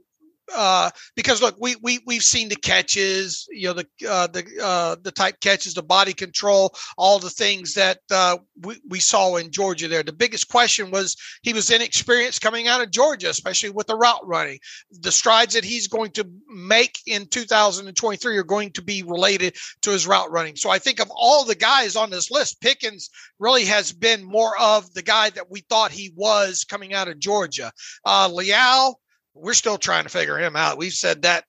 uh, 0.54 0.90
because 1.16 1.42
look, 1.42 1.56
we 1.60 1.76
we 1.82 2.00
we've 2.06 2.24
seen 2.24 2.50
the 2.50 2.56
catches, 2.56 3.48
you 3.52 3.68
know, 3.68 3.74
the 3.74 3.88
uh, 4.08 4.28
the 4.28 4.46
uh, 4.62 4.96
the 5.02 5.12
type 5.12 5.40
catches, 5.40 5.74
the 5.74 5.84
body 5.84 6.14
control, 6.14 6.76
all 6.98 7.20
the 7.20 7.30
things 7.30 7.74
that 7.74 8.00
uh, 8.12 8.38
we 8.62 8.80
we 8.88 9.00
saw 9.00 9.36
in 9.38 9.52
Georgia. 9.52 9.88
There, 9.88 10.04
the 10.04 10.14
biggest 10.14 10.50
question 10.50 10.92
was 10.92 11.16
he 11.42 11.54
was 11.54 11.70
inexperienced 11.72 12.42
coming 12.42 12.68
out 12.68 12.82
of 12.82 12.92
Georgia, 12.92 13.30
especially 13.30 13.72
with 13.72 13.88
the 13.88 13.98
route 13.98 14.26
running. 14.26 14.60
The 14.92 15.12
strides 15.12 15.56
that 15.56 15.66
he's 15.66 15.88
going 15.88 16.12
to 16.12 16.28
make 16.48 17.00
in 17.08 17.26
2023 17.28 18.38
are 18.38 18.44
going 18.44 18.72
to 18.72 18.82
be 18.82 19.04
related 19.04 19.56
to 19.82 19.92
his 19.92 20.08
route 20.08 20.32
running. 20.32 20.56
So 20.56 20.70
I 20.70 20.80
think 20.80 21.00
of 21.00 21.12
all 21.12 21.44
the 21.44 21.56
guys 21.56 21.96
on 21.96 22.10
this 22.10 22.30
list, 22.30 22.62
Pickens 22.62 23.10
really 23.40 23.66
has 23.66 23.92
been 23.92 24.24
more 24.24 24.58
of 24.60 24.94
the 24.94 25.02
guy 25.02 25.32
that 25.32 25.50
we 25.50 25.62
thought 25.62 25.92
he 25.92 26.14
was 26.16 26.64
coming 26.64 26.94
out 26.94 27.08
of 27.08 27.20
Georgia. 27.20 27.72
Uh, 28.06 28.30
Leal 28.32 29.00
we're 29.36 29.54
still 29.54 29.78
trying 29.78 30.04
to 30.04 30.10
figure 30.10 30.38
him 30.38 30.56
out. 30.56 30.78
We've 30.78 30.94
said 30.94 31.22
that 31.24 31.44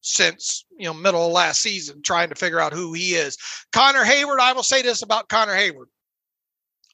since 0.00 0.64
you 0.76 0.86
know 0.86 0.94
middle 0.94 1.26
of 1.26 1.32
last 1.32 1.60
season, 1.60 2.02
trying 2.02 2.30
to 2.30 2.34
figure 2.34 2.60
out 2.60 2.72
who 2.72 2.92
he 2.94 3.12
is. 3.14 3.36
Connor 3.72 4.04
Heyward. 4.04 4.40
I 4.40 4.52
will 4.52 4.62
say 4.62 4.82
this 4.82 5.02
about 5.02 5.28
Connor 5.28 5.54
Heyward. 5.54 5.86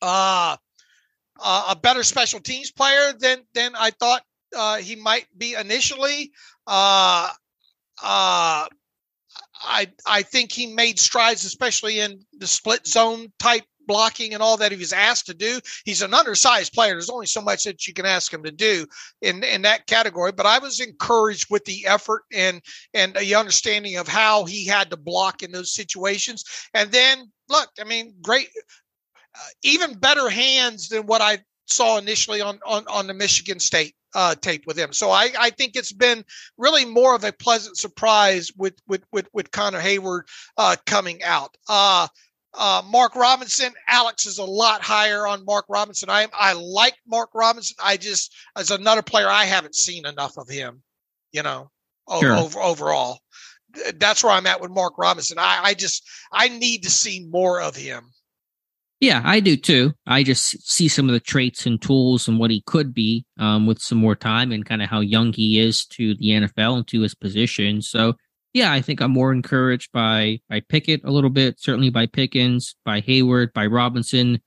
Uh, 0.02 0.56
uh, 1.40 1.66
a 1.70 1.76
better 1.76 2.02
special 2.02 2.40
teams 2.40 2.70
player 2.70 3.12
than 3.18 3.38
than 3.54 3.72
I 3.76 3.90
thought 3.90 4.22
uh, 4.54 4.76
he 4.76 4.96
might 4.96 5.26
be 5.36 5.54
initially. 5.54 6.32
Uh, 6.66 7.30
uh, 8.02 8.66
I 9.62 9.90
I 10.06 10.22
think 10.22 10.52
he 10.52 10.66
made 10.66 10.98
strides, 10.98 11.44
especially 11.44 12.00
in 12.00 12.20
the 12.38 12.46
split 12.46 12.86
zone 12.86 13.32
type 13.38 13.64
blocking 13.86 14.34
and 14.34 14.42
all 14.42 14.56
that 14.56 14.72
he 14.72 14.78
was 14.78 14.92
asked 14.92 15.26
to 15.26 15.34
do. 15.34 15.60
He's 15.84 16.02
an 16.02 16.14
undersized 16.14 16.72
player. 16.72 16.92
There's 16.92 17.10
only 17.10 17.26
so 17.26 17.40
much 17.40 17.64
that 17.64 17.86
you 17.86 17.94
can 17.94 18.06
ask 18.06 18.32
him 18.32 18.42
to 18.44 18.50
do 18.50 18.86
in, 19.22 19.42
in 19.44 19.62
that 19.62 19.86
category. 19.86 20.32
But 20.32 20.46
I 20.46 20.58
was 20.58 20.80
encouraged 20.80 21.46
with 21.50 21.64
the 21.64 21.86
effort 21.86 22.22
and 22.32 22.60
and 22.94 23.14
the 23.14 23.34
understanding 23.34 23.96
of 23.96 24.08
how 24.08 24.44
he 24.44 24.66
had 24.66 24.90
to 24.90 24.96
block 24.96 25.42
in 25.42 25.52
those 25.52 25.74
situations. 25.74 26.44
And 26.74 26.90
then 26.90 27.30
look, 27.48 27.68
I 27.80 27.84
mean, 27.84 28.14
great, 28.22 28.48
uh, 29.34 29.48
even 29.62 29.98
better 29.98 30.28
hands 30.28 30.88
than 30.88 31.06
what 31.06 31.22
I 31.22 31.38
saw 31.66 31.98
initially 31.98 32.40
on 32.40 32.58
on 32.66 32.84
on 32.88 33.06
the 33.06 33.14
Michigan 33.14 33.58
State 33.58 33.94
uh, 34.16 34.34
tape 34.34 34.66
with 34.66 34.78
him. 34.78 34.92
So 34.92 35.10
I, 35.10 35.30
I 35.38 35.50
think 35.50 35.76
it's 35.76 35.92
been 35.92 36.24
really 36.56 36.86
more 36.86 37.14
of 37.14 37.22
a 37.22 37.32
pleasant 37.32 37.76
surprise 37.76 38.50
with 38.56 38.74
with 38.88 39.04
with, 39.12 39.28
with 39.32 39.50
Connor 39.50 39.80
Heyward 39.80 40.22
uh, 40.56 40.76
coming 40.86 41.22
out. 41.22 41.56
Uh, 41.68 42.08
uh, 42.56 42.82
Mark 42.90 43.14
Robinson, 43.14 43.72
Alex 43.88 44.26
is 44.26 44.38
a 44.38 44.44
lot 44.44 44.82
higher 44.82 45.26
on 45.26 45.44
Mark 45.44 45.66
Robinson. 45.68 46.10
I 46.10 46.26
I 46.32 46.54
like 46.54 46.94
Mark 47.06 47.30
Robinson. 47.34 47.76
I 47.82 47.96
just 47.96 48.34
as 48.56 48.70
another 48.70 49.02
player, 49.02 49.28
I 49.28 49.44
haven't 49.44 49.74
seen 49.74 50.06
enough 50.06 50.38
of 50.38 50.48
him. 50.48 50.82
You 51.32 51.42
know, 51.42 51.70
sure. 52.20 52.36
over, 52.36 52.60
overall, 52.60 53.18
that's 53.96 54.24
where 54.24 54.32
I'm 54.32 54.46
at 54.46 54.60
with 54.60 54.70
Mark 54.70 54.94
Robinson. 54.96 55.38
I, 55.38 55.60
I 55.64 55.74
just 55.74 56.08
I 56.32 56.48
need 56.48 56.82
to 56.84 56.90
see 56.90 57.26
more 57.28 57.60
of 57.60 57.76
him. 57.76 58.12
Yeah, 59.00 59.20
I 59.24 59.40
do 59.40 59.56
too. 59.56 59.92
I 60.06 60.22
just 60.22 60.66
see 60.66 60.88
some 60.88 61.08
of 61.08 61.12
the 61.12 61.20
traits 61.20 61.66
and 61.66 61.80
tools 61.80 62.28
and 62.28 62.38
what 62.38 62.50
he 62.50 62.62
could 62.62 62.94
be 62.94 63.26
um, 63.38 63.66
with 63.66 63.78
some 63.78 63.98
more 63.98 64.16
time 64.16 64.52
and 64.52 64.64
kind 64.64 64.80
of 64.80 64.88
how 64.88 65.00
young 65.00 65.34
he 65.34 65.58
is 65.58 65.84
to 65.86 66.14
the 66.14 66.30
NFL 66.30 66.76
and 66.76 66.86
to 66.88 67.02
his 67.02 67.14
position. 67.14 67.82
So 67.82 68.14
yeah, 68.56 68.72
I 68.72 68.80
think 68.80 69.02
I'm 69.02 69.10
more 69.10 69.34
encouraged 69.34 69.92
by 69.92 70.40
by 70.48 70.60
Pickett 70.60 71.04
a 71.04 71.10
little 71.10 71.28
bit, 71.28 71.60
certainly 71.60 71.90
by 71.90 72.06
Pickens, 72.06 72.74
by 72.86 73.02
Heyward, 73.02 73.52
by 73.52 73.66
Robinson. 73.66 74.40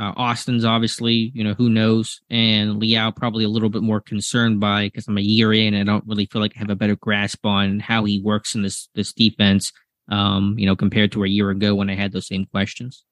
Uh, 0.00 0.12
Austin's 0.16 0.64
obviously, 0.64 1.30
you 1.32 1.44
know, 1.44 1.54
who 1.54 1.70
knows, 1.70 2.20
and 2.28 2.80
Leal 2.80 3.12
probably 3.12 3.44
a 3.44 3.48
little 3.48 3.68
bit 3.68 3.82
more 3.82 4.00
concerned 4.00 4.58
by 4.58 4.86
because 4.86 5.06
I'm 5.06 5.16
a 5.16 5.20
year 5.20 5.52
in 5.52 5.74
and 5.74 5.88
I 5.88 5.92
don't 5.92 6.04
really 6.08 6.26
feel 6.26 6.42
like 6.42 6.54
I 6.56 6.58
have 6.58 6.70
a 6.70 6.74
better 6.74 6.96
grasp 6.96 7.46
on 7.46 7.78
how 7.78 8.04
he 8.04 8.20
works 8.20 8.56
in 8.56 8.62
this 8.62 8.88
this 8.96 9.12
defense, 9.12 9.70
um, 10.08 10.56
you 10.58 10.66
know, 10.66 10.74
compared 10.74 11.12
to 11.12 11.22
a 11.22 11.28
year 11.28 11.50
ago 11.50 11.76
when 11.76 11.88
I 11.88 11.94
had 11.94 12.10
those 12.10 12.26
same 12.26 12.46
questions. 12.46 13.04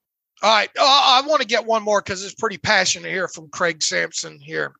All 0.43 0.53
right, 0.53 0.69
uh, 0.77 0.83
I 0.83 1.23
want 1.25 1.41
to 1.41 1.47
get 1.47 1.65
one 1.65 1.81
more 1.81 2.01
because 2.01 2.25
it's 2.25 2.35
pretty 2.35 2.57
passionate 2.57 3.09
here 3.09 3.29
from 3.29 3.47
Craig 3.47 3.81
Sampson 3.81 4.37
here. 4.37 4.73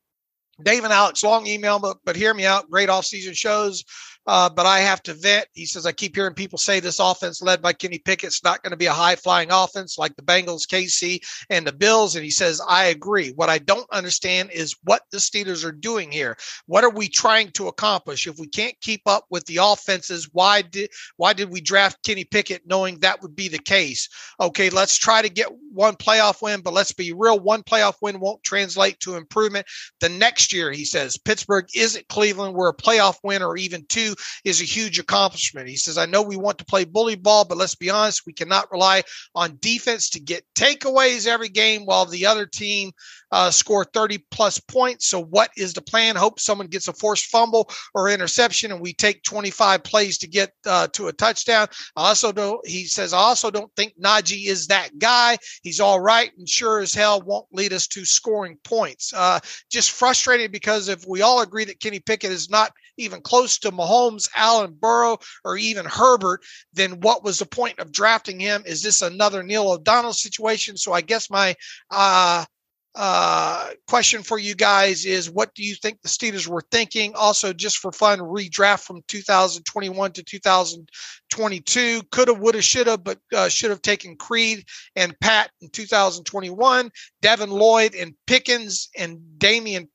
Dave 0.61 0.84
and 0.84 0.91
Alex, 0.91 1.23
long 1.23 1.48
email, 1.48 1.80
but 1.80 1.99
but 2.03 2.18
hear 2.18 2.34
me 2.34 2.45
out. 2.45 2.69
Great 2.69 2.89
off-season 2.89 3.35
shows 3.35 3.85
uh, 4.27 4.49
but 4.49 4.65
I 4.65 4.80
have 4.80 5.02
to 5.03 5.14
vet. 5.15 5.48
He 5.53 5.65
says, 5.65 5.85
I 5.85 5.91
keep 5.91 6.15
hearing 6.15 6.35
people 6.35 6.60
say 6.60 6.80
this 6.80 6.99
offense 6.99 7.41
led 7.41 7.61
by 7.61 7.73
Kenny 7.73 7.98
Pickett's 7.98 8.43
not 8.43 8.61
going 8.61 8.72
to 8.72 8.77
be 8.77 8.85
a 8.85 8.93
high 8.93 9.15
flying 9.15 9.49
offense 9.52 9.98
like 9.98 10.15
the 10.15 10.22
Bengals, 10.22 10.68
KC, 10.68 11.19
and 11.49 11.65
the 11.65 11.72
Bills. 11.72 12.15
And 12.15 12.23
he 12.23 12.30
says, 12.30 12.61
I 12.68 12.85
agree. 12.85 13.31
What 13.31 13.49
I 13.49 13.57
don't 13.57 13.89
understand 13.91 14.52
is 14.52 14.76
what 14.84 15.02
the 15.11 15.18
Steelers 15.18 15.65
are 15.65 15.72
doing 15.72 16.11
here. 16.11 16.38
What 16.68 16.84
are 16.84 16.91
we 16.91 17.07
trying 17.07 17.49
to 17.52 17.68
accomplish? 17.68 18.27
If 18.27 18.38
we 18.38 18.48
can't 18.48 18.80
keep 18.81 19.02
up 19.07 19.26
with 19.31 19.45
the 19.45 19.57
offenses, 19.57 20.30
why 20.31 20.61
did 20.61 20.91
why 21.18 21.34
did 21.34 21.49
we 21.49 21.60
draft 21.60 22.03
Kenny 22.03 22.23
Pickett 22.23 22.68
knowing 22.68 22.99
that 22.99 23.22
would 23.23 23.35
be 23.35 23.48
the 23.48 23.60
case? 23.60 24.07
Okay, 24.39 24.69
let's 24.69 24.98
try 24.98 25.23
to 25.23 25.30
get 25.30 25.49
one 25.73 25.95
playoff 25.95 26.41
win, 26.43 26.61
but 26.61 26.73
let's 26.73 26.93
be 26.93 27.11
real. 27.11 27.39
One 27.39 27.64
playoff 27.64 27.95
win 28.02 28.19
won't 28.19 28.43
translate 28.43 28.99
to 28.99 29.15
improvement. 29.15 29.65
The 29.99 30.10
next 30.10 30.53
year, 30.53 30.72
he 30.72 30.85
says, 30.85 31.18
Pittsburgh 31.18 31.65
isn't 31.76 32.07
Cleveland, 32.07 32.53
we're 32.53 32.69
a 32.69 32.76
playoff 32.76 33.18
win 33.23 33.41
or 33.41 33.57
even 33.57 33.85
two 33.88 34.11
is 34.44 34.62
a 34.62 34.66
huge 34.66 35.00
accomplishment. 35.00 35.68
He 35.68 35.78
says, 35.78 35.98
I 35.98 36.06
know 36.06 36.22
we 36.22 36.38
want 36.38 36.58
to 36.60 36.66
play 36.66 36.86
bully 36.86 37.16
ball, 37.16 37.46
but 37.46 37.58
let's 37.58 37.76
be 37.76 37.90
honest, 37.90 38.26
we 38.26 38.34
cannot 38.34 38.72
rely 38.72 39.04
on 39.36 39.58
defense 39.62 40.10
to 40.12 40.20
get 40.20 40.46
takeaways 40.56 41.28
every 41.28 41.50
game 41.50 41.86
while 41.86 42.06
the 42.06 42.26
other 42.26 42.46
team 42.46 42.92
uh, 43.32 43.50
score 43.50 43.86
30 43.86 44.20
plus 44.30 44.60
points. 44.60 45.08
So, 45.08 45.24
what 45.24 45.52
is 45.58 45.74
the 45.74 45.82
plan? 45.82 46.16
Hope 46.16 46.40
someone 46.40 46.68
gets 46.68 46.88
a 46.88 46.94
forced 46.94 47.26
fumble 47.26 47.70
or 47.94 48.10
interception, 48.10 48.72
and 48.72 48.82
we 48.82 48.94
take 48.94 49.24
25 49.24 49.84
plays 49.84 50.18
to 50.20 50.28
get 50.28 50.52
uh, 50.66 50.88
to 50.94 51.08
a 51.08 51.14
touchdown. 51.14 51.68
I 51.96 52.10
also 52.10 52.32
don't. 52.32 52.66
He 52.68 52.86
says, 52.86 53.14
I 53.14 53.20
also 53.20 53.50
don't 53.50 53.74
think 53.76 53.94
Najee 54.02 54.48
is 54.48 54.68
that 54.68 54.98
guy. 55.00 55.38
He's 55.64 55.80
all 55.80 56.00
right, 56.00 56.32
and 56.38 56.48
sure 56.48 56.80
as 56.80 56.94
hell 56.94 57.22
won't 57.22 57.48
lead 57.54 57.74
us 57.74 57.88
to 57.88 58.06
scoring 58.06 58.58
points. 58.64 59.14
Uh, 59.14 59.40
just 59.70 59.92
frustrated 59.92 60.52
because 60.52 60.90
if 60.90 61.06
we 61.08 61.22
all 61.22 61.42
agree 61.42 61.66
that 61.66 61.80
Kenny 61.80 62.00
Pickett 62.00 62.32
is 62.32 62.50
not 62.50 62.74
even 62.97 63.22
close 63.22 63.57
to 63.59 63.72
Mahomes, 63.72 64.30
Allen, 64.35 64.76
Burrow, 64.80 65.18
or 65.43 65.57
even 65.57 65.85
Herbert, 65.85 66.41
then 66.73 66.99
what 67.01 67.23
was 67.23 67.39
the 67.39 67.45
point 67.45 67.80
of 67.80 67.91
drafting 67.91 68.39
him? 68.39 68.63
Is 68.65 68.81
this 68.81 69.01
another 69.01 69.43
Neil 69.43 69.72
O'Donnell 69.72 70.13
situation? 70.13 70.77
So 70.77 70.93
I 70.93 71.01
guess 71.01 71.30
my 71.30 71.55
uh, 71.89 72.45
uh, 72.93 73.69
question 73.88 74.22
for 74.22 74.38
you 74.38 74.53
guys 74.53 75.05
is 75.05 75.30
what 75.30 75.53
do 75.55 75.63
you 75.63 75.76
think 75.76 76.01
the 76.01 76.09
Steelers 76.09 76.47
were 76.47 76.63
thinking? 76.72 77.13
Also, 77.15 77.53
just 77.53 77.77
for 77.77 77.91
fun, 77.91 78.19
redraft 78.19 78.81
from 78.81 79.01
2021 79.07 80.11
to 80.11 80.23
2022. 80.23 82.01
Coulda, 82.11 82.34
woulda, 82.34 82.61
shoulda, 82.61 82.97
but 82.97 83.18
uh, 83.34 83.47
should 83.47 83.69
have 83.69 83.81
taken 83.81 84.18
Creed 84.18 84.65
and 84.95 85.18
Pat 85.22 85.51
in 85.61 85.69
2021, 85.69 86.91
Devin 87.22 87.49
Lloyd 87.49 87.95
and 87.95 88.13
Pickens 88.27 88.89
and 88.97 89.19
Dameon 89.38 89.88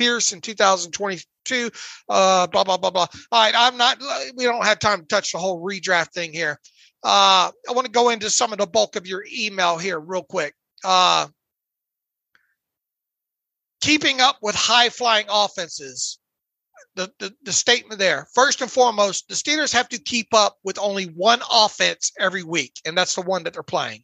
Pierce 0.00 0.32
in 0.32 0.40
2022. 0.40 1.70
Uh, 2.08 2.46
blah 2.46 2.64
blah 2.64 2.78
blah 2.78 2.90
blah. 2.90 3.06
All 3.30 3.44
right, 3.44 3.54
I'm 3.54 3.76
not. 3.76 3.98
We 4.34 4.44
don't 4.44 4.64
have 4.64 4.78
time 4.78 5.00
to 5.00 5.06
touch 5.06 5.32
the 5.32 5.38
whole 5.38 5.62
redraft 5.62 6.14
thing 6.14 6.32
here. 6.32 6.58
Uh, 7.04 7.52
I 7.68 7.72
want 7.72 7.84
to 7.84 7.92
go 7.92 8.08
into 8.08 8.30
some 8.30 8.50
of 8.52 8.58
the 8.58 8.66
bulk 8.66 8.96
of 8.96 9.06
your 9.06 9.22
email 9.30 9.76
here 9.76 10.00
real 10.00 10.22
quick. 10.22 10.54
Uh, 10.82 11.26
keeping 13.82 14.22
up 14.22 14.38
with 14.40 14.54
high 14.54 14.88
flying 14.88 15.26
offenses. 15.28 16.18
The, 16.96 17.12
the, 17.18 17.32
the 17.44 17.52
statement 17.52 18.00
there. 18.00 18.26
First 18.34 18.62
and 18.62 18.70
foremost, 18.70 19.28
the 19.28 19.34
Steelers 19.34 19.72
have 19.74 19.88
to 19.90 19.98
keep 19.98 20.28
up 20.34 20.56
with 20.64 20.78
only 20.78 21.04
one 21.04 21.40
offense 21.52 22.10
every 22.18 22.42
week, 22.42 22.72
and 22.84 22.96
that's 22.96 23.14
the 23.14 23.20
one 23.20 23.44
that 23.44 23.52
they're 23.52 23.62
playing. 23.62 24.02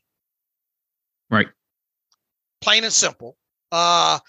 Right. 1.30 1.48
Plain 2.60 2.84
and 2.84 2.92
simple. 2.92 3.36
Uh, 3.72 4.20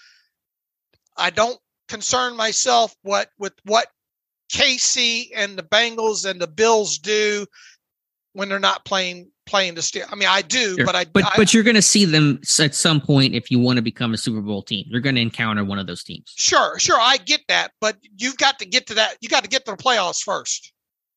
I 1.18 1.30
don't 1.30 1.58
concern 1.88 2.36
myself 2.36 2.94
what 3.02 3.28
with 3.38 3.54
what 3.64 3.88
KC 4.52 5.30
and 5.34 5.58
the 5.58 5.62
Bengals 5.62 6.28
and 6.28 6.40
the 6.40 6.46
Bills 6.46 6.98
do 6.98 7.46
when 8.32 8.48
they're 8.48 8.58
not 8.58 8.84
playing 8.84 9.30
playing 9.46 9.74
the 9.74 9.82
steer. 9.82 10.06
I 10.10 10.14
mean, 10.14 10.28
I 10.28 10.42
do, 10.42 10.76
sure. 10.76 10.86
but 10.86 10.94
I 10.94 11.04
but 11.06 11.24
I, 11.24 11.32
but 11.36 11.52
you're 11.52 11.62
going 11.62 11.74
to 11.76 11.82
see 11.82 12.04
them 12.04 12.40
at 12.60 12.74
some 12.74 13.00
point 13.00 13.34
if 13.34 13.50
you 13.50 13.58
want 13.58 13.76
to 13.76 13.82
become 13.82 14.14
a 14.14 14.16
Super 14.16 14.40
Bowl 14.40 14.62
team. 14.62 14.86
You're 14.88 15.00
going 15.00 15.16
to 15.16 15.20
encounter 15.20 15.64
one 15.64 15.78
of 15.78 15.86
those 15.86 16.04
teams. 16.04 16.32
Sure, 16.36 16.78
sure, 16.78 16.98
I 16.98 17.16
get 17.16 17.40
that, 17.48 17.72
but 17.80 17.96
you've 18.16 18.36
got 18.36 18.58
to 18.60 18.66
get 18.66 18.86
to 18.88 18.94
that. 18.94 19.16
You 19.20 19.28
got 19.28 19.44
to 19.44 19.50
get 19.50 19.64
to 19.66 19.72
the 19.72 19.76
playoffs 19.76 20.22
first. 20.22 20.72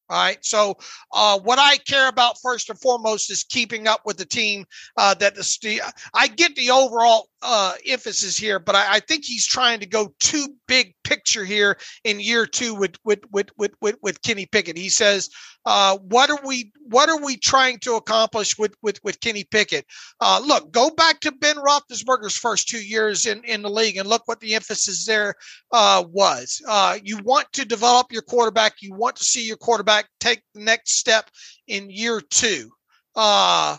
All 0.09 0.21
right. 0.21 0.43
So, 0.43 0.77
uh, 1.13 1.39
what 1.39 1.57
I 1.57 1.77
care 1.77 2.09
about 2.09 2.35
first 2.41 2.69
and 2.69 2.79
foremost 2.79 3.31
is 3.31 3.45
keeping 3.45 3.87
up 3.87 4.01
with 4.05 4.17
the 4.17 4.25
team 4.25 4.65
uh, 4.97 5.13
that 5.15 5.35
the 5.35 5.43
Steel. 5.43 5.85
I 6.13 6.27
get 6.27 6.53
the 6.55 6.71
overall 6.71 7.29
uh, 7.41 7.73
emphasis 7.87 8.37
here, 8.37 8.59
but 8.59 8.75
I, 8.75 8.95
I, 8.95 8.99
think 8.99 9.25
he's 9.25 9.45
trying 9.45 9.79
to 9.79 9.87
go 9.87 10.13
too 10.19 10.47
big 10.67 10.93
picture 11.03 11.43
here 11.43 11.77
in 12.03 12.19
year 12.19 12.45
two 12.45 12.75
with 12.75 12.95
with 13.03 13.19
with 13.31 13.49
with 13.57 13.71
with, 13.81 13.95
with 14.01 14.21
Kenny 14.21 14.45
Pickett. 14.45 14.77
He 14.77 14.89
says, 14.89 15.29
uh, 15.65 15.97
"What 15.97 16.29
are 16.29 16.39
we 16.45 16.71
What 16.83 17.09
are 17.09 17.19
we 17.19 17.37
trying 17.37 17.79
to 17.79 17.95
accomplish 17.95 18.57
with 18.59 18.75
with 18.83 18.99
with 19.03 19.19
Kenny 19.21 19.43
Pickett? 19.43 19.85
Uh, 20.19 20.39
look, 20.45 20.71
go 20.71 20.91
back 20.91 21.19
to 21.21 21.31
Ben 21.31 21.55
Roethlisberger's 21.55 22.37
first 22.37 22.67
two 22.67 22.83
years 22.83 23.25
in 23.25 23.43
in 23.43 23.63
the 23.63 23.69
league 23.69 23.97
and 23.97 24.07
look 24.07 24.27
what 24.27 24.39
the 24.39 24.53
emphasis 24.53 25.05
there 25.05 25.33
uh, 25.71 26.03
was. 26.11 26.61
Uh, 26.67 26.99
you 27.03 27.17
want 27.23 27.51
to 27.53 27.65
develop 27.65 28.11
your 28.11 28.21
quarterback. 28.21 28.75
You 28.81 28.93
want 28.93 29.15
to 29.15 29.23
see 29.23 29.47
your 29.47 29.57
quarterback 29.57 30.07
take 30.19 30.43
the 30.53 30.61
next 30.61 30.99
step 30.99 31.29
in 31.67 31.89
year 31.89 32.21
two. 32.21 32.69
Uh, 33.15 33.77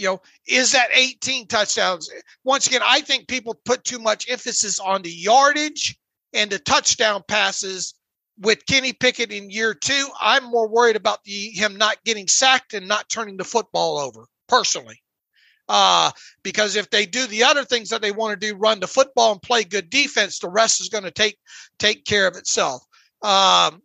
you 0.00 0.06
know, 0.06 0.22
is 0.48 0.72
that 0.72 0.88
18 0.92 1.46
touchdowns? 1.46 2.10
Once 2.42 2.66
again, 2.66 2.80
I 2.82 3.02
think 3.02 3.28
people 3.28 3.60
put 3.64 3.84
too 3.84 3.98
much 3.98 4.30
emphasis 4.30 4.80
on 4.80 5.02
the 5.02 5.10
yardage 5.10 5.98
and 6.32 6.50
the 6.50 6.58
touchdown 6.58 7.22
passes 7.28 7.94
with 8.38 8.64
Kenny 8.66 8.94
Pickett 8.94 9.30
in 9.30 9.50
year 9.50 9.74
two. 9.74 10.08
I'm 10.18 10.44
more 10.44 10.68
worried 10.68 10.96
about 10.96 11.22
the 11.24 11.50
him 11.50 11.76
not 11.76 12.02
getting 12.04 12.26
sacked 12.26 12.72
and 12.72 12.88
not 12.88 13.10
turning 13.10 13.36
the 13.36 13.44
football 13.44 13.98
over 13.98 14.26
personally. 14.48 15.02
Uh, 15.68 16.10
because 16.42 16.74
if 16.74 16.90
they 16.90 17.06
do 17.06 17.26
the 17.26 17.44
other 17.44 17.64
things 17.64 17.90
that 17.90 18.02
they 18.02 18.10
want 18.10 18.40
to 18.40 18.46
do, 18.48 18.56
run 18.56 18.80
the 18.80 18.88
football 18.88 19.32
and 19.32 19.42
play 19.42 19.62
good 19.62 19.88
defense, 19.88 20.38
the 20.38 20.48
rest 20.48 20.80
is 20.80 20.88
going 20.88 21.04
to 21.04 21.12
take 21.12 21.36
take 21.78 22.04
care 22.04 22.26
of 22.26 22.36
itself. 22.36 22.82
Um, 23.22 23.82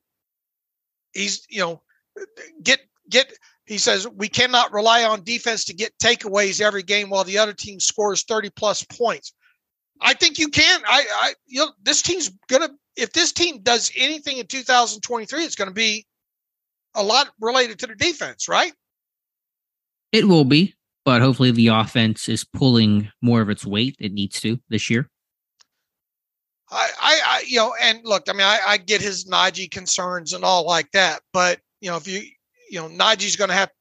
he's 1.14 1.46
you 1.50 1.60
know 1.60 1.82
get 2.64 2.80
get 3.10 3.32
he 3.66 3.78
says 3.78 4.08
we 4.08 4.28
cannot 4.28 4.74
rely 4.74 5.04
on 5.04 5.24
defense 5.24 5.66
to 5.66 5.74
get 5.74 5.98
takeaways 5.98 6.62
every 6.62 6.84
game 6.84 7.10
while 7.10 7.24
the 7.24 7.38
other 7.38 7.54
team 7.54 7.80
scores 7.80 8.24
30 8.24 8.52
plus 8.52 8.84
points. 8.84 9.34
I 10.02 10.14
think 10.14 10.38
you 10.38 10.50
can. 10.50 10.82
I, 10.86 11.06
I 11.22 11.34
you 11.48 11.62
know, 11.62 11.72
this 11.82 12.02
team's 12.02 12.30
gonna 12.48 12.70
if 12.96 13.12
this 13.14 13.32
team 13.32 13.62
does 13.62 13.92
anything 13.98 14.38
in 14.38 14.48
2023, 14.48 15.44
it's 15.44 15.56
gonna 15.56 15.72
be 15.72 16.06
a 16.96 17.04
lot 17.04 17.30
related 17.40 17.80
to 17.80 17.88
the 17.88 17.96
defense, 17.96 18.48
right? 18.48 18.74
It 20.12 20.28
will 20.28 20.46
be, 20.46 20.76
but 21.04 21.22
hopefully 21.22 21.52
the 21.52 21.68
offense 21.68 22.30
is 22.30 22.46
pulling 22.46 23.12
more 23.22 23.42
of 23.42 23.50
its 23.50 23.66
weight. 23.66 23.96
It 24.00 24.14
needs 24.14 24.40
to 24.42 24.60
this 24.70 24.90
year. 24.90 25.10
I, 26.70 26.90
I, 27.02 27.22
I 27.26 27.44
you 27.48 27.58
know, 27.58 27.74
and 27.82 28.00
look, 28.04 28.30
I 28.30 28.34
mean, 28.34 28.42
I, 28.42 28.60
I 28.68 28.78
get 28.78 29.02
his 29.02 29.26
Najee 29.26 29.72
concerns 29.72 30.34
and 30.34 30.44
all 30.44 30.66
like 30.66 30.92
that, 30.92 31.22
but 31.34 31.60
you 31.82 31.90
know, 31.90 31.98
if 31.98 32.08
you 32.08 32.22
you 32.76 32.82
know, 32.82 32.90
Najee's 32.90 33.38
going 33.38 33.50
to 33.50 33.56
have 33.56 33.72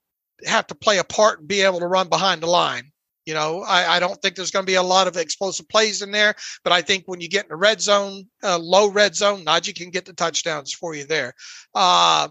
have 0.46 0.68
to 0.68 0.74
play 0.74 0.98
a 0.98 1.04
part 1.04 1.40
and 1.40 1.48
be 1.48 1.62
able 1.62 1.80
to 1.80 1.86
run 1.86 2.08
behind 2.08 2.40
the 2.40 2.46
line. 2.46 2.92
You 3.26 3.34
know, 3.34 3.62
I, 3.62 3.96
I 3.96 4.00
don't 4.00 4.20
think 4.20 4.36
there's 4.36 4.50
going 4.50 4.64
to 4.64 4.70
be 4.70 4.76
a 4.76 4.82
lot 4.82 5.08
of 5.08 5.16
explosive 5.16 5.68
plays 5.68 6.00
in 6.02 6.12
there, 6.12 6.34
but 6.62 6.72
I 6.72 6.82
think 6.82 7.04
when 7.06 7.20
you 7.20 7.28
get 7.28 7.44
in 7.44 7.48
the 7.48 7.56
red 7.56 7.80
zone, 7.80 8.24
uh, 8.42 8.58
low 8.58 8.88
red 8.88 9.16
zone, 9.16 9.44
Najee 9.44 9.74
can 9.74 9.90
get 9.90 10.04
the 10.04 10.12
touchdowns 10.12 10.72
for 10.72 10.94
you 10.94 11.06
there. 11.06 11.32
Uh, 11.74 12.28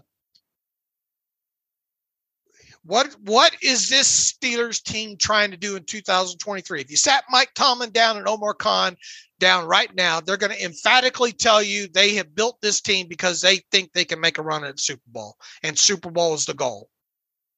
what 2.84 3.14
what 3.22 3.56
is 3.62 3.88
this 3.88 4.32
Steelers 4.32 4.82
team 4.82 5.16
trying 5.16 5.50
to 5.50 5.56
do 5.56 5.76
in 5.76 5.84
2023? 5.84 6.80
If 6.80 6.90
you 6.90 6.96
sat 6.96 7.24
Mike 7.30 7.52
Tomlin 7.54 7.90
down 7.90 8.16
and 8.16 8.28
Omar 8.28 8.54
Khan 8.54 8.96
down 9.40 9.66
right 9.66 9.94
now, 9.94 10.20
they're 10.20 10.36
going 10.36 10.52
to 10.52 10.64
emphatically 10.64 11.32
tell 11.32 11.62
you 11.62 11.88
they 11.88 12.14
have 12.14 12.34
built 12.34 12.60
this 12.60 12.80
team 12.80 13.06
because 13.08 13.40
they 13.40 13.56
think 13.72 13.92
they 13.92 14.04
can 14.04 14.20
make 14.20 14.38
a 14.38 14.42
run 14.42 14.64
at 14.64 14.76
the 14.76 14.82
Super 14.82 15.02
Bowl, 15.08 15.36
and 15.62 15.78
Super 15.78 16.10
Bowl 16.10 16.34
is 16.34 16.46
the 16.46 16.54
goal. 16.54 16.88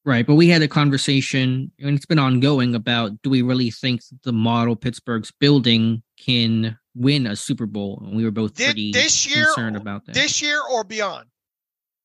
Right, 0.05 0.25
but 0.25 0.37
we 0.37 0.47
had 0.47 0.63
a 0.63 0.69
conversation, 0.69 1.73
and 1.81 1.97
it's 1.97 2.07
been 2.07 2.21
ongoing 2.21 2.77
about 2.77 3.21
do 3.23 3.31
we 3.31 3.43
really 3.43 3.73
think 3.73 4.03
the 4.23 4.33
model 4.33 4.77
Pittsburgh's 4.77 5.33
building 5.33 6.05
can 6.17 6.79
win 6.95 7.27
a 7.27 7.35
Super 7.35 7.67
Bowl? 7.67 8.01
And 8.07 8.17
we 8.17 8.25
were 8.25 8.31
both 8.31 8.55
Did, 8.55 8.67
pretty 8.67 8.93
this 8.93 9.27
year, 9.27 9.47
concerned 9.47 9.77
about 9.77 10.07
that. 10.07 10.15
This 10.15 10.41
year 10.41 10.61
or 10.71 10.85
beyond? 10.85 11.27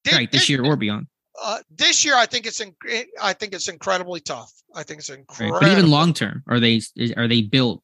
Did, 0.03 0.13
right, 0.13 0.31
this, 0.31 0.41
this 0.41 0.49
year 0.49 0.65
or 0.65 0.75
beyond. 0.75 1.05
Uh, 1.41 1.59
this 1.69 2.03
year, 2.03 2.15
I 2.15 2.25
think 2.25 2.45
it's 2.45 2.59
in, 2.59 2.73
I 3.21 3.33
think 3.33 3.53
it's 3.53 3.67
incredibly 3.67 4.19
tough. 4.19 4.51
I 4.75 4.83
think 4.83 4.99
it's 4.99 5.09
incredible. 5.09 5.59
Right. 5.59 5.61
But 5.61 5.71
even 5.71 5.89
long 5.89 6.13
term, 6.13 6.43
are 6.47 6.59
they 6.59 6.81
are 7.17 7.27
they 7.27 7.41
built 7.41 7.83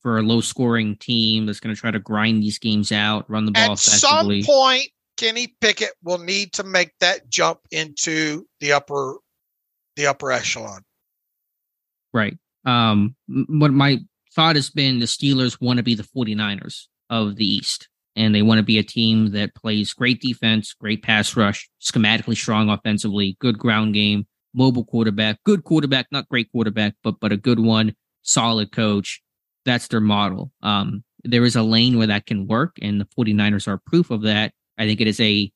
for 0.00 0.18
a 0.18 0.22
low 0.22 0.40
scoring 0.40 0.96
team 0.96 1.46
that's 1.46 1.60
going 1.60 1.74
to 1.74 1.80
try 1.80 1.90
to 1.90 1.98
grind 1.98 2.42
these 2.42 2.58
games 2.58 2.92
out, 2.92 3.28
run 3.28 3.44
the 3.44 3.52
ball 3.52 3.72
At 3.72 3.78
some 3.78 4.30
point, 4.44 4.88
Kenny 5.16 5.54
Pickett 5.60 5.92
will 6.02 6.18
need 6.18 6.52
to 6.54 6.62
make 6.62 6.92
that 7.00 7.28
jump 7.28 7.60
into 7.70 8.46
the 8.60 8.72
upper 8.72 9.16
the 9.96 10.06
upper 10.06 10.30
echelon. 10.30 10.82
Right. 12.12 12.38
Um, 12.64 13.16
what 13.26 13.72
my 13.72 13.98
thought 14.34 14.56
has 14.56 14.70
been 14.70 15.00
the 15.00 15.06
Steelers 15.06 15.60
want 15.60 15.78
to 15.78 15.82
be 15.82 15.94
the 15.94 16.04
49ers 16.04 16.86
of 17.10 17.36
the 17.36 17.44
East 17.44 17.88
and 18.18 18.34
they 18.34 18.42
want 18.42 18.58
to 18.58 18.64
be 18.64 18.78
a 18.78 18.82
team 18.82 19.30
that 19.30 19.54
plays 19.54 19.94
great 19.94 20.20
defense, 20.20 20.74
great 20.74 21.02
pass 21.02 21.36
rush, 21.36 21.70
schematically 21.80 22.36
strong 22.36 22.68
offensively, 22.68 23.36
good 23.40 23.56
ground 23.58 23.94
game, 23.94 24.26
mobile 24.52 24.84
quarterback, 24.84 25.38
good 25.44 25.62
quarterback, 25.62 26.06
not 26.10 26.28
great 26.28 26.50
quarterback, 26.50 26.94
but 27.04 27.20
but 27.20 27.32
a 27.32 27.36
good 27.36 27.60
one, 27.60 27.94
solid 28.22 28.72
coach. 28.72 29.22
That's 29.64 29.88
their 29.88 30.00
model. 30.00 30.52
Um, 30.62 31.04
there 31.22 31.44
is 31.44 31.56
a 31.56 31.62
lane 31.62 31.96
where 31.96 32.08
that 32.08 32.26
can 32.26 32.48
work, 32.48 32.76
and 32.82 33.00
the 33.00 33.06
49ers 33.06 33.68
are 33.68 33.78
proof 33.86 34.10
of 34.10 34.22
that. 34.22 34.52
I 34.76 34.86
think 34.86 35.00
it 35.00 35.06
is 35.06 35.20
a 35.20 35.50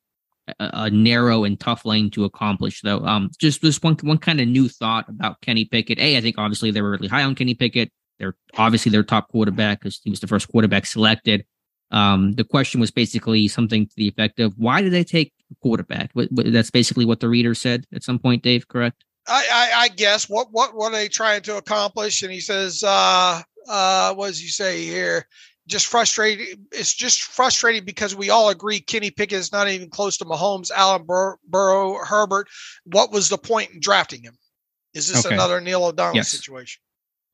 a, 0.59 0.91
narrow 0.91 1.45
and 1.45 1.59
tough 1.59 1.85
lane 1.85 2.11
to 2.11 2.25
accomplish, 2.25 2.81
though. 2.83 3.01
Um, 3.01 3.31
just 3.41 3.61
just 3.61 3.83
one 3.83 3.97
one 4.03 4.19
kind 4.19 4.41
of 4.41 4.47
new 4.47 4.69
thought 4.69 5.09
about 5.09 5.41
Kenny 5.41 5.65
Pickett. 5.65 5.99
A, 5.99 6.17
I 6.17 6.21
think 6.21 6.37
obviously 6.39 6.71
they 6.71 6.83
were 6.83 6.93
really 6.93 7.09
high 7.09 7.25
on 7.25 7.35
Kenny 7.35 7.55
Pickett. 7.55 7.91
They're 8.19 8.37
obviously 8.57 8.91
their 8.91 9.03
top 9.03 9.29
quarterback 9.31 9.81
because 9.81 10.01
he 10.05 10.11
was 10.11 10.21
the 10.21 10.29
first 10.29 10.49
quarterback 10.49 10.87
selected. 10.87 11.45
Um, 11.93 12.33
the 12.33 12.45
question 12.45 12.81
was 12.81 12.91
basically 12.91 13.47
something 13.49 13.87
to 13.87 13.93
the 13.97 14.09
effect 14.09 14.41
of 14.41 14.55
why 14.57 14.81
did 14.81 14.93
they 14.93 15.05
take 15.05 15.33
a 15.51 15.55
quarterback? 15.57 16.11
That's 16.15 16.71
basically 16.71 17.05
what 17.05 17.21
the 17.21 17.29
reader 17.29 17.55
said 17.55 17.87
at 17.95 18.03
some 18.03 18.19
point, 18.19 18.43
Dave, 18.43 18.67
correct? 18.67 19.05
I, 19.29 19.47
I, 19.53 19.81
I 19.83 19.89
guess 19.89 20.29
what, 20.29 20.49
what, 20.51 20.75
what 20.75 20.93
are 20.93 20.97
they 20.97 21.09
trying 21.09 21.43
to 21.43 21.57
accomplish? 21.59 22.23
And 22.23 22.33
he 22.33 22.41
says, 22.41 22.83
uh, 22.83 23.43
uh, 23.69 24.15
what 24.15 24.29
does 24.29 24.41
he 24.41 24.49
say 24.49 24.85
here? 24.85 25.27
Just 25.69 25.87
frustrated. 25.87 26.59
It's 26.73 26.95
just 26.95 27.23
frustrating 27.23 27.85
because 27.85 28.17
we 28.17 28.31
all 28.31 28.49
agree 28.49 28.81
Kenny 28.81 29.11
Pickett 29.11 29.39
is 29.39 29.53
not 29.53 29.69
even 29.69 29.91
close 29.91 30.17
to 30.17 30.25
Mahomes, 30.25 30.71
Allen 30.73 31.05
Bur- 31.05 31.39
Burrow, 31.47 31.99
Herbert. 32.05 32.49
What 32.85 33.13
was 33.13 33.29
the 33.29 33.39
point 33.39 33.71
in 33.71 33.81
drafting 33.81 34.23
him? 34.23 34.37
Is 34.95 35.09
this 35.09 35.25
okay. 35.25 35.35
another 35.35 35.61
Neil 35.61 35.85
O'Donnell 35.85 36.17
yes. 36.17 36.31
situation? 36.31 36.81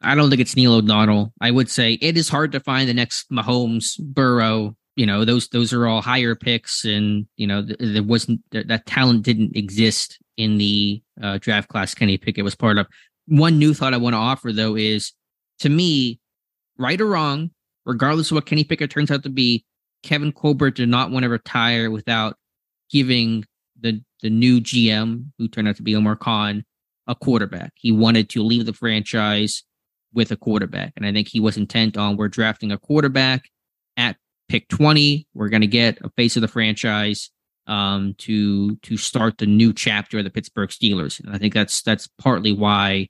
I 0.00 0.14
don't 0.14 0.30
think 0.30 0.40
it's 0.40 0.56
Neil 0.56 0.74
O'Donnell. 0.74 1.32
I 1.40 1.50
would 1.50 1.68
say 1.68 1.94
it 1.94 2.16
is 2.16 2.28
hard 2.28 2.52
to 2.52 2.60
find 2.60 2.88
the 2.88 2.94
next 2.94 3.30
Mahomes, 3.30 3.98
Burrow. 4.00 4.76
You 4.96 5.06
know, 5.06 5.24
those 5.24 5.48
those 5.48 5.72
are 5.72 5.86
all 5.86 6.00
higher 6.00 6.34
picks, 6.34 6.84
and 6.84 7.26
you 7.36 7.46
know 7.46 7.62
there 7.62 8.02
wasn't 8.02 8.40
that 8.52 8.86
talent 8.86 9.22
didn't 9.24 9.56
exist 9.56 10.18
in 10.36 10.58
the 10.58 11.02
uh, 11.22 11.38
draft 11.38 11.68
class. 11.68 11.94
Kenny 11.94 12.16
Pickett 12.16 12.44
was 12.44 12.54
part 12.54 12.78
of. 12.78 12.86
One 13.26 13.58
new 13.58 13.74
thought 13.74 13.94
I 13.94 13.98
want 13.98 14.14
to 14.14 14.18
offer 14.18 14.52
though 14.52 14.76
is, 14.76 15.12
to 15.60 15.68
me, 15.68 16.20
right 16.78 17.00
or 17.00 17.06
wrong, 17.06 17.50
regardless 17.84 18.30
of 18.30 18.36
what 18.36 18.46
Kenny 18.46 18.64
Pickett 18.64 18.90
turns 18.90 19.10
out 19.10 19.22
to 19.24 19.28
be, 19.28 19.64
Kevin 20.02 20.32
Colbert 20.32 20.72
did 20.72 20.88
not 20.88 21.10
want 21.10 21.24
to 21.24 21.28
retire 21.28 21.90
without 21.90 22.36
giving 22.90 23.44
the 23.80 24.02
the 24.22 24.30
new 24.30 24.60
GM, 24.60 25.26
who 25.38 25.48
turned 25.48 25.68
out 25.68 25.76
to 25.76 25.82
be 25.82 25.94
Omar 25.94 26.16
Khan, 26.16 26.64
a 27.06 27.14
quarterback. 27.14 27.72
He 27.76 27.92
wanted 27.92 28.28
to 28.30 28.42
leave 28.42 28.66
the 28.66 28.72
franchise 28.72 29.64
with 30.12 30.30
a 30.30 30.36
quarterback. 30.36 30.92
And 30.96 31.06
I 31.06 31.12
think 31.12 31.28
he 31.28 31.40
was 31.40 31.56
intent 31.56 31.96
on 31.96 32.16
we're 32.16 32.28
drafting 32.28 32.72
a 32.72 32.78
quarterback 32.78 33.42
at 33.96 34.16
pick 34.48 34.68
20. 34.68 35.26
We're 35.34 35.48
going 35.48 35.60
to 35.62 35.66
get 35.66 35.98
a 36.02 36.10
face 36.10 36.36
of 36.36 36.42
the 36.42 36.48
franchise 36.48 37.30
um, 37.66 38.14
to 38.18 38.76
to 38.76 38.96
start 38.96 39.38
the 39.38 39.46
new 39.46 39.72
chapter 39.72 40.18
of 40.18 40.24
the 40.24 40.30
Pittsburgh 40.30 40.70
Steelers. 40.70 41.20
And 41.20 41.34
I 41.34 41.38
think 41.38 41.54
that's 41.54 41.82
that's 41.82 42.08
partly 42.18 42.52
why 42.52 43.08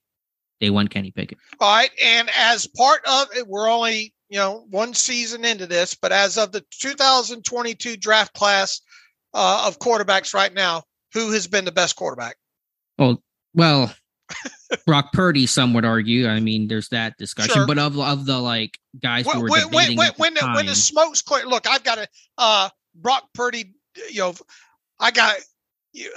they 0.61 0.71
won 0.71 0.89
Kenny 0.89 1.13
Pickett. 1.13 1.39
All 1.61 1.75
right. 1.75 1.91
And 2.03 2.31
as 2.37 2.67
part 2.67 3.03
of 3.07 3.29
it, 3.37 3.47
we're 3.47 3.71
only, 3.71 4.13
you 4.29 4.39
know, 4.39 4.67
one 4.71 4.95
season 4.95 5.45
into 5.45 5.67
this, 5.67 5.95
but 5.95 6.13
as 6.13 6.37
of 6.37 6.53
the 6.53 6.65
2022 6.81 7.97
draft 7.97 8.35
class 8.35 8.81
uh, 9.35 9.65
of 9.67 9.79
quarterbacks 9.79 10.35
right 10.35 10.53
now, 10.53 10.83
who 11.15 11.31
has 11.33 11.47
been 11.47 11.65
the 11.65 11.73
best 11.73 11.97
quarterback? 11.97 12.37
Well, 12.99 13.23
well, 13.55 13.95
Brock 14.87 15.13
Purdy, 15.13 15.47
some 15.47 15.75
would 15.75 15.85
argue. 15.85 16.29
I 16.29 16.41
mean, 16.41 16.69
there's 16.69 16.89
that 16.91 17.17
discussion, 17.19 17.55
sure. 17.55 17.67
but 17.67 17.79
of 17.79 17.99
of 17.99 18.27
the 18.27 18.39
like 18.39 18.79
guys 19.01 19.25
when, 19.25 19.37
who 19.37 19.43
were 19.43 19.49
when, 19.49 19.71
debating 19.71 19.97
when, 19.97 20.13
when, 20.17 20.35
the, 20.35 20.53
when 20.55 20.67
the 20.67 20.75
smoke's 20.75 21.23
clear. 21.23 21.47
Look, 21.47 21.67
I've 21.69 21.85
got 21.85 21.99
a 21.99 22.09
uh, 22.37 22.69
Brock 22.95 23.25
Purdy. 23.35 23.75
You 24.11 24.21
know, 24.21 24.35
I 25.01 25.11
got. 25.11 25.37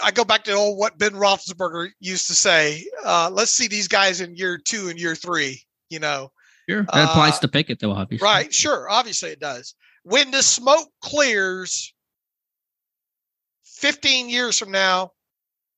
I 0.04 0.12
go 0.12 0.26
back 0.26 0.44
to 0.44 0.52
old 0.52 0.78
what 0.78 1.00
Ben 1.00 1.14
Roethlisberger 1.14 1.92
used 2.00 2.28
to 2.28 2.36
say. 2.36 2.86
Uh, 3.04 3.30
let's 3.32 3.52
see 3.52 3.68
these 3.68 3.88
guys 3.88 4.22
in 4.22 4.36
year 4.36 4.58
two 4.58 4.90
and 4.90 5.00
year 5.00 5.16
three. 5.16 5.62
You 5.90 6.00
know, 6.00 6.32
sure 6.70 6.84
that 6.84 7.10
applies 7.10 7.38
uh, 7.38 7.40
to 7.40 7.48
Pickett 7.48 7.80
though. 7.80 7.94
Obviously, 7.94 8.24
right? 8.24 8.54
Sure, 8.54 8.90
obviously 8.90 9.30
it 9.30 9.40
does. 9.40 9.74
When 10.04 10.30
the 10.30 10.44
smoke 10.44 10.90
clears, 11.02 11.94
fifteen 13.64 14.30
years 14.30 14.60
from 14.60 14.72
now, 14.72 15.14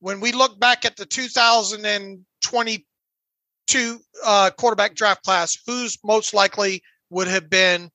when 0.03 0.19
we 0.19 0.31
look 0.33 0.59
back 0.59 0.83
at 0.83 0.97
the 0.97 1.05
2022 1.05 3.99
uh, 4.25 4.49
quarterback 4.57 4.95
draft 4.95 5.23
class, 5.23 5.57
who's 5.65 5.97
most 6.03 6.33
likely 6.33 6.83
would 7.09 7.29
have 7.29 7.49
been 7.49 7.89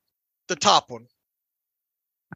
the 0.48 0.56
top 0.56 0.88
one? 0.88 1.04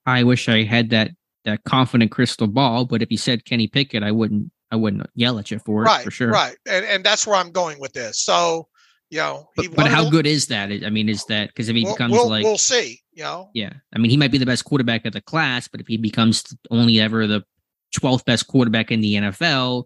I 0.05 0.25
wish 0.25 0.51
I 0.51 0.65
had 0.65 0.91
that 0.91 1.13
that 1.45 1.65
confident 1.65 2.11
crystal 2.11 2.49
ball, 2.49 2.85
but 2.85 3.01
if 3.01 3.11
you 3.11 3.17
said 3.17 3.47
Kenny 3.47 3.67
Pickett, 3.67 4.03
I 4.03 4.13
wouldn't 4.13 4.53
I 4.71 4.77
wouldn't 4.77 5.09
yell 5.15 5.39
at 5.39 5.51
you 5.51 5.59
for 5.59 5.85
it 5.85 5.87
right, 5.87 6.05
for 6.05 6.11
sure. 6.11 6.29
Right. 6.29 6.59
And 6.69 6.85
and 6.85 7.03
that's 7.03 7.27
where 7.27 7.37
I'm 7.37 7.51
going 7.51 7.81
with 7.81 7.95
this. 7.95 8.23
So, 8.23 8.69
you 9.09 9.21
know, 9.21 9.49
but, 9.57 9.75
but 9.75 9.91
how 9.91 10.11
good 10.11 10.27
is 10.27 10.49
that? 10.49 10.71
I 10.85 10.91
mean, 10.91 11.09
is 11.09 11.25
that 11.27 11.49
because 11.49 11.71
if 11.71 11.77
he 11.77 11.85
we'll, 11.85 11.95
becomes 11.95 12.13
we'll, 12.13 12.29
like 12.29 12.45
we'll 12.45 12.59
see, 12.59 13.01
you 13.15 13.23
know. 13.23 13.49
Yeah. 13.55 13.73
I 13.95 13.99
mean, 13.99 14.11
he 14.11 14.19
might 14.19 14.33
be 14.33 14.39
the 14.39 14.45
best 14.45 14.67
quarterback 14.67 15.07
of 15.07 15.15
the 15.15 15.23
class, 15.23 15.67
but 15.67 15.81
if 15.81 15.87
he 15.87 15.97
becomes 15.97 16.55
only 16.71 17.01
ever 17.01 17.27
the 17.27 17.43
12th 17.93 18.25
best 18.25 18.47
quarterback 18.47 18.91
in 18.91 19.01
the 19.01 19.15
NFL, 19.15 19.85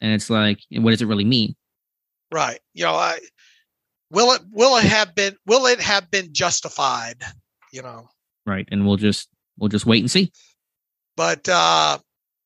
and 0.00 0.12
it's 0.12 0.30
like, 0.30 0.60
what 0.70 0.90
does 0.90 1.02
it 1.02 1.06
really 1.06 1.24
mean? 1.24 1.54
Right. 2.32 2.60
You 2.74 2.84
know, 2.84 2.94
I 2.94 3.18
will 4.10 4.32
it 4.32 4.42
will 4.50 4.76
it 4.78 4.84
have 4.84 5.14
been 5.14 5.36
will 5.46 5.66
it 5.66 5.80
have 5.80 6.10
been 6.10 6.32
justified? 6.32 7.22
You 7.72 7.82
know. 7.82 8.08
Right. 8.46 8.66
And 8.70 8.86
we'll 8.86 8.96
just 8.96 9.28
we'll 9.58 9.68
just 9.68 9.86
wait 9.86 10.00
and 10.00 10.10
see. 10.10 10.32
But 11.16 11.48
uh 11.48 11.98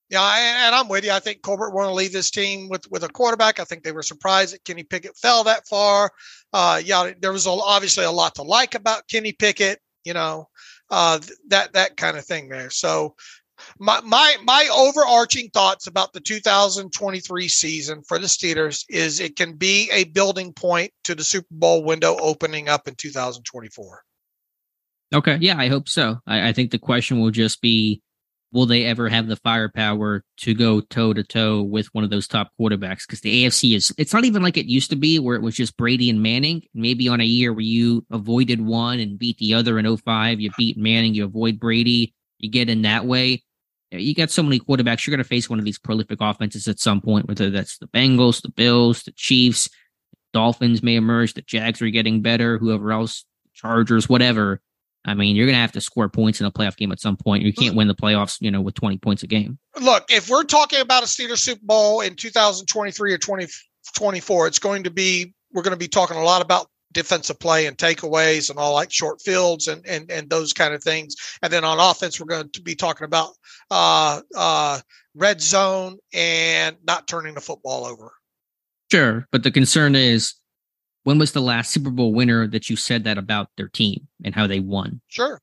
yeah, 0.08 0.66
and 0.66 0.74
I'm 0.74 0.88
with 0.88 1.04
you. 1.04 1.10
I 1.10 1.18
think 1.18 1.42
Colbert 1.42 1.70
want 1.70 1.88
to 1.88 1.94
leave 1.94 2.12
this 2.12 2.30
team 2.30 2.68
with 2.68 2.88
with 2.90 3.02
a 3.02 3.08
quarterback. 3.08 3.58
I 3.58 3.64
think 3.64 3.82
they 3.82 3.92
were 3.92 4.02
surprised 4.02 4.54
that 4.54 4.64
Kenny 4.64 4.84
Pickett 4.84 5.16
fell 5.16 5.42
that 5.44 5.66
far. 5.66 6.12
Uh, 6.52 6.80
yeah, 6.84 7.10
there 7.20 7.32
was 7.32 7.46
a, 7.46 7.50
obviously 7.50 8.04
a 8.04 8.10
lot 8.10 8.36
to 8.36 8.42
like 8.42 8.76
about 8.76 9.08
Kenny 9.08 9.32
Pickett. 9.32 9.80
You 10.04 10.14
know, 10.14 10.48
uh, 10.90 11.18
that 11.48 11.72
that 11.72 11.96
kind 11.96 12.16
of 12.16 12.24
thing 12.24 12.48
there. 12.48 12.70
So 12.70 13.16
my 13.78 14.00
my 14.02 14.36
my 14.44 14.68
overarching 14.74 15.50
thoughts 15.50 15.86
about 15.86 16.12
the 16.12 16.20
2023 16.20 17.48
season 17.48 18.02
for 18.02 18.18
the 18.18 18.26
Steelers 18.26 18.84
is 18.88 19.20
it 19.20 19.36
can 19.36 19.54
be 19.54 19.90
a 19.92 20.04
building 20.04 20.52
point 20.52 20.92
to 21.04 21.14
the 21.14 21.24
Super 21.24 21.46
Bowl 21.50 21.84
window 21.84 22.16
opening 22.20 22.68
up 22.68 22.88
in 22.88 22.94
2024. 22.94 24.02
Okay, 25.14 25.38
yeah, 25.40 25.56
I 25.56 25.68
hope 25.68 25.88
so. 25.88 26.18
I, 26.26 26.48
I 26.48 26.52
think 26.52 26.70
the 26.70 26.78
question 26.78 27.20
will 27.20 27.30
just 27.30 27.60
be 27.60 28.02
will 28.52 28.66
they 28.66 28.84
ever 28.84 29.08
have 29.08 29.26
the 29.26 29.36
firepower 29.36 30.24
to 30.38 30.54
go 30.54 30.80
toe 30.80 31.12
to 31.12 31.22
toe 31.22 31.62
with 31.62 31.86
one 31.92 32.04
of 32.04 32.10
those 32.10 32.26
top 32.26 32.50
quarterbacks? 32.58 33.06
Because 33.06 33.20
the 33.20 33.44
AFC 33.44 33.76
is, 33.76 33.92
it's 33.98 34.14
not 34.14 34.24
even 34.24 34.42
like 34.42 34.56
it 34.56 34.64
used 34.64 34.88
to 34.90 34.96
be 34.96 35.18
where 35.18 35.36
it 35.36 35.42
was 35.42 35.54
just 35.54 35.76
Brady 35.76 36.08
and 36.08 36.22
Manning. 36.22 36.62
Maybe 36.72 37.06
on 37.06 37.20
a 37.20 37.24
year 37.24 37.52
where 37.52 37.60
you 37.60 38.06
avoided 38.10 38.60
one 38.60 38.98
and 38.98 39.18
beat 39.18 39.36
the 39.36 39.52
other 39.52 39.78
in 39.78 39.96
05, 39.96 40.40
you 40.40 40.50
beat 40.56 40.78
Manning, 40.78 41.14
you 41.14 41.24
avoid 41.24 41.60
Brady, 41.60 42.14
you 42.38 42.50
get 42.50 42.68
in 42.68 42.82
that 42.82 43.06
way. 43.06 43.42
You 43.90 44.14
got 44.14 44.30
so 44.30 44.42
many 44.42 44.58
quarterbacks. 44.58 45.06
You're 45.06 45.16
going 45.16 45.22
to 45.22 45.28
face 45.28 45.48
one 45.48 45.58
of 45.58 45.64
these 45.64 45.78
prolific 45.78 46.18
offenses 46.20 46.66
at 46.68 46.80
some 46.80 47.00
point, 47.00 47.28
whether 47.28 47.50
that's 47.50 47.78
the 47.78 47.86
Bengals, 47.86 48.42
the 48.42 48.48
Bills, 48.48 49.02
the 49.04 49.12
Chiefs, 49.12 49.68
Dolphins 50.32 50.82
may 50.82 50.96
emerge, 50.96 51.34
the 51.34 51.42
Jags 51.42 51.80
are 51.80 51.88
getting 51.88 52.20
better, 52.20 52.58
whoever 52.58 52.92
else, 52.92 53.24
Chargers, 53.54 54.08
whatever. 54.08 54.60
I 55.06 55.14
mean, 55.14 55.36
you're 55.36 55.46
going 55.46 55.54
to 55.54 55.60
have 55.60 55.72
to 55.72 55.80
score 55.80 56.08
points 56.08 56.40
in 56.40 56.46
a 56.46 56.50
playoff 56.50 56.76
game 56.76 56.90
at 56.90 57.00
some 57.00 57.16
point. 57.16 57.44
You 57.44 57.52
can't 57.52 57.76
win 57.76 57.86
the 57.86 57.94
playoffs, 57.94 58.38
you 58.40 58.50
know, 58.50 58.60
with 58.60 58.74
20 58.74 58.98
points 58.98 59.22
a 59.22 59.28
game. 59.28 59.58
Look, 59.80 60.06
if 60.10 60.28
we're 60.28 60.44
talking 60.44 60.80
about 60.80 61.04
a 61.04 61.06
Steelers 61.06 61.38
Super 61.38 61.62
Bowl 61.64 62.00
in 62.00 62.16
2023 62.16 63.12
or 63.12 63.18
2024, 63.18 64.46
it's 64.48 64.58
going 64.58 64.82
to 64.82 64.90
be, 64.90 65.32
we're 65.52 65.62
going 65.62 65.72
to 65.72 65.78
be 65.78 65.88
talking 65.88 66.16
a 66.16 66.24
lot 66.24 66.42
about 66.42 66.68
defensive 66.96 67.38
play 67.38 67.66
and 67.66 67.76
takeaways 67.76 68.48
and 68.48 68.58
all 68.58 68.72
like 68.72 68.90
short 68.90 69.20
fields 69.20 69.68
and, 69.68 69.86
and, 69.86 70.10
and 70.10 70.30
those 70.30 70.54
kind 70.54 70.72
of 70.72 70.82
things. 70.82 71.14
And 71.42 71.52
then 71.52 71.62
on 71.62 71.78
offense, 71.78 72.18
we're 72.18 72.26
going 72.26 72.48
to 72.50 72.62
be 72.62 72.74
talking 72.74 73.04
about 73.04 73.32
uh, 73.70 74.22
uh, 74.34 74.80
red 75.14 75.42
zone 75.42 75.98
and 76.14 76.76
not 76.86 77.06
turning 77.06 77.34
the 77.34 77.40
football 77.42 77.84
over. 77.84 78.12
Sure. 78.90 79.28
But 79.30 79.42
the 79.42 79.50
concern 79.50 79.94
is, 79.94 80.34
when 81.04 81.18
was 81.18 81.32
the 81.32 81.42
last 81.42 81.70
Super 81.70 81.90
Bowl 81.90 82.14
winner 82.14 82.46
that 82.48 82.70
you 82.70 82.76
said 82.76 83.04
that 83.04 83.18
about 83.18 83.50
their 83.56 83.68
team 83.68 84.08
and 84.24 84.34
how 84.34 84.46
they 84.46 84.60
won? 84.60 85.02
Sure. 85.08 85.40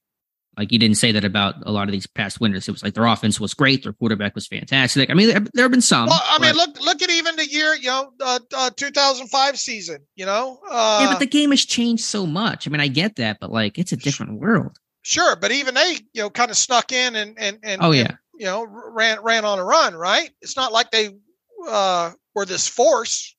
Like 0.57 0.71
you 0.71 0.77
didn't 0.77 0.97
say 0.97 1.11
that 1.11 1.25
about 1.25 1.55
a 1.65 1.71
lot 1.71 1.87
of 1.87 1.91
these 1.91 2.05
past 2.05 2.39
winners. 2.39 2.67
It 2.67 2.71
was 2.71 2.83
like 2.83 2.93
their 2.93 3.05
offense 3.05 3.39
was 3.39 3.53
great, 3.53 3.83
their 3.83 3.93
quarterback 3.93 4.35
was 4.35 4.45
fantastic. 4.45 5.09
I 5.09 5.13
mean, 5.15 5.27
there, 5.27 5.39
there 5.53 5.63
have 5.63 5.71
been 5.71 5.81
some. 5.81 6.07
Well, 6.07 6.21
I 6.23 6.39
mean, 6.39 6.53
look 6.55 6.79
look 6.79 7.01
at 7.01 7.09
even 7.09 7.35
the 7.35 7.47
year, 7.47 7.73
you 7.75 7.87
know, 7.87 8.11
uh, 8.19 8.39
uh, 8.55 8.69
2005 8.75 9.57
season. 9.57 9.99
You 10.15 10.25
know. 10.25 10.59
Uh, 10.69 10.99
yeah, 11.01 11.11
but 11.13 11.19
the 11.19 11.25
game 11.25 11.49
has 11.49 11.65
changed 11.65 12.03
so 12.03 12.25
much. 12.25 12.67
I 12.67 12.71
mean, 12.71 12.81
I 12.81 12.87
get 12.87 13.15
that, 13.15 13.37
but 13.39 13.51
like, 13.51 13.79
it's 13.79 13.91
a 13.91 13.97
different 13.97 14.39
world. 14.39 14.77
Sure, 15.01 15.35
but 15.35 15.51
even 15.51 15.73
they, 15.73 15.97
you 16.13 16.21
know, 16.21 16.29
kind 16.29 16.51
of 16.51 16.57
snuck 16.57 16.91
in 16.91 17.15
and 17.15 17.37
and 17.37 17.59
and 17.63 17.81
oh 17.83 17.91
yeah, 17.91 18.03
and, 18.03 18.17
you 18.37 18.45
know, 18.45 18.65
ran 18.65 19.21
ran 19.23 19.45
on 19.45 19.59
a 19.59 19.63
run. 19.63 19.95
Right. 19.95 20.29
It's 20.41 20.55
not 20.55 20.71
like 20.71 20.91
they 20.91 21.09
uh, 21.67 22.11
were 22.35 22.45
this 22.45 22.67
force. 22.67 23.35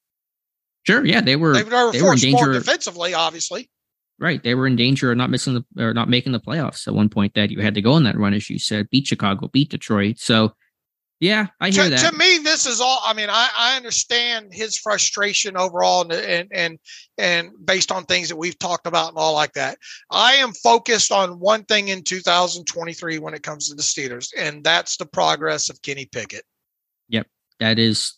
Sure. 0.84 1.04
Yeah, 1.04 1.20
they 1.20 1.36
were. 1.36 1.54
They 1.54 1.62
were, 1.62 1.92
they 1.92 2.02
were 2.02 2.12
in 2.12 2.18
danger 2.18 2.52
defensively, 2.52 3.14
obviously. 3.14 3.70
Right. 4.18 4.42
They 4.42 4.54
were 4.54 4.66
in 4.66 4.76
danger 4.76 5.10
of 5.10 5.18
not 5.18 5.30
missing 5.30 5.54
the 5.54 5.84
or 5.84 5.92
not 5.92 6.08
making 6.08 6.32
the 6.32 6.40
playoffs 6.40 6.86
at 6.86 6.94
one 6.94 7.08
point. 7.08 7.34
That 7.34 7.50
you 7.50 7.60
had 7.60 7.74
to 7.74 7.82
go 7.82 7.92
on 7.92 8.04
that 8.04 8.16
run, 8.16 8.32
as 8.32 8.48
you 8.48 8.58
said, 8.58 8.88
beat 8.90 9.08
Chicago, 9.08 9.48
beat 9.48 9.70
Detroit. 9.70 10.20
So, 10.20 10.54
yeah, 11.18 11.48
I 11.60 11.70
hear 11.70 11.84
to, 11.84 11.90
that. 11.90 12.12
To 12.12 12.16
me, 12.16 12.38
this 12.38 12.64
is 12.64 12.80
all. 12.80 13.00
I 13.04 13.12
mean, 13.12 13.28
I, 13.28 13.48
I 13.56 13.76
understand 13.76 14.52
his 14.52 14.78
frustration 14.78 15.56
overall, 15.56 16.02
and, 16.02 16.12
and 16.12 16.48
and 16.52 16.78
and 17.18 17.50
based 17.64 17.90
on 17.90 18.04
things 18.04 18.28
that 18.28 18.36
we've 18.36 18.58
talked 18.58 18.86
about 18.86 19.08
and 19.08 19.18
all 19.18 19.34
like 19.34 19.54
that. 19.54 19.78
I 20.12 20.34
am 20.34 20.52
focused 20.52 21.10
on 21.10 21.40
one 21.40 21.64
thing 21.64 21.88
in 21.88 22.04
2023 22.04 23.18
when 23.18 23.34
it 23.34 23.42
comes 23.42 23.68
to 23.68 23.74
the 23.74 23.82
Steelers, 23.82 24.28
and 24.38 24.62
that's 24.62 24.96
the 24.96 25.06
progress 25.06 25.70
of 25.70 25.82
Kenny 25.82 26.06
Pickett. 26.06 26.44
Yep, 27.08 27.26
that 27.58 27.80
is 27.80 28.14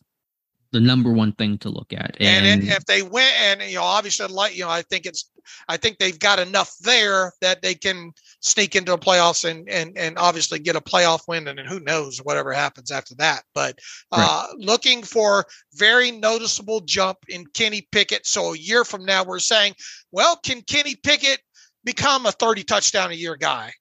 the 0.77 0.81
number 0.82 1.11
one 1.11 1.32
thing 1.32 1.57
to 1.57 1.70
look 1.70 1.94
at. 1.94 2.19
And, 2.20 2.44
and 2.44 2.62
if 2.62 2.85
they 2.85 3.01
win, 3.01 3.32
and 3.40 3.62
you 3.62 3.77
know, 3.77 3.82
obviously, 3.82 4.27
like 4.27 4.55
you 4.55 4.62
know, 4.62 4.69
I 4.69 4.82
think 4.82 5.07
it's, 5.07 5.31
I 5.69 5.78
think 5.78 5.97
they've 5.97 6.19
got 6.19 6.39
enough 6.39 6.70
there 6.82 7.32
that 7.40 7.62
they 7.62 7.74
can 7.74 8.12
sneak 8.40 8.77
into 8.77 8.93
the 8.93 8.98
playoffs 8.98 9.48
and 9.48 9.66
and 9.70 9.97
and 9.97 10.19
obviously 10.19 10.59
get 10.59 10.77
a 10.77 10.82
playoff 10.82 11.20
win, 11.28 11.48
and 11.48 11.59
then 11.59 11.65
who 11.65 11.81
knows 11.81 12.19
whatever 12.19 12.53
happens 12.53 12.90
after 12.90 13.15
that. 13.15 13.44
But 13.55 13.78
uh, 14.12 14.48
right. 14.51 14.59
looking 14.59 15.03
for 15.03 15.47
very 15.73 16.11
noticeable 16.11 16.81
jump 16.81 17.20
in 17.27 17.47
Kenny 17.55 17.89
Pickett. 17.90 18.27
So 18.27 18.53
a 18.53 18.59
year 18.59 18.85
from 18.85 19.07
now, 19.07 19.24
we're 19.24 19.39
saying, 19.39 19.77
well, 20.12 20.36
can 20.36 20.61
Kenny 20.61 20.94
Pickett 20.94 21.40
become 21.85 22.27
a 22.27 22.32
thirty 22.32 22.65
touchdown 22.65 23.12
a 23.12 23.15
year 23.15 23.36
guy? 23.36 23.73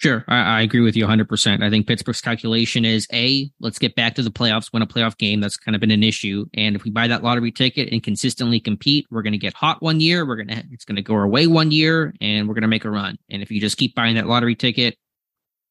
Sure, 0.00 0.24
I, 0.28 0.40
I, 0.40 0.62
agree 0.62 0.80
with 0.80 0.96
you 0.96 1.04
100%. 1.04 1.62
I 1.62 1.68
think 1.68 1.86
Pittsburgh's 1.86 2.22
calculation 2.22 2.86
is 2.86 3.06
A, 3.12 3.50
let's 3.60 3.78
get 3.78 3.94
back 3.96 4.14
to 4.14 4.22
the 4.22 4.30
playoffs, 4.30 4.72
win 4.72 4.80
a 4.80 4.86
playoff 4.86 5.18
game. 5.18 5.42
That's 5.42 5.58
kind 5.58 5.74
of 5.74 5.80
been 5.82 5.90
an 5.90 6.02
issue. 6.02 6.46
And 6.54 6.74
if 6.74 6.84
we 6.84 6.90
buy 6.90 7.06
that 7.08 7.22
lottery 7.22 7.52
ticket 7.52 7.92
and 7.92 8.02
consistently 8.02 8.60
compete, 8.60 9.06
we're 9.10 9.20
going 9.20 9.34
to 9.34 9.38
get 9.38 9.52
hot 9.52 9.82
one 9.82 10.00
year. 10.00 10.24
We're 10.26 10.36
going 10.36 10.48
to, 10.48 10.64
it's 10.70 10.86
going 10.86 10.96
to 10.96 11.02
go 11.02 11.16
away 11.16 11.46
one 11.46 11.70
year 11.70 12.14
and 12.22 12.48
we're 12.48 12.54
going 12.54 12.62
to 12.62 12.68
make 12.68 12.86
a 12.86 12.90
run. 12.90 13.18
And 13.28 13.42
if 13.42 13.50
you 13.50 13.60
just 13.60 13.76
keep 13.76 13.94
buying 13.94 14.14
that 14.14 14.26
lottery 14.26 14.54
ticket, 14.54 14.96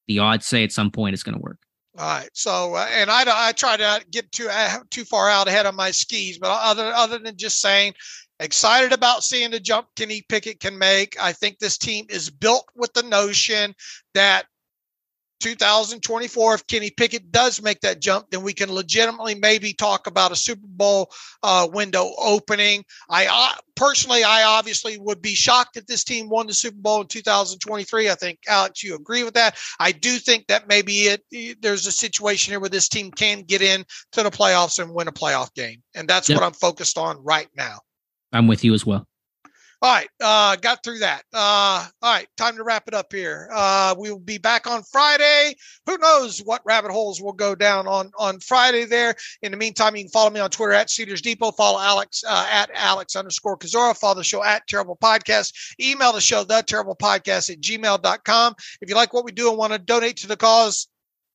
the 0.07 0.19
odds 0.19 0.45
say 0.45 0.63
at 0.63 0.71
some 0.71 0.91
point 0.91 1.15
it's 1.15 1.23
going 1.23 1.35
to 1.35 1.41
work. 1.41 1.57
All 1.97 2.05
right. 2.05 2.29
So, 2.33 2.75
uh, 2.75 2.87
and 2.91 3.09
I, 3.09 3.23
I 3.27 3.51
try 3.53 3.77
to 3.77 4.05
get 4.11 4.31
too 4.31 4.47
uh, 4.51 4.77
too 4.91 5.05
far 5.05 5.27
out 5.27 5.47
ahead 5.47 5.65
of 5.65 5.73
my 5.73 5.89
skis, 5.89 6.37
but 6.37 6.51
other 6.51 6.93
other 6.93 7.17
than 7.17 7.35
just 7.35 7.61
saying, 7.61 7.93
excited 8.39 8.93
about 8.93 9.23
seeing 9.23 9.51
the 9.51 9.59
jump 9.59 9.87
Kenny 9.95 10.23
Pickett 10.27 10.59
can 10.59 10.77
make. 10.77 11.21
I 11.21 11.33
think 11.33 11.59
this 11.59 11.77
team 11.77 12.05
is 12.09 12.29
built 12.29 12.65
with 12.75 12.93
the 12.93 13.03
notion 13.03 13.75
that 14.13 14.45
2024, 15.39 16.53
if 16.53 16.67
Kenny 16.67 16.89
Pickett 16.89 17.31
does 17.31 17.61
make 17.61 17.79
that 17.81 18.01
jump, 18.01 18.29
then 18.29 18.43
we 18.43 18.53
can 18.53 18.71
legitimately 18.71 19.35
maybe 19.35 19.73
talk 19.73 20.07
about 20.07 20.31
a 20.31 20.35
Super 20.35 20.67
Bowl 20.67 21.11
uh, 21.43 21.67
window 21.71 22.11
opening. 22.17 22.83
I 23.09 23.27
uh, 23.27 23.59
personally, 23.75 24.23
I 24.23 24.43
obviously 24.43 24.97
would 24.97 25.21
be 25.21 25.35
shocked 25.35 25.77
if 25.77 25.85
this 25.85 26.03
team 26.03 26.29
won 26.29 26.47
the 26.47 26.53
Super 26.53 26.77
Bowl 26.77 27.01
in 27.01 27.07
2023. 27.07 28.09
I 28.09 28.15
think 28.15 28.39
Alex, 28.47 28.83
you 28.83 28.95
agree 28.95 29.23
with 29.23 29.35
that. 29.35 29.57
I 29.79 29.91
do 29.91 30.17
think 30.17 30.47
that 30.47 30.67
maybe 30.67 30.91
it 30.91 31.61
there's 31.61 31.87
a 31.87 31.91
situation 31.91 32.51
here 32.51 32.59
where 32.59 32.69
this 32.69 32.89
team 32.89 33.11
can 33.11 33.43
get 33.43 33.61
in 33.61 33.85
to 34.11 34.23
the 34.23 34.31
playoffs 34.31 34.79
and 34.81 34.93
win 34.93 35.07
a 35.07 35.13
playoff 35.13 35.53
game, 35.53 35.81
and 35.95 36.07
that's 36.07 36.27
yep. 36.27 36.37
what 36.37 36.45
I'm 36.45 36.53
focused 36.53 36.97
on 36.97 37.23
right 37.23 37.49
now. 37.55 37.79
I'm 38.31 38.47
with 38.47 38.63
you 38.63 38.73
as 38.73 38.85
well. 38.85 39.07
All 39.81 39.93
right, 39.93 40.09
uh, 40.21 40.57
got 40.57 40.83
through 40.83 40.99
that. 40.99 41.23
Uh, 41.33 41.87
all 42.01 42.13
right, 42.13 42.27
time 42.35 42.57
to 42.57 42.63
wrap 42.63 42.89
it 42.89 42.93
up 42.93 43.13
here. 43.13 43.47
Uh, 43.53 43.95
we 43.97 44.11
will 44.11 44.19
be 44.19 44.37
back 44.37 44.67
on 44.67 44.83
Friday. 44.83 45.55
Who 45.85 45.97
knows 45.97 46.39
what 46.39 46.61
rabbit 46.65 46.91
holes 46.91 47.21
will 47.21 47.31
go 47.31 47.55
down 47.55 47.87
on 47.87 48.11
on 48.19 48.41
Friday 48.41 48.83
there. 48.83 49.15
In 49.41 49.51
the 49.51 49.57
meantime, 49.57 49.95
you 49.95 50.03
can 50.03 50.11
follow 50.11 50.31
me 50.31 50.41
on 50.41 50.49
Twitter 50.49 50.73
at 50.73 50.89
Steelers 50.89 51.21
Depot. 51.21 51.53
Follow 51.53 51.79
Alex 51.79 52.25
uh, 52.27 52.47
at 52.51 52.69
Alex 52.73 53.15
underscore 53.15 53.57
Kozora. 53.57 53.97
Follow 53.97 54.15
the 54.15 54.23
show 54.23 54.43
at 54.43 54.67
Terrible 54.67 54.97
Podcast. 55.01 55.53
Email 55.79 56.11
the 56.11 56.19
show, 56.19 56.43
the 56.43 56.61
Terrible 56.61 56.97
Podcast 56.97 57.49
at 57.49 57.61
gmail.com. 57.61 58.55
If 58.81 58.89
you 58.89 58.95
like 58.95 59.13
what 59.13 59.23
we 59.23 59.31
do 59.31 59.47
and 59.47 59.57
want 59.57 59.71
to 59.71 59.79
donate 59.79 60.17
to 60.17 60.27
the 60.27 60.35
cause, 60.35 60.89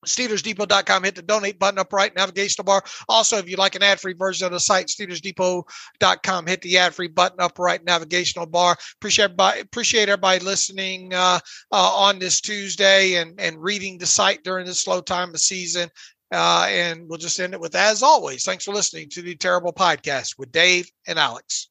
SteelersDepot.com. 0.05 1.05
Hit 1.05 1.14
the 1.14 1.22
donate 1.22 1.59
button 1.59 1.78
up 1.78 1.93
right 1.93 2.14
navigational 2.14 2.64
bar. 2.64 2.82
Also, 3.09 3.36
if 3.36 3.48
you 3.48 3.56
like 3.56 3.74
an 3.74 3.82
ad 3.82 4.01
free 4.01 4.14
version 4.14 4.47
of 4.47 4.52
the 4.52 4.60
site, 4.60 4.86
SteelersDepot.com. 4.86 6.47
Hit 6.47 6.62
the 6.62 6.78
ad 6.78 6.94
free 6.94 7.09
button 7.09 7.40
up 7.40 7.59
right 7.59 7.85
navigational 7.85 8.47
bar. 8.47 8.76
Appreciate 8.97 9.24
everybody, 9.24 9.60
appreciate 9.60 10.09
everybody 10.09 10.44
listening 10.44 11.12
uh, 11.14 11.39
uh, 11.72 11.97
on 11.97 12.18
this 12.18 12.40
Tuesday 12.40 13.14
and, 13.14 13.39
and 13.40 13.62
reading 13.62 13.98
the 13.98 14.06
site 14.06 14.43
during 14.44 14.66
this 14.66 14.81
slow 14.81 15.01
time 15.01 15.31
of 15.31 15.40
season. 15.40 15.89
Uh, 16.32 16.66
and 16.68 17.09
we'll 17.09 17.18
just 17.18 17.39
end 17.39 17.55
it 17.55 17.60
with, 17.60 17.74
as 17.76 18.02
always, 18.02 18.44
thanks 18.44 18.64
for 18.64 18.74
listening 18.74 19.09
to 19.09 19.22
the 19.22 19.36
Terrible 19.36 19.72
Podcast 19.72 20.36
with 20.39 20.51
Dave 20.51 20.90
and 21.06 21.18
Alex. 21.18 21.68